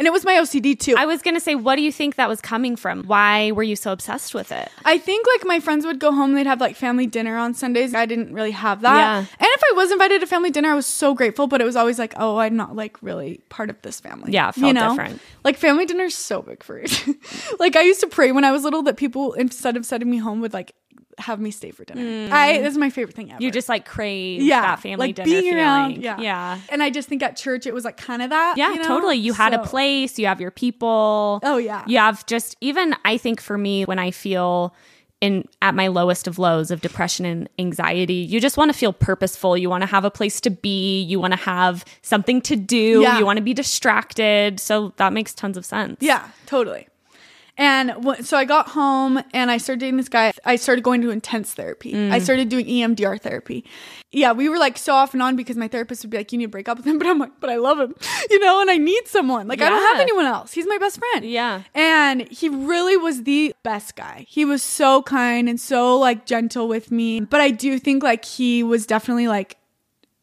And 0.00 0.06
it 0.06 0.14
was 0.14 0.24
my 0.24 0.32
OCD 0.36 0.80
too. 0.80 0.94
I 0.96 1.04
was 1.04 1.20
going 1.20 1.34
to 1.34 1.40
say, 1.40 1.54
what 1.54 1.76
do 1.76 1.82
you 1.82 1.92
think 1.92 2.14
that 2.14 2.26
was 2.26 2.40
coming 2.40 2.74
from? 2.74 3.02
Why 3.02 3.52
were 3.52 3.62
you 3.62 3.76
so 3.76 3.92
obsessed 3.92 4.34
with 4.34 4.50
it? 4.50 4.70
I 4.82 4.96
think 4.96 5.26
like 5.36 5.46
my 5.46 5.60
friends 5.60 5.84
would 5.84 5.98
go 5.98 6.10
home, 6.10 6.32
they'd 6.32 6.46
have 6.46 6.58
like 6.58 6.74
family 6.74 7.06
dinner 7.06 7.36
on 7.36 7.52
Sundays. 7.52 7.94
I 7.94 8.06
didn't 8.06 8.32
really 8.32 8.52
have 8.52 8.80
that. 8.80 8.96
Yeah. 8.96 9.18
And 9.18 9.26
if 9.38 9.62
I 9.70 9.74
was 9.76 9.92
invited 9.92 10.22
to 10.22 10.26
family 10.26 10.50
dinner, 10.50 10.70
I 10.70 10.74
was 10.74 10.86
so 10.86 11.12
grateful, 11.12 11.48
but 11.48 11.60
it 11.60 11.66
was 11.66 11.76
always 11.76 11.98
like, 11.98 12.14
oh, 12.16 12.38
I'm 12.38 12.56
not 12.56 12.74
like 12.74 12.96
really 13.02 13.42
part 13.50 13.68
of 13.68 13.76
this 13.82 14.00
family. 14.00 14.32
Yeah, 14.32 14.50
felt 14.52 14.74
different. 14.74 15.20
Like 15.44 15.58
family 15.58 15.84
dinner's 15.84 16.14
so 16.14 16.40
big 16.40 16.62
for 16.62 16.78
it. 16.78 17.04
like 17.58 17.76
I 17.76 17.82
used 17.82 18.00
to 18.00 18.06
pray 18.06 18.32
when 18.32 18.42
I 18.42 18.52
was 18.52 18.64
little 18.64 18.82
that 18.84 18.96
people 18.96 19.34
instead 19.34 19.76
of 19.76 19.84
sending 19.84 20.10
me 20.10 20.16
home 20.16 20.40
would 20.40 20.54
like 20.54 20.72
have 21.20 21.40
me 21.40 21.50
stay 21.50 21.70
for 21.70 21.84
dinner. 21.84 22.26
Hmm. 22.28 22.32
I 22.32 22.58
this 22.58 22.72
is 22.72 22.78
my 22.78 22.90
favorite 22.90 23.14
thing 23.16 23.30
ever. 23.32 23.42
You 23.42 23.50
just 23.50 23.68
like 23.68 23.84
crave 23.86 24.42
yeah, 24.42 24.62
that 24.62 24.80
family 24.80 25.08
like 25.08 25.14
dinner 25.16 25.26
being 25.26 25.42
feeling. 25.42 25.58
around. 25.58 26.02
Yeah, 26.02 26.18
Yeah. 26.20 26.58
And 26.70 26.82
I 26.82 26.90
just 26.90 27.08
think 27.08 27.22
at 27.22 27.36
church 27.36 27.66
it 27.66 27.74
was 27.74 27.84
like 27.84 27.96
kind 27.96 28.22
of 28.22 28.30
that. 28.30 28.54
Yeah, 28.56 28.70
you 28.72 28.76
know? 28.78 28.84
totally. 28.84 29.16
You 29.16 29.32
had 29.32 29.54
a 29.54 29.58
place, 29.62 30.18
you 30.18 30.26
have 30.26 30.40
your 30.40 30.50
people. 30.50 31.40
Oh, 31.42 31.56
yeah. 31.58 31.84
You 31.86 31.98
have 31.98 32.26
just 32.26 32.56
even 32.60 32.94
I 33.04 33.16
think 33.18 33.40
for 33.40 33.56
me 33.58 33.84
when 33.84 33.98
I 33.98 34.10
feel 34.10 34.74
in 35.20 35.46
at 35.60 35.74
my 35.74 35.88
lowest 35.88 36.26
of 36.26 36.38
lows 36.38 36.70
of 36.70 36.80
depression 36.80 37.26
and 37.26 37.46
anxiety, 37.58 38.14
you 38.14 38.40
just 38.40 38.56
want 38.56 38.72
to 38.72 38.78
feel 38.78 38.92
purposeful. 38.92 39.54
You 39.54 39.68
want 39.68 39.82
to 39.82 39.86
have 39.86 40.06
a 40.06 40.10
place 40.10 40.40
to 40.40 40.50
be, 40.50 41.02
you 41.02 41.20
want 41.20 41.34
to 41.34 41.38
have 41.40 41.84
something 42.00 42.40
to 42.42 42.56
do, 42.56 43.02
Yeah. 43.02 43.18
you 43.18 43.26
want 43.26 43.36
to 43.36 43.42
be 43.42 43.52
distracted. 43.52 44.58
So 44.60 44.94
that 44.96 45.12
makes 45.12 45.34
tons 45.34 45.58
of 45.58 45.66
sense. 45.66 45.98
Yeah, 46.00 46.26
totally. 46.46 46.88
And 47.60 47.90
wh- 48.04 48.20
so 48.22 48.38
I 48.38 48.46
got 48.46 48.68
home 48.70 49.22
and 49.34 49.50
I 49.50 49.58
started 49.58 49.80
dating 49.80 49.98
this 49.98 50.08
guy. 50.08 50.32
I 50.46 50.56
started 50.56 50.82
going 50.82 51.02
to 51.02 51.10
intense 51.10 51.52
therapy. 51.52 51.92
I 51.92 52.18
Mm. 52.18 52.22
started 52.22 52.48
doing 52.48 52.64
EMDR 52.66 53.20
therapy. 53.20 53.64
Yeah, 54.12 54.32
we 54.32 54.48
were 54.48 54.58
like 54.58 54.78
so 54.78 54.94
off 54.94 55.12
and 55.12 55.22
on 55.22 55.36
because 55.36 55.56
my 55.58 55.68
therapist 55.68 56.02
would 56.02 56.10
be 56.10 56.16
like, 56.16 56.32
"You 56.32 56.38
need 56.38 56.46
to 56.46 56.48
break 56.50 56.68
up 56.70 56.78
with 56.78 56.86
him," 56.86 56.98
but 57.00 57.06
I'm 57.06 57.18
like, 57.18 57.32
"But 57.38 57.50
I 57.50 57.56
love 57.56 57.78
him, 57.78 57.94
you 58.30 58.38
know, 58.40 58.60
and 58.62 58.70
I 58.70 58.78
need 58.78 59.06
someone. 59.06 59.46
Like 59.46 59.60
I 59.60 59.68
don't 59.68 59.82
have 59.92 60.00
anyone 60.00 60.24
else. 60.24 60.52
He's 60.52 60.66
my 60.66 60.78
best 60.78 60.98
friend." 60.98 61.24
Yeah. 61.24 61.62
And 61.74 62.26
he 62.32 62.48
really 62.48 62.96
was 62.96 63.22
the 63.24 63.54
best 63.62 63.94
guy. 63.94 64.24
He 64.28 64.44
was 64.46 64.62
so 64.62 65.02
kind 65.02 65.46
and 65.48 65.60
so 65.60 65.98
like 65.98 66.24
gentle 66.26 66.66
with 66.66 66.90
me. 66.90 67.20
But 67.20 67.40
I 67.42 67.50
do 67.50 67.78
think 67.78 68.02
like 68.02 68.24
he 68.24 68.62
was 68.62 68.86
definitely 68.86 69.28
like 69.28 69.58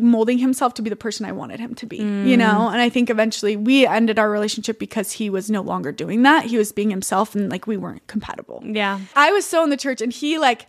molding 0.01 0.37
himself 0.37 0.75
to 0.75 0.81
be 0.81 0.89
the 0.89 0.95
person 0.95 1.25
I 1.25 1.31
wanted 1.31 1.59
him 1.59 1.73
to 1.75 1.85
be, 1.87 1.97
you 1.97 2.03
mm. 2.03 2.37
know? 2.37 2.69
And 2.69 2.79
I 2.79 2.89
think 2.89 3.09
eventually 3.09 3.55
we 3.55 3.87
ended 3.87 4.19
our 4.19 4.29
relationship 4.29 4.77
because 4.77 5.13
he 5.13 5.29
was 5.29 5.49
no 5.49 5.61
longer 5.61 5.91
doing 5.91 6.21
that. 6.21 6.45
He 6.45 6.57
was 6.57 6.71
being 6.71 6.91
himself 6.91 7.33
and 7.33 7.49
like 7.49 7.65
we 7.65 7.77
weren't 7.77 8.05
compatible. 8.05 8.61
Yeah. 8.63 8.99
I 9.15 9.31
was 9.31 9.45
so 9.45 9.63
in 9.63 9.71
the 9.71 9.77
church 9.77 10.01
and 10.01 10.13
he 10.13 10.37
like 10.37 10.67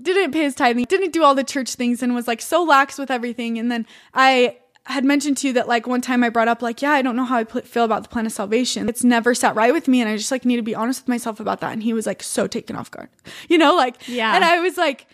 didn't 0.00 0.32
pay 0.32 0.42
his 0.42 0.54
tithing, 0.54 0.84
didn't 0.84 1.12
do 1.12 1.22
all 1.22 1.34
the 1.34 1.44
church 1.44 1.74
things 1.74 2.02
and 2.02 2.14
was 2.14 2.28
like 2.28 2.42
so 2.42 2.62
lax 2.62 2.98
with 2.98 3.10
everything. 3.10 3.58
And 3.58 3.72
then 3.72 3.86
I 4.12 4.58
had 4.84 5.04
mentioned 5.04 5.38
to 5.38 5.46
you 5.46 5.52
that 5.54 5.66
like 5.66 5.86
one 5.86 6.02
time 6.02 6.22
I 6.22 6.28
brought 6.28 6.48
up 6.48 6.60
like, 6.60 6.82
yeah, 6.82 6.90
I 6.90 7.00
don't 7.00 7.16
know 7.16 7.24
how 7.24 7.36
I 7.36 7.44
pl- 7.44 7.62
feel 7.62 7.84
about 7.84 8.02
the 8.02 8.10
plan 8.10 8.26
of 8.26 8.32
salvation. 8.32 8.86
It's 8.86 9.04
never 9.04 9.34
sat 9.34 9.54
right 9.54 9.72
with 9.72 9.88
me. 9.88 10.02
And 10.02 10.10
I 10.10 10.16
just 10.18 10.30
like 10.30 10.44
need 10.44 10.56
to 10.56 10.62
be 10.62 10.74
honest 10.74 11.02
with 11.02 11.08
myself 11.08 11.40
about 11.40 11.60
that. 11.60 11.72
And 11.72 11.82
he 11.82 11.94
was 11.94 12.04
like 12.04 12.22
so 12.22 12.46
taken 12.46 12.76
off 12.76 12.90
guard, 12.90 13.08
you 13.48 13.56
know, 13.56 13.74
like, 13.76 14.06
Yeah. 14.08 14.34
And 14.34 14.44
I 14.44 14.60
was 14.60 14.76
like, 14.76 15.06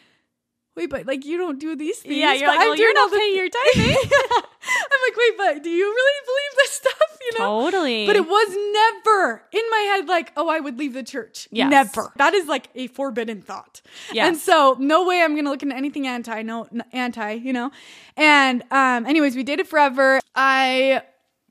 wait, 0.78 0.90
but 0.90 1.06
like 1.06 1.26
you 1.26 1.36
don't 1.36 1.58
do 1.58 1.76
these 1.76 1.98
things. 1.98 2.14
Yeah, 2.14 2.32
you're 2.32 2.48
like, 2.48 2.58
well, 2.60 2.76
you're 2.76 2.94
not 2.94 3.12
paying 3.12 3.36
your 3.36 3.48
tithing. 3.48 3.96
I'm 4.30 5.00
like, 5.06 5.16
wait, 5.16 5.36
but 5.36 5.62
do 5.62 5.70
you 5.70 5.84
really 5.84 6.20
believe 6.24 6.56
this 6.56 6.70
stuff? 6.72 6.94
You 7.20 7.38
know? 7.40 7.60
Totally. 7.60 8.06
But 8.06 8.16
it 8.16 8.26
was 8.26 8.48
never 8.48 9.42
in 9.52 9.62
my 9.70 9.78
head 9.80 10.08
like, 10.08 10.32
oh, 10.34 10.48
I 10.48 10.60
would 10.60 10.78
leave 10.78 10.94
the 10.94 11.02
church. 11.02 11.46
Yes. 11.50 11.70
Never. 11.70 12.10
That 12.16 12.32
is 12.32 12.46
like 12.46 12.68
a 12.74 12.86
forbidden 12.86 13.42
thought. 13.42 13.82
Yes. 14.14 14.28
And 14.28 14.36
so 14.38 14.76
no 14.78 15.04
way 15.04 15.20
I'm 15.20 15.36
gonna 15.36 15.50
look 15.50 15.62
into 15.62 15.76
anything 15.76 16.06
anti, 16.06 16.40
no 16.40 16.68
anti, 16.92 17.32
you 17.32 17.52
know? 17.52 17.70
And 18.16 18.62
um, 18.70 19.04
anyways, 19.04 19.36
we 19.36 19.42
dated 19.42 19.68
forever. 19.68 20.20
I 20.34 21.02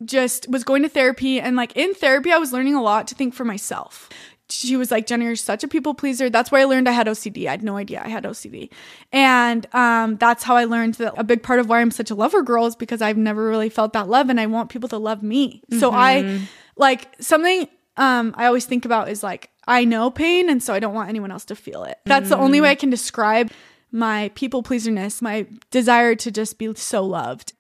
just 0.03 0.49
was 0.49 0.63
going 0.63 0.81
to 0.83 0.89
therapy 0.89 1.39
and 1.39 1.55
like 1.55 1.75
in 1.75 1.93
therapy, 1.93 2.31
I 2.31 2.37
was 2.37 2.53
learning 2.53 2.73
a 2.73 2.81
lot 2.81 3.07
to 3.09 3.15
think 3.15 3.35
for 3.35 3.45
myself. 3.45 4.09
She 4.49 4.77
was 4.77 4.91
like, 4.91 5.07
Jenny, 5.07 5.25
you're 5.25 5.35
such 5.35 5.63
a 5.63 5.67
people 5.67 5.93
pleaser. 5.93 6.29
That's 6.29 6.51
where 6.51 6.61
I 6.61 6.65
learned 6.65 6.87
I 6.87 6.93
had 6.93 7.07
OCD. 7.07 7.47
I 7.47 7.51
had 7.51 7.63
no 7.63 7.75
idea 7.77 8.01
I 8.03 8.07
had 8.07 8.23
OCD. 8.23 8.69
And 9.11 9.67
um, 9.75 10.15
that's 10.17 10.43
how 10.43 10.55
I 10.55 10.63
learned 10.65 10.95
that 10.95 11.13
a 11.17 11.23
big 11.23 11.43
part 11.43 11.59
of 11.59 11.67
why 11.67 11.81
I'm 11.81 11.91
such 11.91 12.11
a 12.11 12.15
lover 12.15 12.41
girl 12.43 12.65
is 12.65 12.75
because 12.75 13.01
I've 13.01 13.17
never 13.17 13.47
really 13.47 13.69
felt 13.69 13.93
that 13.93 14.07
love 14.07 14.29
and 14.29 14.39
I 14.39 14.45
want 14.45 14.69
people 14.69 14.89
to 14.89 14.97
love 14.97 15.21
me. 15.21 15.63
So 15.79 15.91
I 15.91 16.41
like 16.77 17.07
something 17.19 17.67
um, 17.97 18.33
I 18.37 18.45
always 18.45 18.65
think 18.65 18.85
about 18.85 19.09
is 19.09 19.23
like, 19.23 19.49
I 19.67 19.83
know 19.83 20.09
pain 20.11 20.49
and 20.49 20.61
so 20.63 20.73
I 20.73 20.79
don't 20.79 20.93
want 20.93 21.09
anyone 21.09 21.31
else 21.31 21.45
to 21.45 21.55
feel 21.55 21.83
it. 21.83 21.97
That's 22.05 22.29
the 22.29 22.37
only 22.37 22.61
way 22.61 22.69
I 22.69 22.75
can 22.75 22.89
describe 22.89 23.51
my 23.91 24.31
people 24.35 24.63
pleaserness, 24.63 25.21
my 25.21 25.47
desire 25.71 26.15
to 26.15 26.31
just 26.31 26.57
be 26.57 26.73
so 26.75 27.03
loved. 27.03 27.53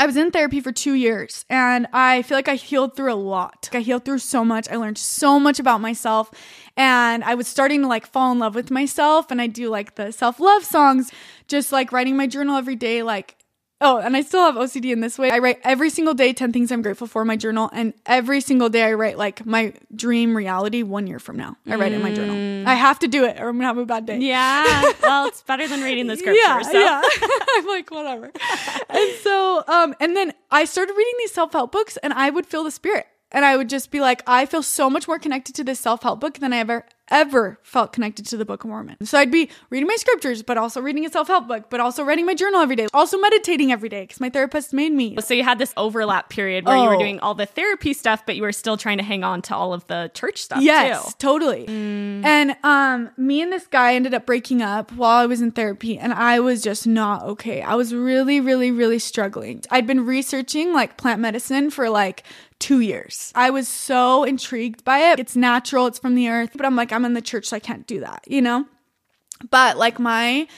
I 0.00 0.06
was 0.06 0.16
in 0.16 0.30
therapy 0.30 0.60
for 0.60 0.70
two 0.70 0.94
years 0.94 1.44
and 1.50 1.88
I 1.92 2.22
feel 2.22 2.38
like 2.38 2.48
I 2.48 2.54
healed 2.54 2.94
through 2.94 3.12
a 3.12 3.16
lot. 3.16 3.68
I 3.72 3.80
healed 3.80 4.04
through 4.04 4.20
so 4.20 4.44
much. 4.44 4.68
I 4.70 4.76
learned 4.76 4.96
so 4.96 5.40
much 5.40 5.58
about 5.58 5.80
myself 5.80 6.30
and 6.76 7.24
I 7.24 7.34
was 7.34 7.48
starting 7.48 7.82
to 7.82 7.88
like 7.88 8.06
fall 8.06 8.30
in 8.30 8.38
love 8.38 8.54
with 8.54 8.70
myself. 8.70 9.32
And 9.32 9.42
I 9.42 9.48
do 9.48 9.68
like 9.68 9.96
the 9.96 10.12
self 10.12 10.38
love 10.38 10.62
songs, 10.62 11.10
just 11.48 11.72
like 11.72 11.90
writing 11.90 12.16
my 12.16 12.28
journal 12.28 12.56
every 12.56 12.76
day, 12.76 13.02
like 13.02 13.37
Oh, 13.80 13.98
and 13.98 14.16
I 14.16 14.22
still 14.22 14.40
have 14.40 14.56
OCD 14.56 14.92
in 14.92 15.00
this 15.00 15.18
way. 15.18 15.30
I 15.30 15.38
write 15.38 15.60
every 15.62 15.88
single 15.88 16.14
day 16.14 16.32
10 16.32 16.52
things 16.52 16.72
I'm 16.72 16.82
grateful 16.82 17.06
for 17.06 17.22
in 17.22 17.28
my 17.28 17.36
journal. 17.36 17.70
And 17.72 17.94
every 18.06 18.40
single 18.40 18.68
day 18.68 18.82
I 18.82 18.92
write 18.94 19.16
like 19.16 19.46
my 19.46 19.72
dream 19.94 20.36
reality 20.36 20.82
one 20.82 21.06
year 21.06 21.20
from 21.20 21.36
now. 21.36 21.56
I 21.66 21.76
write 21.76 21.92
it 21.92 21.96
in 21.96 22.02
my 22.02 22.12
journal. 22.12 22.68
I 22.68 22.74
have 22.74 22.98
to 23.00 23.08
do 23.08 23.24
it 23.24 23.38
or 23.38 23.48
I'm 23.48 23.56
going 23.56 23.60
to 23.60 23.66
have 23.66 23.78
a 23.78 23.86
bad 23.86 24.06
day. 24.06 24.18
Yeah. 24.18 24.92
Well, 25.08 25.26
it's 25.26 25.42
better 25.42 25.66
than 25.66 25.82
reading 25.82 26.06
the 26.06 26.16
scripture. 26.16 26.38
Yeah, 26.44 26.60
so. 26.60 26.78
yeah. 26.78 27.00
I'm 27.56 27.66
like, 27.66 27.90
whatever. 27.90 28.30
and 28.90 29.10
so, 29.22 29.64
um, 29.66 29.94
and 30.00 30.14
then 30.14 30.34
I 30.50 30.64
started 30.66 30.92
reading 30.92 31.14
these 31.18 31.32
self 31.32 31.52
help 31.52 31.72
books 31.72 31.96
and 31.98 32.12
I 32.12 32.28
would 32.28 32.44
feel 32.46 32.62
the 32.64 32.70
spirit. 32.70 33.06
And 33.30 33.44
I 33.44 33.56
would 33.56 33.68
just 33.70 33.90
be 33.90 34.00
like, 34.00 34.22
I 34.26 34.44
feel 34.44 34.62
so 34.62 34.90
much 34.90 35.06
more 35.08 35.18
connected 35.18 35.54
to 35.56 35.64
this 35.64 35.80
self 35.80 36.02
help 36.02 36.20
book 36.20 36.38
than 36.40 36.52
I 36.52 36.58
ever, 36.58 36.84
ever 37.10 37.58
felt 37.62 37.92
connected 37.92 38.26
to 38.26 38.36
the 38.36 38.44
Book 38.44 38.64
of 38.64 38.70
Mormon. 38.70 38.96
So 39.04 39.18
I'd 39.18 39.30
be 39.30 39.50
reading 39.70 39.86
my 39.86 39.96
scriptures, 39.96 40.42
but 40.42 40.58
also 40.58 40.80
reading 40.80 41.04
a 41.06 41.10
self 41.10 41.28
help 41.28 41.48
book, 41.48 41.70
but 41.70 41.80
also 41.80 42.02
writing 42.04 42.26
my 42.26 42.34
journal 42.34 42.60
every 42.60 42.76
day, 42.76 42.86
also 42.94 43.18
meditating 43.18 43.72
every 43.72 43.88
day 43.88 44.02
because 44.04 44.20
my 44.20 44.30
therapist 44.30 44.72
made 44.72 44.92
me. 44.92 45.16
So 45.20 45.34
you 45.34 45.44
had 45.44 45.58
this 45.58 45.72
overlap 45.76 46.28
period 46.28 46.64
where 46.66 46.76
you 46.76 46.88
were 46.88 46.96
Oh. 46.96 46.98
doing 46.98 47.20
all 47.20 47.34
the 47.34 47.46
therapy 47.46 47.92
stuff, 47.92 48.24
but 48.26 48.36
you 48.36 48.42
were 48.42 48.52
still 48.52 48.76
trying 48.76 48.98
to 48.98 49.04
hang 49.04 49.24
on 49.24 49.42
to 49.42 49.54
all 49.56 49.72
of 49.72 49.86
the 49.86 50.10
church 50.14 50.38
stuff 50.42 50.62
Yes, 50.62 51.04
too. 51.06 51.12
totally. 51.18 51.66
And 51.68 52.56
um 52.62 53.10
me 53.16 53.40
and 53.42 53.52
this 53.52 53.66
guy 53.66 53.94
ended 53.94 54.14
up 54.14 54.26
breaking 54.26 54.62
up 54.62 54.92
while 54.92 55.18
I 55.18 55.26
was 55.26 55.40
in 55.40 55.50
therapy 55.50 55.98
and 55.98 56.12
I 56.12 56.40
was 56.40 56.62
just 56.62 56.86
not 56.86 57.22
okay. 57.24 57.62
I 57.62 57.74
was 57.74 57.94
really 57.94 58.40
really 58.40 58.70
really 58.70 58.98
struggling. 58.98 59.62
I'd 59.70 59.86
been 59.86 60.04
researching 60.04 60.72
like 60.72 60.96
plant 60.96 61.20
medicine 61.20 61.70
for 61.70 61.88
like 61.90 62.22
2 62.60 62.80
years. 62.80 63.32
I 63.34 63.50
was 63.50 63.68
so 63.68 64.24
intrigued 64.24 64.84
by 64.84 64.98
it. 65.12 65.20
It's 65.20 65.36
natural, 65.36 65.86
it's 65.86 65.98
from 65.98 66.14
the 66.14 66.28
earth, 66.28 66.50
but 66.54 66.66
I'm 66.66 66.76
like 66.76 66.92
I'm 66.92 67.04
in 67.04 67.14
the 67.14 67.22
church 67.22 67.46
so 67.46 67.56
I 67.56 67.60
can't 67.60 67.86
do 67.86 68.00
that, 68.00 68.24
you 68.26 68.42
know? 68.42 68.66
But 69.50 69.76
like 69.76 69.98
my 69.98 70.48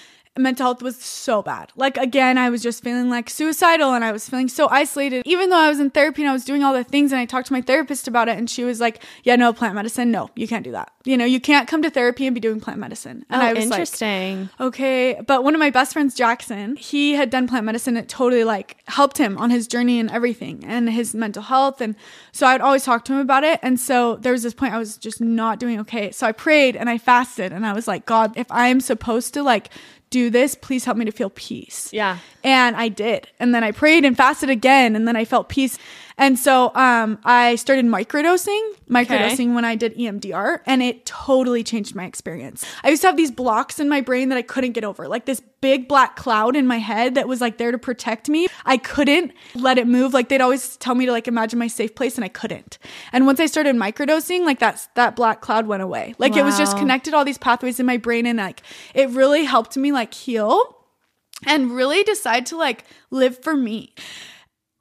mental 0.40 0.64
health 0.66 0.82
was 0.82 0.96
so 0.96 1.42
bad. 1.42 1.70
Like 1.76 1.96
again, 1.96 2.38
I 2.38 2.50
was 2.50 2.62
just 2.62 2.82
feeling 2.82 3.08
like 3.10 3.30
suicidal 3.30 3.92
and 3.94 4.04
I 4.04 4.12
was 4.12 4.28
feeling 4.28 4.48
so 4.48 4.68
isolated. 4.70 5.22
Even 5.26 5.50
though 5.50 5.58
I 5.58 5.68
was 5.68 5.80
in 5.80 5.90
therapy 5.90 6.22
and 6.22 6.30
I 6.30 6.32
was 6.32 6.44
doing 6.44 6.62
all 6.62 6.72
the 6.74 6.84
things 6.84 7.12
and 7.12 7.20
I 7.20 7.24
talked 7.26 7.46
to 7.48 7.52
my 7.52 7.60
therapist 7.62 8.08
about 8.08 8.28
it 8.28 8.36
and 8.38 8.48
she 8.48 8.64
was 8.64 8.80
like, 8.80 9.02
"Yeah, 9.24 9.36
no 9.36 9.52
plant 9.52 9.74
medicine. 9.74 10.10
No, 10.10 10.30
you 10.34 10.48
can't 10.48 10.64
do 10.64 10.72
that. 10.72 10.92
You 11.04 11.16
know, 11.16 11.24
you 11.24 11.40
can't 11.40 11.66
come 11.68 11.82
to 11.82 11.90
therapy 11.90 12.26
and 12.26 12.34
be 12.34 12.40
doing 12.40 12.60
plant 12.60 12.78
medicine." 12.80 13.24
And 13.30 13.42
Oh, 13.42 13.44
I 13.44 13.52
was 13.52 13.66
like, 13.66 13.80
interesting. 13.80 14.50
okay 14.58 15.20
but 15.26 15.44
one 15.44 15.54
of 15.54 15.58
my 15.58 15.70
best 15.70 15.92
friends 15.92 16.14
jackson 16.14 16.76
he 16.76 17.12
had 17.12 17.30
done 17.30 17.46
plant 17.48 17.64
medicine 17.64 17.96
it 17.96 18.08
totally 18.08 18.44
like 18.44 18.76
helped 18.88 19.18
him 19.18 19.36
on 19.38 19.50
his 19.50 19.66
journey 19.66 19.98
and 20.00 20.10
everything 20.10 20.64
and 20.66 20.88
his 20.90 21.14
mental 21.14 21.42
health 21.42 21.80
and 21.80 21.94
so 22.32 22.46
i 22.46 22.52
would 22.52 22.60
always 22.60 22.84
talk 22.84 23.04
to 23.04 23.12
him 23.12 23.18
about 23.18 23.44
it 23.44 23.58
and 23.62 23.78
so 23.80 24.16
there 24.16 24.32
was 24.32 24.42
this 24.42 24.54
point 24.54 24.72
i 24.74 24.78
was 24.78 24.96
just 24.96 25.20
not 25.20 25.58
doing 25.58 25.78
okay 25.80 26.10
so 26.10 26.26
i 26.26 26.32
prayed 26.32 26.76
and 26.76 26.88
i 26.90 26.96
fasted 26.98 27.52
and 27.52 27.64
i 27.66 27.72
was 27.72 27.86
like 27.88 28.06
god 28.06 28.32
if 28.36 28.46
i'm 28.50 28.80
supposed 28.80 29.32
to 29.34 29.42
like 29.42 29.70
do 30.10 30.28
this 30.30 30.54
please 30.56 30.84
help 30.84 30.96
me 30.96 31.04
to 31.04 31.12
feel 31.12 31.30
peace 31.30 31.88
Yeah. 31.92 32.18
and 32.42 32.76
I 32.76 32.88
did. 32.88 33.28
And 33.38 33.54
then 33.54 33.62
I 33.64 33.70
prayed 33.72 34.04
and 34.04 34.16
fasted 34.16 34.50
again 34.50 34.96
and 34.96 35.06
then 35.06 35.14
I 35.16 35.24
felt 35.24 35.48
peace. 35.48 35.78
And 36.20 36.38
so 36.38 36.70
um 36.76 37.18
I 37.24 37.56
started 37.56 37.86
microdosing, 37.86 38.60
microdosing 38.88 39.54
when 39.54 39.64
I 39.64 39.74
did 39.74 39.96
EMDR 39.96 40.60
and 40.66 40.82
it 40.82 41.06
totally 41.06 41.64
changed 41.64 41.94
my 41.94 42.04
experience. 42.04 42.64
I 42.84 42.90
used 42.90 43.00
to 43.02 43.08
have 43.08 43.16
these 43.16 43.30
blocks 43.30 43.80
in 43.80 43.88
my 43.88 44.02
brain 44.02 44.28
that 44.28 44.36
I 44.36 44.42
couldn't 44.42 44.72
get 44.72 44.84
over. 44.84 45.08
Like 45.08 45.24
this 45.24 45.40
big 45.62 45.88
black 45.88 46.16
cloud 46.16 46.56
in 46.56 46.66
my 46.66 46.78
head 46.78 47.14
that 47.14 47.26
was 47.26 47.40
like 47.40 47.56
there 47.56 47.72
to 47.72 47.78
protect 47.78 48.28
me. 48.28 48.48
I 48.66 48.76
couldn't 48.76 49.32
let 49.54 49.78
it 49.78 49.86
move. 49.86 50.12
Like 50.12 50.28
they'd 50.28 50.42
always 50.42 50.76
tell 50.76 50.94
me 50.94 51.06
to 51.06 51.12
like 51.12 51.26
imagine 51.26 51.58
my 51.58 51.68
safe 51.68 51.94
place 51.94 52.16
and 52.16 52.24
I 52.24 52.28
couldn't. 52.28 52.78
And 53.12 53.24
once 53.24 53.40
I 53.40 53.46
started 53.46 53.74
microdosing, 53.76 54.44
like 54.44 54.58
that's 54.58 54.88
that 54.96 55.16
black 55.16 55.40
cloud 55.40 55.66
went 55.66 55.82
away. 55.82 56.14
Like 56.18 56.36
it 56.36 56.44
was 56.44 56.58
just 56.58 56.76
connected 56.76 57.14
all 57.14 57.24
these 57.24 57.38
pathways 57.38 57.80
in 57.80 57.86
my 57.86 57.96
brain 57.96 58.26
and 58.26 58.38
like 58.38 58.60
it 58.94 59.08
really 59.08 59.44
helped 59.44 59.76
me 59.78 59.90
like 59.90 60.12
heal 60.12 60.76
and 61.46 61.70
really 61.70 62.02
decide 62.02 62.44
to 62.46 62.58
like 62.58 62.84
live 63.10 63.42
for 63.42 63.56
me. 63.56 63.94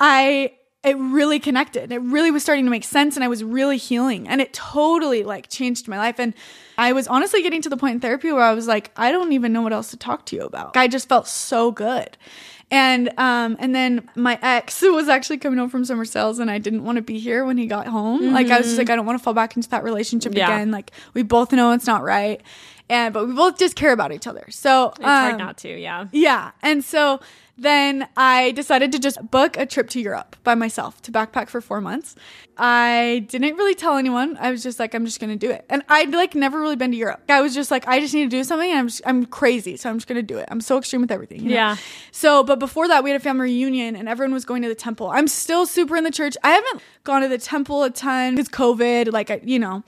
I 0.01 0.53
it 0.83 0.97
really 0.97 1.39
connected. 1.39 1.91
It 1.91 2.01
really 2.01 2.31
was 2.31 2.41
starting 2.41 2.63
to 2.65 2.71
make 2.71 2.85
sense 2.85 3.17
and 3.17 3.23
I 3.23 3.27
was 3.27 3.43
really 3.43 3.77
healing 3.77 4.27
and 4.29 4.39
it 4.39 4.53
totally 4.53 5.23
like 5.23 5.49
changed 5.49 5.87
my 5.89 5.97
life 5.97 6.19
and 6.19 6.33
I 6.77 6.93
was 6.93 7.05
honestly 7.07 7.41
getting 7.41 7.61
to 7.63 7.69
the 7.69 7.75
point 7.75 7.95
in 7.95 7.99
therapy 7.99 8.31
where 8.31 8.43
I 8.43 8.53
was 8.53 8.65
like 8.67 8.91
I 8.95 9.11
don't 9.11 9.33
even 9.33 9.51
know 9.51 9.61
what 9.61 9.73
else 9.73 9.89
to 9.91 9.97
talk 9.97 10.25
to 10.27 10.35
you 10.37 10.43
about. 10.43 10.77
I 10.77 10.87
just 10.87 11.09
felt 11.09 11.27
so 11.27 11.71
good. 11.71 12.17
And 12.71 13.09
um 13.17 13.57
and 13.59 13.75
then 13.75 14.09
my 14.15 14.39
ex 14.41 14.81
was 14.83 15.09
actually 15.09 15.39
coming 15.39 15.59
home 15.59 15.69
from 15.69 15.83
summer 15.83 16.05
sales 16.05 16.39
and 16.39 16.49
I 16.49 16.59
didn't 16.59 16.85
want 16.85 16.95
to 16.95 17.01
be 17.01 17.19
here 17.19 17.43
when 17.43 17.57
he 17.57 17.65
got 17.65 17.85
home. 17.87 18.31
Like 18.31 18.49
I 18.49 18.57
was 18.59 18.67
just 18.67 18.77
like 18.77 18.89
I 18.89 18.95
don't 18.95 19.05
want 19.05 19.19
to 19.19 19.23
fall 19.23 19.33
back 19.33 19.57
into 19.57 19.67
that 19.71 19.83
relationship 19.83 20.33
Yeah. 20.33 20.45
again. 20.47 20.71
Like 20.71 20.91
we 21.13 21.23
both 21.23 21.51
know 21.51 21.73
it's 21.73 21.87
not 21.87 22.03
right. 22.03 22.41
And 22.89 23.13
but 23.13 23.27
we 23.27 23.33
both 23.33 23.59
just 23.59 23.75
care 23.75 23.91
about 23.91 24.11
each 24.13 24.27
other. 24.27 24.45
So 24.49 24.93
It's 24.95 25.03
hard 25.03 25.33
um, 25.33 25.37
not 25.39 25.57
to, 25.59 25.69
yeah. 25.69 26.07
yeah. 26.11 26.51
And 26.63 26.83
so 26.85 27.19
then 27.61 28.07
I 28.17 28.51
decided 28.51 28.91
to 28.93 28.99
just 28.99 29.19
book 29.31 29.57
a 29.57 29.65
trip 29.65 29.89
to 29.91 30.01
Europe 30.01 30.35
by 30.43 30.55
myself 30.55 31.01
to 31.03 31.11
backpack 31.11 31.49
for 31.49 31.61
four 31.61 31.81
months. 31.81 32.15
I 32.61 33.25
didn't 33.29 33.55
really 33.55 33.73
tell 33.75 33.95
anyone. 33.97 34.37
I 34.37 34.51
was 34.51 34.61
just 34.61 34.79
like, 34.79 34.93
I'm 34.93 35.05
just 35.05 35.19
gonna 35.21 35.37
do 35.37 35.49
it. 35.49 35.65
And 35.69 35.81
I'd 35.87 36.11
like 36.11 36.35
never 36.35 36.59
really 36.59 36.75
been 36.75 36.91
to 36.91 36.97
Europe. 36.97 37.21
I 37.29 37.41
was 37.41 37.53
just 37.55 37.71
like, 37.71 37.87
I 37.87 38.01
just 38.01 38.13
need 38.13 38.23
to 38.23 38.29
do 38.29 38.43
something. 38.43 38.69
And 38.69 38.79
I'm 38.79 38.87
just, 38.87 39.01
I'm 39.05 39.25
crazy, 39.25 39.77
so 39.77 39.89
I'm 39.89 39.97
just 39.97 40.07
gonna 40.07 40.21
do 40.21 40.37
it. 40.37 40.47
I'm 40.51 40.59
so 40.59 40.77
extreme 40.77 41.01
with 41.01 41.11
everything. 41.11 41.41
you 41.41 41.49
know? 41.49 41.55
Yeah. 41.55 41.77
So, 42.11 42.43
but 42.43 42.59
before 42.59 42.87
that, 42.89 43.03
we 43.03 43.11
had 43.11 43.19
a 43.19 43.23
family 43.23 43.43
reunion, 43.43 43.95
and 43.95 44.09
everyone 44.09 44.33
was 44.33 44.43
going 44.43 44.61
to 44.63 44.67
the 44.67 44.75
temple. 44.75 45.09
I'm 45.09 45.27
still 45.27 45.65
super 45.65 45.95
in 45.95 46.03
the 46.03 46.11
church. 46.11 46.35
I 46.43 46.49
haven't 46.51 46.81
gone 47.05 47.21
to 47.21 47.29
the 47.29 47.37
temple 47.37 47.83
a 47.83 47.89
ton 47.89 48.35
because 48.35 48.49
COVID, 48.49 49.13
like 49.13 49.31
I, 49.31 49.39
you 49.43 49.59
know, 49.59 49.83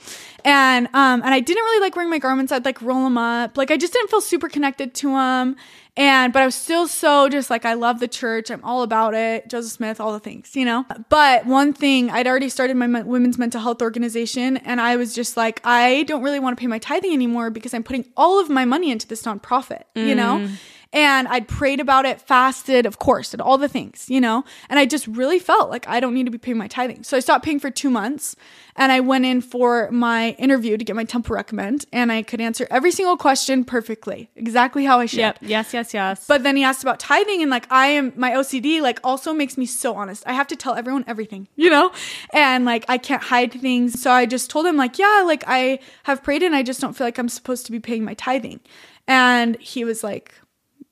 and 0.45 0.87
um, 0.87 1.21
and 1.23 1.33
I 1.33 1.41
didn't 1.41 1.63
really 1.63 1.81
like 1.81 1.95
wearing 1.95 2.09
my 2.09 2.19
garments. 2.19 2.51
I'd 2.53 2.63
like 2.63 2.81
roll 2.81 3.03
them 3.03 3.17
up. 3.17 3.57
Like 3.57 3.69
I 3.71 3.77
just 3.77 3.91
didn't 3.91 4.09
feel 4.09 4.21
super 4.21 4.47
connected 4.47 4.93
to 4.95 5.09
them. 5.09 5.57
And 5.97 6.31
but 6.31 6.41
I 6.41 6.45
was 6.45 6.55
still 6.55 6.87
so 6.87 7.27
just 7.27 7.49
like 7.49 7.65
I 7.65 7.73
love 7.73 7.99
the 7.99 8.07
church. 8.07 8.49
I'm 8.49 8.63
all 8.63 8.81
about 8.81 9.13
it. 9.13 9.49
Joseph 9.49 9.73
Smith, 9.73 9.99
all 9.99 10.13
the 10.13 10.21
things, 10.21 10.55
you 10.55 10.63
know. 10.63 10.85
But 11.09 11.45
one 11.45 11.73
thing, 11.73 12.09
I'd 12.09 12.27
already 12.27 12.47
started 12.47 12.77
my 12.77 12.87
men- 12.87 13.07
women's 13.07 13.37
mental 13.37 13.59
health 13.59 13.81
organization, 13.81 14.55
and 14.57 14.79
I 14.79 14.95
was 14.95 15.13
just 15.13 15.35
like, 15.35 15.59
I 15.65 16.03
don't 16.03 16.23
really 16.23 16.39
want 16.39 16.57
to 16.57 16.61
pay 16.61 16.67
my 16.67 16.79
tithing 16.79 17.11
anymore 17.11 17.49
because 17.49 17.73
I'm 17.73 17.83
putting 17.83 18.05
all 18.15 18.39
of 18.39 18.49
my 18.49 18.63
money 18.63 18.89
into 18.89 19.05
this 19.05 19.23
nonprofit, 19.23 19.83
you 19.95 20.15
know. 20.15 20.39
Mm. 20.39 20.51
And 20.93 21.27
I'd 21.29 21.47
prayed 21.47 21.79
about 21.79 22.05
it, 22.05 22.19
fasted, 22.19 22.85
of 22.85 22.99
course, 22.99 23.31
did 23.31 23.39
all 23.39 23.57
the 23.57 23.69
things, 23.69 24.09
you 24.09 24.19
know. 24.19 24.43
And 24.69 24.77
I 24.77 24.85
just 24.85 25.07
really 25.07 25.39
felt 25.39 25.69
like 25.69 25.87
I 25.87 26.01
don't 26.01 26.13
need 26.13 26.25
to 26.25 26.31
be 26.31 26.37
paying 26.37 26.57
my 26.57 26.67
tithing. 26.67 27.03
So 27.03 27.15
I 27.15 27.21
stopped 27.21 27.45
paying 27.45 27.59
for 27.59 27.71
two 27.71 27.89
months 27.89 28.35
and 28.75 28.91
I 28.91 28.99
went 28.99 29.25
in 29.25 29.39
for 29.39 29.89
my 29.91 30.31
interview 30.31 30.75
to 30.75 30.83
get 30.83 30.97
my 30.97 31.05
temple 31.05 31.33
recommend. 31.33 31.85
And 31.93 32.11
I 32.11 32.23
could 32.23 32.41
answer 32.41 32.67
every 32.69 32.91
single 32.91 33.15
question 33.15 33.63
perfectly, 33.63 34.29
exactly 34.35 34.83
how 34.83 34.99
I 34.99 35.05
should. 35.05 35.19
Yep. 35.19 35.37
Yes, 35.41 35.73
yes, 35.73 35.93
yes. 35.93 36.25
But 36.27 36.43
then 36.43 36.57
he 36.57 36.63
asked 36.63 36.83
about 36.83 36.99
tithing, 36.99 37.41
and 37.41 37.49
like 37.49 37.71
I 37.71 37.87
am, 37.87 38.11
my 38.17 38.31
OCD 38.31 38.81
like 38.81 38.99
also 39.03 39.33
makes 39.33 39.57
me 39.57 39.65
so 39.65 39.95
honest. 39.95 40.23
I 40.27 40.33
have 40.33 40.47
to 40.47 40.57
tell 40.57 40.75
everyone 40.75 41.05
everything, 41.07 41.47
you 41.55 41.69
know, 41.69 41.91
and 42.33 42.65
like 42.65 42.83
I 42.89 42.97
can't 42.97 43.23
hide 43.23 43.53
things. 43.53 44.01
So 44.01 44.11
I 44.11 44.25
just 44.25 44.49
told 44.49 44.65
him 44.65 44.75
like, 44.75 44.99
yeah, 44.99 45.23
like 45.25 45.43
I 45.47 45.79
have 46.03 46.21
prayed, 46.21 46.43
and 46.43 46.55
I 46.55 46.63
just 46.63 46.81
don't 46.81 46.93
feel 46.97 47.07
like 47.07 47.17
I'm 47.17 47.29
supposed 47.29 47.65
to 47.67 47.71
be 47.71 47.79
paying 47.79 48.03
my 48.03 48.13
tithing. 48.13 48.59
And 49.07 49.59
he 49.59 49.83
was 49.83 50.03
like, 50.03 50.35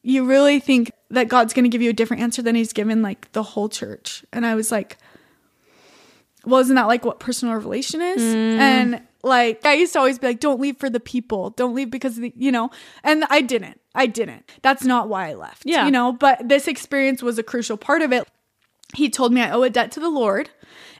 you 0.01 0.25
really 0.25 0.59
think 0.59 0.91
that 1.09 1.27
God's 1.27 1.53
going 1.53 1.63
to 1.63 1.69
give 1.69 1.81
you 1.81 1.89
a 1.89 1.93
different 1.93 2.23
answer 2.23 2.41
than 2.41 2.55
He's 2.55 2.73
given 2.73 3.01
like 3.01 3.31
the 3.33 3.43
whole 3.43 3.69
church? 3.69 4.23
And 4.31 4.45
I 4.45 4.55
was 4.55 4.71
like, 4.71 4.97
well, 6.45 6.59
isn't 6.59 6.75
that 6.75 6.87
like 6.87 7.05
what 7.05 7.19
personal 7.19 7.55
revelation 7.55 8.01
is? 8.01 8.21
Mm. 8.21 8.57
And 8.57 9.01
like, 9.23 9.65
I 9.65 9.73
used 9.73 9.93
to 9.93 9.99
always 9.99 10.17
be 10.17 10.27
like, 10.27 10.39
don't 10.39 10.61
leave 10.61 10.77
for 10.77 10.89
the 10.89 10.99
people. 10.99 11.49
Don't 11.51 11.75
leave 11.75 11.91
because 11.91 12.17
of 12.17 12.23
the, 12.23 12.33
you 12.35 12.51
know, 12.51 12.69
and 13.03 13.25
I 13.29 13.41
didn't. 13.41 13.79
I 13.93 14.05
didn't. 14.05 14.49
That's 14.61 14.85
not 14.85 15.09
why 15.09 15.29
I 15.29 15.33
left. 15.33 15.63
Yeah. 15.65 15.85
You 15.85 15.91
know, 15.91 16.13
but 16.13 16.47
this 16.47 16.67
experience 16.67 17.21
was 17.21 17.37
a 17.37 17.43
crucial 17.43 17.77
part 17.77 18.01
of 18.01 18.13
it. 18.13 18.27
He 18.95 19.09
told 19.09 19.33
me 19.33 19.41
I 19.41 19.51
owe 19.51 19.63
a 19.63 19.69
debt 19.69 19.91
to 19.93 19.99
the 19.99 20.09
Lord. 20.09 20.49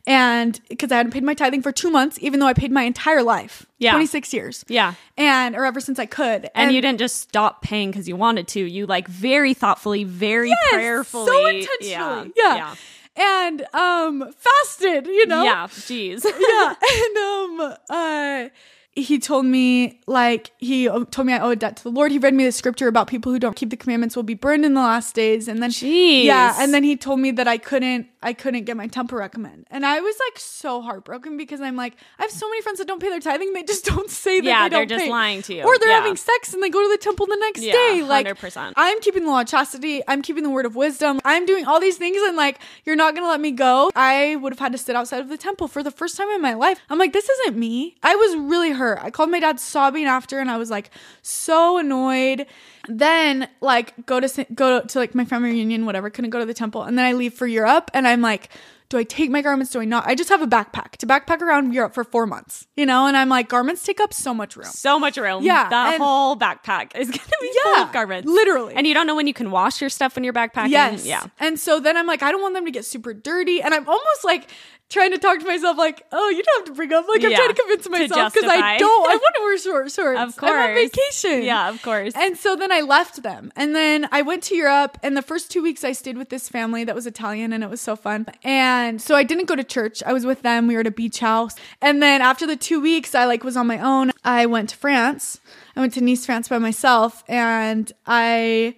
And 0.10 0.60
because 0.70 0.91
I 0.91 0.97
hadn't 0.97 1.12
paid 1.14 1.24
my 1.24 1.36
tithing 1.36 1.62
for 1.62 1.72
two 1.72 1.91
months, 1.91 2.18
even 2.20 2.39
though 2.39 2.47
I 2.47 2.53
paid 2.53 2.72
my 2.72 2.82
entire 2.82 3.22
life, 3.22 3.68
Yeah. 3.78 3.91
26 3.91 4.34
years. 4.34 4.66
yeah. 4.68 4.95
And, 5.18 5.55
or 5.55 5.66
ever 5.66 5.80
since 5.80 5.99
I 5.99 6.07
could. 6.07 6.49
And, 6.55 6.72
you 6.74 6.82
didn't 6.82 6.97
just 6.99 7.18
stop 7.22 7.62
paying 7.62 7.91
because 7.91 8.07
you 8.07 8.16
wanted 8.16 8.47
to. 8.49 8.60
You 8.60 8.88
like 8.88 9.07
very 9.07 9.53
thoughtfully, 9.53 10.03
very 10.05 10.49
Yes, 10.49 10.57
prayerfully. 10.72 11.28
so 11.28 11.45
intentionally. 11.45 12.32
Yeah. 12.36 12.55
Yeah. 12.55 12.76
And, 13.16 13.62
um, 13.74 14.34
fasted, 14.36 15.05
you 15.05 15.28
know? 15.28 15.43
Yeah. 15.43 15.68
Jeez. 15.68 16.24
yeah 16.39 16.74
and 16.93 17.18
um 17.18 17.76
uh 17.89 18.49
he 18.94 19.18
told 19.20 19.46
me 19.46 20.02
like 20.08 20.52
he 20.58 20.90
uh, 20.90 21.06
told 21.12 21.26
me 21.28 21.34
I 21.34 21.40
owe 21.40 21.52
a 21.52 21.56
debt 21.56 21.78
to 21.78 21.84
the 21.84 21.92
Lord. 21.92 22.12
He 22.12 22.18
read 22.18 22.34
me 22.34 22.44
the 22.46 22.52
scripture 22.52 22.88
about 22.88 23.08
people 23.08 23.32
who 23.32 23.40
don't 23.40 23.56
keep 23.56 23.70
the 23.70 23.78
commandments 23.78 24.16
will 24.16 24.24
be 24.24 24.34
burned 24.34 24.66
in 24.66 24.74
the 24.74 24.82
last 24.82 25.16
days. 25.16 25.48
And 25.48 25.62
then 25.64 25.70
Jeez. 25.70 26.24
yeah, 26.26 26.56
and 26.60 26.74
then 26.74 26.84
he 26.84 26.98
told 26.98 27.20
me 27.20 27.32
that 27.32 27.48
I 27.48 27.58
couldn't 27.58 28.08
I 28.22 28.34
couldn't 28.34 28.66
get 28.66 28.76
my 28.76 28.88
temple 28.88 29.18
recommend. 29.18 29.66
And 29.72 29.86
I 29.86 30.02
was 30.02 30.16
like 30.28 30.38
so 30.40 30.82
heartbroken 30.82 31.38
because 31.38 31.62
I'm 31.62 31.76
like 31.78 31.94
I 32.18 32.24
have 32.24 32.32
so 32.32 32.50
many 32.50 32.62
friends 32.62 32.80
that 32.80 32.88
don't 32.88 33.00
pay 33.02 33.10
their 33.10 33.20
tithing. 33.22 33.54
They 33.54 33.64
just 33.64 33.86
don't 33.94 34.10
say 34.10 34.42
that 34.42 34.46
Yeah, 34.46 34.68
they 34.70 34.76
they're 34.78 34.86
just 34.86 35.06
pay. 35.06 35.10
lying 35.12 35.42
to 35.44 35.54
you. 35.54 35.64
or 35.64 35.78
they're 35.78 35.90
Yeah. 35.90 36.00
having 36.02 36.18
sex 36.18 36.54
and 36.54 36.62
they 36.62 36.70
go 36.70 36.82
to 36.82 36.90
the 36.92 36.98
temple 37.02 37.26
the 37.28 37.38
next 37.40 37.62
Yeah, 37.62 37.74
day. 37.74 38.04
Like 38.04 38.28
100%. 38.28 38.74
I'm 38.76 39.00
keeping 39.02 39.24
the 39.24 39.30
law 39.32 39.42
of 39.42 39.48
chastity. 39.48 40.02
I'm 40.08 40.22
keeping 40.22 40.44
the 40.44 40.50
word 40.50 40.66
of 40.66 40.76
wisdom. 40.76 41.22
I'm 41.24 41.46
doing 41.46 41.66
all 41.66 41.80
these 41.80 41.98
things 41.98 42.18
and 42.24 42.36
like 42.36 42.60
you're 42.86 42.96
not 42.98 43.16
gonna 43.16 43.28
let 43.28 43.40
me 43.40 43.52
go. 43.52 43.92
I 43.96 44.36
would 44.38 44.52
have 44.52 44.60
had 44.60 44.72
to 44.74 44.78
sit 44.78 44.96
outside 44.96 45.22
of 45.22 45.30
the 45.30 45.38
temple 45.38 45.68
for 45.70 45.84
the 45.84 45.92
first 45.92 46.18
time 46.18 46.28
in 46.30 46.42
my 46.42 46.54
life. 46.56 46.82
I'm 46.90 46.98
like, 46.98 47.14
this 47.14 47.30
isn't 47.30 47.56
me. 47.58 47.96
I 48.04 48.16
was 48.16 48.36
really 48.36 48.72
her. 48.80 49.00
I 49.02 49.12
called 49.12 49.30
my 49.30 49.40
dad 49.40 49.60
sobbing 49.60 50.06
after 50.06 50.40
and 50.40 50.50
I 50.50 50.58
was 50.58 50.70
like 50.70 50.90
so 51.22 51.78
annoyed. 51.78 52.48
Then 52.88 53.48
like 53.62 54.06
go 54.06 54.20
to 54.20 54.46
go 54.54 54.82
to 54.82 55.00
like 55.00 55.14
my 55.14 55.26
family 55.26 55.52
reunion 55.52 55.86
whatever, 55.86 56.10
couldn't 56.10 56.32
go 56.32 56.40
to 56.40 56.46
the 56.46 56.54
temple. 56.54 56.84
And 56.84 56.98
then 56.98 57.06
I 57.06 57.14
leave 57.14 57.34
for 57.34 57.46
Europe 57.48 57.92
and 57.94 58.08
I'm 58.08 58.22
like 58.22 58.50
do 58.90 58.98
I 58.98 59.04
take 59.04 59.30
my 59.30 59.44
garments? 59.44 59.72
Do 59.72 59.80
I 59.80 59.86
not? 59.86 60.08
I 60.08 60.16
just 60.16 60.30
have 60.30 60.42
a 60.42 60.48
backpack 60.48 60.94
to 60.98 61.06
backpack 61.06 61.42
around 61.42 61.74
Europe 61.74 61.94
for 61.94 62.04
four 62.04 62.26
months, 62.26 62.66
you 62.76 62.88
know? 62.88 63.06
And 63.06 63.16
I'm 63.16 63.30
like, 63.30 63.48
garments 63.48 63.84
take 63.84 64.00
up 64.00 64.12
so 64.16 64.34
much 64.34 64.56
room. 64.56 64.66
So 64.66 64.98
much 64.98 65.16
room. 65.16 65.44
Yeah, 65.44 65.70
That 65.70 66.00
whole 66.02 66.36
backpack 66.36 66.96
is 66.96 67.08
going 67.12 67.20
to 67.20 67.38
be 67.40 67.52
full 67.62 67.76
of 67.84 67.92
garments. 67.92 68.28
literally. 68.28 68.74
And 68.74 68.88
you 68.88 68.96
don't 68.96 69.06
know 69.06 69.16
when 69.16 69.28
you 69.28 69.34
can 69.34 69.52
wash 69.52 69.80
your 69.80 69.92
stuff 69.92 70.16
when 70.16 70.24
you're 70.24 70.34
backpacking. 70.34 70.70
Yes. 70.72 71.06
Yeah. 71.06 71.24
And 71.40 71.60
so 71.60 71.80
then 71.80 71.98
I'm 71.98 72.08
like, 72.08 72.24
I 72.24 72.32
don't 72.32 72.42
want 72.42 72.56
them 72.56 72.66
to 72.66 72.72
get 72.72 72.84
super 72.84 73.14
dirty. 73.14 73.62
And 73.62 73.76
I'm 73.76 73.88
almost 73.88 74.26
like 74.26 74.50
trying 74.90 75.12
to 75.12 75.18
talk 75.18 75.40
to 75.40 75.46
myself, 75.46 75.78
like, 75.78 76.06
oh, 76.12 76.30
you 76.30 76.44
don't 76.44 76.60
have 76.60 76.74
to 76.74 76.76
bring 76.76 76.92
up. 76.92 77.08
Like, 77.08 77.24
I'm 77.24 77.32
Yeah, 77.32 77.38
trying 77.38 77.50
to 77.50 77.62
convince 77.62 77.90
myself 77.90 78.34
because. 78.34 78.50
I 78.50 78.78
don't. 78.78 79.08
I 79.10 79.16
want 79.16 79.36
to 79.36 79.42
wear 79.42 79.58
short 79.58 79.92
shorts. 79.92 80.20
Of 80.20 80.36
course. 80.36 80.52
I'm 80.52 80.70
on 80.70 80.76
vacation. 80.76 81.44
Yeah, 81.44 81.70
of 81.70 81.82
course. 81.82 82.14
And 82.16 82.38
so 82.38 82.56
then 82.56 82.72
I 82.72 82.82
left 82.82 83.22
them. 83.24 83.52
And 83.56 83.76
then 83.76 84.08
I 84.12 84.22
went 84.22 84.44
to 84.44 84.56
Europe. 84.56 84.98
And 85.04 85.16
the 85.16 85.22
first 85.22 85.52
two 85.52 85.62
weeks 85.62 85.84
I 85.84 85.92
stayed 85.92 86.18
with 86.18 86.30
this 86.30 86.50
family 86.50 86.84
that 86.84 86.96
was 86.96 87.06
Italian 87.06 87.54
and 87.54 87.64
it 87.64 87.70
was 87.70 87.82
so 87.82 87.96
fun. 87.96 88.26
And 88.44 89.02
so 89.02 89.16
I 89.16 89.24
didn't 89.24 89.46
go 89.46 89.56
to 89.56 89.64
church. 89.64 90.02
I 90.06 90.14
was 90.14 90.26
with 90.26 90.42
them. 90.42 90.68
We 90.68 90.74
were 90.74 90.82
at 90.82 90.88
a 90.88 90.92
beach 90.92 91.20
house. 91.20 91.56
And 91.82 92.02
then 92.02 92.22
after 92.22 92.46
the 92.48 92.56
two 92.56 92.82
weeks, 92.82 93.14
I 93.16 93.26
like 93.26 93.44
was 93.44 93.56
on 93.58 93.68
my 93.68 93.80
own. 93.80 94.12
I 94.24 94.46
went 94.48 94.70
to 94.70 94.76
France. 94.76 95.40
I 95.76 95.80
went 95.82 95.94
to 95.94 96.02
Nice, 96.02 96.26
France 96.26 96.48
by 96.48 96.58
myself. 96.58 97.24
And 97.28 97.92
I 98.06 98.76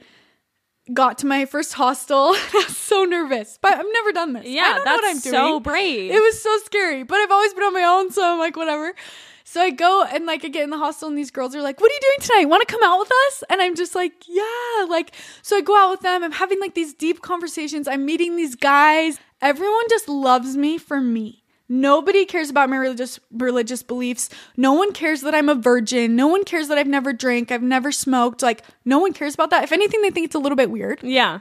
got 0.94 1.18
to 1.20 1.26
my 1.26 1.46
first 1.46 1.74
hostel. 1.74 2.34
I 2.36 2.50
was 2.54 2.78
so 2.78 3.04
nervous, 3.04 3.58
but 3.62 3.74
I've 3.74 3.86
never 3.94 4.12
done 4.12 4.34
this. 4.34 4.46
I 4.46 4.50
Yeah, 4.50 4.62
don't 4.76 4.86
know 4.86 4.92
what 4.96 5.02
that's 5.02 5.26
I'm 5.26 5.32
so 5.32 5.48
doing. 5.50 5.64
brave. 5.64 6.12
It 6.12 6.20
was 6.22 6.42
so 6.42 6.58
scary, 6.66 7.04
but 7.04 7.16
I've 7.16 7.32
always 7.32 7.54
been 7.54 7.64
on 7.64 7.74
my 7.74 7.84
own, 7.84 8.12
so 8.12 8.24
I'm 8.34 8.40
like, 8.40 8.56
whatever. 8.56 8.94
So 9.44 9.60
I 9.62 9.70
go 9.72 10.04
and 10.06 10.26
like 10.26 10.46
I 10.46 10.48
get 10.48 10.64
in 10.64 10.70
the 10.70 10.78
hostel 10.78 11.10
and 11.10 11.18
these 11.18 11.30
girls 11.32 11.54
are 11.56 11.62
like, 11.62 11.82
"What 11.82 11.92
are 11.92 11.94
you 11.94 12.00
doing 12.02 12.26
tonight? 12.28 12.46
Want 12.50 12.66
to 12.66 12.74
come 12.74 12.82
out 12.84 13.00
with 13.00 13.12
us?" 13.28 13.44
And 13.50 13.62
I'm 13.62 13.76
just 13.76 13.96
like, 13.96 14.14
"Yeah." 14.30 14.86
Like 14.88 15.12
so 15.42 15.58
I 15.58 15.62
go 15.62 15.76
out 15.78 15.92
with 15.92 16.00
them. 16.02 16.24
I'm 16.24 16.32
having 16.32 16.62
like 16.62 16.74
these 16.74 16.94
deep 16.94 17.22
conversations. 17.22 17.86
I'm 17.86 18.06
meeting 18.06 18.38
these 18.38 18.56
guys. 18.56 19.20
Everyone 19.42 19.84
just 19.90 20.08
loves 20.08 20.56
me 20.56 20.78
for 20.78 21.02
me. 21.02 21.41
Nobody 21.72 22.26
cares 22.26 22.50
about 22.50 22.70
my 22.70 22.76
religious 22.76 23.18
religious 23.32 23.82
beliefs. 23.82 24.30
No 24.58 24.74
one 24.74 24.92
cares 24.92 25.22
that 25.22 25.34
I'm 25.34 25.48
a 25.48 25.56
virgin. 25.56 26.18
No 26.18 26.28
one 26.28 26.44
cares 26.44 26.68
that 26.68 26.78
I've 26.78 26.86
never 26.86 27.14
drank, 27.14 27.50
I've 27.50 27.64
never 27.64 27.94
smoked. 27.94 28.42
Like 28.42 28.64
no 28.84 29.00
one 29.00 29.14
cares 29.14 29.34
about 29.36 29.52
that. 29.52 29.64
If 29.64 29.72
anything, 29.72 30.02
they 30.02 30.12
think 30.12 30.26
it's 30.26 30.36
a 30.36 30.40
little 30.40 30.58
bit 30.58 30.70
weird 30.70 31.00
yeah. 31.02 31.40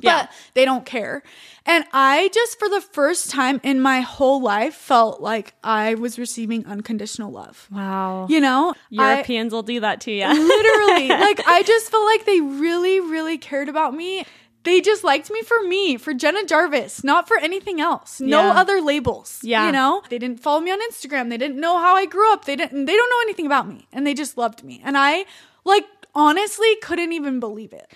Yeah. 0.00 0.22
but 0.22 0.32
they 0.54 0.64
don't 0.64 0.84
care. 0.84 1.22
And 1.64 1.84
I 1.92 2.28
just, 2.34 2.58
for 2.58 2.68
the 2.68 2.80
first 2.80 3.30
time 3.30 3.60
in 3.62 3.80
my 3.80 4.00
whole 4.00 4.42
life, 4.42 4.74
felt 4.74 5.20
like 5.20 5.54
I 5.62 5.94
was 5.94 6.18
receiving 6.18 6.66
unconditional 6.66 7.30
love. 7.30 7.68
wow. 7.70 8.26
You 8.28 8.40
know, 8.40 8.74
I- 8.98 9.12
Europeans 9.14 9.52
will 9.52 9.62
do 9.62 9.78
that 9.80 10.00
to 10.02 10.10
you. 10.10 10.26
literally, 10.26 11.08
like 11.08 11.46
I 11.46 11.62
just 11.64 11.90
felt 11.90 12.04
like 12.04 12.26
they 12.26 12.40
really, 12.40 12.98
really 13.00 13.38
cared 13.38 13.68
about 13.68 13.94
me. 13.94 14.24
They 14.64 14.80
just 14.80 15.04
liked 15.04 15.30
me 15.30 15.42
for 15.42 15.62
me, 15.62 15.96
for 15.96 16.12
Jenna 16.12 16.44
Jarvis, 16.44 17.02
not 17.04 17.26
for 17.28 17.38
anything 17.38 17.80
else. 17.80 18.20
No 18.20 18.42
Yeah. 18.42 18.50
other 18.60 18.80
labels. 18.80 19.38
Yeah. 19.42 19.66
You 19.66 19.72
know? 19.72 20.02
They 20.10 20.18
didn't 20.18 20.40
follow 20.40 20.60
me 20.60 20.70
on 20.70 20.78
Instagram. 20.90 21.30
They 21.30 21.38
didn't 21.38 21.60
know 21.60 21.78
how 21.78 21.94
I 21.94 22.06
grew 22.06 22.30
up. 22.32 22.44
They 22.44 22.56
didn't 22.56 22.84
they 22.84 22.96
don't 22.96 23.10
know 23.10 23.20
anything 23.22 23.46
about 23.46 23.68
me. 23.68 23.86
And 23.92 24.06
they 24.06 24.14
just 24.14 24.36
loved 24.36 24.64
me. 24.64 24.82
And 24.84 24.98
I 24.98 25.24
like 25.64 25.86
honestly 26.14 26.76
couldn't 26.82 27.12
even 27.12 27.40
believe 27.40 27.72
it. 27.72 27.90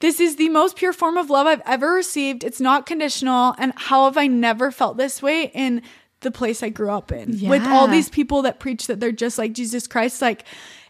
This 0.00 0.18
is 0.20 0.36
the 0.36 0.48
most 0.48 0.76
pure 0.76 0.92
form 0.92 1.16
of 1.16 1.28
love 1.28 1.46
I've 1.46 1.62
ever 1.66 1.92
received. 1.92 2.42
It's 2.44 2.60
not 2.60 2.86
conditional. 2.86 3.54
And 3.58 3.72
how 3.76 4.04
have 4.04 4.16
I 4.16 4.28
never 4.28 4.70
felt 4.70 4.96
this 4.96 5.20
way 5.20 5.50
in 5.54 5.82
the 6.20 6.30
place 6.30 6.62
I 6.62 6.68
grew 6.68 6.90
up 6.90 7.12
in? 7.12 7.38
With 7.48 7.64
all 7.66 7.86
these 7.86 8.08
people 8.08 8.42
that 8.42 8.60
preach 8.60 8.86
that 8.86 9.00
they're 9.00 9.12
just 9.12 9.38
like 9.38 9.52
Jesus 9.52 9.86
Christ. 9.86 10.22
Like, 10.22 10.44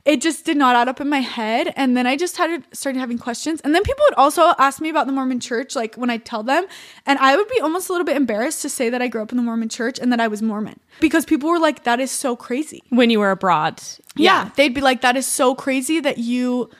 it 0.09 0.23
just 0.23 0.47
did 0.47 0.57
not 0.57 0.75
add 0.75 0.89
up 0.89 1.01
in 1.03 1.09
my 1.11 1.21
head. 1.21 1.71
And 1.77 1.95
then 1.95 2.07
I 2.07 2.17
just 2.17 2.39
had 2.39 2.65
started 2.73 2.99
having 2.99 3.19
questions. 3.19 3.61
And 3.61 3.75
then 3.75 3.83
people 3.83 4.05
would 4.09 4.15
also 4.15 4.55
ask 4.59 4.81
me 4.81 4.89
about 4.89 5.07
the 5.07 5.13
Mormon 5.13 5.39
church, 5.39 5.77
like 5.77 5.97
when 5.97 6.09
I 6.09 6.17
tell 6.17 6.43
them. 6.43 6.65
And 7.05 7.19
I 7.19 7.37
would 7.37 7.47
be 7.49 7.61
almost 7.61 7.91
a 7.91 7.93
little 7.93 8.07
bit 8.07 8.17
embarrassed 8.17 8.63
to 8.63 8.71
say 8.71 8.89
that 8.89 9.03
I 9.03 9.09
grew 9.09 9.21
up 9.21 9.33
in 9.33 9.37
the 9.37 9.43
Mormon 9.43 9.69
church 9.69 9.99
and 9.99 10.11
that 10.11 10.19
I 10.19 10.27
was 10.27 10.41
Mormon 10.41 10.81
because 11.01 11.27
people 11.27 11.51
were 11.51 11.59
like, 11.59 11.85
that 11.85 12.01
is 12.01 12.11
so 12.11 12.35
crazy. 12.37 12.83
when 12.89 13.11
you 13.11 13.21
were 13.21 13.31
abroad. 13.31 13.83
Yeah. 14.17 14.51
They'd 14.57 14.73
be 14.75 14.81
like, 14.81 15.03
that 15.03 15.17
is 15.17 15.27
so 15.27 15.55
crazy 15.55 16.01
that 16.01 16.17
you 16.17 16.71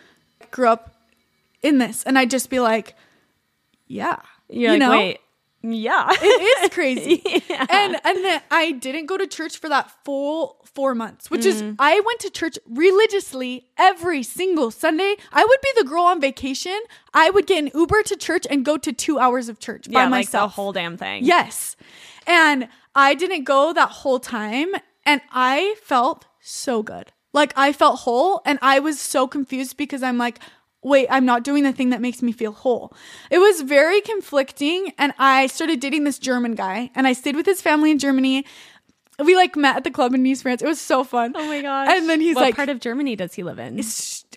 grew 0.51 0.69
up 0.69 0.95
in 1.63 1.77
this. 1.79 2.03
And 2.05 2.19
I'd 2.19 2.31
just 2.31 2.49
be 2.49 2.61
like, 2.61 2.95
yeah. 3.87 4.17
You're 4.49 4.73
You 4.73 4.79
like, 4.79 4.79
know? 4.79 4.91
wait. 4.91 5.21
Yeah. 5.63 6.07
It 6.11 6.65
is 6.65 6.71
crazy. 6.73 7.23
Yeah. 7.49 7.67
And 7.69 7.97
and 8.05 8.25
then 8.25 8.41
I 8.51 8.73
didn't 8.73 9.07
go 9.07 9.17
to 9.17 9.27
church 9.27 9.59
for 9.59 9.69
that 9.69 9.91
full 10.05 10.57
four 10.75 10.95
months, 10.95 11.31
which 11.31 11.43
Mm. 11.43 11.47
is 11.47 11.63
I 11.79 12.01
went 12.01 12.21
to 12.21 12.31
church 12.31 12.59
religiously 12.69 13.67
every 13.77 14.23
single 14.23 14.71
Sunday. 14.71 15.17
I 15.33 15.45
would 15.45 15.61
be 15.63 15.69
the 15.83 15.85
girl 15.89 16.05
on 16.05 16.21
vacation. 16.21 16.79
I 17.13 17.31
would 17.31 17.47
get 17.47 17.59
an 17.65 17.71
Uber 17.75 18.03
to 18.05 18.17
church 18.17 18.47
and 18.49 18.65
go 18.65 18.77
to 18.77 18.93
two 18.93 19.19
hours 19.19 19.49
of 19.49 19.59
church 19.59 19.87
by 19.91 20.01
yeah, 20.01 20.09
like 20.09 20.11
the 20.31 20.39
myself. 20.39 20.55
whole 20.55 20.73
damn 20.73 20.97
thing. 20.97 21.25
Yes. 21.25 21.75
And 22.27 22.69
I 22.95 23.15
didn't 23.15 23.45
go 23.45 23.73
that 23.73 23.89
whole 23.91 24.21
time 24.21 24.69
and 25.05 25.21
I 25.33 25.75
felt 25.83 26.27
so 26.41 26.83
good. 26.83 27.13
Like 27.33 27.53
I 27.57 27.73
felt 27.73 28.01
whole 28.01 28.41
and 28.45 28.59
I 28.63 28.79
was 28.79 29.01
so 29.01 29.27
confused 29.27 29.77
because 29.77 30.03
I'm 30.03 30.19
like, 30.19 30.39
wait, 30.89 31.07
I'm 31.11 31.25
not 31.25 31.45
doing 31.45 31.63
the 31.63 31.73
thing 31.73 31.91
that 31.91 32.01
makes 32.01 32.23
me 32.23 32.33
feel 32.33 32.53
whole. 32.53 32.93
It 33.31 33.39
was 33.39 33.61
very 33.63 34.01
conflicting 34.01 34.93
and 34.99 35.13
I 35.19 35.47
started 35.47 35.81
dating 35.81 36.05
this 36.05 36.19
German 36.19 36.55
guy 36.55 36.91
and 36.95 37.07
I 37.07 37.13
stayed 37.13 37.37
with 37.37 37.47
his 37.47 37.61
family 37.61 37.91
in 37.91 37.99
Germany. 37.99 38.45
We 39.21 39.35
like 39.35 39.57
met 39.57 39.77
at 39.77 39.83
the 39.85 39.91
club 39.91 40.15
in 40.15 40.23
Nice, 40.23 40.43
France. 40.43 40.63
It 40.63 40.67
was 40.67 40.81
so 40.81 41.03
fun. 41.03 41.33
Oh 41.35 41.45
my 41.47 41.61
gosh. 41.61 41.89
And 41.91 42.09
then 42.09 42.21
he's 42.21 42.37
like 42.37 42.41
what 42.43 42.47
like, 42.47 42.57
part 42.57 42.69
of 42.69 42.79
Germany 42.81 43.17
does 43.17 43.35
he 43.35 43.43
live 43.43 43.59
in? 43.59 43.81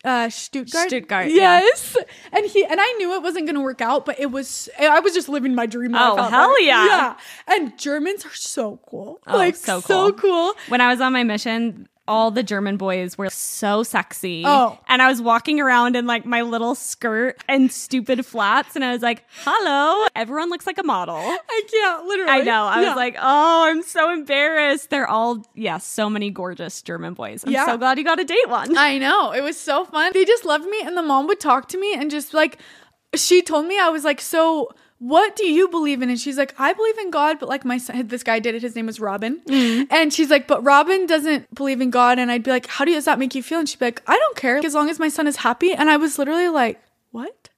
Uh, 0.04 0.28
Stuttgart. 0.30 0.88
Stuttgart, 0.90 1.28
yeah. 1.28 1.60
Yes. 1.60 1.96
And 2.34 2.48
he 2.48 2.66
and 2.66 2.80
I 2.82 2.92
knew 2.94 3.14
it 3.14 3.22
wasn't 3.22 3.46
going 3.46 3.54
to 3.56 3.62
work 3.62 3.82
out, 3.82 4.08
but 4.08 4.20
it 4.20 4.32
was. 4.32 4.68
I 4.80 5.00
was 5.00 5.14
just 5.14 5.30
living 5.30 5.54
my 5.54 5.68
dream. 5.68 5.92
life 5.92 6.02
Oh, 6.18 6.24
hell 6.24 6.50
there. 6.58 6.62
yeah. 6.62 6.86
Yeah. 6.88 7.18
And 7.48 7.78
Germans 7.78 8.26
are 8.26 8.34
so 8.34 8.80
cool. 8.90 9.20
Oh, 9.28 9.38
like 9.38 9.56
so 9.56 9.82
so 9.82 10.12
cool. 10.14 10.54
cool. 10.54 10.54
When 10.70 10.82
I 10.82 10.90
was 10.90 11.00
on 11.00 11.14
my 11.14 11.24
mission, 11.24 11.88
all 12.12 12.30
the 12.30 12.44
German 12.44 12.76
boys 12.78 13.18
were 13.18 13.30
so 13.30 13.84
sexy. 13.84 14.44
Oh. 14.46 14.78
And 14.90 15.02
I 15.02 15.10
was 15.10 15.22
walking 15.22 15.60
around 15.62 15.96
in 15.96 16.06
like 16.06 16.26
my 16.26 16.42
little 16.42 16.76
skirt 16.76 17.42
and 17.48 17.72
stupid 17.72 18.26
flats. 18.26 18.76
And 18.76 18.84
I 18.84 18.92
was 18.92 19.02
like, 19.02 19.24
hello, 19.46 20.08
everyone 20.16 20.50
looks 20.50 20.68
like 20.68 20.78
a 20.78 20.84
model. 20.84 21.16
I 21.16 21.62
can't 21.72 22.06
literally. 22.06 22.32
I 22.32 22.42
know. 22.42 22.64
I 22.66 22.82
Yeah. 22.82 22.88
was 22.90 22.96
like, 22.98 23.16
oh, 23.18 23.64
I'm 23.70 23.82
so 23.82 24.12
embarrassed. 24.12 24.90
They're 24.90 25.08
all, 25.08 25.46
yeah, 25.56 25.78
so 25.78 26.10
many 26.10 26.30
gorgeous 26.30 26.82
German 26.82 27.14
boys. 27.14 27.44
I'm 27.46 27.52
Yeah. 27.54 27.66
so 27.66 27.78
glad 27.78 27.98
you 27.98 28.04
got 28.04 28.16
to 28.16 28.26
date 28.26 28.50
one. 28.50 28.78
I 28.78 28.98
know. 28.98 29.32
It 29.32 29.42
was 29.42 29.58
so 29.58 29.86
fun. 29.86 30.12
They 30.14 30.26
just 30.26 30.44
loved 30.46 30.66
me 30.66 30.82
and 30.84 30.98
the 30.98 31.02
mom 31.02 31.28
would 31.28 31.40
talk 31.40 31.70
to 31.70 31.80
me 31.80 31.94
and 31.96 32.12
just 32.12 32.34
like 32.34 32.58
she 33.16 33.42
told 33.42 33.66
me 33.68 33.80
I 33.80 33.90
was 33.90 34.04
like, 34.04 34.22
"So, 34.22 34.70
what 35.02 35.36
do 35.36 35.48
you 35.48 35.68
believe 35.68 36.04
in?" 36.04 36.10
And 36.10 36.20
she's 36.20 36.38
like, 36.38 36.54
"I 36.60 36.74
believe 36.74 36.98
in 37.00 37.10
God, 37.10 37.40
but 37.40 37.50
like 37.50 37.66
my 37.66 37.80
son, 37.80 38.08
this 38.08 38.22
guy 38.22 38.38
did 38.38 38.54
it. 38.54 38.62
His 38.62 38.76
name 38.76 38.86
was 38.86 39.00
Robin." 39.00 39.42
Mm. 39.48 39.88
And 39.90 40.14
she's 40.14 40.30
like, 40.30 40.48
"But 40.48 40.64
Robin 40.64 41.08
doesn't 41.08 41.54
believe 41.56 41.82
in 41.82 41.90
God." 41.90 42.20
And 42.20 42.32
I'd 42.32 42.44
be 42.44 42.52
like, 42.52 42.68
"How 42.68 42.86
does 42.86 43.06
that 43.06 43.18
make 43.18 43.34
you 43.34 43.42
feel?" 43.42 43.60
And 43.60 43.68
she'd 43.68 43.80
be 43.80 43.86
like, 43.86 44.04
"I 44.06 44.16
don't 44.16 44.38
care 44.38 44.64
as 44.64 44.76
long 44.76 44.90
as 44.90 45.00
my 45.00 45.10
son 45.10 45.26
is 45.26 45.38
happy." 45.38 45.74
And 45.74 45.90
I 45.90 45.98
was 45.98 46.20
literally 46.20 46.50
like, 46.50 46.80
"What?" 47.12 47.50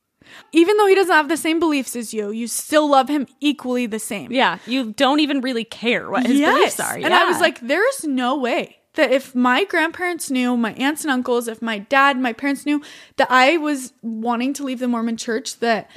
Even 0.52 0.78
though 0.78 0.88
he 0.88 0.96
doesn't 0.96 1.14
have 1.14 1.28
the 1.28 1.38
same 1.38 1.60
beliefs 1.60 1.96
as 1.96 2.14
you, 2.14 2.32
you 2.32 2.48
still 2.48 2.90
love 2.90 3.10
him 3.10 3.28
equally 3.40 3.86
the 3.86 4.00
same. 4.00 4.32
yeah. 4.32 4.58
You 4.66 4.94
don't 4.94 5.20
even 5.20 5.42
really 5.42 5.66
care 5.66 6.10
what 6.10 6.26
his 6.26 6.40
beliefs 6.40 6.80
are. 6.80 6.96
And 6.96 7.14
I 7.14 7.26
was 7.26 7.40
like, 7.40 7.60
there's 7.60 8.04
no 8.04 8.38
way 8.38 8.78
that 8.94 9.12
if 9.12 9.36
my 9.36 9.66
grandparents 9.66 10.32
knew, 10.32 10.56
my 10.56 10.74
aunts 10.74 11.04
and 11.04 11.12
uncles, 11.12 11.48
if 11.48 11.62
my 11.62 11.80
dad, 11.80 12.18
my 12.20 12.34
parents 12.34 12.66
knew 12.66 12.82
that 13.18 13.28
I 13.30 13.58
was 13.58 13.94
wanting 14.02 14.54
to 14.54 14.64
leave 14.64 14.80
the 14.80 14.88
Mormon 14.88 15.18
church, 15.18 15.60
that 15.60 15.90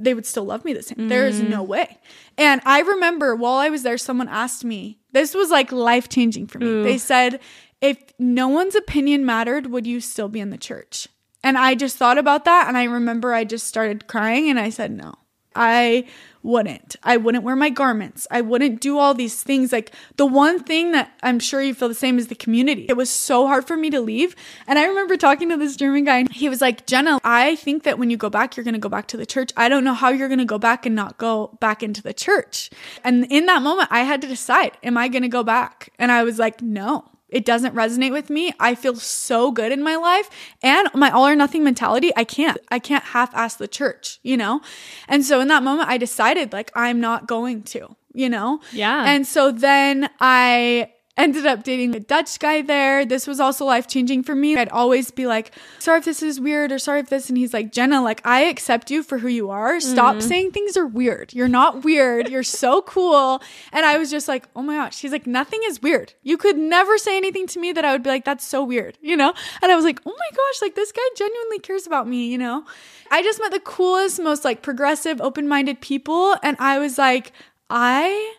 they 0.00 0.14
would 0.14 0.26
still 0.26 0.44
love 0.44 0.64
me 0.64 0.72
the 0.72 0.82
same. 0.82 1.08
There 1.08 1.26
is 1.26 1.40
no 1.40 1.62
mm-hmm. 1.62 1.70
way. 1.72 1.98
And 2.36 2.60
I 2.64 2.80
remember 2.80 3.34
while 3.34 3.56
I 3.56 3.68
was 3.68 3.82
there, 3.82 3.98
someone 3.98 4.28
asked 4.28 4.64
me, 4.64 5.00
this 5.12 5.34
was 5.34 5.50
like 5.50 5.72
life 5.72 6.08
changing 6.08 6.46
for 6.46 6.58
me. 6.58 6.82
They 6.82 6.98
said, 6.98 7.40
if 7.80 7.98
no 8.18 8.48
one's 8.48 8.74
opinion 8.74 9.24
mattered, 9.24 9.66
would 9.66 9.86
you 9.86 10.00
still 10.00 10.28
be 10.28 10.40
in 10.40 10.50
the 10.50 10.58
church? 10.58 11.08
And 11.42 11.56
I 11.56 11.74
just 11.74 11.96
thought 11.96 12.18
about 12.18 12.44
that. 12.44 12.66
And 12.68 12.76
I 12.76 12.84
remember 12.84 13.32
I 13.32 13.44
just 13.44 13.66
started 13.66 14.06
crying 14.06 14.48
and 14.48 14.58
I 14.58 14.70
said, 14.70 14.90
no, 14.90 15.14
I 15.58 16.04
wouldn't. 16.44 16.94
I 17.02 17.16
wouldn't 17.16 17.42
wear 17.42 17.56
my 17.56 17.68
garments. 17.68 18.26
I 18.30 18.42
wouldn't 18.42 18.80
do 18.80 18.96
all 18.96 19.12
these 19.12 19.42
things. 19.42 19.72
Like 19.72 19.92
the 20.16 20.24
one 20.24 20.62
thing 20.62 20.92
that 20.92 21.10
I'm 21.20 21.40
sure 21.40 21.60
you 21.60 21.74
feel 21.74 21.88
the 21.88 21.94
same 21.94 22.16
is 22.16 22.28
the 22.28 22.36
community. 22.36 22.86
It 22.88 22.96
was 22.96 23.10
so 23.10 23.48
hard 23.48 23.66
for 23.66 23.76
me 23.76 23.90
to 23.90 24.00
leave. 24.00 24.36
And 24.68 24.78
I 24.78 24.86
remember 24.86 25.16
talking 25.16 25.48
to 25.48 25.56
this 25.56 25.74
German 25.74 26.04
guy 26.04 26.18
and 26.18 26.32
he 26.32 26.48
was 26.48 26.60
like, 26.60 26.86
Jenna, 26.86 27.18
I 27.24 27.56
think 27.56 27.82
that 27.82 27.98
when 27.98 28.08
you 28.08 28.16
go 28.16 28.30
back, 28.30 28.56
you're 28.56 28.62
going 28.62 28.74
to 28.74 28.80
go 28.80 28.88
back 28.88 29.08
to 29.08 29.16
the 29.16 29.26
church. 29.26 29.52
I 29.56 29.68
don't 29.68 29.82
know 29.82 29.94
how 29.94 30.10
you're 30.10 30.28
going 30.28 30.38
to 30.38 30.44
go 30.44 30.58
back 30.58 30.86
and 30.86 30.94
not 30.94 31.18
go 31.18 31.58
back 31.60 31.82
into 31.82 32.02
the 32.02 32.14
church. 32.14 32.70
And 33.02 33.26
in 33.30 33.46
that 33.46 33.60
moment, 33.60 33.88
I 33.90 34.00
had 34.00 34.22
to 34.22 34.28
decide, 34.28 34.78
am 34.84 34.96
I 34.96 35.08
going 35.08 35.22
to 35.22 35.28
go 35.28 35.42
back? 35.42 35.92
And 35.98 36.12
I 36.12 36.22
was 36.22 36.38
like, 36.38 36.62
no. 36.62 37.04
It 37.28 37.44
doesn't 37.44 37.74
resonate 37.74 38.12
with 38.12 38.30
me. 38.30 38.52
I 38.58 38.74
feel 38.74 38.96
so 38.96 39.50
good 39.50 39.72
in 39.72 39.82
my 39.82 39.96
life 39.96 40.30
and 40.62 40.88
my 40.94 41.10
all 41.10 41.26
or 41.26 41.36
nothing 41.36 41.62
mentality. 41.62 42.10
I 42.16 42.24
can't, 42.24 42.58
I 42.70 42.78
can't 42.78 43.04
half 43.04 43.34
ass 43.34 43.56
the 43.56 43.68
church, 43.68 44.18
you 44.22 44.36
know? 44.36 44.60
And 45.08 45.24
so 45.24 45.40
in 45.40 45.48
that 45.48 45.62
moment, 45.62 45.88
I 45.88 45.98
decided 45.98 46.52
like, 46.52 46.70
I'm 46.74 47.00
not 47.00 47.26
going 47.26 47.62
to, 47.64 47.96
you 48.12 48.28
know? 48.28 48.60
Yeah. 48.72 49.04
And 49.04 49.26
so 49.26 49.52
then 49.52 50.08
I 50.20 50.92
ended 51.18 51.44
up 51.44 51.64
dating 51.64 51.94
a 51.94 52.00
Dutch 52.00 52.38
guy 52.38 52.62
there. 52.62 53.04
This 53.04 53.26
was 53.26 53.40
also 53.40 53.64
life 53.64 53.88
changing 53.88 54.22
for 54.22 54.34
me. 54.34 54.56
I'd 54.56 54.68
always 54.68 55.10
be 55.10 55.26
like, 55.26 55.52
sorry 55.80 55.98
if 55.98 56.04
this 56.04 56.22
is 56.22 56.40
weird 56.40 56.72
or 56.72 56.78
sorry 56.78 57.00
if 57.00 57.10
this. 57.10 57.28
And 57.28 57.36
he's 57.36 57.52
like, 57.52 57.72
Jenna, 57.72 58.00
like, 58.00 58.24
I 58.24 58.44
accept 58.44 58.90
you 58.90 59.02
for 59.02 59.18
who 59.18 59.28
you 59.28 59.50
are. 59.50 59.80
Stop 59.80 60.16
mm-hmm. 60.16 60.28
saying 60.28 60.52
things 60.52 60.76
are 60.76 60.86
weird. 60.86 61.34
You're 61.34 61.48
not 61.48 61.84
weird. 61.84 62.28
You're 62.28 62.42
so 62.44 62.82
cool. 62.82 63.42
And 63.72 63.84
I 63.84 63.98
was 63.98 64.10
just 64.10 64.28
like, 64.28 64.48
oh 64.54 64.62
my 64.62 64.76
gosh. 64.76 65.00
He's 65.00 65.12
like, 65.12 65.26
nothing 65.26 65.60
is 65.64 65.82
weird. 65.82 66.14
You 66.22 66.36
could 66.36 66.56
never 66.56 66.96
say 66.96 67.16
anything 67.16 67.46
to 67.48 67.58
me 67.58 67.72
that 67.72 67.84
I 67.84 67.92
would 67.92 68.04
be 68.04 68.10
like, 68.10 68.24
that's 68.24 68.46
so 68.46 68.62
weird, 68.62 68.96
you 69.02 69.16
know? 69.16 69.34
And 69.60 69.72
I 69.72 69.74
was 69.74 69.84
like, 69.84 70.00
oh 70.06 70.14
my 70.16 70.36
gosh, 70.36 70.62
like 70.62 70.76
this 70.76 70.92
guy 70.92 71.02
genuinely 71.16 71.58
cares 71.58 71.86
about 71.86 72.06
me, 72.06 72.28
you 72.28 72.38
know? 72.38 72.64
I 73.10 73.22
just 73.22 73.40
met 73.40 73.50
the 73.50 73.60
coolest, 73.60 74.20
most 74.20 74.44
like 74.44 74.62
progressive, 74.62 75.20
open 75.20 75.48
minded 75.48 75.80
people. 75.80 76.36
And 76.42 76.56
I 76.60 76.78
was 76.78 76.96
like, 76.96 77.32
I 77.70 78.34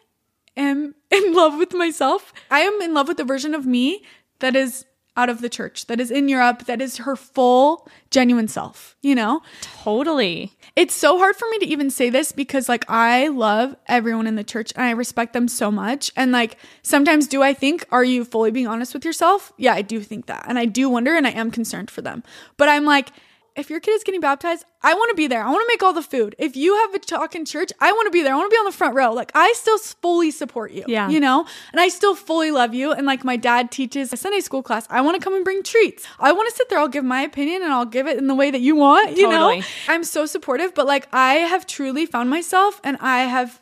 am 0.61 0.95
in 1.11 1.33
love 1.33 1.57
with 1.57 1.73
myself. 1.73 2.33
I 2.51 2.61
am 2.61 2.81
in 2.81 2.93
love 2.93 3.07
with 3.07 3.17
the 3.17 3.23
version 3.23 3.53
of 3.53 3.65
me 3.65 4.03
that 4.39 4.55
is 4.55 4.85
out 5.19 5.29
of 5.29 5.41
the 5.41 5.49
church, 5.49 5.87
that 5.87 5.99
is 5.99 6.11
in 6.11 6.29
Europe, 6.29 6.65
that 6.65 6.81
is 6.81 6.97
her 6.97 7.15
full, 7.15 7.89
genuine 8.09 8.47
self, 8.47 8.95
you 9.01 9.13
know? 9.13 9.41
Totally. 9.61 10.57
It's 10.77 10.93
so 10.93 11.17
hard 11.17 11.35
for 11.35 11.45
me 11.49 11.59
to 11.59 11.65
even 11.65 11.89
say 11.89 12.09
this 12.09 12.31
because, 12.31 12.69
like, 12.69 12.89
I 12.89 13.27
love 13.27 13.75
everyone 13.87 14.27
in 14.27 14.35
the 14.35 14.45
church 14.45 14.71
and 14.77 14.85
I 14.85 14.91
respect 14.91 15.33
them 15.33 15.49
so 15.49 15.71
much. 15.71 16.09
And, 16.15 16.31
like, 16.31 16.57
sometimes 16.83 17.27
do 17.27 17.43
I 17.43 17.53
think, 17.53 17.85
are 17.91 18.03
you 18.03 18.23
fully 18.23 18.51
being 18.51 18.67
honest 18.67 18.93
with 18.93 19.03
yourself? 19.03 19.51
Yeah, 19.57 19.73
I 19.73 19.81
do 19.81 19.99
think 19.99 20.27
that. 20.27 20.45
And 20.47 20.57
I 20.57 20.63
do 20.65 20.89
wonder 20.89 21.13
and 21.15 21.27
I 21.27 21.31
am 21.31 21.51
concerned 21.51 21.91
for 21.91 22.01
them. 22.01 22.23
But 22.55 22.69
I'm 22.69 22.85
like, 22.85 23.11
if 23.59 23.69
your 23.69 23.79
kid 23.79 23.91
is 23.91 24.03
getting 24.03 24.21
baptized, 24.21 24.65
I 24.81 24.93
want 24.93 25.09
to 25.09 25.15
be 25.15 25.27
there. 25.27 25.43
I 25.43 25.49
want 25.49 25.61
to 25.61 25.67
make 25.67 25.83
all 25.83 25.93
the 25.93 26.01
food. 26.01 26.35
If 26.39 26.55
you 26.55 26.75
have 26.75 26.93
a 26.93 26.99
talk 26.99 27.35
in 27.35 27.45
church, 27.45 27.71
I 27.79 27.91
want 27.91 28.07
to 28.07 28.11
be 28.11 28.23
there. 28.23 28.33
I 28.33 28.37
want 28.37 28.49
to 28.49 28.55
be 28.55 28.57
on 28.57 28.65
the 28.65 28.71
front 28.71 28.95
row. 28.95 29.11
Like 29.13 29.31
I 29.35 29.53
still 29.55 29.77
fully 29.77 30.31
support 30.31 30.71
you. 30.71 30.85
Yeah. 30.87 31.09
You 31.09 31.19
know? 31.19 31.45
And 31.71 31.81
I 31.81 31.89
still 31.89 32.15
fully 32.15 32.51
love 32.51 32.73
you. 32.73 32.91
And 32.91 33.05
like 33.05 33.23
my 33.23 33.35
dad 33.35 33.71
teaches 33.71 34.13
a 34.13 34.17
Sunday 34.17 34.39
school 34.39 34.63
class. 34.63 34.87
I 34.89 35.01
want 35.01 35.15
to 35.15 35.23
come 35.23 35.35
and 35.35 35.43
bring 35.43 35.63
treats. 35.63 36.05
I 36.19 36.31
want 36.31 36.49
to 36.49 36.55
sit 36.55 36.69
there. 36.69 36.79
I'll 36.79 36.87
give 36.87 37.03
my 37.03 37.21
opinion 37.21 37.61
and 37.61 37.71
I'll 37.73 37.85
give 37.85 38.07
it 38.07 38.17
in 38.17 38.27
the 38.27 38.35
way 38.35 38.51
that 38.51 38.61
you 38.61 38.75
want. 38.75 39.17
You 39.17 39.29
Totally. 39.29 39.59
know? 39.59 39.65
I'm 39.87 40.03
so 40.03 40.25
supportive, 40.25 40.73
but 40.73 40.87
like 40.87 41.07
I 41.13 41.35
have 41.35 41.67
truly 41.67 42.05
found 42.05 42.29
myself 42.29 42.79
and 42.83 42.97
I 43.01 43.23
have 43.23 43.59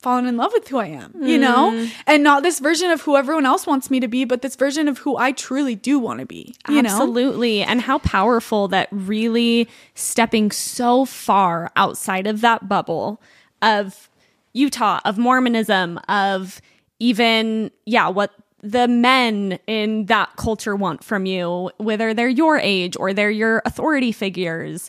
fallen 0.00 0.26
in 0.26 0.36
love 0.36 0.50
with 0.54 0.66
who 0.68 0.78
I 0.78 0.86
am, 0.86 1.14
you 1.22 1.36
know? 1.36 1.72
Mm. 1.72 1.90
And 2.06 2.22
not 2.22 2.42
this 2.42 2.58
version 2.58 2.90
of 2.90 3.02
who 3.02 3.16
everyone 3.16 3.44
else 3.44 3.66
wants 3.66 3.90
me 3.90 4.00
to 4.00 4.08
be, 4.08 4.24
but 4.24 4.40
this 4.40 4.56
version 4.56 4.88
of 4.88 4.98
who 4.98 5.16
I 5.18 5.32
truly 5.32 5.74
do 5.74 5.98
want 5.98 6.20
to 6.20 6.26
be. 6.26 6.54
You 6.68 6.82
know? 6.82 6.88
Absolutely. 6.88 7.62
And 7.62 7.82
how 7.82 7.98
powerful 7.98 8.68
that 8.68 8.88
really 8.90 9.68
stepping 9.94 10.50
so 10.50 11.04
far 11.04 11.70
outside 11.76 12.26
of 12.26 12.40
that 12.40 12.66
bubble 12.68 13.20
of 13.60 14.08
Utah, 14.54 15.00
of 15.04 15.18
Mormonism, 15.18 16.00
of 16.08 16.62
even, 16.98 17.70
yeah, 17.84 18.08
what 18.08 18.32
the 18.62 18.88
men 18.88 19.58
in 19.66 20.06
that 20.06 20.36
culture 20.36 20.74
want 20.74 21.04
from 21.04 21.26
you, 21.26 21.70
whether 21.76 22.14
they're 22.14 22.28
your 22.28 22.58
age 22.58 22.96
or 22.98 23.12
they're 23.12 23.30
your 23.30 23.62
authority 23.66 24.12
figures. 24.12 24.88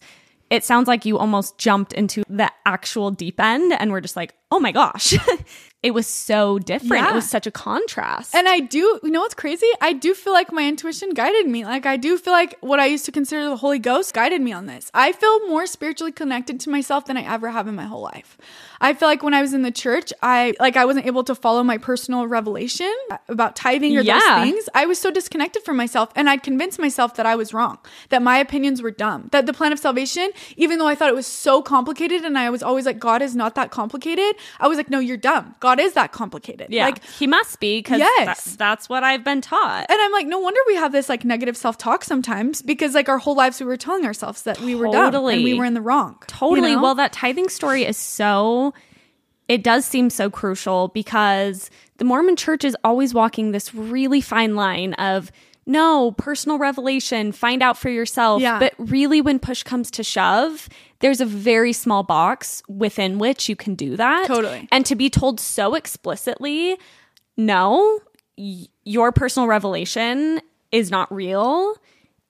It 0.49 0.64
sounds 0.64 0.88
like 0.88 1.05
you 1.05 1.18
almost 1.18 1.57
jumped 1.57 1.93
into 1.93 2.24
the 2.30 2.51
actual 2.66 3.12
deep 3.12 3.39
end 3.39 3.74
and 3.74 3.91
we're 3.91 4.01
just 4.01 4.16
like, 4.16 4.36
oh 4.52 4.60
my 4.60 4.72
gosh. 4.72 5.14
it 5.84 5.93
was 5.93 6.06
so 6.06 6.60
different. 6.60 7.08
It 7.08 7.14
was 7.14 7.28
such 7.30 7.47
a 7.47 7.52
contrast. 7.52 8.36
And 8.36 8.47
I 8.47 8.60
do, 8.60 8.99
you 9.04 9.10
know 9.10 9.22
what's 9.22 9.34
crazy? 9.34 9.66
I 9.82 9.93
do 9.93 10.14
feel 10.14 10.34
like 10.34 10.52
my 10.52 10.68
intuition 10.68 11.12
guided 11.12 11.47
me. 11.47 11.66
Like, 11.66 11.86
I 11.88 11.97
do 11.97 12.18
feel 12.18 12.34
like 12.34 12.56
what 12.62 12.80
I 12.80 12.86
used 12.86 13.06
to 13.06 13.12
consider 13.12 13.45
the 13.45 13.56
Holy 13.58 13.80
Ghost 13.80 14.14
guided 14.14 14.41
me 14.41 14.52
on 14.52 14.68
this. 14.68 14.91
I 14.93 15.12
feel 15.12 15.47
more 15.47 15.66
spiritually 15.66 16.12
connected 16.12 16.60
to 16.62 16.70
myself 16.70 17.06
than 17.06 17.18
I 17.18 17.24
ever 17.24 17.49
have 17.49 17.68
in 17.68 17.76
my 17.76 17.86
whole 17.86 18.02
life. 18.02 18.38
I 18.84 18.93
feel 18.93 19.08
like 19.08 19.22
when 19.22 19.36
I 19.36 19.41
was 19.41 19.54
in 19.54 19.62
the 19.62 19.72
church, 19.72 20.12
I 20.24 20.56
like 20.60 20.76
I 20.76 20.86
wasn't 20.86 21.06
able 21.06 21.24
to 21.26 21.36
follow 21.36 21.64
my 21.64 21.78
personal 21.78 22.26
revelation 22.26 22.91
about 23.30 23.56
tithing 23.56 23.95
or 23.95 24.02
Yeah. 24.02 24.20
those 24.20 24.43
things. 24.52 24.70
I 24.74 24.88
was 24.88 24.97
so 24.97 25.12
disconnected 25.12 25.62
from 25.64 25.78
myself 25.78 26.10
and 26.16 26.28
I'd 26.28 26.41
convinced 26.41 26.80
myself 26.80 27.14
that 27.16 27.28
I 27.28 27.36
was 27.36 27.54
wrong, 27.54 27.78
that 28.10 28.24
my 28.24 28.38
opinions 28.39 28.82
were 28.82 28.89
dumb, 28.89 29.30
that 29.34 29.45
the 29.45 29.54
plan 29.54 29.72
of 29.72 29.78
salvation, 29.78 30.32
even 30.58 30.80
though 30.80 30.88
I 30.88 30.95
thought 30.95 31.10
it 31.10 31.16
was 31.16 31.28
so 31.28 31.62
complicated 31.62 32.24
and 32.24 32.38
I 32.39 32.49
was 32.49 32.64
always 32.64 32.88
like, 32.88 32.97
God 32.97 33.22
is 33.22 33.36
not 33.36 33.54
that 33.54 33.70
complicated, 33.70 34.36
I 34.60 34.68
was 34.68 34.78
like, 34.78 34.89
no, 34.89 35.00
you're 35.00 35.18
dumb. 35.18 35.56
God 35.60 35.80
is 35.80 35.94
that 35.94 36.12
complicated. 36.12 36.68
yeah, 36.70 36.86
Like, 36.86 37.04
he 37.06 37.28
must 37.28 37.60
be 37.60 37.80
because 37.80 38.00
Yes. 38.00 38.56
that's 38.56 38.89
what 38.89 39.04
I've 39.04 39.24
been 39.24 39.42
taught. 39.42 39.86
and 39.89 39.98
I'm 40.02 40.12
like, 40.12 40.28
no 40.28 40.39
wonder 40.39 40.60
we 40.68 40.76
have 40.76 40.92
this 40.92 41.10
like 41.10 41.24
negative 41.26 41.58
self 41.58 41.78
talk 41.78 42.04
sometimes 42.04 42.62
because 42.62 42.94
like 42.96 43.10
our 43.10 43.18
whole 43.18 43.36
lives 43.36 43.60
we 43.60 43.66
were 43.66 43.78
telling 43.78 44.06
ourselves 44.06 44.44
that 44.44 44.60
we 44.62 44.76
were 44.76 44.88
dumb 44.92 45.14
and 45.16 45.44
we 45.44 45.54
were 45.54 45.66
in 45.66 45.74
the 45.74 45.82
wrong. 45.82 46.18
you 46.22 46.26
Totally. 46.28 46.76
know? 46.76 46.82
Well, 46.82 46.96
that 46.96 47.14
tithing 47.14 47.50
story 47.50 47.84
is 47.86 47.98
so, 47.98 48.74
it 49.48 49.64
does 49.64 49.86
seem 49.86 50.10
so 50.10 50.30
crucial 50.30 50.88
because 50.89 51.70
the 51.98 52.06
Mormon 52.06 52.36
church 52.36 52.64
is 52.64 52.76
always 52.84 53.14
walking 53.14 53.52
this 53.52 53.74
really 53.76 54.22
fine 54.22 54.56
line 54.56 54.94
of 54.96 55.32
no 55.72 56.11
personal 56.11 56.57
revelation, 56.57 57.32
find 57.32 57.61
out 57.63 57.78
for 57.78 57.89
yourself. 57.89 58.41
Yeah. 58.41 58.59
But 58.59 58.74
really, 58.78 59.22
when 59.22 59.39
push 59.39 59.63
comes 59.63 59.89
to 59.91 60.03
shove, 60.03 60.67
there's 60.99 61.22
a 61.22 61.26
very 61.26 61.74
small 61.74 62.03
box 62.03 62.61
within 62.67 63.17
which 63.17 63.47
you 63.49 63.55
can 63.55 63.76
do 63.76 63.95
that. 63.97 64.28
Totally. 64.28 64.67
And 64.72 64.86
to 64.86 64.95
be 64.95 65.09
told 65.09 65.39
so 65.39 65.74
explicitly, 65.76 66.78
no, 67.38 67.99
y- 68.38 68.65
your 68.84 69.11
personal 69.11 69.47
revelation 69.47 70.41
is 70.72 70.89
not 70.89 71.11
real 71.13 71.76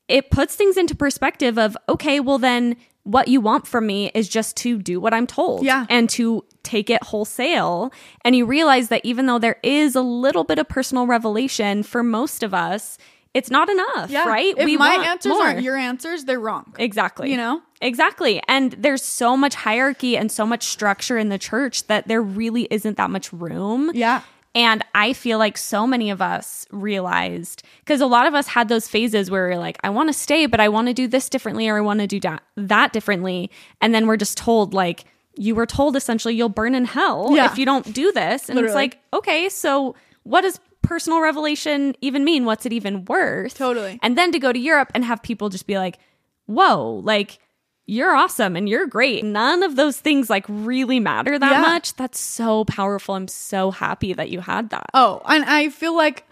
it 0.08 0.30
puts 0.32 0.56
things 0.56 0.76
into 0.76 0.96
perspective 0.96 1.58
of 1.60 1.78
okay 1.88 2.20
well 2.20 2.40
then 2.40 2.76
what 3.04 3.28
you 3.28 3.40
want 3.40 3.66
from 3.68 3.86
me 3.88 4.12
is 4.16 4.28
just 4.28 4.58
to 4.58 4.80
do 4.82 5.00
what 5.00 5.14
i'm 5.14 5.28
told 5.28 5.64
Yeah. 5.64 5.86
and 5.90 6.10
to 6.12 6.44
take 6.64 6.90
it 6.90 7.02
wholesale 7.04 7.94
and 8.26 8.36
you 8.36 8.46
realize 8.48 8.90
that 8.90 9.02
even 9.06 9.28
though 9.28 9.38
there 9.40 9.58
is 9.64 9.96
a 9.96 10.02
little 10.02 10.44
bit 10.44 10.58
of 10.60 10.68
personal 10.68 11.06
revelation 11.06 11.84
for 11.84 12.02
most 12.04 12.42
of 12.44 12.52
us 12.54 12.98
it's 13.34 13.50
not 13.50 13.70
enough 13.70 14.10
yeah, 14.12 14.28
right 14.28 14.54
If 14.58 14.66
my 14.80 14.98
want 14.98 15.08
answers 15.08 15.30
more. 15.30 15.44
aren't 15.44 15.62
your 15.62 15.78
answers, 15.78 16.26
they're 16.26 16.40
wrong. 16.40 16.74
Exactly. 16.78 17.32
You 17.32 17.38
know? 17.38 17.62
Exactly. 17.82 18.42
And 18.48 18.74
there's 18.74 19.04
so 19.04 19.38
much 19.38 19.56
hierarchy 19.56 20.18
and 20.18 20.32
so 20.32 20.46
much 20.46 20.64
structure 20.64 21.18
in 21.18 21.30
the 21.30 21.38
church 21.38 21.88
that 21.88 22.08
there 22.08 22.22
really 22.22 22.68
isn't 22.70 22.98
that 22.98 23.10
much 23.10 23.32
room. 23.32 23.90
Yeah. 23.94 24.22
And 24.54 24.84
I 24.94 25.14
feel 25.14 25.38
like 25.38 25.58
so 25.58 25.88
many 25.88 26.10
of 26.10 26.22
us 26.22 26.68
realized 26.72 27.64
because 27.80 28.02
a 28.02 28.06
lot 28.06 28.28
of 28.28 28.34
us 28.36 28.48
had 28.48 28.68
those 28.68 28.88
phases 28.88 29.32
where 29.32 29.48
we're 29.48 29.58
like, 29.58 29.78
I 29.82 29.90
want 29.90 30.10
to 30.10 30.14
stay, 30.14 30.46
but 30.46 30.60
I 30.60 30.68
want 30.68 30.88
to 30.90 30.94
do 30.94 31.08
this 31.08 31.30
differently 31.30 31.70
or 31.70 31.78
I 31.78 31.82
want 31.82 32.02
to 32.02 32.08
do 32.08 32.20
da- 32.20 32.40
that 32.58 32.92
differently. 32.92 33.50
And 33.80 33.96
then 33.96 34.08
we're 34.08 34.18
just 34.18 34.38
told, 34.38 34.74
like, 34.74 35.06
you 35.38 35.56
were 35.56 35.66
told 35.66 35.96
essentially 35.96 36.36
you'll 36.36 36.50
burn 36.50 36.76
in 36.76 36.84
hell 36.84 37.30
Yeah. 37.34 37.46
if 37.50 37.58
you 37.58 37.66
don't 37.66 37.94
do 37.94 38.12
this. 38.12 38.50
And 38.50 38.58
Literally. 38.58 38.66
it's 38.68 38.76
like, 38.76 39.00
okay, 39.14 39.48
so 39.48 39.96
what 40.24 40.42
does 40.42 40.60
personal 40.82 41.22
revelation 41.22 41.96
even 42.02 42.24
mean? 42.24 42.46
What's 42.46 42.66
it 42.66 42.74
even 42.74 43.06
worth? 43.06 43.56
Totally. 43.56 44.00
And 44.02 44.18
then 44.18 44.32
to 44.32 44.40
go 44.40 44.52
to 44.52 44.60
Europe 44.60 44.92
and 44.94 45.06
have 45.06 45.22
people 45.24 45.50
just 45.50 45.68
be 45.68 45.78
like, 45.78 45.98
whoa, 46.46 47.02
like, 47.04 47.40
you're 47.86 48.16
awesome 48.16 48.56
and 48.56 48.70
you're 48.70 48.88
great. 48.88 49.24
None 49.24 49.64
of 49.64 49.76
those 49.76 50.00
things 50.00 50.30
like 50.30 50.46
really 50.48 51.00
matter 51.00 51.38
that 51.38 51.52
Yeah. 51.52 51.62
much. 51.62 51.96
That's 51.96 52.20
so 52.20 52.64
powerful. 52.66 53.16
I'm 53.16 53.28
so 53.28 53.72
happy 53.72 54.14
that 54.14 54.30
you 54.30 54.40
had 54.40 54.70
that. 54.70 54.86
Oh, 54.94 55.22
and 55.26 55.44
I 55.46 55.70
feel 55.70 55.96
like 55.96 56.26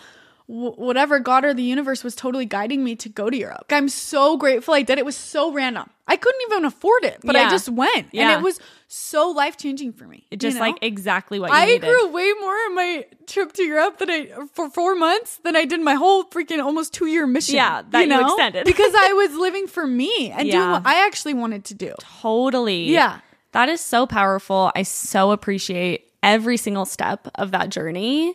w- 0.50 0.74
whatever 0.74 1.20
God 1.20 1.46
or 1.46 1.54
the 1.54 1.64
universe 1.64 2.04
was 2.04 2.16
totally 2.16 2.46
guiding 2.46 2.84
me 2.84 2.96
to 2.98 3.08
go 3.08 3.30
to 3.30 3.38
Europe. 3.38 3.66
I'm 3.70 3.88
so 3.88 4.36
grateful 4.36 4.74
I 4.74 4.82
did. 4.82 4.98
It 4.98 5.06
was 5.06 5.16
so 5.16 5.54
random. 5.54 5.90
I 6.08 6.18
couldn't 6.18 6.42
even 6.52 6.66
afford 6.66 7.04
it, 7.06 7.20
but 7.24 7.36
I 7.36 7.50
just 7.52 7.70
went, 7.70 8.08
Yeah. 8.12 8.32
and 8.32 8.40
it 8.40 8.44
was 8.44 8.60
so 8.88 9.30
life 9.30 9.58
changing 9.58 9.94
for 9.94 10.06
me. 10.08 10.26
It 10.32 10.40
just 10.40 10.56
you 10.56 10.60
know? 10.60 10.66
like 10.72 10.80
exactly 10.82 11.40
what 11.40 11.52
you 11.52 11.56
I 11.56 11.66
needed. 11.66 11.82
grew 11.82 12.08
way 12.08 12.32
more 12.42 12.56
in 12.68 12.74
my 12.76 13.06
trip 13.28 13.54
to 13.54 13.64
Europe 13.64 14.00
than 14.00 14.10
I 14.10 14.32
for 14.54 14.72
four 14.72 14.96
months 14.96 15.38
than 15.44 15.56
I 15.56 15.66
did 15.66 15.82
my 15.82 15.94
whole 15.94 16.24
freaking 16.26 16.64
almost 16.64 16.94
two 16.96 17.06
year 17.06 17.28
mission. 17.28 17.56
Yeah, 17.56 17.84
that 17.92 18.08
you 18.08 18.20
extended. 18.26 18.66
because 18.74 18.92
I 18.96 19.14
was 19.14 19.36
living 19.36 19.68
for 19.68 19.86
me 19.86 20.32
and 20.32 20.50
doing 20.50 20.72
what 20.72 20.82
I 20.86 21.06
actually 21.06 21.36
wanted 21.36 21.64
to 21.66 21.76
do. 21.76 21.94
Totally. 22.22 22.86
Yeah. 22.90 23.20
That 23.52 23.70
is 23.70 23.82
so 23.82 24.08
powerful. 24.08 24.72
I 24.76 24.82
so 24.84 25.30
appreciate 25.32 26.12
every 26.24 26.58
single 26.58 26.86
step 26.86 27.28
of 27.36 27.52
that 27.52 27.70
journey. 27.70 28.34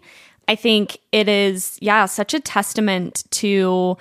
I 0.48 0.56
think 0.56 0.98
it 1.12 1.28
is, 1.28 1.78
yeah, 1.80 2.06
such 2.06 2.34
a 2.34 2.40
testament 2.40 3.24
to 3.32 3.96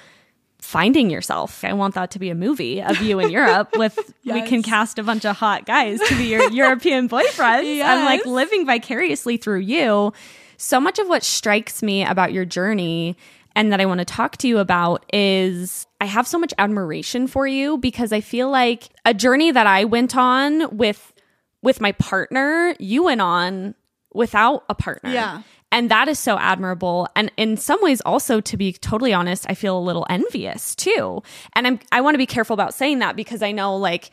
finding 0.59 1.09
yourself. 1.09 1.63
I 1.63 1.73
want 1.73 1.93
that 1.95 2.11
to 2.11 2.19
be 2.19 2.29
a 2.29 2.35
movie 2.35 2.81
of 2.81 3.01
you 3.01 3.19
in 3.19 3.29
Europe 3.31 3.77
with 3.77 4.13
we 4.25 4.41
can 4.43 4.63
cast 4.63 4.97
a 4.97 5.03
bunch 5.03 5.25
of 5.25 5.35
hot 5.35 5.65
guys 5.65 5.99
to 6.07 6.17
be 6.17 6.25
your 6.25 6.49
European 6.51 7.09
boyfriends. 7.09 7.81
I 7.81 7.93
am 7.95 8.05
like 8.05 8.25
living 8.25 8.65
vicariously 8.65 9.37
through 9.37 9.59
you. 9.59 10.13
So 10.57 10.79
much 10.79 10.99
of 10.99 11.07
what 11.09 11.23
strikes 11.23 11.83
me 11.83 12.05
about 12.05 12.31
your 12.31 12.45
journey 12.45 13.17
and 13.55 13.71
that 13.71 13.81
I 13.81 13.85
want 13.85 13.99
to 13.99 14.05
talk 14.05 14.37
to 14.37 14.47
you 14.47 14.57
about 14.59 15.05
is 15.13 15.85
I 16.01 16.05
have 16.05 16.27
so 16.27 16.39
much 16.39 16.53
admiration 16.57 17.27
for 17.27 17.45
you 17.45 17.77
because 17.77 18.11
I 18.11 18.21
feel 18.21 18.49
like 18.49 18.89
a 19.05 19.13
journey 19.13 19.51
that 19.51 19.67
I 19.67 19.83
went 19.83 20.15
on 20.15 20.75
with 20.75 21.13
with 21.61 21.79
my 21.79 21.93
partner, 21.93 22.75
you 22.79 23.03
went 23.03 23.21
on 23.21 23.73
without 24.13 24.63
a 24.69 24.75
partner. 24.75 25.11
Yeah. 25.11 25.41
And 25.73 25.89
that 25.91 26.07
is 26.07 26.19
so 26.19 26.37
admirable. 26.37 27.09
And 27.15 27.31
in 27.35 27.57
some 27.57 27.81
ways 27.81 27.99
also 28.01 28.39
to 28.39 28.55
be 28.55 28.71
totally 28.73 29.11
honest, 29.11 29.45
I 29.49 29.55
feel 29.55 29.77
a 29.77 29.81
little 29.81 30.05
envious 30.09 30.75
too. 30.75 31.21
And 31.53 31.67
I'm 31.67 31.79
I 31.91 31.99
want 31.99 32.13
to 32.13 32.19
be 32.19 32.27
careful 32.27 32.53
about 32.53 32.73
saying 32.73 32.99
that 32.99 33.15
because 33.17 33.41
I 33.41 33.51
know 33.51 33.75
like 33.75 34.11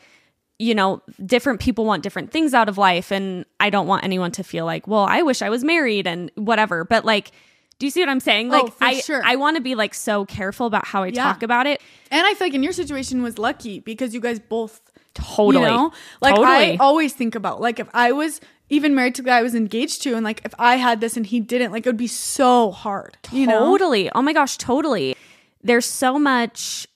you 0.59 0.75
know, 0.75 1.01
different 1.25 1.59
people 1.59 1.85
want 1.85 2.03
different 2.03 2.31
things 2.31 2.53
out 2.53 2.69
of 2.69 2.77
life 2.77 3.11
and 3.11 3.45
I 3.59 3.71
don't 3.71 3.87
want 3.87 4.03
anyone 4.03 4.31
to 4.33 4.43
feel 4.43 4.63
like, 4.63 4.87
well, 4.87 5.05
I 5.09 5.23
wish 5.23 5.41
I 5.41 5.49
was 5.49 5.63
married 5.63 6.05
and 6.05 6.29
whatever. 6.35 6.83
But 6.83 7.05
like 7.05 7.31
Do 7.79 7.85
you 7.87 7.91
see 7.91 7.99
what 7.99 8.09
I'm 8.09 8.19
saying? 8.19 8.47
Oh, 8.53 8.57
like 8.57 8.65
Oh, 8.73 8.75
I 8.81 8.99
sure. 8.99 9.21
I 9.23 9.35
want 9.37 9.55
to 9.57 9.61
be 9.61 9.75
like 9.75 9.93
so 9.93 10.25
careful 10.25 10.65
about 10.67 10.85
how 10.87 11.03
I 11.03 11.07
Yeah. 11.07 11.23
talk 11.23 11.43
about 11.43 11.67
it. 11.67 11.79
And 12.09 12.25
I 12.25 12.33
feel 12.33 12.47
like 12.47 12.53
in 12.55 12.63
your 12.63 12.73
situation 12.73 13.21
was 13.21 13.37
lucky 13.37 13.79
because 13.79 14.13
you 14.15 14.19
guys 14.19 14.39
both 14.39 14.81
Totally. 15.13 15.65
You 15.65 15.71
know? 15.71 15.91
Like 16.21 16.35
totally. 16.35 16.73
I 16.73 16.77
always 16.79 17.13
think 17.13 17.35
about 17.35 17.59
like 17.61 17.79
if 17.79 17.87
I 17.93 18.11
was 18.13 18.39
even 18.71 18.95
married 18.95 19.13
to 19.15 19.21
the 19.21 19.27
guy 19.27 19.37
I 19.37 19.43
was 19.43 19.53
engaged 19.53 20.01
to 20.03 20.15
and 20.15 20.23
like 20.23 20.41
if 20.45 20.53
I 20.57 20.77
had 20.77 21.01
this 21.01 21.17
and 21.17 21.25
he 21.25 21.41
didn't, 21.41 21.71
like 21.71 21.85
it 21.85 21.89
would 21.89 21.97
be 21.97 22.07
so 22.07 22.71
hard. 22.71 23.17
You 23.31 23.45
know? 23.45 23.59
Totally. 23.59 24.09
Oh 24.15 24.21
my 24.21 24.33
gosh, 24.33 24.57
totally. 24.57 25.15
There's 25.61 25.85
so 25.85 26.17
much 26.17 26.87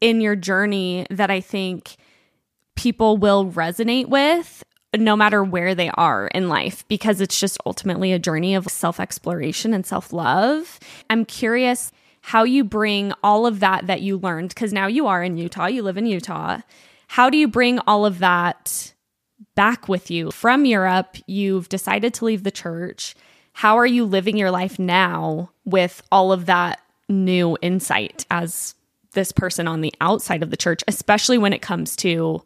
in 0.00 0.20
your 0.20 0.36
journey 0.36 1.06
that 1.10 1.30
I 1.30 1.40
think 1.40 1.96
people 2.76 3.16
will 3.16 3.46
resonate 3.46 4.06
with 4.06 4.62
no 4.96 5.16
matter 5.16 5.42
where 5.42 5.74
they 5.74 5.90
are 5.90 6.28
in 6.28 6.48
life 6.48 6.86
because 6.88 7.20
it's 7.20 7.38
just 7.38 7.58
ultimately 7.66 8.12
a 8.12 8.18
journey 8.18 8.54
of 8.54 8.66
self 8.68 9.00
exploration 9.00 9.74
and 9.74 9.84
self 9.84 10.12
love. 10.12 10.78
I'm 11.10 11.24
curious 11.24 11.90
how 12.22 12.44
you 12.44 12.62
bring 12.62 13.12
all 13.24 13.44
of 13.44 13.58
that 13.60 13.88
that 13.88 14.02
you 14.02 14.18
learned 14.18 14.50
because 14.50 14.72
now 14.72 14.86
you 14.86 15.08
are 15.08 15.24
in 15.24 15.36
Utah, 15.36 15.66
you 15.66 15.82
live 15.82 15.96
in 15.96 16.06
Utah. 16.06 16.60
How 17.08 17.28
do 17.28 17.36
you 17.36 17.48
bring 17.48 17.80
all 17.80 18.06
of 18.06 18.20
that 18.20 18.92
back 19.58 19.88
with 19.88 20.08
you 20.08 20.30
from 20.30 20.64
Europe? 20.64 21.16
You've 21.26 21.68
decided 21.68 22.14
to 22.14 22.24
leave 22.24 22.44
the 22.44 22.52
church. 22.52 23.16
How 23.54 23.76
are 23.76 23.86
you 23.86 24.04
living 24.04 24.36
your 24.36 24.52
life 24.52 24.78
now 24.78 25.50
with 25.64 26.00
all 26.12 26.30
of 26.30 26.46
that 26.46 26.80
new 27.08 27.58
insight 27.60 28.24
as 28.30 28.76
this 29.14 29.32
person 29.32 29.66
on 29.66 29.80
the 29.80 29.92
outside 30.00 30.44
of 30.44 30.50
the 30.50 30.56
church, 30.56 30.84
especially 30.86 31.38
when 31.38 31.52
it 31.52 31.60
comes 31.60 31.96
to 31.96 32.40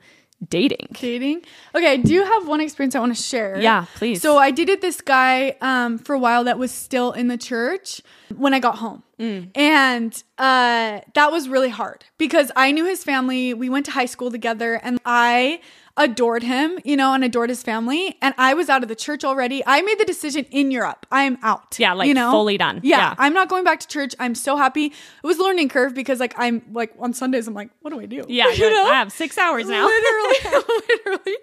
dating? 0.49 0.89
dating. 0.99 1.43
Okay, 1.75 1.93
I 1.93 1.97
do 1.99 2.25
have 2.25 2.49
one 2.49 2.63
experience 2.63 2.95
I 2.95 3.01
want 3.01 3.15
to 3.15 3.23
share. 3.23 3.61
Yeah, 3.61 3.85
please. 3.97 4.23
So 4.23 4.39
I 4.39 4.51
dated 4.51 4.81
this 4.81 5.03
guy 5.03 5.55
um, 5.61 5.99
for 5.99 6.15
a 6.15 6.19
while 6.19 6.45
that 6.45 6.59
was 6.59 6.71
still 6.71 7.13
in 7.13 7.29
the 7.29 7.37
church 7.37 8.01
when 8.35 8.55
I 8.55 8.59
got 8.59 8.79
home. 8.79 9.03
Mm. 9.21 9.51
And 9.55 10.25
uh, 10.39 11.01
that 11.13 11.31
was 11.31 11.47
really 11.47 11.69
hard 11.69 12.07
because 12.17 12.51
I 12.57 12.73
knew 12.73 12.87
his 12.87 13.05
family. 13.05 13.53
We 13.53 13.69
went 13.69 13.85
to 13.85 13.93
high 13.93 14.07
school 14.07 14.31
together 14.31 14.81
and 14.83 14.99
I 15.05 15.61
adored 15.97 16.43
him, 16.43 16.79
you 16.85 16.97
know, 16.97 17.13
and 17.13 17.23
adored 17.23 17.51
his 17.51 17.63
family. 17.63 18.17
And 18.23 18.35
I 18.39 18.55
was 18.55 18.71
out 18.71 18.83
of 18.83 18.89
the 18.89 18.95
church 18.97 19.25
already. 19.25 19.63
I 19.67 19.83
made 19.83 19.99
the 19.99 20.05
decision 20.07 20.47
in 20.51 20.71
Europe. 20.71 21.05
I 21.13 21.25
am 21.25 21.37
out. 21.43 21.79
Yeah, 21.79 21.93
like 21.93 22.09
you 22.09 22.15
know? 22.15 22.31
fully 22.31 22.57
done. 22.57 22.81
Yeah, 22.83 22.99
Yeah. 22.99 23.15
I'm 23.19 23.35
not 23.35 23.49
going 23.49 23.63
back 23.65 23.81
to 23.81 23.89
church. 23.89 24.15
I'm 24.19 24.35
so 24.35 24.57
happy. 24.57 24.87
It 24.87 24.95
was 25.23 25.39
a 25.39 25.43
learning 25.43 25.69
curve 25.69 25.95
because 25.95 26.19
like 26.19 26.35
I'm 26.39 26.63
like 26.73 26.95
on 26.99 27.13
Sundays, 27.13 27.47
I'm 27.47 27.55
like, 27.55 27.69
what 27.83 27.91
do 27.93 28.01
I 28.01 28.07
do? 28.07 28.25
Yeah, 28.29 28.51
you're 28.51 28.71
like, 28.85 28.93
I 28.93 28.99
have 28.99 29.13
six 29.13 29.37
hours 29.37 29.69
now. 29.69 29.85
literally 29.87 30.37
literally 30.89 31.37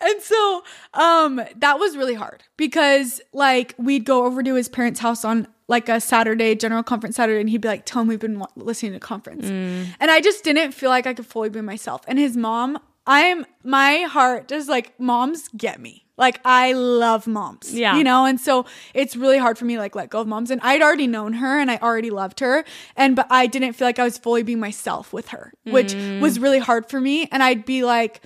and 0.00 0.22
so 0.22 0.64
um 0.94 1.40
that 1.56 1.78
was 1.78 1.96
really 1.96 2.14
hard 2.14 2.42
because 2.56 3.20
like 3.32 3.74
we'd 3.78 4.04
go 4.04 4.24
over 4.24 4.42
to 4.42 4.54
his 4.54 4.68
parents 4.68 5.00
house 5.00 5.24
on 5.24 5.46
like 5.68 5.88
a 5.88 6.00
saturday 6.00 6.54
general 6.54 6.82
conference 6.82 7.16
saturday 7.16 7.40
and 7.40 7.48
he'd 7.48 7.60
be 7.60 7.68
like 7.68 7.84
tell 7.86 8.02
him 8.02 8.08
we've 8.08 8.18
been 8.20 8.42
listening 8.56 8.92
to 8.92 9.00
conference 9.00 9.46
Mm. 9.46 9.86
and 10.00 10.10
i 10.10 10.20
just 10.20 10.44
didn't 10.44 10.72
feel 10.72 10.90
like 10.90 11.06
i 11.06 11.14
could 11.14 11.26
fully 11.26 11.48
be 11.48 11.60
myself 11.60 12.02
and 12.08 12.18
his 12.18 12.36
mom 12.36 12.78
i'm 13.06 13.44
my 13.62 13.98
heart 14.02 14.48
just 14.48 14.68
like 14.68 14.98
moms 14.98 15.48
get 15.56 15.80
me 15.80 16.04
like 16.16 16.40
i 16.44 16.72
love 16.72 17.26
moms 17.26 17.72
Yeah. 17.74 17.96
you 17.96 18.04
know 18.04 18.24
and 18.24 18.40
so 18.40 18.64
it's 18.94 19.14
really 19.16 19.38
hard 19.38 19.58
for 19.58 19.64
me 19.64 19.74
to, 19.74 19.80
like 19.80 19.94
let 19.94 20.10
go 20.10 20.20
of 20.20 20.26
moms 20.26 20.50
and 20.50 20.60
i'd 20.62 20.80
already 20.82 21.06
known 21.06 21.34
her 21.34 21.58
and 21.58 21.70
i 21.70 21.76
already 21.78 22.10
loved 22.10 22.40
her 22.40 22.64
and 22.96 23.14
but 23.16 23.26
i 23.30 23.46
didn't 23.46 23.74
feel 23.74 23.86
like 23.88 23.98
i 23.98 24.04
was 24.04 24.16
fully 24.18 24.42
being 24.42 24.60
myself 24.60 25.12
with 25.12 25.28
her 25.28 25.52
which 25.64 25.94
Mm. 25.94 26.20
was 26.20 26.38
really 26.38 26.58
hard 26.60 26.88
for 26.88 27.00
me 27.00 27.28
and 27.30 27.42
i'd 27.42 27.64
be 27.64 27.84
like 27.84 28.22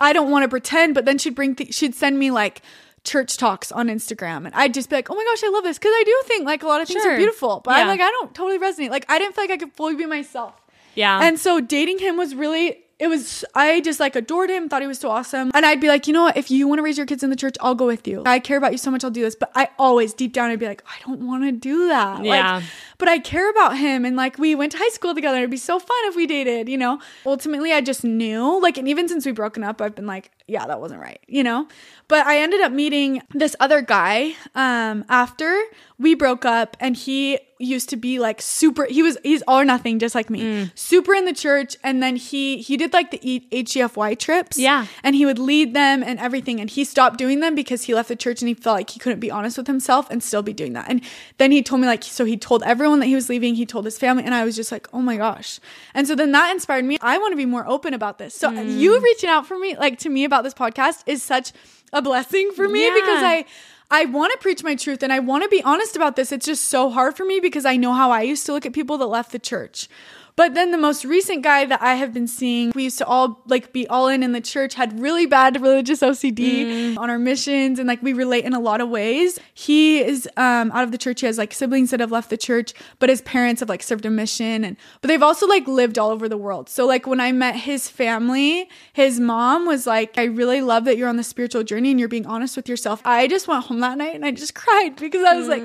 I 0.00 0.12
don't 0.12 0.32
want 0.32 0.42
to 0.42 0.48
pretend, 0.48 0.96
but 0.96 1.04
then 1.04 1.16
she'd 1.16 1.36
bring, 1.36 1.54
th- 1.54 1.72
she'd 1.72 1.94
send 1.94 2.18
me 2.18 2.32
like 2.32 2.60
church 3.04 3.36
talks 3.36 3.70
on 3.70 3.86
Instagram, 3.86 4.46
and 4.46 4.52
I'd 4.52 4.74
just 4.74 4.90
be 4.90 4.96
like, 4.96 5.08
oh 5.10 5.14
my 5.14 5.22
gosh, 5.22 5.44
I 5.44 5.48
love 5.50 5.62
this 5.62 5.78
because 5.78 5.92
I 5.94 6.02
do 6.04 6.22
think 6.26 6.44
like 6.44 6.64
a 6.64 6.66
lot 6.66 6.80
of 6.80 6.88
things 6.88 7.02
Sure. 7.02 7.12
are 7.14 7.16
beautiful, 7.18 7.60
but 7.64 7.74
I'm 7.74 7.86
like, 7.86 8.00
I 8.00 8.10
don't 8.10 8.34
totally 8.34 8.58
resonate. 8.58 8.90
Like, 8.90 9.04
I 9.08 9.20
didn't 9.20 9.36
feel 9.36 9.44
like 9.44 9.52
I 9.52 9.58
could 9.58 9.72
fully 9.74 9.94
be 9.94 10.06
myself. 10.06 10.60
Yeah. 10.96 11.20
And 11.22 11.38
so 11.38 11.60
dating 11.60 12.00
him 12.00 12.16
was 12.16 12.34
really, 12.34 12.81
it 13.02 13.08
was, 13.08 13.44
I 13.52 13.80
just 13.80 13.98
like 13.98 14.14
adored 14.14 14.48
him, 14.48 14.68
thought 14.68 14.80
he 14.80 14.86
was 14.86 15.00
so 15.00 15.10
awesome. 15.10 15.50
And 15.54 15.66
I'd 15.66 15.80
be 15.80 15.88
like, 15.88 16.06
you 16.06 16.12
know 16.12 16.22
what? 16.22 16.36
If 16.36 16.52
you 16.52 16.68
want 16.68 16.78
to 16.78 16.84
raise 16.84 16.96
your 16.96 17.04
kids 17.04 17.24
in 17.24 17.30
the 17.30 17.36
church, 17.36 17.56
I'll 17.60 17.74
go 17.74 17.84
with 17.84 18.06
you. 18.06 18.22
I 18.24 18.38
care 18.38 18.56
about 18.56 18.70
you 18.70 18.78
so 18.78 18.92
much, 18.92 19.02
I'll 19.02 19.10
do 19.10 19.22
this. 19.22 19.34
But 19.34 19.50
I 19.56 19.70
always, 19.76 20.14
deep 20.14 20.32
down, 20.32 20.50
I'd 20.50 20.60
be 20.60 20.68
like, 20.68 20.84
I 20.86 21.04
don't 21.04 21.26
want 21.26 21.42
to 21.42 21.50
do 21.50 21.88
that. 21.88 22.24
Yeah. 22.24 22.54
Like, 22.54 22.64
but 22.98 23.08
I 23.08 23.18
care 23.18 23.50
about 23.50 23.76
him. 23.76 24.04
And 24.04 24.14
like, 24.14 24.38
we 24.38 24.54
went 24.54 24.70
to 24.70 24.78
high 24.78 24.90
school 24.90 25.16
together. 25.16 25.38
It'd 25.38 25.50
be 25.50 25.56
so 25.56 25.80
fun 25.80 25.98
if 26.04 26.14
we 26.14 26.28
dated, 26.28 26.68
you 26.68 26.78
know? 26.78 27.00
Ultimately, 27.26 27.72
I 27.72 27.80
just 27.80 28.04
knew, 28.04 28.62
like, 28.62 28.78
and 28.78 28.86
even 28.86 29.08
since 29.08 29.26
we 29.26 29.32
broken 29.32 29.64
up, 29.64 29.80
I've 29.80 29.96
been 29.96 30.06
like, 30.06 30.30
yeah, 30.46 30.64
that 30.68 30.80
wasn't 30.80 31.00
right, 31.00 31.18
you 31.26 31.42
know? 31.42 31.66
But 32.06 32.24
I 32.26 32.38
ended 32.38 32.60
up 32.60 32.70
meeting 32.70 33.20
this 33.34 33.56
other 33.58 33.80
guy 33.80 34.36
um, 34.54 35.04
after 35.08 35.60
we 35.98 36.14
broke 36.14 36.44
up, 36.44 36.76
and 36.78 36.96
he 36.96 37.40
used 37.62 37.88
to 37.88 37.96
be 37.96 38.18
like 38.18 38.42
super 38.42 38.84
he 38.86 39.02
was 39.02 39.16
he's 39.22 39.42
all 39.48 39.60
or 39.60 39.64
nothing 39.64 39.98
just 39.98 40.14
like 40.14 40.28
me 40.30 40.40
Mm. 40.42 40.70
super 40.74 41.14
in 41.14 41.24
the 41.24 41.32
church 41.32 41.76
and 41.84 42.02
then 42.02 42.16
he 42.16 42.58
he 42.58 42.76
did 42.76 42.92
like 42.92 43.10
the 43.10 43.20
E- 43.22 43.46
hefy 43.50 44.18
trips 44.18 44.58
Yeah. 44.58 44.86
and 45.04 45.14
he 45.14 45.24
would 45.24 45.38
lead 45.38 45.72
them 45.74 46.02
and 46.02 46.18
everything 46.18 46.60
and 46.60 46.68
he 46.68 46.84
stopped 46.84 47.16
doing 47.18 47.40
them 47.40 47.54
because 47.54 47.84
he 47.84 47.94
left 47.94 48.08
the 48.08 48.16
church 48.16 48.42
and 48.42 48.48
he 48.48 48.54
felt 48.54 48.76
like 48.76 48.90
he 48.90 48.98
couldn't 48.98 49.20
be 49.20 49.30
honest 49.30 49.56
with 49.58 49.66
himself 49.66 50.10
and 50.10 50.22
still 50.22 50.42
be 50.42 50.52
doing 50.52 50.72
that 50.72 50.86
and 50.88 51.00
then 51.38 51.50
he 51.52 51.62
told 51.62 51.80
me 51.80 51.86
like 51.86 52.02
so 52.02 52.24
he 52.24 52.36
told 52.36 52.62
everyone 52.64 52.98
that 53.00 53.06
he 53.06 53.14
was 53.14 53.28
leaving 53.28 53.54
he 53.54 53.64
told 53.66 53.84
his 53.84 53.98
family 53.98 54.24
and 54.24 54.34
i 54.34 54.44
was 54.44 54.56
just 54.56 54.72
like 54.72 54.88
oh 54.92 55.00
my 55.00 55.16
gosh 55.16 55.60
and 55.94 56.06
so 56.08 56.14
then 56.14 56.32
that 56.32 56.50
inspired 56.50 56.84
me 56.84 56.98
i 57.00 57.16
want 57.18 57.32
to 57.32 57.36
be 57.36 57.46
more 57.46 57.66
open 57.68 57.94
about 57.94 58.18
this 58.18 58.34
so 58.34 58.50
Mm. 58.50 58.78
you 58.78 59.00
reaching 59.00 59.30
out 59.30 59.46
for 59.46 59.58
me 59.58 59.76
like 59.76 59.98
to 60.00 60.08
me 60.08 60.24
about 60.24 60.42
this 60.44 60.54
podcast 60.54 61.02
is 61.06 61.22
such 61.22 61.52
a 61.92 62.00
blessing 62.02 62.50
for 62.56 62.68
me 62.68 62.84
Yeah. 62.86 62.94
because 62.94 63.22
i 63.22 63.44
I 63.92 64.06
want 64.06 64.32
to 64.32 64.38
preach 64.38 64.64
my 64.64 64.74
truth 64.74 65.02
and 65.02 65.12
I 65.12 65.18
want 65.18 65.42
to 65.42 65.50
be 65.50 65.62
honest 65.62 65.96
about 65.96 66.16
this. 66.16 66.32
It's 66.32 66.46
just 66.46 66.64
so 66.64 66.88
hard 66.88 67.14
for 67.14 67.26
me 67.26 67.40
because 67.40 67.66
I 67.66 67.76
know 67.76 67.92
how 67.92 68.10
I 68.10 68.22
used 68.22 68.46
to 68.46 68.54
look 68.54 68.64
at 68.64 68.72
people 68.72 68.96
that 68.96 69.06
left 69.06 69.32
the 69.32 69.38
church. 69.38 69.86
But 70.34 70.54
then 70.54 70.70
the 70.70 70.78
most 70.78 71.04
recent 71.04 71.42
guy 71.42 71.66
that 71.66 71.82
I 71.82 71.94
have 71.94 72.14
been 72.14 72.26
seeing, 72.26 72.72
we 72.74 72.84
used 72.84 72.98
to 72.98 73.06
all 73.06 73.42
like 73.46 73.72
be 73.72 73.86
all 73.88 74.08
in 74.08 74.22
in 74.22 74.32
the 74.32 74.40
church, 74.40 74.74
had 74.74 74.98
really 74.98 75.26
bad 75.26 75.60
religious 75.60 76.00
OCD 76.00 76.96
on 76.96 77.10
our 77.10 77.18
missions, 77.18 77.78
and 77.78 77.86
like 77.86 78.02
we 78.02 78.12
relate 78.12 78.44
in 78.44 78.54
a 78.54 78.60
lot 78.60 78.80
of 78.80 78.88
ways. 78.88 79.38
He 79.52 80.02
is 80.02 80.28
um, 80.36 80.72
out 80.72 80.84
of 80.84 80.92
the 80.92 80.98
church. 80.98 81.20
He 81.20 81.26
has 81.26 81.38
like 81.38 81.52
siblings 81.52 81.90
that 81.90 82.00
have 82.00 82.10
left 82.10 82.30
the 82.30 82.36
church, 82.36 82.72
but 82.98 83.10
his 83.10 83.20
parents 83.22 83.60
have 83.60 83.68
like 83.68 83.82
served 83.82 84.06
a 84.06 84.10
mission, 84.10 84.64
and 84.64 84.76
but 85.00 85.08
they've 85.08 85.22
also 85.22 85.46
like 85.46 85.66
lived 85.66 85.98
all 85.98 86.10
over 86.10 86.28
the 86.28 86.38
world. 86.38 86.68
So 86.68 86.86
like 86.86 87.06
when 87.06 87.20
I 87.20 87.32
met 87.32 87.56
his 87.56 87.88
family, 87.88 88.68
his 88.92 89.20
mom 89.20 89.66
was 89.66 89.86
like, 89.86 90.16
"I 90.16 90.24
really 90.24 90.62
love 90.62 90.86
that 90.86 90.96
you're 90.96 91.08
on 91.08 91.16
the 91.16 91.24
spiritual 91.24 91.62
journey 91.62 91.90
and 91.90 92.00
you're 92.00 92.08
being 92.08 92.26
honest 92.26 92.56
with 92.56 92.68
yourself." 92.68 93.02
I 93.04 93.28
just 93.28 93.48
went 93.48 93.64
home 93.64 93.80
that 93.80 93.98
night 93.98 94.14
and 94.14 94.24
I 94.24 94.30
just 94.30 94.54
cried 94.62 94.96
because 94.96 95.24
I 95.24 95.36
was 95.36 95.48
like 95.48 95.62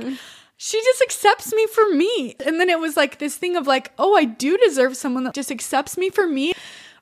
she 0.57 0.81
just 0.83 1.01
accepts 1.03 1.53
me 1.53 1.67
for 1.67 1.87
me. 1.93 2.35
And 2.45 2.59
then 2.59 2.69
it 2.69 2.79
was 2.79 2.97
like 2.97 3.19
this 3.19 3.37
thing 3.37 3.55
of 3.55 3.67
like, 3.67 3.91
oh, 3.97 4.15
I 4.15 4.25
do 4.25 4.57
deserve 4.57 4.97
someone 4.97 5.23
that 5.23 5.35
just 5.35 5.51
accepts 5.51 5.97
me 5.97 6.09
for 6.09 6.27
me, 6.27 6.53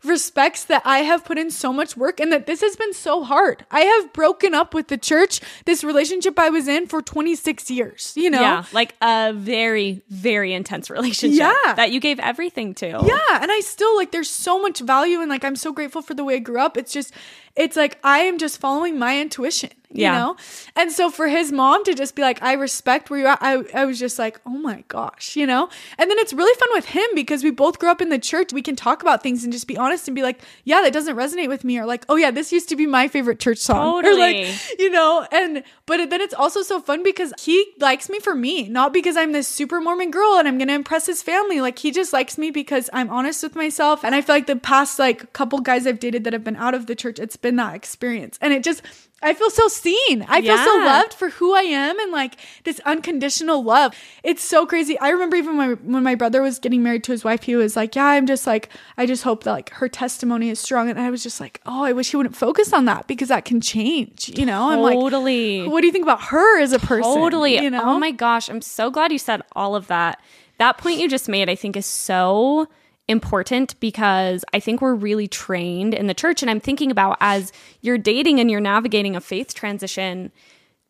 respects 0.03 0.65
that 0.65 0.81
I 0.85 0.99
have 0.99 1.23
put 1.25 1.37
in 1.37 1.49
so 1.49 1.71
much 1.71 1.95
work 1.97 2.19
and 2.19 2.31
that 2.31 2.45
this 2.45 2.61
has 2.61 2.75
been 2.75 2.93
so 2.93 3.23
hard. 3.23 3.65
I 3.71 3.79
have 3.81 4.13
broken 4.13 4.53
up 4.53 4.73
with 4.73 4.89
the 4.89 4.97
church, 4.97 5.39
this 5.65 5.83
relationship 5.83 6.37
I 6.37 6.49
was 6.49 6.67
in 6.67 6.85
for 6.85 7.01
26 7.01 7.71
years, 7.71 8.13
you 8.15 8.29
know? 8.29 8.41
Yeah, 8.41 8.65
like 8.73 8.93
a 9.01 9.31
very, 9.33 10.03
very 10.09 10.53
intense 10.53 10.89
relationship. 10.89 11.39
Yeah. 11.39 11.73
That 11.75 11.91
you 11.91 11.99
gave 12.01 12.19
everything 12.19 12.75
to. 12.75 12.87
Yeah, 12.87 13.41
and 13.41 13.51
I 13.51 13.61
still 13.61 13.95
like 13.95 14.11
there's 14.11 14.29
so 14.29 14.61
much 14.61 14.79
value 14.79 15.21
and 15.21 15.29
like 15.29 15.45
I'm 15.45 15.55
so 15.55 15.71
grateful 15.71 16.01
for 16.01 16.13
the 16.13 16.23
way 16.23 16.35
I 16.35 16.39
grew 16.39 16.59
up. 16.59 16.77
It's 16.77 16.91
just 16.91 17.13
it's 17.55 17.75
like 17.75 17.97
I 18.03 18.19
am 18.19 18.37
just 18.37 18.59
following 18.59 18.99
my 18.99 19.19
intuition, 19.19 19.69
you 19.89 20.01
Yeah. 20.03 20.17
know? 20.17 20.35
And 20.75 20.91
so 20.91 21.09
for 21.09 21.27
his 21.27 21.51
mom 21.53 21.85
to 21.85 21.93
just 21.93 22.15
be 22.15 22.21
like, 22.21 22.41
I 22.43 22.53
respect 22.53 23.09
where 23.09 23.19
you're 23.19 23.29
at, 23.29 23.39
I, 23.41 23.63
I 23.73 23.85
was 23.85 23.97
just 23.97 24.19
like, 24.19 24.41
oh 24.45 24.49
my 24.57 24.83
gosh, 24.89 25.37
you 25.37 25.45
know? 25.47 25.69
And 25.97 26.11
then 26.11 26.19
it's 26.19 26.33
really 26.33 26.53
fun 26.59 26.69
with 26.73 26.85
him 26.87 27.07
because 27.15 27.43
we 27.45 27.51
both 27.51 27.79
grew 27.79 27.89
up 27.89 28.01
in 28.01 28.09
the 28.09 28.19
church. 28.19 28.51
We 28.51 28.61
can 28.61 28.75
talk 28.75 29.01
about 29.01 29.23
things 29.23 29.43
and 29.45 29.53
just 29.53 29.67
be 29.67 29.77
honest 29.77 30.07
and 30.09 30.15
be 30.15 30.21
like, 30.21 30.41
yeah, 30.65 30.81
that 30.81 30.91
doesn't 30.91 31.15
resonate 31.15 31.47
with 31.47 31.63
me. 31.63 31.79
Or 31.79 31.85
like, 31.85 32.03
oh 32.09 32.17
yeah, 32.17 32.29
this 32.31 32.51
used 32.51 32.67
to 32.69 32.75
be 32.75 32.85
my 32.85 33.07
favorite 33.07 33.39
church 33.39 33.59
song. 33.59 34.03
Or 34.05 34.17
like, 34.17 34.35
you 34.77 34.89
know, 34.89 35.25
and 35.31 35.63
but 35.85 36.09
then 36.09 36.19
it's 36.19 36.33
also 36.33 36.61
so 36.61 36.81
fun 36.81 37.03
because 37.03 37.31
he 37.39 37.65
likes 37.79 38.09
me 38.09 38.19
for 38.19 38.35
me, 38.35 38.67
not 38.67 38.91
because 38.91 39.15
I'm 39.15 39.31
this 39.31 39.47
super 39.47 39.79
Mormon 39.79 40.11
girl 40.11 40.35
and 40.37 40.47
I'm 40.47 40.57
gonna 40.57 40.73
impress 40.73 41.05
his 41.05 41.21
family. 41.21 41.61
Like 41.61 41.79
he 41.79 41.91
just 41.91 42.11
likes 42.11 42.37
me 42.37 42.51
because 42.51 42.89
I'm 42.91 43.09
honest 43.09 43.41
with 43.43 43.55
myself. 43.55 44.03
And 44.03 44.13
I 44.13 44.21
feel 44.21 44.35
like 44.35 44.47
the 44.47 44.55
past 44.57 44.99
like 44.99 45.31
couple 45.31 45.59
guys 45.59 45.87
I've 45.87 45.99
dated 45.99 46.25
that 46.25 46.33
have 46.33 46.43
been 46.43 46.55
out 46.57 46.73
of 46.73 46.87
the 46.87 46.95
church, 46.95 47.17
it's 47.19 47.37
been 47.45 47.57
that 47.57 47.75
experience. 47.75 48.39
And 48.41 48.51
it 48.51 48.63
just 48.63 48.81
I 49.21 49.35
feel 49.35 49.51
so 49.51 49.67
seen. 49.67 50.25
I 50.27 50.41
feel 50.41 50.57
so 50.57 50.77
loved 50.77 51.13
for 51.13 51.29
who 51.29 51.53
I 51.53 51.61
am 51.61 51.99
and 51.99 52.11
like 52.11 52.37
this 52.63 52.79
unconditional 52.81 53.63
love. 53.63 53.95
It's 54.23 54.43
so 54.43 54.65
crazy. 54.65 54.97
I 54.99 55.09
remember 55.09 55.35
even 55.35 55.57
when, 55.57 55.75
when 55.91 56.01
my 56.01 56.15
brother 56.15 56.41
was 56.41 56.57
getting 56.57 56.81
married 56.81 57.03
to 57.03 57.11
his 57.11 57.23
wife, 57.23 57.43
he 57.43 57.55
was 57.55 57.75
like, 57.75 57.95
Yeah, 57.95 58.05
I'm 58.05 58.25
just 58.25 58.47
like, 58.47 58.69
I 58.97 59.05
just 59.05 59.21
hope 59.21 59.43
that 59.43 59.51
like 59.51 59.69
her 59.73 59.87
testimony 59.87 60.49
is 60.49 60.59
strong. 60.59 60.89
And 60.89 60.99
I 60.99 61.11
was 61.11 61.21
just 61.21 61.39
like, 61.39 61.61
Oh, 61.67 61.83
I 61.83 61.93
wish 61.93 62.09
he 62.09 62.17
wouldn't 62.17 62.35
focus 62.35 62.73
on 62.73 62.85
that 62.85 63.05
because 63.05 63.27
that 63.27 63.45
can 63.45 63.61
change, 63.61 64.31
you 64.35 64.45
know? 64.45 64.71
I'm 64.71 64.79
like, 64.79 64.95
Totally. 64.95 65.67
what 65.67 65.81
do 65.81 65.87
you 65.87 65.93
think 65.93 66.05
about 66.05 66.23
her 66.23 66.59
as 66.59 66.73
a 66.73 66.79
person? 66.79 67.13
Totally. 67.13 67.61
You 67.61 67.69
know? 67.69 67.83
Oh 67.83 67.99
my 67.99 68.11
gosh. 68.11 68.49
I'm 68.49 68.61
so 68.61 68.89
glad 68.89 69.11
you 69.11 69.19
said 69.19 69.43
all 69.51 69.75
of 69.75 69.85
that. 69.87 70.19
That 70.57 70.79
point 70.79 70.99
you 70.99 71.07
just 71.07 71.29
made, 71.29 71.47
I 71.47 71.55
think, 71.55 71.77
is 71.77 71.85
so 71.85 72.67
important 73.07 73.79
because 73.79 74.43
I 74.53 74.59
think 74.59 74.81
we're 74.81 74.95
really 74.95 75.27
trained 75.27 75.93
in 75.93 76.07
the 76.07 76.13
church. 76.13 76.41
And 76.41 76.49
I'm 76.49 76.59
thinking 76.59 76.91
about 76.91 77.17
as 77.19 77.51
you're 77.81 77.97
dating 77.97 78.39
and 78.39 78.49
you're 78.49 78.59
navigating 78.59 79.15
a 79.15 79.21
faith 79.21 79.53
transition, 79.53 80.31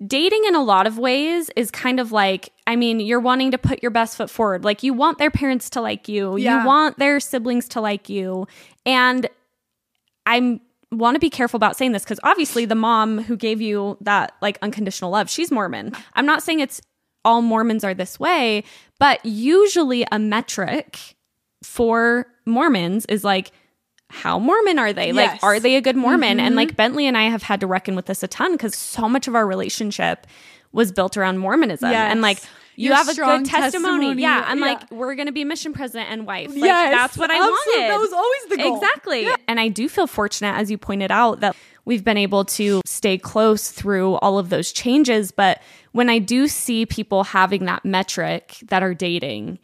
dating 0.05 0.43
in 0.45 0.55
a 0.55 0.63
lot 0.63 0.87
of 0.87 0.97
ways 0.97 1.49
is 1.55 1.71
kind 1.71 1.99
of 1.99 2.11
like 2.11 2.49
I 2.67 2.75
mean, 2.75 2.99
you're 2.99 3.19
wanting 3.19 3.51
to 3.51 3.57
put 3.57 3.81
your 3.83 3.91
best 3.91 4.17
foot 4.17 4.29
forward. 4.29 4.63
Like 4.63 4.81
you 4.81 4.93
want 4.93 5.17
their 5.17 5.31
parents 5.31 5.69
to 5.71 5.81
like 5.81 6.07
you. 6.07 6.37
Yeah. 6.37 6.61
You 6.61 6.67
want 6.67 6.97
their 6.97 7.19
siblings 7.19 7.67
to 7.69 7.81
like 7.81 8.09
you. 8.09 8.47
And 8.85 9.27
I'm 10.25 10.61
want 10.91 11.15
to 11.15 11.19
be 11.19 11.29
careful 11.29 11.57
about 11.57 11.75
saying 11.75 11.91
this 11.91 12.03
because 12.03 12.19
obviously 12.23 12.65
the 12.65 12.75
mom 12.75 13.21
who 13.23 13.35
gave 13.35 13.61
you 13.61 13.97
that 14.01 14.35
like 14.41 14.57
unconditional 14.61 15.11
love, 15.11 15.29
she's 15.29 15.51
Mormon. 15.51 15.91
I'm 16.13 16.25
not 16.25 16.41
saying 16.41 16.61
it's 16.61 16.81
all 17.25 17.41
Mormons 17.41 17.83
are 17.83 17.93
this 17.93 18.19
way, 18.19 18.63
but 18.99 19.23
usually 19.25 20.05
a 20.11 20.19
metric 20.19 21.14
for 21.65 22.27
Mormons 22.45 23.05
is 23.07 23.23
like 23.23 23.51
how 24.09 24.37
Mormon 24.39 24.79
are 24.79 24.93
they? 24.93 25.11
Like, 25.11 25.43
are 25.43 25.59
they 25.59 25.75
a 25.75 25.81
good 25.81 25.95
Mormon? 25.95 26.39
And 26.39 26.55
like 26.55 26.69
mm-hmm. 26.69 26.75
Bentley 26.75 27.07
and 27.07 27.17
I 27.17 27.23
have 27.23 27.43
had 27.43 27.59
to 27.61 27.67
reckon 27.67 27.95
with 27.95 28.05
this 28.05 28.23
a 28.23 28.27
ton 28.27 28.51
because 28.53 28.75
so 28.75 29.09
much 29.09 29.27
of 29.27 29.35
our 29.35 29.45
relationship 29.45 30.27
was 30.71 30.91
built 30.91 31.17
around 31.17 31.39
Mormonism. 31.39 31.89
Yes. 31.89 32.11
And 32.11 32.21
like, 32.21 32.39
you 32.75 32.89
Your 32.89 32.95
have 32.95 33.07
a 33.07 33.13
strong 33.13 33.43
good 33.43 33.49
testimony. 33.49 34.07
testimony. 34.07 34.21
Yeah. 34.21 34.43
I'm 34.45 34.59
Yeah. 34.59 34.65
like, 34.65 34.91
we're 34.91 35.15
going 35.15 35.27
to 35.27 35.31
be 35.31 35.43
mission 35.43 35.73
president 35.73 36.11
and 36.11 36.27
wife. 36.27 36.49
Like, 36.49 36.57
Yes, 36.57 36.93
that's 36.93 37.17
what 37.17 37.31
I 37.31 37.35
absolutely. 37.35 37.73
wanted. 37.73 37.89
That 37.89 37.99
was 37.99 38.13
always 38.13 38.45
the 38.49 38.57
goal. 38.57 38.75
Exactly. 38.77 39.27
And 39.47 39.59
I 39.59 39.69
do 39.69 39.89
feel 39.89 40.07
fortunate, 40.07 40.55
as 40.55 40.69
you 40.69 40.77
pointed 40.77 41.11
out, 41.11 41.39
that 41.39 41.55
we've 41.85 42.03
been 42.03 42.17
able 42.17 42.45
to 42.45 42.81
stay 42.85 43.17
close 43.17 43.71
through 43.71 44.15
all 44.15 44.37
of 44.37 44.49
those 44.49 44.71
changes. 44.71 45.31
But 45.31 45.61
when 45.93 46.09
I 46.09 46.19
do 46.19 46.47
see 46.47 46.85
people 46.85 47.23
having 47.23 47.65
that 47.65 47.85
metric 47.85 48.57
that 48.67 48.83
are 48.83 48.93
dating, 48.93 49.59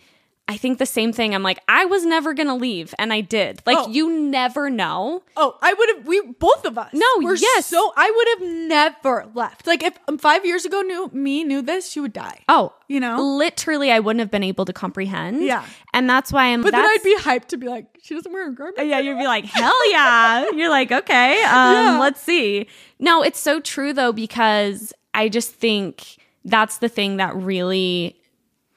I 0.48 0.58
think 0.58 0.80
the 0.80 0.86
same 0.86 1.14
thing. 1.14 1.34
I'm 1.34 1.44
like, 1.44 1.60
I 1.70 1.86
was 1.86 2.06
never 2.06 2.34
going 2.34 2.48
to 2.48 2.54
leave. 2.56 2.94
And 3.00 3.14
I 3.14 3.22
did. 3.22 3.62
Like, 3.66 3.78
Oh. 3.78 3.88
you 3.89 4.12
never 4.20 4.70
know. 4.70 5.24
Oh, 5.38 5.56
I 5.62 5.74
would 5.74 5.89
have. 5.96 6.06
We 6.06 6.20
both 6.39 6.66
of 6.66 6.78
us. 6.78 6.89
No, 6.94 7.06
were 7.22 7.36
yes. 7.36 7.68
So 7.68 7.94
I 7.96 8.12
would 8.14 8.28
have 8.50 8.68
never 8.68 9.28
left. 9.34 9.66
Like 9.66 9.82
if 9.82 9.98
um, 10.10 10.18
five 10.18 10.46
years 10.46 10.66
ago 10.66 10.82
knew 10.82 11.10
me 11.14 11.46
knew 11.46 11.62
this, 11.62 11.89
she 11.89 12.02
would 12.02 12.12
die. 12.12 12.42
Oh, 12.50 12.74
You 12.89 13.00
know? 13.00 13.22
literally, 13.22 13.94
I 13.94 14.00
wouldn't 14.00 14.20
have 14.20 14.30
been 14.32 14.44
able 14.44 14.66
to 14.66 14.74
comprehend. 14.74 15.42
Yeah. 15.42 15.66
And 15.94 16.10
that's 16.10 16.34
why 16.34 16.48
I'm, 16.48 16.64
But 16.64 16.72
then 16.72 16.84
I'd 16.84 17.04
be 17.04 17.16
hyped 17.18 17.48
to 17.50 17.58
be 17.58 17.68
like, 17.68 17.86
she 18.04 18.14
doesn't 18.14 18.32
wear 18.34 18.50
a 18.50 18.54
garment. 18.54 18.86
Yeah, 18.88 19.00
you'd 19.00 19.18
be 19.20 19.26
like, 19.28 19.46
hell 19.46 19.89
yeah. 19.92 20.50
You're 20.54 20.70
like, 20.70 20.92
okay, 20.92 21.44
um, 21.44 21.74
Yeah. 21.76 21.98
let's 22.02 22.20
see. 22.22 22.68
No, 23.00 23.24
it's 23.24 23.39
so 23.39 23.62
true 23.62 23.94
though, 23.94 24.12
because 24.12 24.92
I 25.14 25.30
just 25.30 25.54
think 25.54 26.18
that's 26.44 26.80
the 26.80 26.89
thing 26.89 27.18
that 27.18 27.36
really 27.36 28.18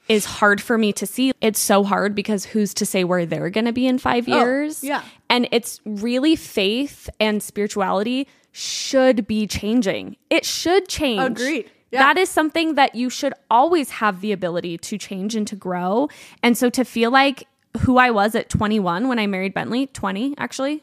is 0.08 0.24
hard 0.24 0.60
for 0.60 0.76
me 0.76 0.92
to 0.94 1.06
see. 1.06 1.32
It's 1.40 1.60
so 1.60 1.84
hard 1.84 2.14
because 2.14 2.44
who's 2.44 2.74
to 2.74 2.86
say 2.86 3.04
where 3.04 3.26
they're 3.26 3.50
going 3.50 3.64
to 3.64 3.72
be 3.72 3.86
in 3.86 3.98
five 3.98 4.28
oh, 4.28 4.36
years? 4.36 4.84
yeah. 4.84 5.02
And 5.30 5.48
it's 5.50 5.80
really 5.84 6.36
faith 6.36 7.08
and 7.18 7.42
spirituality 7.42 8.28
should 8.52 9.26
be 9.26 9.46
changing. 9.46 10.16
It 10.30 10.44
should 10.44 10.88
change. 10.88 11.22
Agreed. 11.22 11.70
Yeah. 11.90 12.00
That 12.00 12.18
is 12.18 12.28
something 12.28 12.74
that 12.74 12.94
you 12.94 13.08
should 13.08 13.34
always 13.50 13.90
have 13.90 14.20
the 14.20 14.32
ability 14.32 14.78
to 14.78 14.98
change 14.98 15.36
and 15.36 15.46
to 15.46 15.56
grow. 15.56 16.08
And 16.42 16.58
so 16.58 16.68
to 16.70 16.84
feel 16.84 17.10
like 17.10 17.46
who 17.80 17.98
I 17.98 18.10
was 18.10 18.34
at 18.34 18.48
21 18.48 19.08
when 19.08 19.18
I 19.18 19.26
married 19.26 19.54
Bentley, 19.54 19.86
20 19.86 20.34
actually. 20.38 20.82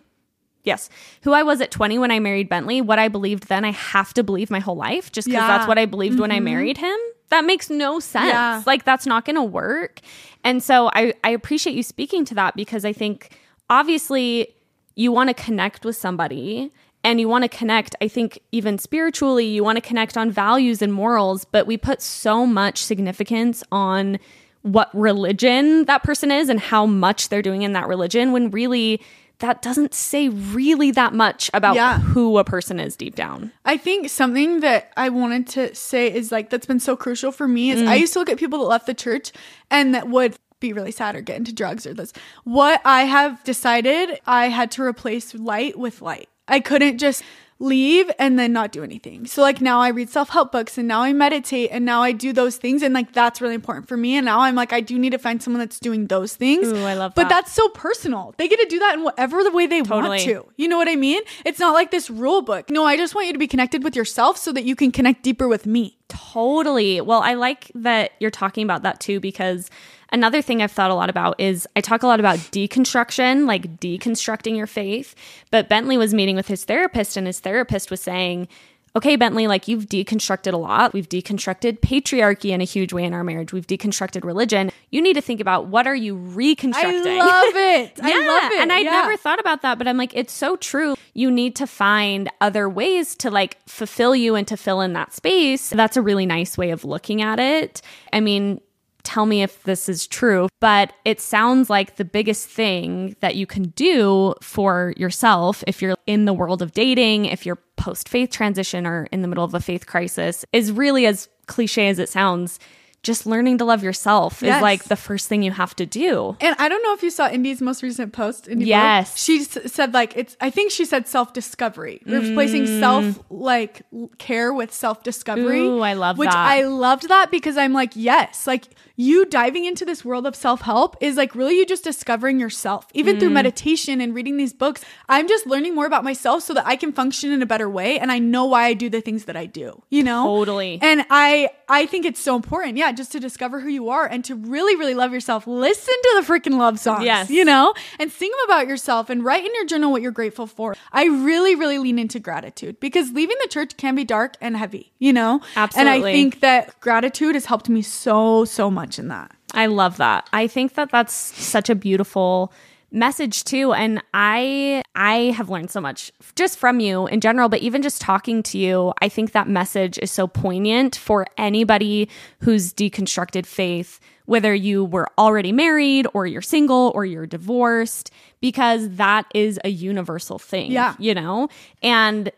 Yes. 0.63 0.89
Who 1.23 1.33
I 1.33 1.43
was 1.43 1.59
at 1.59 1.71
20 1.71 1.97
when 1.99 2.11
I 2.11 2.19
married 2.19 2.47
Bentley, 2.47 2.81
what 2.81 2.99
I 2.99 3.07
believed 3.07 3.47
then, 3.47 3.65
I 3.65 3.71
have 3.71 4.13
to 4.13 4.23
believe 4.23 4.51
my 4.51 4.59
whole 4.59 4.75
life 4.75 5.11
just 5.11 5.27
because 5.27 5.41
Yeah. 5.41 5.47
that's 5.47 5.67
what 5.67 5.77
I 5.77 5.85
believed 5.85 6.19
when 6.19 6.31
I 6.31 6.35
mm-hmm. 6.35 6.45
married 6.45 6.77
him. 6.77 6.97
That 7.31 7.45
makes 7.45 7.69
no 7.69 7.99
sense. 7.99 8.27
Yeah. 8.27 8.61
Like 8.65 8.85
that's 8.85 9.07
not 9.07 9.25
going 9.25 9.37
to 9.37 9.43
work. 9.43 10.01
And 10.43 10.61
so 10.61 10.89
I 10.93 11.13
I 11.23 11.31
appreciate 11.31 11.75
you 11.75 11.83
speaking 11.83 12.23
to 12.25 12.35
that 12.35 12.55
because 12.55 12.85
I 12.85 12.93
think 12.93 13.37
obviously 13.69 14.53
you 14.95 15.11
want 15.11 15.29
to 15.29 15.33
connect 15.33 15.83
with 15.83 15.95
somebody 15.95 16.71
and 17.03 17.19
you 17.19 17.27
want 17.27 17.43
to 17.43 17.47
connect 17.47 17.95
i 18.01 18.07
think 18.07 18.39
even 18.51 18.77
spiritually 18.77 19.45
you 19.45 19.63
want 19.63 19.77
to 19.77 19.81
connect 19.81 20.17
on 20.17 20.29
values 20.29 20.81
and 20.81 20.93
morals 20.93 21.45
but 21.45 21.65
we 21.65 21.77
put 21.77 22.01
so 22.01 22.45
much 22.45 22.83
significance 22.83 23.63
on 23.71 24.19
what 24.61 24.89
religion 24.93 25.85
that 25.85 26.03
person 26.03 26.29
is 26.31 26.49
and 26.49 26.59
how 26.59 26.85
much 26.85 27.29
they're 27.29 27.41
doing 27.41 27.63
in 27.63 27.73
that 27.73 27.87
religion 27.87 28.31
when 28.31 28.51
really 28.51 29.01
that 29.41 29.61
doesn't 29.61 29.93
say 29.93 30.29
really 30.29 30.89
that 30.91 31.13
much 31.13 31.51
about 31.53 31.75
Yeah. 31.75 31.99
who 31.99 32.37
a 32.37 32.43
person 32.43 32.79
is 32.79 32.95
deep 32.95 33.13
down 33.15 33.51
I 33.65 33.77
think 33.77 34.09
something 34.09 34.61
that 34.61 34.91
I 34.97 35.09
wanted 35.09 35.45
to 35.49 35.75
say 35.75 36.11
is 36.11 36.31
like 36.31 36.49
that's 36.49 36.65
been 36.65 36.79
so 36.79 36.95
crucial 36.95 37.31
for 37.31 37.47
me 37.47 37.69
is 37.71 37.81
Mm. 37.81 37.87
I 37.87 37.95
used 37.95 38.13
to 38.13 38.19
look 38.19 38.29
at 38.29 38.37
people 38.37 38.59
that 38.59 38.65
left 38.65 38.85
the 38.87 38.93
church 38.93 39.31
and 39.69 39.93
that 39.93 40.07
would 40.09 40.35
be 40.59 40.73
really 40.73 40.91
sad 40.91 41.15
or 41.15 41.21
get 41.21 41.37
into 41.37 41.51
drugs 41.51 41.85
or 41.87 41.93
this. 41.93 42.13
What 42.43 42.81
I 42.85 43.03
have 43.03 43.43
decided 43.43 44.19
I 44.27 44.49
had 44.49 44.69
to 44.71 44.83
replace 44.83 45.33
light 45.33 45.77
with 45.77 46.01
light. 46.01 46.29
I 46.47 46.59
couldn't 46.59 46.97
just 46.99 47.23
leave 47.61 48.09
and 48.17 48.39
then 48.39 48.51
not 48.51 48.71
do 48.71 48.83
anything. 48.83 49.27
So 49.27 49.41
like 49.41 49.61
now 49.61 49.79
I 49.79 49.89
read 49.89 50.09
self-help 50.09 50.51
books 50.51 50.77
and 50.79 50.87
now 50.87 51.01
I 51.03 51.13
meditate 51.13 51.69
and 51.71 51.85
now 51.85 52.01
I 52.01 52.11
do 52.11 52.33
those 52.33 52.57
things 52.57 52.81
and 52.81 52.93
like 52.93 53.13
that's 53.13 53.39
really 53.39 53.53
important 53.53 53.87
for 53.87 53.95
me 53.95 54.15
and 54.15 54.25
now 54.25 54.41
I'm 54.41 54.55
like 54.55 54.73
I 54.73 54.81
do 54.81 54.97
need 54.97 55.11
to 55.11 55.19
find 55.19 55.41
someone 55.41 55.59
that's 55.59 55.79
doing 55.79 56.07
those 56.07 56.35
things. 56.35 56.67
Ooh, 56.67 56.83
I 56.83 56.95
love 56.95 57.13
But 57.15 57.29
that's 57.29 57.51
so 57.51 57.69
personal. 57.69 58.33
They 58.37 58.47
get 58.47 58.59
to 58.59 58.65
do 58.67 58.79
that 58.79 58.95
in 58.95 59.03
whatever 59.03 59.43
the 59.43 59.51
way 59.51 59.67
they 59.67 59.81
Totally. 59.83 60.09
want 60.09 60.21
to. 60.21 60.45
You 60.57 60.67
know 60.67 60.77
what 60.77 60.89
I 60.89 60.95
mean? 60.95 61.21
It's 61.45 61.59
not 61.59 61.73
like 61.73 61.91
this 61.91 62.09
rule 62.09 62.41
book. 62.41 62.69
No, 62.71 62.83
I 62.83 62.97
just 62.97 63.13
want 63.13 63.27
you 63.27 63.33
to 63.33 63.39
be 63.39 63.47
connected 63.47 63.83
with 63.83 63.95
yourself 63.95 64.37
so 64.37 64.51
that 64.53 64.63
you 64.63 64.75
can 64.75 64.91
connect 64.91 65.21
deeper 65.21 65.47
with 65.47 65.67
me. 65.67 65.97
Totally. 66.07 66.99
Well, 66.99 67.21
I 67.21 67.35
like 67.35 67.71
that 67.75 68.13
you're 68.19 68.31
talking 68.31 68.63
about 68.63 68.81
that 68.83 68.99
too 68.99 69.19
because 69.19 69.69
another 70.11 70.41
thing 70.41 70.61
I've 70.61 70.71
thought 70.71 70.91
a 70.91 70.95
lot 70.95 71.09
about 71.09 71.39
is 71.39 71.67
I 71.75 71.81
talk 71.81 72.03
a 72.03 72.07
lot 72.07 72.19
about 72.19 72.37
deconstruction, 72.37 73.47
like 73.47 73.79
deconstructing 73.79 74.55
your 74.55 74.67
faith. 74.67 75.15
But 75.51 75.69
Bentley 75.69 75.97
was 75.97 76.13
meeting 76.13 76.35
with 76.35 76.47
his 76.47 76.65
therapist, 76.65 77.17
and 77.17 77.27
his 77.27 77.39
therapist 77.39 77.91
was 77.91 78.01
saying, 78.01 78.47
Okay, 78.93 79.15
Bentley, 79.15 79.47
like 79.47 79.69
you've 79.69 79.85
deconstructed 79.85 80.51
a 80.51 80.57
lot. 80.57 80.91
We've 80.91 81.07
deconstructed 81.07 81.79
patriarchy 81.79 82.49
in 82.49 82.59
a 82.59 82.65
huge 82.65 82.91
way 82.91 83.05
in 83.05 83.13
our 83.13 83.23
marriage. 83.23 83.53
We've 83.53 83.65
deconstructed 83.65 84.25
religion. 84.25 84.69
You 84.89 85.01
need 85.01 85.13
to 85.13 85.21
think 85.21 85.39
about 85.39 85.67
what 85.67 85.87
are 85.87 85.95
you 85.95 86.13
reconstructing? 86.15 87.07
I 87.07 87.17
love 87.19 87.55
it. 87.55 87.99
I 88.03 88.09
Yeah, 88.09 88.27
love 88.27 88.51
it. 88.51 88.59
And 88.59 88.73
I'd 88.73 88.83
Yeah. 88.83 88.91
never 88.91 89.15
thought 89.15 89.39
about 89.39 89.61
that, 89.61 89.77
but 89.77 89.87
I'm 89.87 89.95
like, 89.95 90.13
it's 90.13 90.33
so 90.33 90.57
true. 90.57 90.95
You 91.13 91.31
need 91.31 91.55
to 91.55 91.67
find 91.67 92.29
other 92.41 92.67
ways 92.67 93.15
to 93.17 93.31
like 93.31 93.57
fulfill 93.65 94.13
you 94.13 94.35
and 94.35 94.45
to 94.49 94.57
fill 94.57 94.81
in 94.81 94.91
that 94.91 95.13
space. 95.13 95.69
That's 95.69 95.95
a 95.95 96.01
really 96.01 96.25
nice 96.25 96.57
way 96.57 96.71
of 96.71 96.83
looking 96.83 97.21
at 97.21 97.39
it. 97.39 97.81
I 98.11 98.19
mean, 98.19 98.59
tell 99.03 99.25
me 99.25 99.41
if 99.41 99.63
this 99.63 99.89
is 99.89 100.07
true, 100.07 100.47
but 100.59 100.93
it 101.05 101.19
sounds 101.19 101.69
like 101.69 101.95
the 101.95 102.05
biggest 102.05 102.47
thing 102.47 103.15
that 103.19 103.35
you 103.35 103.45
can 103.45 103.63
do 103.69 104.33
for 104.41 104.93
yourself 104.97 105.63
if 105.67 105.81
you're 105.81 105.95
in 106.07 106.25
the 106.25 106.33
world 106.33 106.61
of 106.61 106.71
dating, 106.71 107.25
if 107.25 107.45
you're 107.45 107.59
post 107.77 108.09
faith 108.09 108.31
transition 108.31 108.85
or 108.85 109.07
in 109.11 109.21
the 109.21 109.27
middle 109.27 109.43
of 109.43 109.53
a 109.53 109.59
faith 109.59 109.85
crisis, 109.85 110.45
is 110.53 110.71
really 110.71 111.05
as 111.05 111.29
cliche 111.47 111.87
as 111.89 111.99
it 111.99 112.09
sounds. 112.09 112.59
Just 113.03 113.25
learning 113.25 113.57
to 113.57 113.65
love 113.65 113.81
yourself 113.83 114.41
Yes. 114.43 114.57
is 114.57 114.61
like 114.61 114.83
the 114.83 114.95
first 114.95 115.27
thing 115.27 115.41
you 115.41 115.51
have 115.51 115.75
to 115.77 115.87
do. 115.87 116.37
And 116.39 116.55
I 116.59 116.69
don't 116.69 116.83
know 116.83 116.93
if 116.93 117.01
you 117.01 117.09
saw 117.09 117.27
Indy's 117.27 117.59
most 117.61 117.81
recent 117.81 118.13
post. 118.13 118.47
Indy 118.47 118.65
Blue. 118.65 118.69
Yes. 118.69 119.17
she 119.17 119.39
s- 119.39 119.57
said 119.73 119.93
like 119.93 120.15
it's. 120.15 120.37
I 120.39 120.51
think 120.51 120.71
she 120.71 120.85
said 120.85 121.07
self 121.07 121.33
discovery, 121.33 122.01
replacing 122.05 122.67
self 122.79 123.19
like 123.31 123.81
care 124.19 124.53
with 124.53 124.71
self 124.71 125.01
discovery. 125.03 125.59
Mm. 125.61 125.77
Ooh, 125.77 125.81
I 125.81 125.93
love 125.93 126.17
which 126.19 126.29
that. 126.29 126.37
I 126.37 126.63
loved 126.65 127.07
that 127.09 127.31
because 127.31 127.57
I'm 127.57 127.73
like, 127.73 127.93
yes, 127.95 128.45
like 128.45 128.65
you 128.97 129.25
diving 129.25 129.65
into 129.65 129.83
this 129.83 130.05
world 130.05 130.27
of 130.27 130.35
self 130.35 130.61
help 130.61 130.95
is 131.01 131.17
like 131.17 131.33
really 131.33 131.57
you 131.57 131.65
just 131.65 131.83
discovering 131.83 132.39
yourself, 132.39 132.85
even 132.93 133.15
Mm. 133.15 133.19
through 133.19 133.29
meditation 133.31 133.99
and 133.99 134.13
reading 134.13 134.37
these 134.37 134.53
books. 134.53 134.81
I'm 135.09 135.27
just 135.27 135.47
learning 135.47 135.73
more 135.73 135.87
about 135.87 136.03
myself 136.03 136.43
so 136.43 136.53
that 136.53 136.67
I 136.67 136.75
can 136.75 136.91
function 136.93 137.31
in 137.31 137.41
a 137.41 137.47
better 137.47 137.67
way, 137.67 137.97
and 137.97 138.11
I 138.11 138.19
know 138.19 138.45
why 138.45 138.65
I 138.65 138.73
do 138.73 138.89
the 138.89 139.01
things 139.01 139.25
that 139.25 139.35
I 139.35 139.47
do. 139.47 139.81
You 139.89 140.03
know, 140.03 140.25
Totally. 140.25 140.77
and 140.83 141.03
I 141.09 141.49
I 141.67 141.87
think 141.87 142.05
it's 142.05 142.19
so 142.21 142.35
important, 142.35 142.77
yeah, 142.77 142.90
just 142.97 143.11
to 143.13 143.19
discover 143.19 143.59
who 143.59 143.69
you 143.69 143.89
are 143.89 144.05
and 144.05 144.23
to 144.25 144.35
really 144.35 144.75
really 144.75 144.93
love 144.93 145.13
yourself. 145.13 145.45
Listen 145.47 145.93
to 146.03 146.21
the 146.21 146.33
freaking 146.33 146.57
love 146.57 146.79
songs, 146.79 147.03
Yes. 147.05 147.29
you 147.29 147.45
know, 147.45 147.73
and 147.99 148.11
sing 148.11 148.29
them 148.29 148.39
about 148.45 148.67
yourself 148.67 149.09
and 149.09 149.23
write 149.23 149.45
in 149.45 149.51
your 149.55 149.65
journal 149.65 149.91
what 149.91 150.01
you're 150.01 150.11
grateful 150.11 150.47
for. 150.47 150.75
I 150.91 151.05
really 151.05 151.55
really 151.55 151.77
lean 151.77 151.99
into 151.99 152.19
gratitude 152.19 152.79
because 152.79 153.11
leaving 153.13 153.37
the 153.41 153.47
church 153.47 153.77
can 153.77 153.95
be 153.95 154.03
dark 154.03 154.35
and 154.41 154.55
heavy, 154.57 154.91
you 154.99 155.13
know. 155.13 155.41
Absolutely. 155.55 155.93
And 155.95 156.03
I 156.05 156.11
think 156.11 156.39
that 156.41 156.79
gratitude 156.79 157.35
has 157.35 157.45
helped 157.45 157.69
me 157.69 157.81
so 157.81 158.45
so 158.45 158.69
much 158.71 158.99
in 158.99 159.07
that. 159.09 159.31
I 159.53 159.65
love 159.65 159.97
that. 159.97 160.29
I 160.31 160.47
think 160.47 160.75
that 160.75 160.91
that's 160.91 161.13
such 161.13 161.69
a 161.69 161.75
beautiful 161.75 162.53
message 162.91 163.43
too 163.45 163.71
and 163.73 164.01
I 164.13 164.83
I 164.95 165.31
have 165.37 165.49
learned 165.49 165.71
so 165.71 165.79
much 165.79 166.11
just 166.35 166.59
from 166.59 166.81
you 166.81 167.07
in 167.07 167.21
general 167.21 167.47
but 167.47 167.61
even 167.61 167.81
just 167.81 168.01
talking 168.01 168.43
to 168.43 168.57
you 168.57 168.93
I 169.01 169.07
think 169.07 169.31
that 169.31 169.47
message 169.47 169.97
is 169.99 170.11
so 170.11 170.27
poignant 170.27 170.97
for 170.97 171.25
anybody 171.37 172.09
who's 172.41 172.73
deconstructed 172.73 173.45
faith 173.45 173.99
whether 174.25 174.53
you 174.53 174.83
were 174.85 175.07
already 175.17 175.51
married 175.53 176.05
or 176.13 176.27
you're 176.27 176.41
single 176.41 176.91
or 176.93 177.05
you're 177.05 177.25
divorced 177.25 178.11
because 178.41 178.89
that 178.97 179.25
is 179.33 179.57
a 179.63 179.69
universal 179.69 180.37
thing 180.37 180.71
Yeah. 180.71 180.95
you 180.99 181.13
know 181.13 181.47
and 181.81 182.29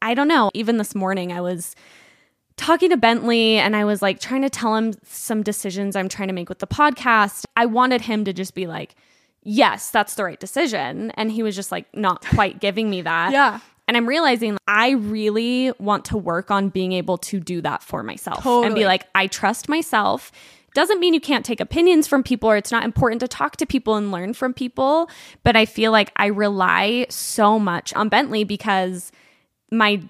I 0.00 0.14
don't 0.14 0.28
know 0.28 0.50
even 0.54 0.78
this 0.78 0.94
morning 0.94 1.32
I 1.32 1.42
was 1.42 1.76
talking 2.56 2.90
to 2.90 2.96
Bentley 2.96 3.56
and 3.58 3.76
I 3.76 3.84
was 3.84 4.00
like 4.02 4.20
trying 4.20 4.42
to 4.42 4.50
tell 4.50 4.74
him 4.74 4.94
some 5.04 5.42
decisions 5.42 5.94
I'm 5.96 6.08
trying 6.08 6.28
to 6.28 6.34
make 6.34 6.48
with 6.48 6.58
the 6.58 6.66
podcast. 6.66 7.44
I 7.56 7.66
wanted 7.66 8.00
him 8.00 8.24
to 8.24 8.32
just 8.32 8.52
be 8.52 8.66
like, 8.66 8.96
yes, 9.48 9.90
that's 9.90 10.14
the 10.14 10.24
right 10.24 10.38
decision. 10.38 11.10
And 11.12 11.32
he 11.32 11.42
was 11.42 11.56
just 11.56 11.72
like 11.72 11.86
not 11.94 12.24
quite 12.26 12.60
giving 12.60 12.90
me 12.90 13.02
that. 13.02 13.32
Yeah. 13.32 13.60
And 13.86 13.96
I'm 13.96 14.06
realizing 14.06 14.58
I 14.68 14.90
really 14.90 15.72
want 15.78 16.04
to 16.06 16.18
work 16.18 16.50
on 16.50 16.68
being 16.68 16.92
able 16.92 17.16
to 17.18 17.40
do 17.40 17.62
that 17.62 17.82
for 17.82 18.02
myself 18.02 18.44
and 18.44 18.74
be 18.74 18.84
like, 18.84 19.04
I 19.14 19.26
trust 19.26 19.66
myself. 19.68 20.30
Doesn't 20.74 21.00
mean 21.00 21.14
you 21.14 21.20
can't 21.20 21.46
take 21.46 21.60
opinions 21.60 22.06
from 22.06 22.22
people 22.22 22.50
or 22.50 22.58
it's 22.58 22.70
not 22.70 22.84
important 22.84 23.20
to 23.20 23.28
talk 23.28 23.56
to 23.56 23.64
people 23.66 23.94
and 23.94 24.12
learn 24.12 24.34
from 24.34 24.52
people. 24.52 25.08
But 25.42 25.56
I 25.56 25.64
feel 25.64 25.90
like 25.90 26.12
I 26.16 26.26
rely 26.26 27.06
so 27.08 27.58
much 27.58 27.94
on 27.94 28.10
Bentley 28.10 28.44
because 28.44 29.10
my 29.72 30.02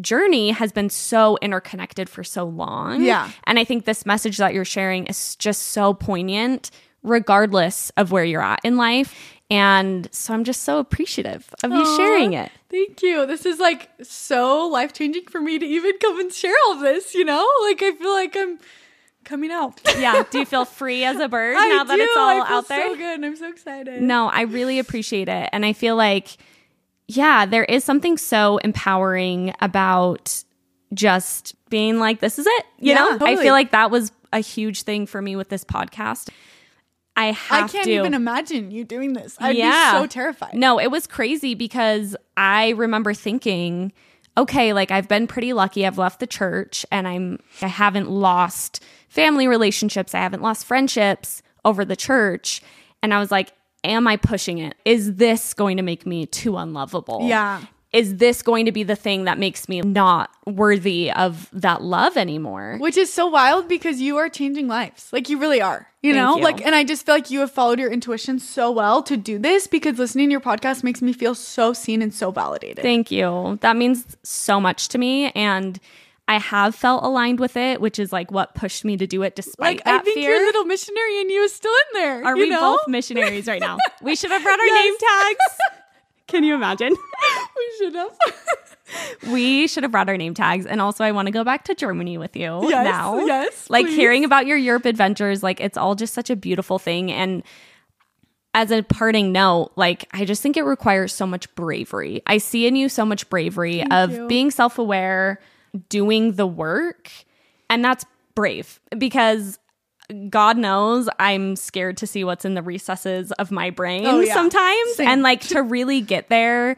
journey 0.00 0.50
has 0.50 0.70
been 0.70 0.90
so 0.90 1.38
interconnected 1.42 2.08
for 2.08 2.22
so 2.22 2.44
long. 2.44 3.02
Yeah. 3.02 3.30
And 3.44 3.58
I 3.58 3.64
think 3.64 3.84
this 3.84 4.06
message 4.06 4.36
that 4.36 4.54
you're 4.54 4.64
sharing 4.64 5.06
is 5.06 5.34
just 5.36 5.62
so 5.68 5.92
poignant, 5.92 6.70
regardless 7.06 7.90
of 7.96 8.12
where 8.12 8.24
you're 8.24 8.42
at 8.42 8.60
in 8.64 8.76
life. 8.76 9.14
And 9.48 10.08
so 10.12 10.34
I'm 10.34 10.42
just 10.42 10.62
so 10.64 10.80
appreciative 10.80 11.48
of 11.62 11.70
you 11.70 11.96
sharing 11.96 12.32
it. 12.32 12.50
Thank 12.68 13.00
you. 13.02 13.26
This 13.26 13.46
is 13.46 13.60
like 13.60 13.88
so 14.02 14.66
life 14.66 14.92
changing 14.92 15.26
for 15.26 15.40
me 15.40 15.58
to 15.58 15.64
even 15.64 15.92
come 15.98 16.18
and 16.18 16.32
share 16.32 16.54
all 16.66 16.80
this, 16.80 17.14
you 17.14 17.24
know? 17.24 17.46
Like 17.62 17.80
I 17.80 17.92
feel 17.92 18.10
like 18.12 18.36
I'm 18.36 18.58
coming 19.24 19.52
out. 19.52 19.80
Yeah. 19.98 20.24
Do 20.30 20.40
you 20.40 20.44
feel 20.46 20.64
free 20.64 21.04
as 21.04 21.18
a 21.20 21.28
bird 21.28 21.54
now 21.54 21.84
that 21.84 21.98
it's 21.98 22.16
all 22.16 22.28
I 22.28 22.46
feel 22.46 22.56
out 22.56 22.68
there? 22.68 22.88
So 22.88 22.96
good. 22.96 23.24
I'm 23.24 23.36
so 23.36 23.48
excited. 23.48 24.02
No, 24.02 24.28
I 24.28 24.42
really 24.42 24.80
appreciate 24.80 25.28
it. 25.28 25.48
And 25.52 25.64
I 25.64 25.72
feel 25.72 25.94
like, 25.94 26.36
yeah, 27.06 27.46
there 27.46 27.64
is 27.64 27.84
something 27.84 28.18
so 28.18 28.58
empowering 28.58 29.54
about 29.60 30.42
just 30.92 31.54
being 31.70 32.00
like, 32.00 32.18
this 32.18 32.38
is 32.38 32.46
it. 32.46 32.64
You 32.78 32.94
Yeah, 32.94 33.16
know, 33.16 33.18
I 33.26 33.36
feel 33.36 33.52
like 33.52 33.70
that 33.70 33.92
was 33.92 34.10
a 34.32 34.40
huge 34.40 34.82
thing 34.82 35.06
for 35.06 35.22
me 35.22 35.36
with 35.36 35.48
this 35.50 35.64
podcast. 35.64 36.30
I 37.16 37.28
I 37.50 37.66
can't 37.68 37.84
to. 37.84 37.90
even 37.90 38.14
imagine 38.14 38.70
you 38.70 38.84
doing 38.84 39.14
this. 39.14 39.36
I'd 39.40 39.56
Yeah. 39.56 39.92
be 39.94 39.98
so 40.00 40.06
terrified. 40.06 40.54
No, 40.54 40.78
it 40.78 40.90
was 40.90 41.06
crazy 41.06 41.54
because 41.54 42.14
I 42.36 42.70
remember 42.70 43.14
thinking, 43.14 43.92
okay, 44.36 44.72
like 44.72 44.90
I've 44.90 45.08
been 45.08 45.26
pretty 45.26 45.52
lucky. 45.52 45.86
I've 45.86 45.98
left 45.98 46.20
the 46.20 46.26
church 46.26 46.84
and 46.92 47.08
I'm 47.08 47.38
I 47.62 47.68
haven't 47.68 48.10
lost 48.10 48.82
family 49.08 49.48
relationships. 49.48 50.14
I 50.14 50.18
haven't 50.18 50.42
lost 50.42 50.66
friendships 50.66 51.42
over 51.64 51.84
the 51.84 51.96
church. 51.96 52.60
And 53.02 53.14
I 53.14 53.18
was 53.18 53.30
like, 53.30 53.52
am 53.82 54.06
I 54.06 54.16
pushing 54.16 54.58
it? 54.58 54.74
Is 54.84 55.14
this 55.14 55.54
going 55.54 55.76
to 55.78 55.82
make 55.82 56.04
me 56.06 56.26
too 56.26 56.56
unlovable? 56.56 57.20
Yeah. 57.22 57.62
Is 57.96 58.16
this 58.16 58.42
going 58.42 58.66
to 58.66 58.72
be 58.72 58.82
the 58.82 58.94
thing 58.94 59.24
that 59.24 59.38
makes 59.38 59.68
me 59.68 59.80
not 59.80 60.30
worthy 60.46 61.10
of 61.10 61.48
that 61.52 61.80
love 61.82 62.16
anymore? 62.16 62.76
Which 62.78 62.96
is 62.98 63.10
so 63.12 63.26
wild 63.26 63.68
because 63.68 64.00
you 64.00 64.18
are 64.18 64.28
changing 64.28 64.68
lives. 64.68 65.08
Like 65.12 65.28
you 65.30 65.38
really 65.38 65.62
are. 65.62 65.88
You 66.02 66.12
Thank 66.12 66.22
know? 66.22 66.36
you. 66.36 66.42
Like 66.44 66.64
and 66.64 66.74
I 66.74 66.84
just 66.84 67.06
feel 67.06 67.14
like 67.14 67.30
you 67.30 67.40
have 67.40 67.50
followed 67.50 67.78
your 67.80 67.90
intuition 67.90 68.38
so 68.38 68.70
well 68.70 69.02
to 69.04 69.16
do 69.16 69.38
this 69.38 69.66
because 69.66 69.98
listening 69.98 70.28
to 70.28 70.32
your 70.32 70.40
podcast 70.42 70.84
makes 70.84 71.00
me 71.00 71.12
feel 71.14 71.34
so 71.34 71.72
seen 71.72 72.02
and 72.02 72.12
so 72.12 72.30
validated. 72.30 72.82
Thank 72.82 73.10
you. 73.10 73.58
That 73.62 73.76
means 73.76 74.16
so 74.22 74.60
much 74.60 74.88
to 74.88 74.98
me. 74.98 75.30
And 75.30 75.80
I 76.28 76.38
have 76.38 76.74
felt 76.74 77.04
aligned 77.04 77.38
with 77.40 77.56
it, 77.56 77.80
which 77.80 77.98
is 77.98 78.12
like 78.12 78.30
what 78.30 78.54
pushed 78.54 78.84
me 78.84 78.96
to 78.96 79.06
do 79.06 79.22
it 79.22 79.36
despite 79.36 79.76
like 79.76 79.84
that 79.84 80.00
I 80.00 80.04
think 80.04 80.16
fear. 80.16 80.30
your 80.34 80.44
little 80.44 80.64
missionary 80.64 81.20
in 81.20 81.30
you 81.30 81.42
is 81.44 81.54
still 81.54 81.72
in 81.72 82.00
there. 82.02 82.24
Are 82.24 82.36
we 82.36 82.50
know? 82.50 82.76
both 82.76 82.88
missionaries 82.88 83.46
right 83.46 83.60
now? 83.60 83.78
We 84.02 84.16
should 84.16 84.32
have 84.32 84.42
brought 84.42 84.58
our 84.58 84.66
Yes. 84.66 84.84
name 84.84 85.08
tags. 85.08 85.58
Can 86.26 86.42
you 86.44 86.54
imagine? 86.54 86.90
we 87.56 87.72
should 87.78 87.94
have. 87.94 88.18
we 89.32 89.66
should 89.68 89.82
have 89.82 89.92
brought 89.92 90.08
our 90.08 90.16
name 90.16 90.34
tags. 90.34 90.66
And 90.66 90.80
also, 90.80 91.04
I 91.04 91.12
want 91.12 91.26
to 91.26 91.32
go 91.32 91.44
back 91.44 91.64
to 91.64 91.74
Germany 91.74 92.18
with 92.18 92.36
you 92.36 92.68
Yes, 92.68 92.84
now. 92.84 93.18
yes, 93.24 93.70
Like 93.70 93.86
please. 93.86 93.96
hearing 93.96 94.24
about 94.24 94.46
your 94.46 94.56
Europe 94.56 94.84
adventures, 94.86 95.42
like 95.42 95.60
it's 95.60 95.76
all 95.78 95.94
just 95.94 96.14
such 96.14 96.30
a 96.30 96.36
beautiful 96.36 96.78
thing. 96.78 97.12
And 97.12 97.42
as 98.54 98.70
a 98.70 98.82
parting 98.82 99.32
note, 99.32 99.72
like 99.76 100.08
I 100.12 100.24
just 100.24 100.42
think 100.42 100.56
it 100.56 100.62
requires 100.62 101.12
so 101.12 101.26
much 101.26 101.52
bravery. 101.54 102.22
I 102.26 102.38
see 102.38 102.66
in 102.66 102.74
you 102.76 102.88
so 102.88 103.04
much 103.04 103.28
bravery 103.28 103.84
of 103.90 104.12
you. 104.12 104.26
being 104.28 104.50
self 104.50 104.78
aware, 104.78 105.40
doing 105.88 106.32
the 106.32 106.46
work. 106.46 107.10
And 107.68 107.84
that's 107.84 108.04
brave 108.34 108.80
because 108.96 109.58
God 110.28 110.56
knows 110.56 111.08
I'm 111.18 111.56
scared 111.56 111.96
to 111.98 112.06
see 112.06 112.22
what's 112.24 112.44
in 112.44 112.54
the 112.54 112.62
recesses 112.62 113.32
of 113.32 113.50
my 113.50 113.70
brain 113.70 114.06
Oh, 114.06 114.20
yeah. 114.20 114.34
sometimes. 114.34 114.94
Same. 114.96 115.08
And 115.08 115.22
like 115.22 115.40
to 115.48 115.62
really 115.62 116.00
get 116.00 116.28
there, 116.28 116.76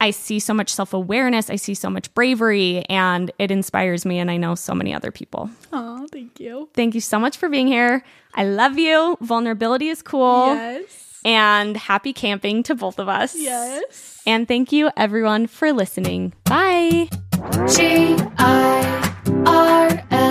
I 0.00 0.12
see 0.12 0.38
so 0.38 0.54
much 0.54 0.72
self 0.72 0.92
awareness, 0.94 1.50
I 1.50 1.56
see 1.56 1.74
so 1.74 1.90
much 1.90 2.12
bravery, 2.14 2.84
and 2.88 3.32
it 3.38 3.50
inspires 3.50 4.04
me. 4.06 4.18
And 4.20 4.30
I 4.30 4.36
know 4.36 4.54
so 4.54 4.74
many 4.74 4.94
other 4.94 5.10
people. 5.10 5.50
Oh, 5.72 6.06
thank 6.12 6.38
you. 6.38 6.68
Thank 6.74 6.94
you 6.94 7.00
so 7.00 7.18
much 7.18 7.36
for 7.36 7.48
being 7.48 7.66
here. 7.66 8.04
I 8.34 8.44
love 8.44 8.78
you. 8.78 9.16
Vulnerability 9.20 9.88
is 9.88 10.00
cool. 10.02 10.54
Yes. 10.54 11.04
And 11.24 11.76
happy 11.76 12.12
camping 12.12 12.62
to 12.62 12.76
both 12.76 13.00
of 13.00 13.08
us. 13.08 13.34
Yes. 13.36 14.22
And 14.24 14.46
thank 14.46 14.70
you, 14.70 14.90
everyone, 14.96 15.48
for 15.48 15.72
listening. 15.72 16.32
Bye. 16.44 17.08
G 17.74 18.16
I 18.38 19.14
R 19.46 20.04
L 20.12 20.27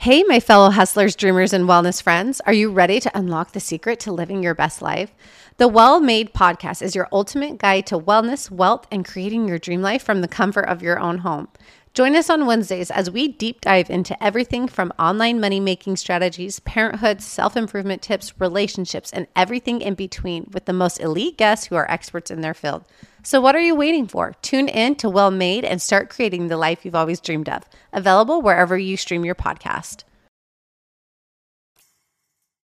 Hey, 0.00 0.22
my 0.22 0.38
fellow 0.38 0.70
hustlers, 0.70 1.16
dreamers, 1.16 1.52
and 1.52 1.64
wellness 1.68 2.00
friends. 2.00 2.40
Are 2.46 2.52
you 2.52 2.70
ready 2.70 3.00
to 3.00 3.18
unlock 3.18 3.50
the 3.50 3.58
secret 3.58 3.98
to 4.00 4.12
living 4.12 4.44
your 4.44 4.54
best 4.54 4.80
life? 4.80 5.12
The 5.56 5.66
Well 5.66 5.98
Made 5.98 6.32
podcast 6.32 6.82
is 6.82 6.94
your 6.94 7.08
ultimate 7.10 7.58
guide 7.58 7.88
to 7.88 7.98
wellness, 7.98 8.48
wealth, 8.48 8.86
and 8.92 9.04
creating 9.04 9.48
your 9.48 9.58
dream 9.58 9.82
life 9.82 10.04
from 10.04 10.20
the 10.20 10.28
comfort 10.28 10.66
of 10.66 10.84
your 10.84 11.00
own 11.00 11.18
home. 11.18 11.48
Join 11.94 12.14
us 12.14 12.30
on 12.30 12.46
Wednesdays 12.46 12.92
as 12.92 13.10
we 13.10 13.26
deep 13.26 13.60
dive 13.60 13.90
into 13.90 14.22
everything 14.22 14.68
from 14.68 14.92
online 15.00 15.40
money 15.40 15.58
making 15.58 15.96
strategies, 15.96 16.60
parenthood, 16.60 17.20
self 17.20 17.56
improvement 17.56 18.00
tips, 18.00 18.32
relationships, 18.38 19.12
and 19.12 19.26
everything 19.34 19.80
in 19.80 19.94
between 19.94 20.48
with 20.52 20.66
the 20.66 20.72
most 20.72 21.00
elite 21.00 21.36
guests 21.36 21.66
who 21.66 21.74
are 21.74 21.90
experts 21.90 22.30
in 22.30 22.40
their 22.40 22.54
field. 22.54 22.84
So, 23.28 23.42
what 23.42 23.54
are 23.54 23.60
you 23.60 23.74
waiting 23.74 24.06
for? 24.06 24.32
Tune 24.40 24.68
in 24.68 24.94
to 24.94 25.10
Well 25.10 25.30
Made 25.30 25.62
and 25.62 25.82
start 25.82 26.08
creating 26.08 26.48
the 26.48 26.56
life 26.56 26.82
you've 26.82 26.94
always 26.94 27.20
dreamed 27.20 27.50
of. 27.50 27.62
Available 27.92 28.40
wherever 28.40 28.78
you 28.78 28.96
stream 28.96 29.22
your 29.22 29.34
podcast. 29.34 30.04